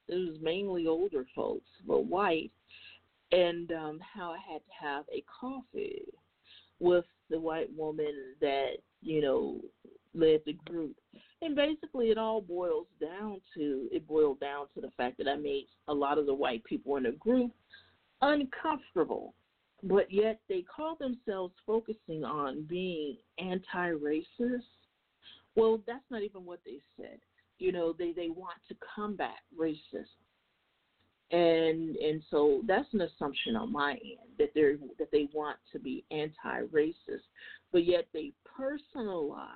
It 0.07 0.15
was 0.15 0.37
mainly 0.41 0.87
older 0.87 1.25
folks, 1.35 1.67
but 1.85 2.05
white, 2.05 2.51
and 3.33 3.69
um, 3.73 3.99
how 4.01 4.31
I 4.31 4.37
had 4.37 4.59
to 4.59 4.87
have 4.87 5.03
a 5.13 5.25
coffee 5.41 6.03
with 6.79 7.05
the 7.29 7.39
white 7.39 7.69
woman 7.75 8.13
that 8.39 8.75
you 9.03 9.21
know 9.21 9.59
led 10.15 10.41
the 10.45 10.53
group. 10.65 10.95
And 11.41 11.55
basically, 11.55 12.09
it 12.09 12.17
all 12.17 12.41
boils 12.41 12.87
down 13.01 13.41
to 13.55 13.89
it 13.91 14.07
boiled 14.07 14.39
down 14.39 14.67
to 14.75 14.81
the 14.81 14.91
fact 14.95 15.17
that 15.17 15.27
I 15.27 15.35
made 15.35 15.67
a 15.87 15.93
lot 15.93 16.17
of 16.17 16.25
the 16.25 16.33
white 16.33 16.63
people 16.63 16.95
in 16.97 17.03
the 17.03 17.11
group 17.11 17.51
uncomfortable, 18.21 19.33
but 19.83 20.09
yet 20.09 20.39
they 20.47 20.63
call 20.63 20.95
themselves 20.95 21.53
focusing 21.65 22.23
on 22.23 22.65
being 22.69 23.17
anti-racist. 23.37 24.61
Well, 25.55 25.81
that's 25.85 26.05
not 26.09 26.23
even 26.23 26.45
what 26.45 26.59
they 26.65 26.79
said. 26.97 27.19
You 27.59 27.71
know, 27.71 27.93
they 27.97 28.13
they 28.13 28.29
want 28.29 28.57
to 28.69 28.75
combat 28.95 29.37
racism 29.57 30.22
and 31.31 31.95
and 31.95 32.21
so 32.29 32.61
that's 32.67 32.93
an 32.93 33.01
assumption 33.01 33.55
on 33.55 33.71
my 33.71 33.91
end 33.91 34.29
that 34.37 34.53
they 34.53 34.75
that 34.99 35.11
they 35.11 35.27
want 35.33 35.57
to 35.71 35.79
be 35.79 36.03
anti-racist, 36.11 37.25
but 37.71 37.85
yet 37.85 38.07
they 38.13 38.31
personalize 38.59 39.47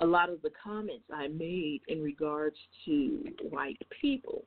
a 0.00 0.06
lot 0.06 0.28
of 0.28 0.42
the 0.42 0.50
comments 0.62 1.04
I 1.12 1.28
made 1.28 1.80
in 1.88 2.02
regards 2.02 2.56
to 2.84 3.24
white 3.50 3.80
people. 4.00 4.44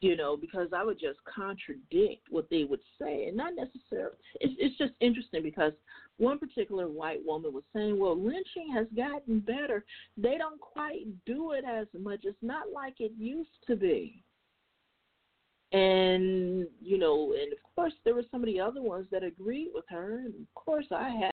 You 0.00 0.16
know, 0.16 0.36
because 0.36 0.68
I 0.72 0.84
would 0.84 1.00
just 1.00 1.18
contradict 1.24 2.28
what 2.30 2.48
they 2.50 2.62
would 2.62 2.78
say, 3.02 3.24
and 3.26 3.36
not 3.36 3.54
necessarily. 3.56 4.14
It's, 4.40 4.54
it's 4.56 4.78
just 4.78 4.92
interesting 5.00 5.42
because 5.42 5.72
one 6.18 6.38
particular 6.38 6.86
white 6.86 7.18
woman 7.26 7.52
was 7.52 7.64
saying, 7.74 7.98
"Well, 7.98 8.16
lynching 8.16 8.72
has 8.72 8.86
gotten 8.96 9.40
better. 9.40 9.84
They 10.16 10.38
don't 10.38 10.60
quite 10.60 11.06
do 11.26 11.50
it 11.50 11.64
as 11.64 11.88
much. 11.98 12.20
It's 12.22 12.38
not 12.42 12.70
like 12.72 13.00
it 13.00 13.10
used 13.18 13.50
to 13.66 13.74
be." 13.74 14.22
And, 15.72 16.66
you 16.80 16.96
know, 16.98 17.34
and 17.38 17.52
of 17.52 17.58
course 17.74 17.92
there 18.04 18.14
were 18.14 18.24
some 18.30 18.40
of 18.40 18.46
the 18.46 18.60
other 18.60 18.80
ones 18.80 19.06
that 19.10 19.22
agreed 19.22 19.68
with 19.74 19.84
her. 19.90 20.20
And 20.24 20.34
of 20.34 20.54
course 20.54 20.86
I 20.90 21.10
had 21.10 21.30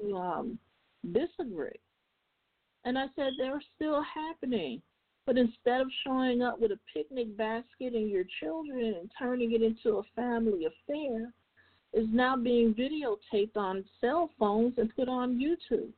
to 0.00 0.16
um, 0.16 0.58
disagree. 1.12 1.80
And 2.84 2.98
I 2.98 3.06
said 3.16 3.32
they're 3.38 3.62
still 3.76 4.02
happening. 4.02 4.82
But 5.26 5.36
instead 5.36 5.80
of 5.80 5.88
showing 6.04 6.42
up 6.42 6.58
with 6.58 6.72
a 6.72 6.78
picnic 6.92 7.36
basket 7.36 7.94
and 7.94 8.10
your 8.10 8.24
children 8.40 8.94
and 8.98 9.10
turning 9.18 9.52
it 9.52 9.62
into 9.62 9.98
a 9.98 10.02
family 10.16 10.66
affair, 10.66 11.32
is 11.92 12.06
now 12.12 12.36
being 12.36 12.74
videotaped 12.74 13.56
on 13.56 13.84
cell 14.00 14.30
phones 14.38 14.74
and 14.76 14.94
put 14.94 15.08
on 15.08 15.38
YouTube. 15.38 15.90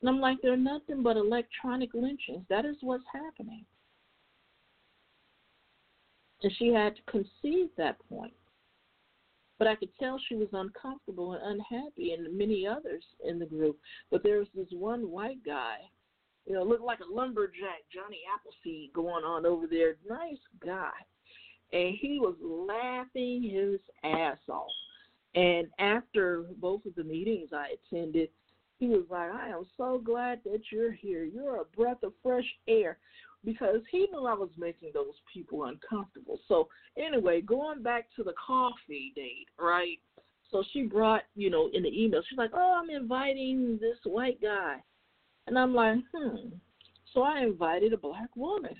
And 0.00 0.08
I'm 0.08 0.20
like, 0.20 0.38
they're 0.42 0.56
nothing 0.56 1.02
but 1.02 1.16
electronic 1.16 1.90
lynchings. 1.94 2.44
That 2.48 2.64
is 2.64 2.76
what's 2.80 3.04
happening. 3.12 3.64
And 6.42 6.52
she 6.58 6.68
had 6.68 6.94
to 6.96 7.02
concede 7.10 7.70
that 7.76 7.96
point. 8.08 8.32
But 9.58 9.66
I 9.66 9.74
could 9.74 9.90
tell 9.98 10.20
she 10.28 10.36
was 10.36 10.48
uncomfortable 10.52 11.32
and 11.32 11.42
unhappy, 11.42 12.12
and 12.12 12.36
many 12.36 12.66
others 12.66 13.02
in 13.24 13.40
the 13.40 13.46
group. 13.46 13.76
But 14.10 14.22
there 14.22 14.38
was 14.38 14.46
this 14.54 14.68
one 14.70 15.10
white 15.10 15.44
guy, 15.44 15.78
you 16.46 16.54
know, 16.54 16.62
looked 16.62 16.84
like 16.84 17.00
a 17.00 17.12
lumberjack, 17.12 17.82
Johnny 17.92 18.20
Appleseed, 18.32 18.92
going 18.92 19.24
on 19.24 19.44
over 19.44 19.66
there. 19.66 19.96
Nice 20.08 20.38
guy. 20.64 20.92
And 21.72 21.96
he 22.00 22.20
was 22.20 22.36
laughing 22.40 23.42
his 23.42 23.80
ass 24.04 24.38
off. 24.48 24.70
And 25.34 25.66
after 25.78 26.46
both 26.60 26.86
of 26.86 26.94
the 26.94 27.04
meetings 27.04 27.50
I 27.52 27.74
attended, 27.92 28.30
he 28.78 28.86
was 28.86 29.04
like, 29.10 29.30
I 29.30 29.48
am 29.48 29.66
so 29.76 30.00
glad 30.02 30.40
that 30.44 30.60
you're 30.70 30.92
here. 30.92 31.24
You're 31.24 31.60
a 31.60 31.76
breath 31.76 32.02
of 32.04 32.12
fresh 32.22 32.46
air 32.68 32.98
because 33.48 33.80
he 33.90 34.06
knew 34.12 34.26
I 34.26 34.34
was 34.34 34.50
making 34.58 34.90
those 34.92 35.14
people 35.32 35.64
uncomfortable. 35.64 36.38
So 36.48 36.68
anyway, 36.98 37.40
going 37.40 37.82
back 37.82 38.08
to 38.16 38.22
the 38.22 38.34
coffee 38.34 39.14
date, 39.16 39.48
right? 39.58 39.98
So 40.50 40.62
she 40.72 40.82
brought, 40.82 41.22
you 41.34 41.48
know, 41.48 41.70
in 41.72 41.82
the 41.82 41.88
email, 41.88 42.20
she's 42.28 42.36
like, 42.36 42.50
"Oh, 42.52 42.78
I'm 42.78 42.90
inviting 42.90 43.78
this 43.80 43.96
white 44.04 44.38
guy," 44.42 44.82
and 45.46 45.58
I'm 45.58 45.74
like, 45.74 45.96
"Hmm." 46.14 46.50
So 47.14 47.22
I 47.22 47.40
invited 47.40 47.94
a 47.94 47.96
black 47.96 48.28
woman, 48.36 48.76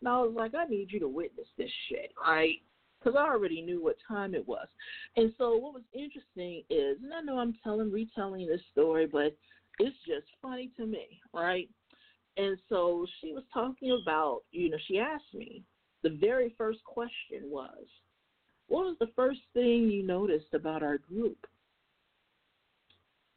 and 0.00 0.08
I 0.08 0.20
was 0.20 0.32
like, 0.32 0.54
"I 0.54 0.64
need 0.66 0.92
you 0.92 1.00
to 1.00 1.08
witness 1.08 1.48
this 1.58 1.72
shit, 1.88 2.12
right?" 2.24 2.62
Because 3.00 3.16
I 3.18 3.24
already 3.24 3.62
knew 3.62 3.82
what 3.82 3.96
time 4.06 4.32
it 4.32 4.46
was. 4.46 4.68
And 5.16 5.34
so 5.38 5.56
what 5.56 5.74
was 5.74 5.82
interesting 5.92 6.62
is, 6.70 6.98
and 7.02 7.12
I 7.12 7.20
know 7.20 7.38
I'm 7.38 7.54
telling, 7.64 7.90
retelling 7.90 8.46
this 8.46 8.64
story, 8.70 9.06
but 9.06 9.36
it's 9.80 9.96
just 10.06 10.28
funny 10.40 10.70
to 10.76 10.86
me, 10.86 11.20
right? 11.32 11.68
And 12.36 12.58
so 12.68 13.06
she 13.20 13.32
was 13.32 13.44
talking 13.52 13.98
about, 14.02 14.40
you 14.50 14.70
know, 14.70 14.78
she 14.88 14.98
asked 14.98 15.34
me, 15.34 15.62
the 16.02 16.10
very 16.10 16.54
first 16.58 16.82
question 16.84 17.42
was, 17.44 17.84
what 18.66 18.84
was 18.84 18.96
the 18.98 19.12
first 19.14 19.40
thing 19.52 19.90
you 19.90 20.02
noticed 20.02 20.52
about 20.52 20.82
our 20.82 20.98
group? 20.98 21.38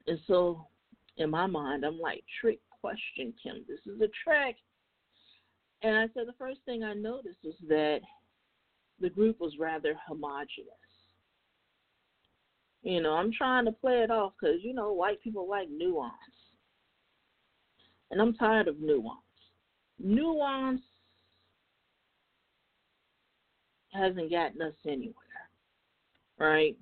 And 0.08 0.20
so 0.28 0.66
in 1.18 1.30
my 1.30 1.46
mind, 1.46 1.84
I'm 1.84 2.00
like, 2.00 2.24
trick 2.42 2.60
question, 2.82 3.34
Kim. 3.42 3.66
This 3.68 3.80
is 3.86 4.02
a 4.02 4.10
trick. 4.24 4.56
And 5.84 5.96
I 5.96 6.08
said 6.14 6.28
the 6.28 6.34
first 6.40 6.60
thing 6.66 6.84
I 6.84 6.94
noticed 6.94 7.40
was 7.44 7.56
that 7.68 8.00
the 9.00 9.10
group 9.10 9.40
was 9.40 9.54
rather 9.60 9.96
homogenous. 10.08 10.74
You 12.82 13.02
know, 13.02 13.14
I'm 13.14 13.32
trying 13.32 13.66
to 13.66 13.72
play 13.72 14.02
it 14.02 14.12
off 14.12 14.34
because, 14.40 14.58
you 14.64 14.74
know, 14.74 14.94
white 14.94 15.22
people 15.22 15.48
like 15.48 15.68
nuance. 15.70 16.14
And 18.12 18.22
I'm 18.22 18.34
tired 18.34 18.68
of 18.68 18.80
nuance. 18.80 19.20
Nuance 20.00 20.82
hasn't 23.92 24.32
gotten 24.32 24.62
us 24.62 24.74
anywhere, 24.86 25.16
right? 26.40 26.76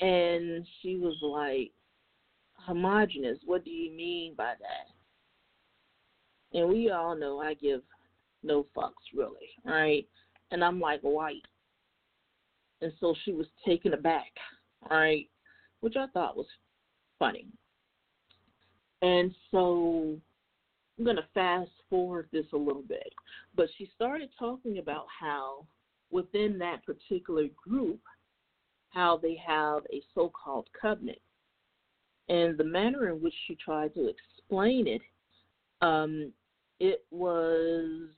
And 0.00 0.66
she 0.80 0.96
was 0.96 1.16
like, 1.22 1.70
homogenous, 2.54 3.38
what 3.44 3.64
do 3.64 3.70
you 3.70 3.92
mean 3.92 4.34
by 4.36 4.54
that? 4.58 6.58
And 6.58 6.68
we 6.68 6.90
all 6.90 7.16
know 7.16 7.40
I 7.40 7.54
give 7.54 7.82
no 8.42 8.66
fucks, 8.76 8.92
really, 9.14 9.48
right? 9.64 10.06
And 10.50 10.62
I'm 10.62 10.80
like 10.80 11.00
white. 11.00 11.46
And 12.80 12.92
so 13.00 13.14
she 13.24 13.32
was 13.32 13.46
taken 13.64 13.94
aback, 13.94 14.32
right? 14.90 15.28
Which 15.80 15.96
I 15.96 16.06
thought 16.08 16.36
was 16.36 16.46
funny. 17.18 17.46
And 19.02 19.34
so 19.50 20.16
I'm 20.98 21.04
going 21.04 21.16
to 21.16 21.26
fast 21.34 21.70
forward 21.90 22.28
this 22.32 22.46
a 22.52 22.56
little 22.56 22.82
bit. 22.82 23.12
But 23.54 23.68
she 23.76 23.90
started 23.94 24.30
talking 24.38 24.78
about 24.78 25.06
how 25.20 25.66
within 26.10 26.58
that 26.58 26.84
particular 26.84 27.46
group, 27.68 28.00
how 28.90 29.16
they 29.16 29.36
have 29.44 29.82
a 29.92 30.02
so 30.14 30.30
called 30.30 30.68
covenant. 30.80 31.18
And 32.28 32.56
the 32.56 32.64
manner 32.64 33.08
in 33.08 33.20
which 33.20 33.34
she 33.46 33.56
tried 33.56 33.94
to 33.94 34.08
explain 34.08 34.86
it, 34.86 35.02
um, 35.80 36.32
it 36.78 37.04
was 37.10 38.08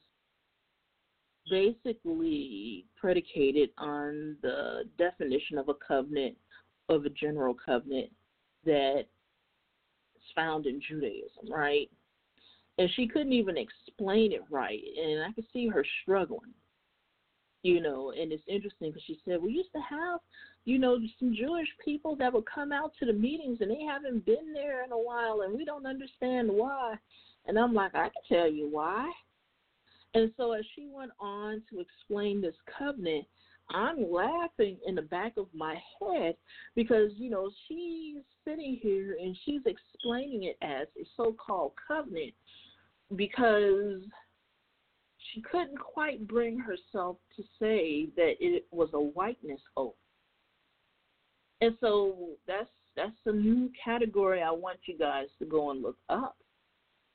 basically 1.51 2.87
predicated 3.01 3.71
on 3.79 4.37
the 4.43 4.85
definition 4.99 5.59
of 5.59 5.69
a 5.69 5.75
covenant, 5.75 6.37
of 6.89 7.05
a 7.05 7.11
general 7.11 7.55
covenant 7.55 8.11
that 8.65 9.05
found 10.35 10.67
in 10.67 10.81
Judaism, 10.81 11.51
right? 11.51 11.91
And 12.79 12.91
she 12.95 13.07
couldn't 13.07 13.33
even 13.33 13.57
explain 13.57 14.33
it 14.33 14.43
right, 14.51 14.83
and 15.01 15.23
I 15.23 15.33
could 15.33 15.47
see 15.53 15.69
her 15.69 15.85
struggling. 16.03 16.55
You 17.63 17.81
know, 17.81 18.11
and 18.11 18.31
it's 18.31 18.43
interesting 18.47 18.91
because 18.91 19.05
she 19.07 19.19
said 19.25 19.43
we 19.43 19.53
used 19.53 19.73
to 19.75 19.81
have, 19.81 20.21
you 20.67 20.79
know, 20.79 20.99
some 21.19 21.35
Jewish 21.35 21.69
people 21.83 22.15
that 22.17 22.31
would 22.33 22.45
come 22.45 22.73
out 22.73 22.93
to 22.99 23.07
the 23.07 23.13
meetings 23.13 23.59
and 23.63 23.71
they 23.71 23.83
haven't 23.83 24.27
been 24.27 24.53
there 24.53 24.85
in 24.85 24.93
a 24.93 24.99
while, 24.99 25.43
and 25.43 25.57
we 25.57 25.65
don't 25.65 25.87
understand 25.87 26.51
why. 26.51 26.95
And 27.47 27.59
I'm 27.59 27.73
like, 27.73 27.95
I 27.95 28.11
can 28.11 28.23
tell 28.29 28.51
you 28.51 28.69
why. 28.71 29.11
And 30.15 30.31
so 30.37 30.53
as 30.53 30.65
she 30.75 30.89
went 30.93 31.11
on 31.19 31.63
to 31.71 31.81
explain 31.81 32.41
this 32.41 32.55
covenant, 32.79 33.27
I'm 33.71 34.11
laughing 34.11 34.77
in 34.87 34.95
the 34.95 35.03
back 35.03 35.37
of 35.37 35.47
my 35.55 35.77
head 36.01 36.37
because, 36.75 37.13
you 37.17 37.31
know, 37.31 37.51
she's 37.67 38.23
sitting 38.47 38.79
here 38.83 39.17
and 39.21 39.37
she's 39.45 39.63
explaining 39.65 40.45
it 40.45 40.57
as 40.63 40.87
a 41.01 41.07
so 41.17 41.35
called 41.35 41.73
covenant 41.89 42.35
because 43.17 44.03
she 45.33 45.41
couldn't 45.41 45.79
quite 45.79 46.27
bring 46.29 46.59
herself 46.59 47.17
to 47.37 47.43
say 47.59 48.09
that 48.17 48.35
it 48.41 48.67
was 48.71 48.91
a 48.93 49.01
whiteness 49.01 49.61
oath. 49.77 49.95
And 51.61 51.77
so 51.81 52.31
that's 52.47 52.69
that's 52.97 53.13
a 53.27 53.33
new 53.33 53.71
category 53.83 54.43
I 54.43 54.51
want 54.51 54.79
you 54.87 54.97
guys 54.97 55.27
to 55.41 55.47
go 55.47 55.71
and 55.71 55.83
look 55.83 55.97
up. 56.09 56.37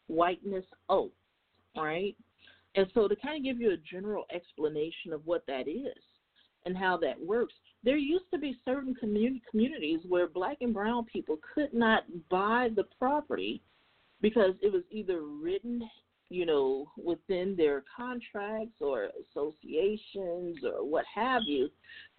Whiteness 0.08 0.66
oath, 0.90 1.12
right? 1.78 2.16
And 2.76 2.88
so 2.94 3.08
to 3.08 3.16
kind 3.16 3.38
of 3.38 3.44
give 3.44 3.62
you 3.62 3.72
a 3.72 3.78
general 3.78 4.26
explanation 4.34 5.14
of 5.14 5.26
what 5.26 5.46
that 5.48 5.68
is 5.68 6.04
and 6.66 6.78
how 6.78 6.98
that 6.98 7.20
works, 7.20 7.54
there 7.84 7.98
used 7.98 8.30
to 8.34 8.40
be 8.40 8.58
certain 8.66 8.94
community 8.96 9.42
communities 9.50 10.00
where 10.08 10.28
black 10.28 10.58
and 10.62 10.74
brown 10.74 11.06
people 11.06 11.40
could 11.54 11.74
not 11.74 12.04
buy 12.30 12.70
the 12.76 12.84
property 12.98 13.62
because 14.22 14.54
it 14.62 14.72
was 14.72 14.84
either 14.92 15.22
written 15.22 15.82
you 16.30 16.46
know, 16.46 16.92
within 17.04 17.56
their 17.56 17.84
contracts 17.96 18.76
or 18.80 19.10
associations 19.32 20.58
or 20.64 20.86
what 20.86 21.06
have 21.14 21.42
you, 21.46 21.70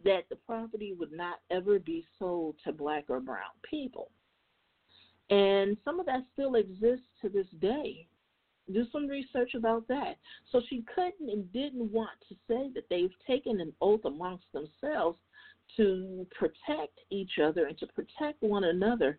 that 0.04 0.24
the 0.28 0.36
property 0.36 0.94
would 0.98 1.12
not 1.12 1.38
ever 1.50 1.78
be 1.78 2.04
sold 2.18 2.56
to 2.64 2.72
black 2.72 3.04
or 3.08 3.20
brown 3.20 3.52
people. 3.68 4.10
And 5.30 5.76
some 5.84 6.00
of 6.00 6.06
that 6.06 6.24
still 6.32 6.56
exists 6.56 7.06
to 7.22 7.28
this 7.28 7.46
day. 7.60 8.08
Do 8.72 8.84
some 8.92 9.06
research 9.08 9.54
about 9.54 9.86
that. 9.88 10.16
So 10.52 10.60
she 10.68 10.84
couldn't 10.94 11.28
and 11.30 11.52
didn't 11.52 11.90
want 11.92 12.10
to 12.28 12.34
say 12.48 12.70
that 12.74 12.84
they've 12.88 13.10
taken 13.26 13.60
an 13.60 13.72
oath 13.80 14.04
amongst 14.04 14.44
themselves 14.52 15.18
to 15.76 16.26
protect 16.36 16.98
each 17.10 17.38
other 17.42 17.66
and 17.66 17.78
to 17.78 17.86
protect 17.86 18.42
one 18.42 18.64
another 18.64 19.18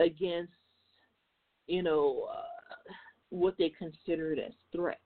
against, 0.00 0.52
you 1.66 1.82
know, 1.82 2.28
uh, 2.30 2.92
what 3.30 3.54
they 3.58 3.70
considered 3.70 4.38
as 4.38 4.52
threats. 4.74 4.98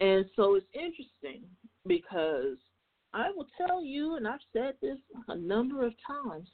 And 0.00 0.26
so 0.34 0.56
it's 0.56 0.66
interesting 0.74 1.42
because 1.86 2.56
I 3.14 3.30
will 3.30 3.46
tell 3.56 3.82
you, 3.82 4.16
and 4.16 4.26
I've 4.26 4.40
said 4.52 4.74
this 4.82 4.98
a 5.28 5.36
number 5.36 5.86
of 5.86 5.94
times, 6.06 6.48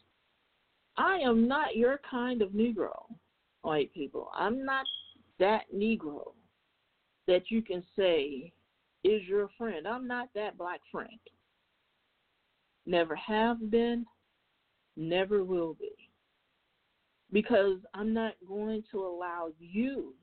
I 0.97 1.17
am 1.17 1.49
not 1.49 1.77
your 1.77 1.99
kind 2.09 2.43
of 2.43 2.51
Negro, 2.51 2.93
white 3.63 3.93
people. 3.95 4.31
I'm 4.35 4.65
not 4.65 4.85
that 5.43 5.65
Negro 5.75 6.35
that 7.27 7.51
you 7.51 7.63
can 7.63 7.83
say 7.99 8.53
is 9.03 9.23
your 9.27 9.49
friend. 9.59 9.89
I'm 9.89 10.07
not 10.07 10.29
that 10.37 10.57
black 10.57 10.81
friend. 10.93 11.19
Never 12.87 13.17
have 13.17 13.69
been, 13.69 14.07
never 14.97 15.43
will 15.43 15.75
be 15.75 15.91
because 17.33 17.79
I'm 17.93 18.15
not 18.15 18.35
going 18.47 18.85
to 18.93 18.99
allow 18.99 19.49
you 19.59 20.15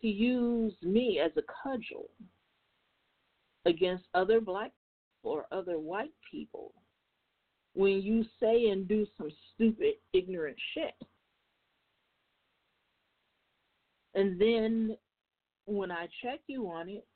to 0.00 0.08
use 0.08 0.72
me 0.82 1.20
as 1.22 1.32
a 1.36 1.42
cudgel 1.62 2.08
against 3.66 4.04
other 4.14 4.40
black 4.40 4.72
or 5.22 5.44
other 5.52 5.78
white 5.78 6.12
people 6.30 6.72
when 7.74 8.00
you 8.00 8.24
say 8.40 8.68
and 8.70 8.88
do 8.88 9.06
some 9.18 9.30
stupid, 9.54 9.94
ignorant 10.14 10.56
shit. 10.72 10.94
And 14.14 14.40
then 14.40 14.96
when 15.66 15.90
I 15.90 16.06
check 16.22 16.40
you 16.46 16.68
on 16.68 16.88
it, 16.88 17.06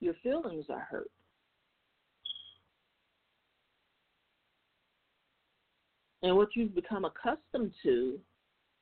your 0.00 0.14
feelings 0.22 0.66
are 0.68 0.86
hurt. 0.90 1.10
And 6.22 6.36
what 6.36 6.48
you've 6.54 6.74
become 6.74 7.04
accustomed 7.04 7.72
to 7.84 8.18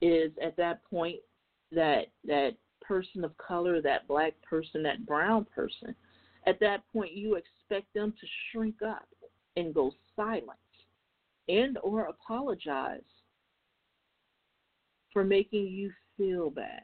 is 0.01 0.33
at 0.43 0.57
that 0.57 0.81
point 0.89 1.19
that 1.73 2.07
that 2.25 2.57
person 2.81 3.25
of 3.25 3.37
color, 3.37 3.83
that 3.83 4.09
black 4.09 4.35
person, 4.49 4.83
that 4.85 5.05
brown 5.05 5.47
person, 5.55 5.95
at 6.47 6.61
that 6.61 6.83
point 6.93 7.13
you 7.13 7.35
expect 7.35 7.93
them 7.93 8.13
to 8.19 8.27
shrink 8.51 8.77
up 8.83 9.09
and 9.57 9.75
go 9.75 9.93
silent 10.15 10.59
and 11.49 11.79
or 11.83 12.07
apologize 12.07 13.01
for 15.17 15.25
making 15.25 15.67
you 15.67 15.91
feel 16.19 16.51
bad. 16.51 16.83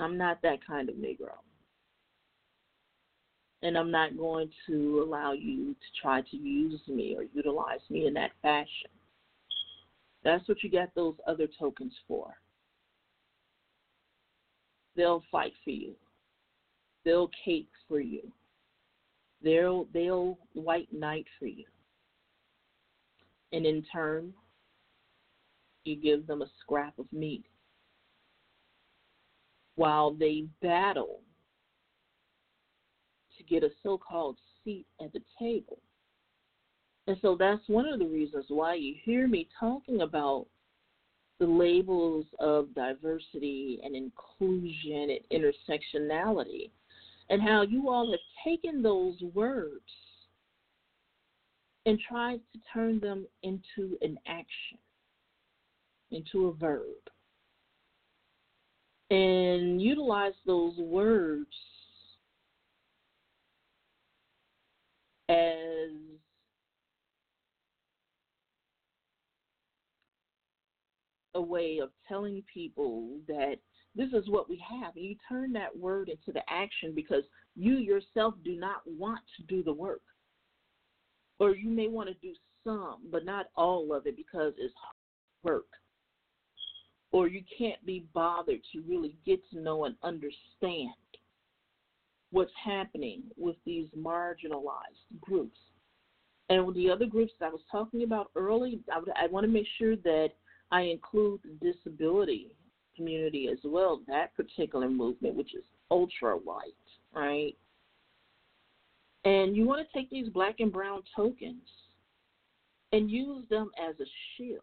I'm 0.00 0.16
not 0.16 0.40
that 0.42 0.64
kind 0.64 0.88
of 0.88 0.94
Negro 0.94 1.32
and 3.62 3.76
I'm 3.76 3.90
not 3.90 4.16
going 4.16 4.50
to 4.68 5.02
allow 5.04 5.32
you 5.32 5.74
to 5.74 6.00
try 6.00 6.20
to 6.20 6.36
use 6.36 6.80
me 6.86 7.16
or 7.18 7.24
utilize 7.34 7.80
me 7.90 8.06
in 8.06 8.14
that 8.14 8.30
fashion. 8.40 8.90
That's 10.22 10.48
what 10.48 10.62
you 10.62 10.70
got 10.70 10.94
those 10.94 11.16
other 11.26 11.48
tokens 11.58 11.94
for. 12.06 12.36
They'll 14.94 15.24
fight 15.32 15.54
for 15.64 15.70
you. 15.70 15.96
They'll 17.04 17.32
cape 17.44 17.70
for 17.88 17.98
you. 17.98 18.30
They'll 19.42 19.88
they'll 19.92 20.38
white 20.52 20.92
knight 20.92 21.26
for 21.40 21.46
you. 21.46 21.64
And 23.52 23.66
in 23.66 23.84
turn, 23.92 24.32
you 25.84 25.96
give 25.96 26.26
them 26.26 26.42
a 26.42 26.50
scrap 26.60 26.98
of 26.98 27.12
meat 27.12 27.44
while 29.76 30.12
they 30.12 30.44
battle 30.60 31.20
to 33.36 33.44
get 33.44 33.62
a 33.62 33.70
so 33.82 33.96
called 33.98 34.36
seat 34.62 34.86
at 35.02 35.12
the 35.12 35.22
table. 35.38 35.78
And 37.06 37.16
so 37.22 37.34
that's 37.34 37.62
one 37.66 37.88
of 37.88 37.98
the 37.98 38.06
reasons 38.06 38.44
why 38.48 38.74
you 38.74 38.94
hear 39.02 39.26
me 39.26 39.48
talking 39.58 40.02
about 40.02 40.46
the 41.38 41.46
labels 41.46 42.26
of 42.38 42.74
diversity 42.74 43.80
and 43.82 43.96
inclusion 43.96 45.16
and 45.32 45.42
intersectionality, 45.42 46.70
and 47.30 47.40
how 47.40 47.62
you 47.62 47.88
all 47.88 48.10
have 48.10 48.20
taken 48.44 48.82
those 48.82 49.18
words 49.34 49.80
and 51.86 51.98
tried 51.98 52.40
to 52.52 52.60
turn 52.72 53.00
them 53.00 53.26
into 53.42 53.96
an 54.02 54.18
action, 54.26 54.78
into 56.10 56.48
a 56.48 56.52
verb, 56.52 56.82
and 59.10 59.80
utilize 59.80 60.34
those 60.46 60.76
words 60.78 61.48
as 65.28 65.90
a 71.34 71.40
way 71.40 71.78
of 71.82 71.90
telling 72.08 72.42
people 72.52 73.16
that 73.26 73.56
this 73.94 74.08
is 74.12 74.28
what 74.28 74.48
we 74.48 74.62
have. 74.68 74.94
And 74.96 75.04
you 75.04 75.16
turn 75.28 75.52
that 75.52 75.76
word 75.76 76.08
into 76.08 76.32
the 76.32 76.42
action 76.52 76.92
because 76.94 77.24
you 77.56 77.76
yourself 77.76 78.34
do 78.44 78.56
not 78.56 78.82
want 78.86 79.20
to 79.36 79.42
do 79.46 79.62
the 79.62 79.72
work. 79.72 80.02
Or 81.40 81.56
you 81.56 81.70
may 81.70 81.88
want 81.88 82.08
to 82.08 82.14
do 82.14 82.34
some, 82.62 82.98
but 83.10 83.24
not 83.24 83.46
all 83.56 83.92
of 83.94 84.06
it 84.06 84.16
because 84.16 84.52
it's 84.58 84.74
hard 84.76 84.94
work. 85.42 85.66
Or 87.12 87.26
you 87.26 87.42
can't 87.58 87.84
be 87.84 88.06
bothered 88.14 88.60
to 88.72 88.82
really 88.88 89.16
get 89.26 89.40
to 89.50 89.58
know 89.58 89.84
and 89.86 89.96
understand 90.04 90.92
what's 92.30 92.52
happening 92.62 93.22
with 93.36 93.56
these 93.66 93.88
marginalized 93.98 95.08
groups. 95.20 95.58
And 96.48 96.66
with 96.66 96.76
the 96.76 96.90
other 96.90 97.06
groups 97.06 97.32
that 97.40 97.46
I 97.46 97.50
was 97.50 97.62
talking 97.70 98.04
about 98.04 98.30
early, 98.36 98.80
I, 98.92 98.98
would, 98.98 99.08
I 99.16 99.26
want 99.26 99.44
to 99.44 99.52
make 99.52 99.66
sure 99.78 99.96
that 99.96 100.28
I 100.70 100.82
include 100.82 101.40
the 101.42 101.72
disability 101.72 102.54
community 102.96 103.48
as 103.50 103.58
well, 103.64 104.02
that 104.08 104.34
particular 104.36 104.88
movement, 104.88 105.34
which 105.34 105.54
is 105.54 105.64
ultra 105.90 106.36
white, 106.36 106.74
right? 107.14 107.56
And 109.24 109.54
you 109.54 109.66
want 109.66 109.86
to 109.86 109.98
take 109.98 110.10
these 110.10 110.28
black 110.28 110.60
and 110.60 110.72
brown 110.72 111.02
tokens 111.14 111.68
and 112.92 113.10
use 113.10 113.44
them 113.50 113.70
as 113.78 113.94
a 114.00 114.06
shield. 114.36 114.62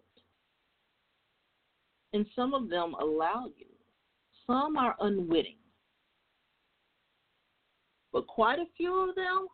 And 2.14 2.26
some 2.36 2.54
of 2.54 2.70
them 2.70 2.96
allow 3.00 3.46
you, 3.58 3.68
some 4.48 4.78
are 4.78 4.96
unwitting 5.00 5.58
but 8.18 8.26
quite 8.26 8.58
a 8.58 8.66
few 8.76 9.08
of 9.08 9.14
them 9.14 9.48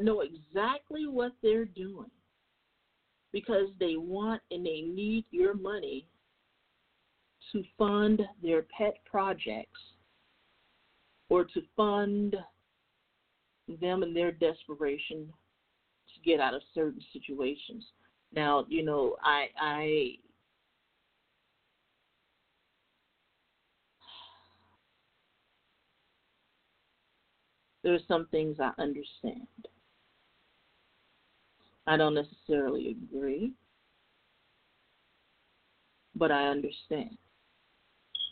know 0.00 0.22
exactly 0.22 1.06
what 1.06 1.30
they're 1.44 1.64
doing 1.64 2.10
because 3.32 3.68
they 3.78 3.94
want 3.94 4.42
and 4.50 4.66
they 4.66 4.80
need 4.80 5.24
your 5.30 5.54
money 5.54 6.08
to 7.52 7.62
fund 7.78 8.22
their 8.42 8.62
pet 8.76 8.94
projects 9.08 9.80
or 11.28 11.44
to 11.44 11.62
fund 11.76 12.34
them 13.78 14.02
and 14.02 14.14
their 14.14 14.32
desperation 14.32 15.32
to 16.14 16.20
get 16.24 16.40
out 16.40 16.54
of 16.54 16.62
certain 16.74 17.00
situations. 17.12 17.84
Now, 18.34 18.64
you 18.68 18.84
know, 18.84 19.16
I 19.22 19.48
I 19.60 20.14
there 27.82 27.94
are 27.94 27.98
some 28.08 28.26
things 28.30 28.58
I 28.60 28.72
understand. 28.80 29.46
I 31.86 31.96
don't 31.96 32.14
necessarily 32.14 32.90
agree, 32.90 33.52
but 36.14 36.30
I 36.30 36.46
understand 36.48 37.16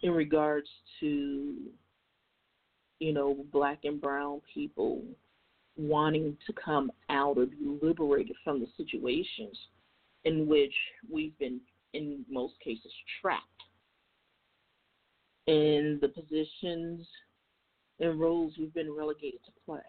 in 0.03 0.13
regards 0.13 0.69
to 1.01 1.57
you 3.01 3.13
know, 3.13 3.45
black 3.53 3.81
and 3.85 4.01
brown 4.01 4.41
people 4.53 5.03
wanting 5.79 6.37
to 6.47 6.53
come 6.53 6.91
out 7.09 7.39
or 7.39 7.47
be 7.47 7.79
liberated 7.81 8.37
from 8.43 8.61
the 8.61 8.67
situations 8.77 9.57
in 10.25 10.47
which 10.47 10.75
we've 11.11 11.39
been, 11.39 11.61
in 11.95 12.25
most 12.29 12.55
cases, 12.63 12.93
trapped 13.23 13.45
in 15.47 15.99
the 16.03 16.09
positions 16.09 17.07
and 18.01 18.21
roles 18.21 18.53
we've 18.59 18.75
been 18.75 18.93
relegated 18.93 19.41
to 19.47 19.53
play. 19.65 19.81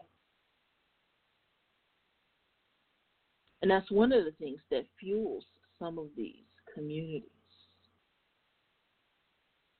And 3.61 3.69
that's 3.69 3.91
one 3.91 4.13
of 4.13 4.23
the 4.23 4.31
things 4.31 4.59
that 4.71 4.85
fuels 4.99 5.43
some 5.77 5.97
of 5.99 6.07
these 6.15 6.45
communities, 6.73 7.23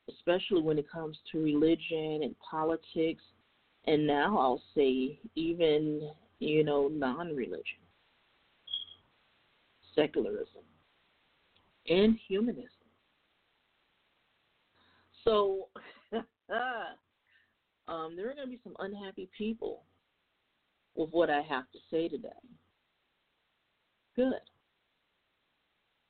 especially 0.09 0.61
when 0.61 0.77
it 0.77 0.91
comes 0.91 1.17
to 1.31 1.41
religion 1.41 2.23
and 2.23 2.35
politics, 2.39 3.23
and 3.85 4.05
now 4.05 4.37
I'll 4.37 4.61
say 4.75 5.19
even, 5.35 6.11
you 6.39 6.63
know, 6.63 6.87
non 6.87 7.35
religion, 7.35 7.79
secularism, 9.95 10.63
and 11.87 12.17
humanism. 12.27 12.69
So, 15.23 15.67
um, 17.87 18.15
there 18.15 18.29
are 18.29 18.33
going 18.33 18.47
to 18.47 18.47
be 18.47 18.59
some 18.63 18.75
unhappy 18.79 19.29
people 19.37 19.83
with 20.95 21.09
what 21.11 21.29
I 21.29 21.41
have 21.41 21.69
to 21.71 21.79
say 21.91 22.07
today 22.07 22.29
good. 24.19 24.33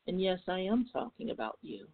And 0.08 0.20
yes, 0.20 0.40
I 0.48 0.60
am 0.60 0.88
talking 0.92 1.30
about 1.30 1.60
you. 1.62 1.88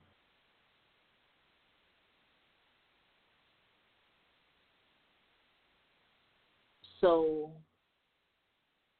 So, 7.05 7.51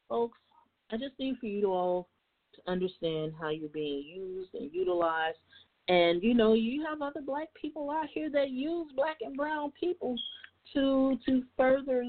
folks, 0.08 0.38
I 0.92 0.98
just 0.98 1.18
need 1.18 1.38
for 1.40 1.48
you 1.48 1.62
to 1.62 1.68
all 1.68 2.08
to 2.54 2.72
understand 2.72 3.34
how 3.42 3.50
you're 3.50 3.68
being 3.70 4.04
used 4.06 4.54
and 4.54 4.72
utilized. 4.72 5.40
And 5.88 6.22
you 6.22 6.36
know, 6.36 6.54
you 6.54 6.86
have 6.88 7.02
other 7.02 7.22
black 7.26 7.48
people 7.60 7.90
out 7.90 8.06
here 8.14 8.30
that 8.30 8.52
use 8.52 8.92
black 8.96 9.18
and 9.22 9.36
brown 9.36 9.72
people 9.80 10.16
to 10.74 11.18
to 11.26 11.42
further 11.58 12.04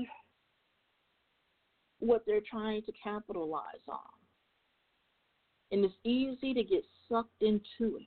what 2.00 2.24
they're 2.26 2.42
trying 2.50 2.82
to 2.82 2.92
capitalize 3.02 3.62
on 3.88 3.98
and 5.72 5.84
it's 5.84 5.94
easy 6.04 6.54
to 6.54 6.62
get 6.62 6.84
sucked 7.08 7.42
into 7.42 7.98
it. 7.98 8.06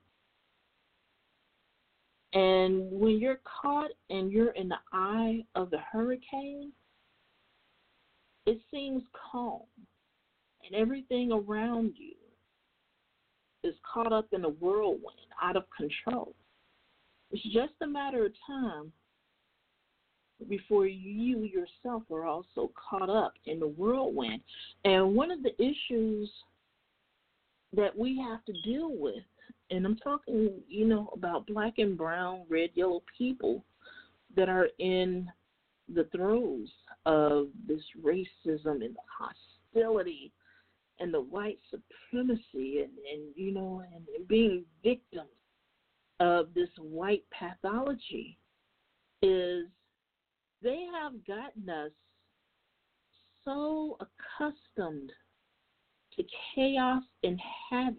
And 2.38 2.91
when 2.91 3.20
you're 3.20 3.40
caught 3.44 3.90
and 4.10 4.32
you're 4.32 4.52
in 4.52 4.70
the 4.70 4.78
eye 4.94 5.44
of 5.56 5.72
the 5.72 5.80
hurricane, 5.91 6.72
it 8.50 8.60
seems 8.72 9.04
calm, 9.32 9.62
and 10.66 10.76
everything 10.76 11.32
around 11.32 11.94
you 11.98 12.16
is 13.64 13.76
caught 13.94 14.12
up 14.12 14.26
in 14.32 14.44
a 14.44 14.50
whirlwind, 14.50 15.30
out 15.42 15.56
of 15.56 15.66
control. 15.78 16.34
It's 17.32 17.44
just 17.54 17.74
a 17.84 17.88
matter 17.88 18.26
of 18.26 18.32
time 18.48 18.92
before 20.48 20.88
you 20.88 21.44
yourself 21.44 22.04
are 22.12 22.26
also 22.26 22.72
caught 22.90 23.10
up 23.10 23.34
in 23.46 23.60
the 23.60 23.68
whirlwind. 23.68 24.42
And 24.84 25.14
one 25.14 25.30
of 25.30 25.44
the 25.44 25.54
issues 25.62 26.32
that 27.74 27.96
we 27.96 28.18
have 28.18 28.44
to 28.46 28.54
deal 28.64 28.90
with. 28.96 29.24
And 29.70 29.86
I'm 29.86 29.98
talking, 29.98 30.54
you 30.68 30.88
know, 30.88 31.12
about 31.14 31.46
black 31.46 31.74
and 31.78 31.96
brown, 31.96 32.46
red, 32.50 32.72
yellow 32.74 33.04
people 33.16 33.64
that 34.36 34.50
are 34.50 34.70
in 34.80 35.30
the 35.94 36.06
throes 36.16 36.70
of 37.06 37.48
this 37.68 37.82
racism 38.02 38.84
and 38.84 38.96
the 38.96 39.34
hostility 39.74 40.32
and 41.00 41.14
the 41.14 41.22
white 41.22 41.60
supremacy 41.70 42.82
and, 42.82 42.92
and 43.12 43.34
you 43.36 43.52
know 43.54 43.82
and, 43.96 44.06
and 44.16 44.28
being 44.28 44.64
victims 44.84 45.30
of 46.20 46.54
this 46.54 46.70
white 46.78 47.24
pathology 47.32 48.38
is 49.22 49.66
they 50.62 50.86
have 50.94 51.14
gotten 51.26 51.70
us 51.70 51.92
so 53.46 53.98
accustomed 54.00 55.12
to 56.16 56.24
chaos 56.54 57.04
and 57.24 57.40
havoc. 57.70 57.98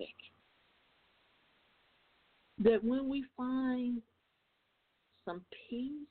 That 2.59 2.85
when 2.85 3.09
we 3.09 3.25
find 3.37 4.03
some 5.25 5.43
peace, 5.69 6.07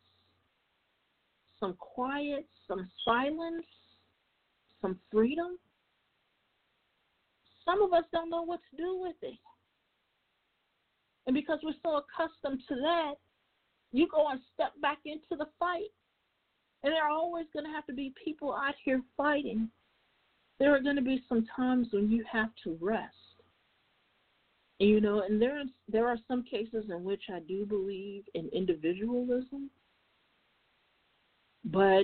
some 1.60 1.76
quiet, 1.80 2.48
some 2.68 2.90
silence, 3.03 3.65
some 4.81 4.99
freedom, 5.11 5.57
some 7.65 7.81
of 7.81 7.94
us 7.94 8.06
don't 8.11 8.30
know 8.30 8.44
what 8.44 8.60
to 8.72 8.77
do 8.77 8.99
with 9.02 9.15
it. 9.22 9.38
And 11.27 11.34
because 11.34 11.60
we're 11.64 11.73
so 11.84 12.02
accustomed 12.02 12.61
to 12.68 12.76
that, 12.76 13.14
you 13.91 14.07
go 14.07 14.27
and 14.30 14.40
step 14.53 14.72
back 14.81 14.99
into 15.06 15.22
the 15.31 15.48
fight. 15.60 15.91
And 16.84 16.94
there 16.94 17.03
are 17.03 17.11
always 17.11 17.45
going 17.53 17.65
to 17.65 17.72
have 17.72 17.86
to 17.88 17.94
be 17.94 18.14
people 18.23 18.53
out 18.53 18.76
here 18.84 19.02
fighting 19.18 19.69
there 20.60 20.76
are 20.76 20.81
going 20.81 20.98
to 20.98 21.02
be 21.02 21.23
some 21.30 21.48
times 21.56 21.88
when 21.91 22.11
you 22.11 22.23
have 22.31 22.49
to 22.64 22.77
rest. 22.81 23.15
You 24.80 25.02
know, 25.02 25.23
and 25.27 25.41
there 25.41 25.61
there 25.90 26.07
are 26.07 26.18
some 26.27 26.44
cases 26.44 26.86
in 26.90 27.03
which 27.03 27.23
I 27.34 27.40
do 27.40 27.65
believe 27.65 28.23
in 28.34 28.49
individualism, 28.53 29.69
but 31.65 32.03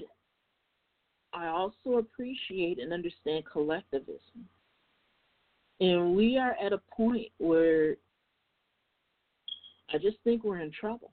I 1.34 1.48
also 1.48 1.98
appreciate 1.98 2.80
and 2.80 2.94
understand 2.94 3.44
collectivism. 3.52 4.48
And 5.80 6.16
we 6.16 6.38
are 6.38 6.56
at 6.64 6.74
a 6.74 6.82
point 6.96 7.28
where 7.38 7.96
I 9.94 9.98
just 9.98 10.18
think 10.24 10.44
we're 10.44 10.62
in 10.62 10.72
trouble. 10.72 11.12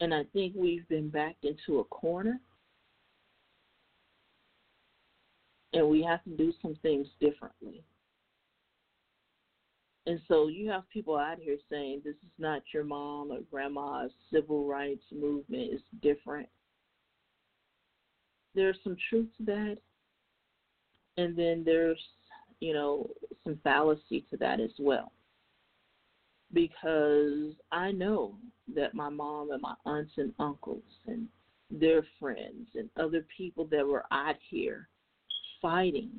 And 0.00 0.12
I 0.12 0.24
think 0.32 0.54
we've 0.56 0.88
been 0.88 1.08
backed 1.08 1.44
into 1.44 1.80
a 1.80 1.84
corner 1.84 2.40
and 5.72 5.88
we 5.88 6.02
have 6.02 6.22
to 6.24 6.30
do 6.30 6.52
some 6.62 6.76
things 6.82 7.06
differently. 7.20 7.82
And 10.06 10.20
so 10.28 10.48
you 10.48 10.68
have 10.70 10.88
people 10.90 11.16
out 11.16 11.38
here 11.38 11.56
saying 11.70 12.02
this 12.04 12.14
is 12.14 12.32
not 12.38 12.62
your 12.72 12.84
mom 12.84 13.30
or 13.32 13.38
grandma's 13.50 14.10
civil 14.32 14.66
rights 14.66 15.04
movement, 15.12 15.70
it's 15.72 15.82
different. 16.02 16.48
There's 18.54 18.78
some 18.84 18.96
truth 19.08 19.28
to 19.38 19.44
that. 19.46 19.78
And 21.16 21.36
then 21.36 21.62
there's, 21.64 22.00
you 22.60 22.72
know, 22.72 23.08
some 23.44 23.58
fallacy 23.62 24.24
to 24.30 24.36
that 24.38 24.60
as 24.60 24.70
well. 24.78 25.12
Because 26.52 27.52
I 27.72 27.92
know 27.92 28.36
that 28.74 28.94
my 28.94 29.08
mom 29.08 29.50
and 29.50 29.60
my 29.60 29.74
aunts 29.84 30.12
and 30.16 30.32
uncles 30.38 30.82
and 31.06 31.28
their 31.70 32.04
friends 32.20 32.68
and 32.74 32.88
other 32.96 33.24
people 33.36 33.66
that 33.70 33.86
were 33.86 34.04
out 34.12 34.36
here 34.48 34.88
fighting 35.60 36.10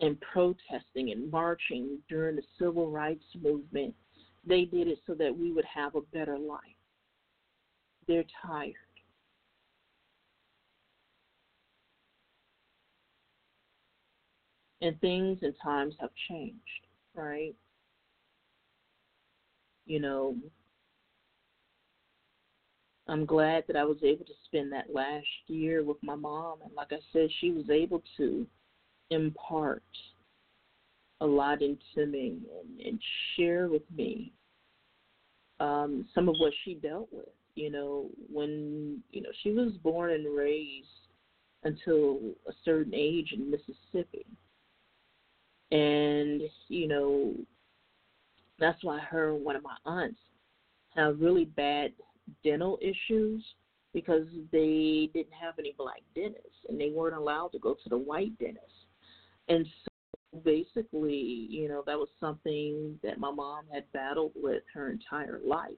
and 0.00 0.20
protesting 0.20 1.10
and 1.10 1.30
marching 1.30 1.98
during 2.08 2.36
the 2.36 2.42
civil 2.58 2.90
rights 2.90 3.24
movement, 3.42 3.94
they 4.46 4.64
did 4.64 4.88
it 4.88 4.98
so 5.06 5.14
that 5.14 5.36
we 5.36 5.52
would 5.52 5.64
have 5.64 5.94
a 5.94 6.00
better 6.12 6.38
life. 6.38 6.60
They're 8.06 8.24
tired. 8.44 8.74
And 14.84 15.00
things 15.00 15.38
and 15.40 15.54
times 15.62 15.94
have 15.98 16.10
changed, 16.28 16.60
right? 17.14 17.54
You 19.86 19.98
know, 19.98 20.36
I'm 23.08 23.24
glad 23.24 23.64
that 23.66 23.76
I 23.76 23.84
was 23.84 23.96
able 24.02 24.26
to 24.26 24.32
spend 24.44 24.70
that 24.74 24.92
last 24.92 25.26
year 25.46 25.82
with 25.82 25.96
my 26.02 26.14
mom. 26.14 26.58
And 26.62 26.74
like 26.74 26.92
I 26.92 26.98
said, 27.14 27.30
she 27.40 27.50
was 27.50 27.70
able 27.70 28.02
to 28.18 28.46
impart 29.08 29.82
a 31.22 31.26
lot 31.26 31.62
into 31.62 32.06
me 32.06 32.40
and, 32.60 32.86
and 32.86 33.00
share 33.36 33.68
with 33.68 33.90
me 33.96 34.34
um, 35.60 36.06
some 36.14 36.28
of 36.28 36.34
what 36.38 36.52
she 36.62 36.74
dealt 36.74 37.08
with. 37.10 37.24
You 37.54 37.70
know, 37.70 38.10
when, 38.30 39.02
you 39.12 39.22
know, 39.22 39.30
she 39.42 39.52
was 39.52 39.72
born 39.82 40.10
and 40.10 40.36
raised 40.36 40.88
until 41.62 42.18
a 42.46 42.52
certain 42.66 42.92
age 42.94 43.32
in 43.32 43.50
Mississippi. 43.50 44.26
And, 45.74 46.42
you 46.68 46.88
know, 46.88 47.34
that's 48.58 48.84
why 48.84 49.00
her 49.00 49.34
and 49.34 49.44
one 49.44 49.56
of 49.56 49.62
my 49.62 49.76
aunts 49.84 50.20
have 50.94 51.20
really 51.20 51.46
bad 51.46 51.92
dental 52.44 52.78
issues 52.80 53.44
because 53.92 54.26
they 54.52 55.10
didn't 55.14 55.34
have 55.34 55.58
any 55.58 55.74
black 55.76 56.02
dentists 56.14 56.66
and 56.68 56.80
they 56.80 56.90
weren't 56.90 57.16
allowed 57.16 57.48
to 57.52 57.58
go 57.58 57.74
to 57.74 57.88
the 57.88 57.98
white 57.98 58.38
dentist. 58.38 58.86
And 59.48 59.66
so 59.84 60.40
basically, 60.44 61.46
you 61.50 61.68
know, 61.68 61.82
that 61.86 61.98
was 61.98 62.08
something 62.20 62.98
that 63.02 63.18
my 63.18 63.30
mom 63.32 63.64
had 63.72 63.90
battled 63.92 64.32
with 64.36 64.62
her 64.74 64.90
entire 64.90 65.40
life. 65.44 65.72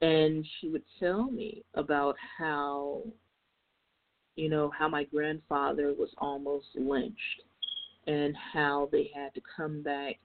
and 0.00 0.46
she 0.60 0.68
would 0.68 0.84
tell 1.00 1.30
me 1.30 1.64
about 1.74 2.16
how 2.38 3.02
you 4.36 4.48
know 4.48 4.70
how 4.78 4.88
my 4.88 5.04
grandfather 5.04 5.92
was 5.98 6.10
almost 6.18 6.66
lynched 6.76 7.42
and 8.06 8.34
how 8.52 8.88
they 8.90 9.10
had 9.14 9.34
to 9.34 9.40
come 9.56 9.82
back 9.82 10.16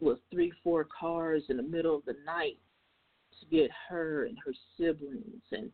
with 0.00 0.18
three 0.30 0.52
four 0.62 0.84
cars 0.84 1.42
in 1.48 1.56
the 1.56 1.62
middle 1.62 1.96
of 1.96 2.04
the 2.04 2.16
night 2.24 2.58
to 3.40 3.46
get 3.46 3.70
her 3.88 4.26
and 4.26 4.36
her 4.44 4.52
siblings 4.76 5.42
and 5.52 5.70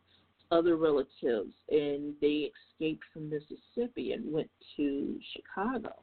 other 0.51 0.75
relatives 0.75 1.53
and 1.69 2.13
they 2.21 2.49
escaped 2.73 3.03
from 3.13 3.29
Mississippi 3.29 4.13
and 4.13 4.31
went 4.31 4.49
to 4.77 5.19
Chicago 5.33 5.93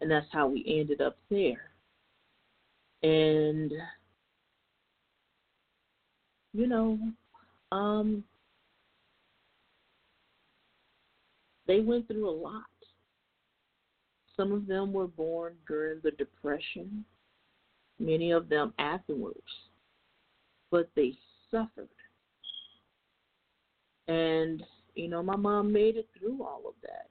and 0.00 0.10
that's 0.10 0.26
how 0.32 0.46
we 0.48 0.64
ended 0.66 1.00
up 1.00 1.16
there 1.30 1.70
and 3.02 3.72
you 6.56 6.66
know, 6.66 6.98
um, 7.70 8.24
they 11.66 11.80
went 11.80 12.08
through 12.08 12.28
a 12.28 12.30
lot. 12.30 12.62
Some 14.36 14.52
of 14.52 14.66
them 14.66 14.92
were 14.92 15.06
born 15.06 15.54
during 15.66 16.00
the 16.02 16.10
Depression, 16.12 17.04
many 17.98 18.32
of 18.32 18.48
them 18.48 18.74
afterwards, 18.78 19.40
but 20.70 20.90
they 20.94 21.14
suffered. 21.50 21.88
And, 24.08 24.62
you 24.94 25.08
know, 25.08 25.22
my 25.22 25.36
mom 25.36 25.72
made 25.72 25.96
it 25.96 26.08
through 26.18 26.42
all 26.42 26.62
of 26.66 26.74
that. 26.82 27.08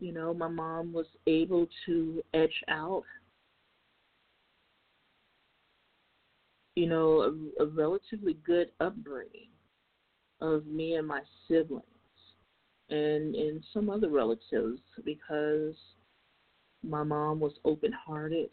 You 0.00 0.12
know, 0.12 0.34
my 0.34 0.48
mom 0.48 0.92
was 0.92 1.06
able 1.26 1.66
to 1.86 2.22
etch 2.34 2.64
out 2.68 3.04
you 6.76 6.86
know, 6.86 7.22
a, 7.58 7.62
a 7.64 7.66
relatively 7.66 8.34
good 8.44 8.70
upbringing 8.80 9.48
of 10.40 10.66
me 10.66 10.94
and 10.94 11.08
my 11.08 11.22
siblings 11.48 11.82
and 12.90 13.34
and 13.34 13.64
some 13.72 13.90
other 13.90 14.10
relatives 14.10 14.80
because 15.04 15.74
my 16.86 17.02
mom 17.02 17.40
was 17.40 17.52
open 17.64 17.92
hearted. 17.92 18.50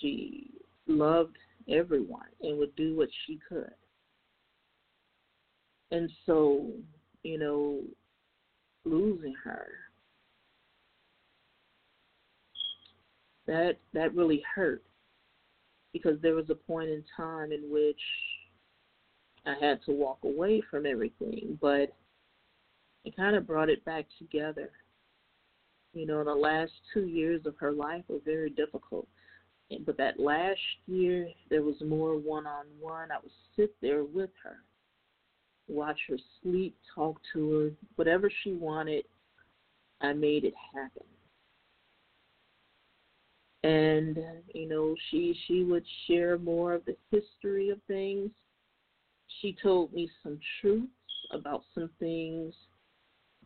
She 0.00 0.50
loved 0.86 1.36
everyone 1.68 2.28
and 2.42 2.58
would 2.58 2.74
do 2.76 2.96
what 2.96 3.08
she 3.26 3.38
could. 3.48 3.72
And 5.90 6.10
so, 6.26 6.70
you 7.22 7.38
know, 7.38 7.80
losing 8.84 9.34
her 9.44 9.68
that 13.46 13.76
that 13.92 14.14
really 14.14 14.42
hurt 14.54 14.82
because 15.92 16.20
there 16.20 16.34
was 16.34 16.50
a 16.50 16.54
point 16.54 16.90
in 16.90 17.04
time 17.16 17.52
in 17.52 17.70
which 17.70 18.00
I 19.46 19.54
had 19.60 19.80
to 19.84 19.92
walk 19.92 20.18
away 20.24 20.62
from 20.70 20.86
everything, 20.86 21.58
but 21.60 21.94
it 23.04 23.14
kind 23.16 23.36
of 23.36 23.46
brought 23.46 23.68
it 23.68 23.84
back 23.84 24.06
together. 24.18 24.70
You 25.94 26.06
know, 26.06 26.24
the 26.24 26.34
last 26.34 26.72
two 26.92 27.06
years 27.06 27.42
of 27.46 27.54
her 27.58 27.72
life 27.72 28.04
were 28.08 28.18
very 28.24 28.50
difficult. 28.50 29.08
But 29.86 29.96
that 29.96 30.20
last 30.20 30.60
year, 30.86 31.28
there 31.48 31.62
was 31.62 31.76
more 31.84 32.18
one 32.18 32.46
on 32.46 32.66
one. 32.80 33.10
I 33.10 33.16
would 33.22 33.32
sit 33.56 33.74
there 33.80 34.04
with 34.04 34.30
her, 34.42 34.56
watch 35.68 35.98
her 36.08 36.18
sleep, 36.42 36.76
talk 36.94 37.18
to 37.32 37.50
her, 37.50 37.70
whatever 37.96 38.30
she 38.42 38.52
wanted, 38.52 39.04
I 40.00 40.12
made 40.12 40.44
it 40.44 40.54
happen 40.74 41.04
and 43.64 44.18
you 44.54 44.68
know 44.68 44.94
she 45.10 45.34
she 45.46 45.64
would 45.64 45.84
share 46.06 46.38
more 46.38 46.74
of 46.74 46.84
the 46.84 46.94
history 47.10 47.70
of 47.70 47.78
things 47.88 48.30
she 49.40 49.56
told 49.60 49.92
me 49.92 50.08
some 50.22 50.38
truths 50.60 50.88
about 51.32 51.62
some 51.74 51.88
things 51.98 52.54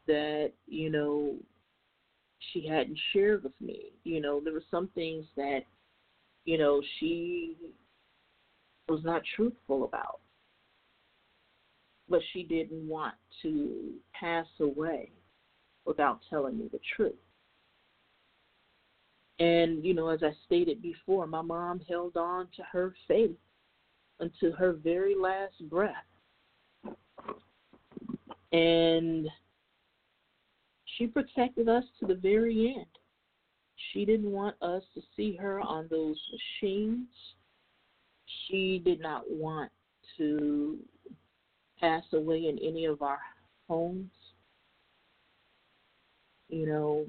that 0.07 0.51
you 0.67 0.91
know 0.91 1.35
she 2.53 2.67
hadn't 2.67 2.99
shared 3.13 3.43
with 3.43 3.59
me. 3.61 3.93
You 4.05 4.21
know 4.21 4.41
there 4.41 4.53
were 4.53 4.63
some 4.71 4.89
things 4.95 5.25
that 5.37 5.61
you 6.45 6.59
know 6.59 6.83
she 6.99 7.57
was 8.89 9.01
not 9.05 9.23
truthful 9.37 9.85
about. 9.85 10.21
But 12.09 12.21
she 12.33 12.43
didn't 12.43 12.89
want 12.89 13.15
to 13.43 13.93
pass 14.19 14.47
away 14.61 15.11
without 15.85 16.21
telling 16.31 16.59
me 16.59 16.69
the 16.73 16.81
truth. 16.97 17.15
And, 19.41 19.85
you 19.85 19.95
know, 19.95 20.09
as 20.09 20.23
I 20.23 20.33
stated 20.47 20.83
before, 20.83 21.27
my 21.27 21.43
mom 21.43 21.81
held 21.89 22.17
on 22.17 22.49
to 22.57 22.63
her 22.73 22.95
faith 23.07 23.37
until 24.21 24.53
her 24.53 24.73
very 24.73 25.15
last 25.15 25.55
breath. 25.69 25.95
And 28.53 29.29
she 30.99 31.07
protected 31.07 31.69
us 31.69 31.85
to 32.01 32.07
the 32.07 32.15
very 32.15 32.75
end. 32.77 32.87
She 33.93 34.05
didn't 34.05 34.31
want 34.31 34.57
us 34.61 34.83
to 34.95 35.01
see 35.17 35.37
her 35.37 35.61
on 35.61 35.87
those 35.89 36.21
machines. 36.61 37.07
She 38.47 38.83
did 38.85 39.01
not 39.01 39.23
want 39.31 39.71
to 40.19 40.79
pass 41.81 42.03
away 42.13 42.49
in 42.49 42.59
any 42.59 42.85
of 42.85 43.01
our 43.03 43.21
homes. 43.69 44.11
You 46.49 46.67
know, 46.67 47.07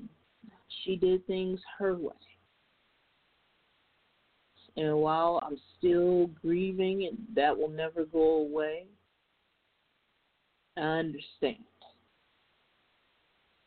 she 0.84 0.96
did 0.96 1.26
things 1.26 1.60
her 1.80 1.96
way. 1.96 2.12
And 4.78 4.98
while 4.98 5.42
I'm 5.46 5.58
still 5.78 6.28
grieving 6.42 7.06
and 7.06 7.18
that 7.36 7.58
will 7.58 7.70
never 7.70 8.06
go 8.06 8.38
away, 8.38 8.86
I 10.78 10.82
understand. 10.82 11.66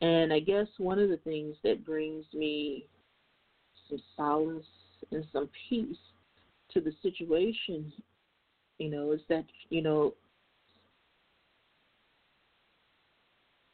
And 0.02 0.32
I 0.32 0.40
guess 0.40 0.66
one 0.78 0.98
of 0.98 1.08
the 1.08 1.16
things 1.18 1.56
that 1.64 1.86
brings 1.86 2.26
me 2.34 2.86
some 3.88 4.02
solace 4.16 4.64
and 5.10 5.24
some 5.32 5.48
peace 5.68 5.96
to 6.74 6.80
the 6.80 6.92
situation, 7.02 7.92
you 8.78 8.90
know, 8.90 9.12
is 9.12 9.20
that, 9.28 9.44
you 9.70 9.80
know, 9.80 10.12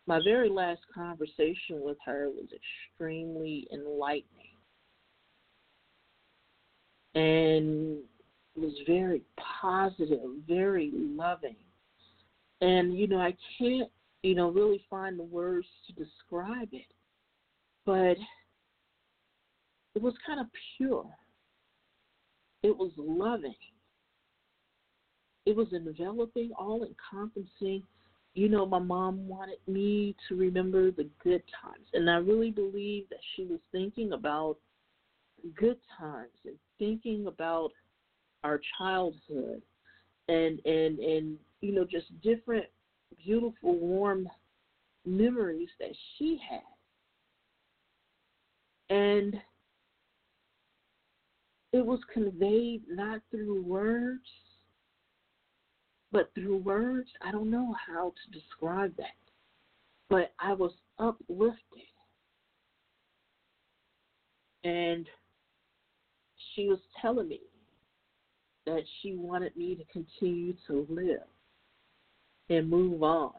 My 0.09 0.21
very 0.25 0.49
last 0.49 0.81
conversation 0.95 1.83
with 1.83 1.99
her 2.07 2.31
was 2.31 2.47
extremely 2.51 3.69
enlightening 3.71 4.25
and 7.15 7.99
was 8.57 8.73
very 8.87 9.21
positive, 9.61 10.31
very 10.49 10.91
loving. 10.95 11.57
And, 12.63 12.99
you 12.99 13.07
know, 13.07 13.19
I 13.19 13.37
can't, 13.59 13.91
you 14.23 14.35
know, 14.35 14.51
really 14.51 14.85
find 14.91 15.19
the 15.19 15.25
words 15.25 15.67
to 15.87 15.93
describe 15.93 16.69
it, 16.73 16.87
but 17.87 18.17
it 19.95 20.03
was 20.03 20.15
kind 20.27 20.41
of 20.41 20.47
pure. 20.77 21.07
It 22.63 22.77
was 22.77 22.93
loving. 22.97 23.55
It 25.47 25.57
was 25.57 25.69
enveloping, 25.73 26.51
all 26.59 26.85
encompassing 26.85 27.83
you 28.39 28.49
know, 28.49 28.65
my 28.65 28.79
mom 28.79 29.27
wanted 29.27 29.59
me 29.67 30.15
to 30.29 30.37
remember 30.37 30.93
the 30.93 31.09
good 31.25 31.43
times. 31.61 31.87
And 31.93 32.09
I 32.09 32.19
really 32.19 32.53
believe 32.53 33.09
that 33.11 33.19
she 33.35 33.45
was 33.45 33.59
thinking 33.73 34.13
about 34.13 34.59
good 35.57 35.79
times 35.99 36.31
and 36.45 36.55
thinking 36.79 37.27
about 37.27 37.71
our 38.45 38.61
childhood 38.79 39.61
and 40.29 40.61
and 40.65 40.99
and 40.99 41.37
you 41.61 41.73
know 41.73 41.85
just 41.85 42.07
different 42.23 42.67
beautiful 43.25 43.79
warm 43.79 44.29
memories 45.05 45.69
that 45.79 45.93
she 46.17 46.39
had 46.49 46.61
and 48.91 49.35
it 51.73 51.85
was 51.85 52.01
conveyed 52.13 52.83
not 52.89 53.21
through 53.31 53.63
words 53.63 54.23
but 56.11 56.31
through 56.35 56.59
words, 56.59 57.09
I 57.21 57.31
don't 57.31 57.51
know 57.51 57.75
how 57.87 58.13
to 58.13 58.39
describe 58.39 58.97
that. 58.97 59.17
But 60.09 60.33
I 60.41 60.55
was 60.55 60.73
uplifted. 60.99 61.59
And 64.65 65.07
she 66.55 66.67
was 66.67 66.79
telling 67.01 67.29
me 67.29 67.41
that 68.67 68.83
she 69.01 69.15
wanted 69.15 69.57
me 69.57 69.75
to 69.75 69.85
continue 69.93 70.55
to 70.67 70.87
live 70.89 71.27
and 72.51 72.69
move 72.69 73.03
on. 73.03 73.33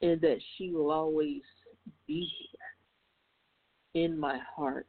And 0.00 0.20
that 0.20 0.38
she 0.56 0.70
will 0.70 0.90
always 0.90 1.42
be 2.06 2.28
here 3.94 4.04
in 4.04 4.18
my 4.18 4.38
heart 4.56 4.86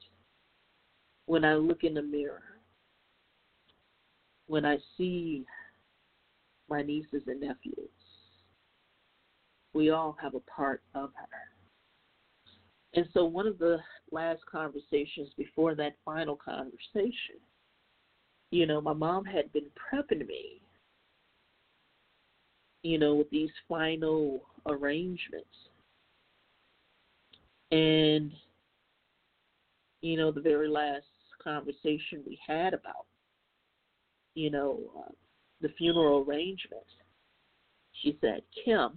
when 1.26 1.46
I 1.46 1.56
look 1.56 1.84
in 1.84 1.94
the 1.94 2.02
mirror, 2.02 2.42
when 4.48 4.66
I 4.66 4.78
see 4.98 5.46
my 6.70 6.82
nieces 6.82 7.24
and 7.28 7.42
nephews. 7.42 7.90
We 9.74 9.90
all 9.90 10.16
have 10.22 10.36
a 10.36 10.40
part 10.42 10.82
of 10.96 11.12
her. 11.16 11.28
And 12.96 13.08
so, 13.14 13.26
one 13.26 13.48
of 13.48 13.58
the 13.58 13.78
last 14.12 14.42
conversations 14.52 15.30
before 15.36 15.74
that 15.76 15.94
final 16.06 16.36
conversation, 16.36 17.40
you 18.52 18.68
know, 18.68 18.82
my 18.82 18.94
mom 18.94 19.26
had 19.26 19.52
been 19.52 19.66
prepping 19.76 20.28
me, 20.28 20.62
you 22.84 23.00
know, 23.00 23.16
with 23.16 23.30
these 23.30 23.50
final 23.68 24.42
arrangements. 24.68 25.48
And, 27.72 28.32
you 30.02 30.18
know, 30.18 30.32
the 30.32 30.42
very 30.42 30.68
last 30.68 31.06
conversation 31.44 32.22
we 32.26 32.38
had 32.46 32.74
about, 32.74 33.08
you 34.36 34.52
know, 34.52 34.80
uh, 35.00 35.12
the 35.62 35.70
funeral 35.78 36.26
arrangements, 36.28 36.90
she 38.02 38.18
said, 38.22 38.42
Kim, 38.64 38.92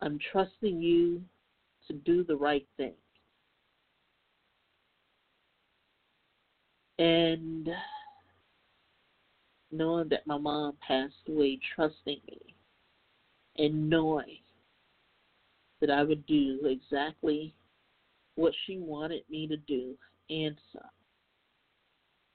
I'm 0.00 0.18
trusting 0.30 0.80
you 0.80 1.22
to 1.88 1.94
do 1.94 2.24
the 2.24 2.36
right 2.36 2.66
thing. 2.76 2.92
And 6.98 7.68
knowing 9.70 10.08
that 10.08 10.26
my 10.26 10.38
mom 10.38 10.74
passed 10.86 11.14
away, 11.28 11.58
trusting 11.74 12.20
me, 12.26 12.54
and 13.56 13.88
knowing 13.88 14.38
that 15.80 15.90
I 15.90 16.02
would 16.02 16.26
do 16.26 16.60
exactly 16.64 17.54
what 18.34 18.52
she 18.66 18.78
wanted 18.78 19.22
me 19.30 19.46
to 19.48 19.56
do 19.56 19.94
and 20.30 20.56
some. 20.72 20.82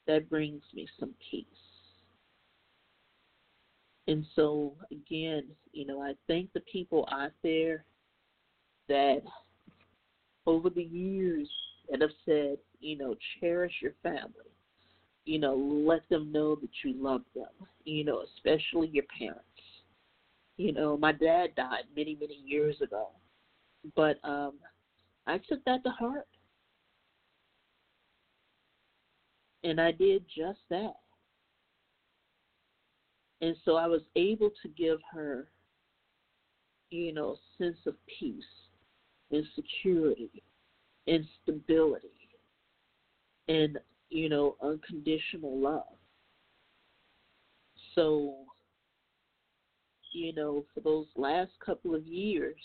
That 0.07 0.29
brings 0.29 0.61
me 0.73 0.87
some 0.99 1.13
peace. 1.31 1.45
And 4.07 4.25
so, 4.35 4.73
again, 4.91 5.43
you 5.71 5.85
know, 5.85 6.01
I 6.01 6.13
thank 6.27 6.51
the 6.51 6.59
people 6.61 7.07
out 7.11 7.31
there 7.41 7.85
that 8.89 9.21
over 10.45 10.69
the 10.69 10.83
years 10.83 11.49
that 11.89 12.01
have 12.01 12.11
said, 12.25 12.57
you 12.81 12.97
know, 12.97 13.15
cherish 13.39 13.73
your 13.81 13.93
family. 14.03 14.52
You 15.25 15.39
know, 15.39 15.55
let 15.55 16.07
them 16.09 16.31
know 16.31 16.55
that 16.55 16.69
you 16.83 16.93
love 17.01 17.21
them, 17.33 17.45
you 17.85 18.03
know, 18.03 18.23
especially 18.35 18.87
your 18.89 19.05
parents. 19.17 19.41
You 20.57 20.73
know, 20.73 20.97
my 20.97 21.13
dad 21.13 21.55
died 21.55 21.85
many, 21.95 22.17
many 22.19 22.39
years 22.45 22.81
ago. 22.81 23.07
But 23.95 24.17
um 24.23 24.53
I 25.25 25.37
took 25.37 25.63
that 25.65 25.83
to 25.83 25.89
heart. 25.89 26.27
And 29.63 29.79
I 29.79 29.91
did 29.91 30.25
just 30.35 30.59
that. 30.69 30.95
And 33.39 33.55
so 33.63 33.75
I 33.75 33.87
was 33.87 34.01
able 34.17 34.51
to 34.61 34.67
give 34.69 34.99
her, 35.13 35.47
you 36.89 37.13
know, 37.13 37.37
sense 37.57 37.77
of 37.85 37.95
peace 38.19 38.43
and 39.31 39.45
security 39.55 40.43
and 41.07 41.25
stability 41.41 42.07
and, 43.47 43.77
you 44.13 44.29
know, 44.29 44.55
unconditional 44.61 45.59
love. 45.59 45.97
So, 47.95 48.35
you 50.11 50.33
know, 50.33 50.65
for 50.73 50.81
those 50.81 51.07
last 51.15 51.51
couple 51.65 51.95
of 51.95 52.05
years, 52.05 52.59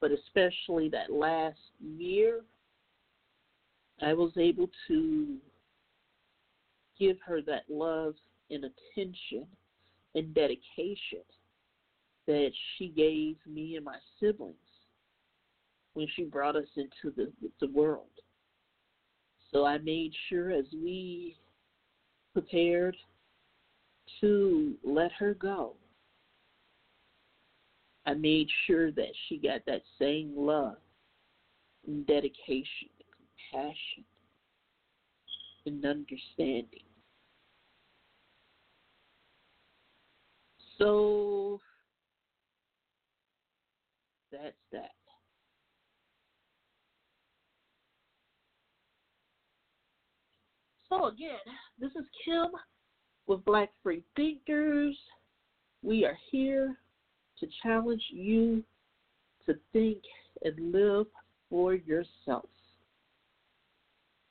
but 0.00 0.10
especially 0.10 0.90
that 0.90 1.10
last 1.10 1.58
year, 1.80 2.42
I 4.02 4.12
was 4.12 4.32
able 4.36 4.68
to 4.88 5.36
give 6.98 7.16
her 7.26 7.40
that 7.42 7.62
love 7.70 8.14
and 8.50 8.64
attention 8.64 9.46
and 10.14 10.34
dedication 10.34 11.24
that 12.26 12.50
she 12.76 12.88
gave 12.88 13.36
me 13.46 13.76
and 13.76 13.84
my 13.84 13.96
siblings 14.20 14.54
when 15.94 16.06
she 16.14 16.24
brought 16.24 16.56
us 16.56 16.68
into 16.76 17.14
the, 17.16 17.32
the 17.60 17.72
world. 17.72 18.08
So 19.54 19.64
I 19.64 19.78
made 19.78 20.12
sure 20.28 20.50
as 20.50 20.64
we 20.72 21.36
prepared 22.32 22.96
to 24.20 24.74
let 24.82 25.12
her 25.12 25.34
go, 25.34 25.74
I 28.04 28.14
made 28.14 28.48
sure 28.66 28.90
that 28.90 29.12
she 29.28 29.38
got 29.38 29.60
that 29.66 29.82
same 29.96 30.32
love 30.36 30.78
and 31.86 32.04
dedication 32.04 32.88
compassion 33.52 34.04
and 35.66 35.84
understanding. 35.84 36.82
So 40.78 41.60
that's 44.32 44.56
that. 44.72 44.90
So 50.96 51.06
again, 51.06 51.38
this 51.78 51.90
is 51.92 52.04
Kim 52.24 52.46
with 53.26 53.44
Black 53.44 53.70
Free 53.82 54.02
Thinkers. 54.16 54.96
We 55.82 56.04
are 56.04 56.16
here 56.30 56.76
to 57.40 57.46
challenge 57.62 58.02
you 58.10 58.62
to 59.46 59.54
think 59.72 59.98
and 60.42 60.72
live 60.72 61.06
for 61.50 61.74
yourself. 61.74 62.48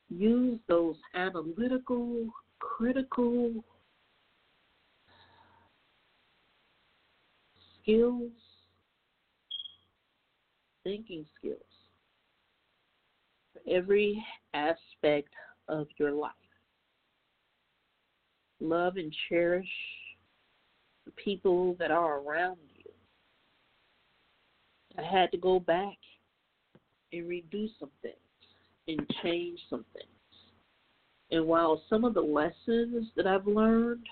Use 0.10 0.60
those 0.68 0.95
analytical, 1.15 2.27
critical 2.60 3.64
skills, 7.81 8.31
thinking 10.84 11.26
skills 11.38 11.60
for 13.52 13.61
every 13.69 14.23
aspect 14.53 15.34
of 15.68 15.88
your 15.98 16.11
life. 16.11 16.31
Love 18.64 18.95
and 18.95 19.14
cherish 19.27 19.68
the 21.06 21.11
people 21.11 21.76
that 21.80 21.91
are 21.91 22.19
around 22.22 22.57
you. 22.77 22.90
I 24.98 25.02
had 25.02 25.31
to 25.31 25.38
go 25.38 25.60
back 25.60 25.98
and 27.11 27.30
redo 27.30 27.68
some 27.77 27.91
things 28.02 28.15
and 28.88 29.06
change 29.22 29.60
some 29.69 29.84
things. 29.91 30.07
And 31.30 31.45
while 31.45 31.81
some 31.90 32.06
of 32.06 32.14
the 32.14 32.22
lessons 32.22 33.07
that 33.18 33.27
I've 33.27 33.48
learned 33.48 34.07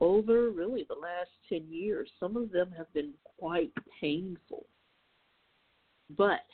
over 0.00 0.50
really 0.50 0.84
the 0.86 0.94
last 0.94 1.30
10 1.48 1.62
years, 1.70 2.10
some 2.20 2.36
of 2.36 2.52
them 2.52 2.70
have 2.76 2.92
been 2.92 3.14
quite 3.38 3.72
painful. 4.02 4.66
But, 6.18 6.44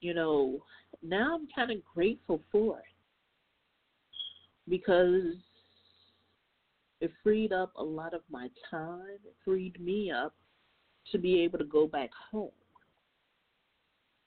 you 0.00 0.14
know, 0.14 0.64
now 1.02 1.34
I'm 1.34 1.48
kind 1.54 1.72
of 1.72 1.84
grateful 1.94 2.40
for 2.50 2.78
it 2.78 2.91
because 4.68 5.34
it 7.00 7.10
freed 7.22 7.52
up 7.52 7.72
a 7.76 7.82
lot 7.82 8.14
of 8.14 8.22
my 8.30 8.48
time, 8.70 9.18
it 9.24 9.34
freed 9.44 9.80
me 9.80 10.10
up 10.10 10.34
to 11.10 11.18
be 11.18 11.40
able 11.40 11.58
to 11.58 11.64
go 11.64 11.86
back 11.86 12.10
home 12.30 12.50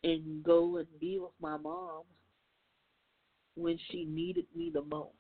and 0.04 0.44
go 0.44 0.78
and 0.78 0.88
be 1.00 1.18
with 1.20 1.32
my 1.42 1.58
mom 1.58 2.04
when 3.56 3.80
she 3.90 4.04
needed 4.06 4.46
me 4.56 4.70
the 4.74 4.82
most. 4.82 5.14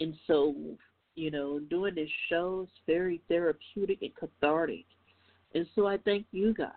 And 0.00 0.14
so, 0.26 0.54
you 1.14 1.30
know, 1.30 1.60
doing 1.60 1.94
this 1.94 2.08
show 2.28 2.62
is 2.64 2.80
very 2.86 3.20
therapeutic 3.28 3.98
and 4.00 4.12
cathartic. 4.16 4.86
And 5.54 5.66
so 5.74 5.86
I 5.86 5.98
thank 5.98 6.26
you 6.32 6.54
guys, 6.54 6.70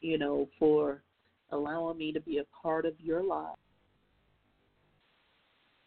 you 0.00 0.16
know, 0.16 0.48
for 0.58 1.02
allowing 1.50 1.98
me 1.98 2.12
to 2.12 2.20
be 2.20 2.38
a 2.38 2.44
part 2.62 2.86
of 2.86 2.94
your 3.00 3.22
life 3.22 3.58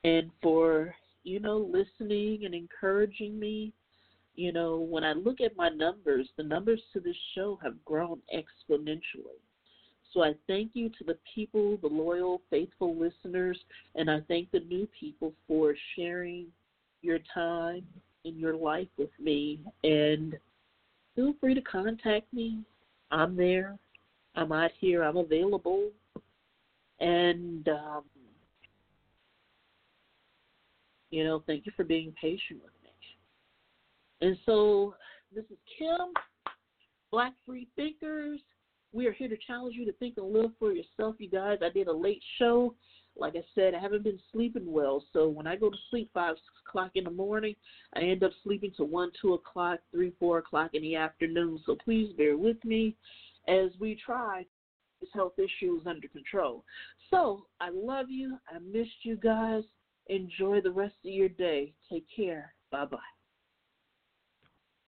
and 0.06 0.30
for, 0.42 0.94
you 1.24 1.40
know, 1.40 1.58
listening 1.58 2.46
and 2.46 2.54
encouraging 2.54 3.40
me. 3.40 3.74
You 4.36 4.52
know, 4.52 4.78
when 4.78 5.04
I 5.04 5.14
look 5.14 5.42
at 5.42 5.58
my 5.58 5.70
numbers, 5.70 6.28
the 6.38 6.44
numbers 6.44 6.82
to 6.94 7.00
this 7.00 7.16
show 7.34 7.58
have 7.64 7.84
grown 7.86 8.20
exponentially. 8.34 9.40
So 10.14 10.24
I 10.24 10.34
thank 10.46 10.72
you 10.74 10.90
to 10.90 11.04
the 11.06 11.18
people, 11.34 11.78
the 11.82 11.88
loyal, 11.88 12.42
faithful 12.50 12.96
listeners, 12.96 13.58
and 13.96 14.10
I 14.12 14.20
thank 14.28 14.52
the 14.52 14.60
new 14.60 14.88
people 14.98 15.34
for 15.48 15.74
sharing 15.96 16.48
your 17.02 17.20
time 17.34 17.86
and 18.26 18.38
your 18.38 18.56
life 18.56 18.88
with 18.98 19.10
me. 19.20 19.60
And 19.84 20.36
feel 21.16 21.34
free 21.42 21.56
to 21.56 21.62
contact 21.62 22.32
me. 22.32 22.60
I'm 23.10 23.36
there. 23.36 23.78
I'm 24.36 24.52
out 24.52 24.72
here. 24.80 25.04
I'm 25.04 25.18
available. 25.18 25.90
And, 27.00 27.68
um, 27.70 28.04
you 31.16 31.24
know, 31.24 31.42
thank 31.48 31.66
you 31.66 31.72
for 31.78 31.86
being 31.86 32.14
patient 32.22 32.60
with 32.62 32.74
me. 32.84 32.90
And 34.20 34.38
so 34.46 34.96
this 35.34 35.46
is 35.46 35.58
Kim, 35.80 36.12
Black 37.10 37.32
Free 37.46 37.70
Thinkers. 37.78 38.42
We 38.92 39.08
are 39.08 39.14
here 39.14 39.30
to 39.30 39.38
challenge 39.48 39.76
you 39.78 39.86
to 39.86 39.94
think 39.94 40.16
and 40.18 40.34
live 40.34 40.52
for 40.60 40.74
yourself, 40.74 41.16
you 41.20 41.30
guys. 41.30 41.60
I 41.64 41.70
did 41.70 41.88
a 41.88 41.94
late 41.94 42.22
show. 42.38 42.76
Like 43.18 43.38
I 43.38 43.46
said, 43.56 43.74
I 43.74 43.80
haven't 43.80 44.04
been 44.04 44.20
sleeping 44.34 44.70
well. 44.70 45.06
So 45.14 45.30
when 45.30 45.48
I 45.48 45.56
go 45.56 45.70
to 45.70 45.78
sleep 45.90 46.10
5 46.14 46.36
six 46.36 46.44
o'clock 46.68 46.92
in 46.96 47.06
the 47.06 47.12
morning, 47.12 47.56
I 47.96 48.02
end 48.02 48.22
up 48.26 48.32
sleeping 48.44 48.74
to 48.76 48.84
1, 48.84 49.12
2 49.22 49.36
o'clock, 49.36 49.80
3, 49.92 50.12
4 50.20 50.40
o'clock 50.40 50.72
in 50.74 50.82
the 50.82 50.98
afternoon. 50.98 51.62
So 51.66 51.78
please 51.82 52.12
bear 52.18 52.38
with 52.38 52.58
me 52.66 52.94
as 53.48 53.70
we 53.80 53.98
try 54.06 54.46
health 55.14 55.34
issues 55.38 55.84
under 55.86 56.10
control. 56.10 56.66
So 57.10 57.46
I 57.62 57.70
love 57.70 58.08
you. 58.10 58.38
I 58.54 58.60
missed 58.60 59.04
you 59.04 59.16
guys. 59.16 59.64
Enjoy 60.08 60.62
the 60.62 60.72
rest 60.72 60.96
of 61.06 61.12
your 61.12 61.30
day. 61.30 61.74
Take 61.90 62.06
care. 62.16 62.54
Bye 62.72 62.86
bye. 62.86 63.15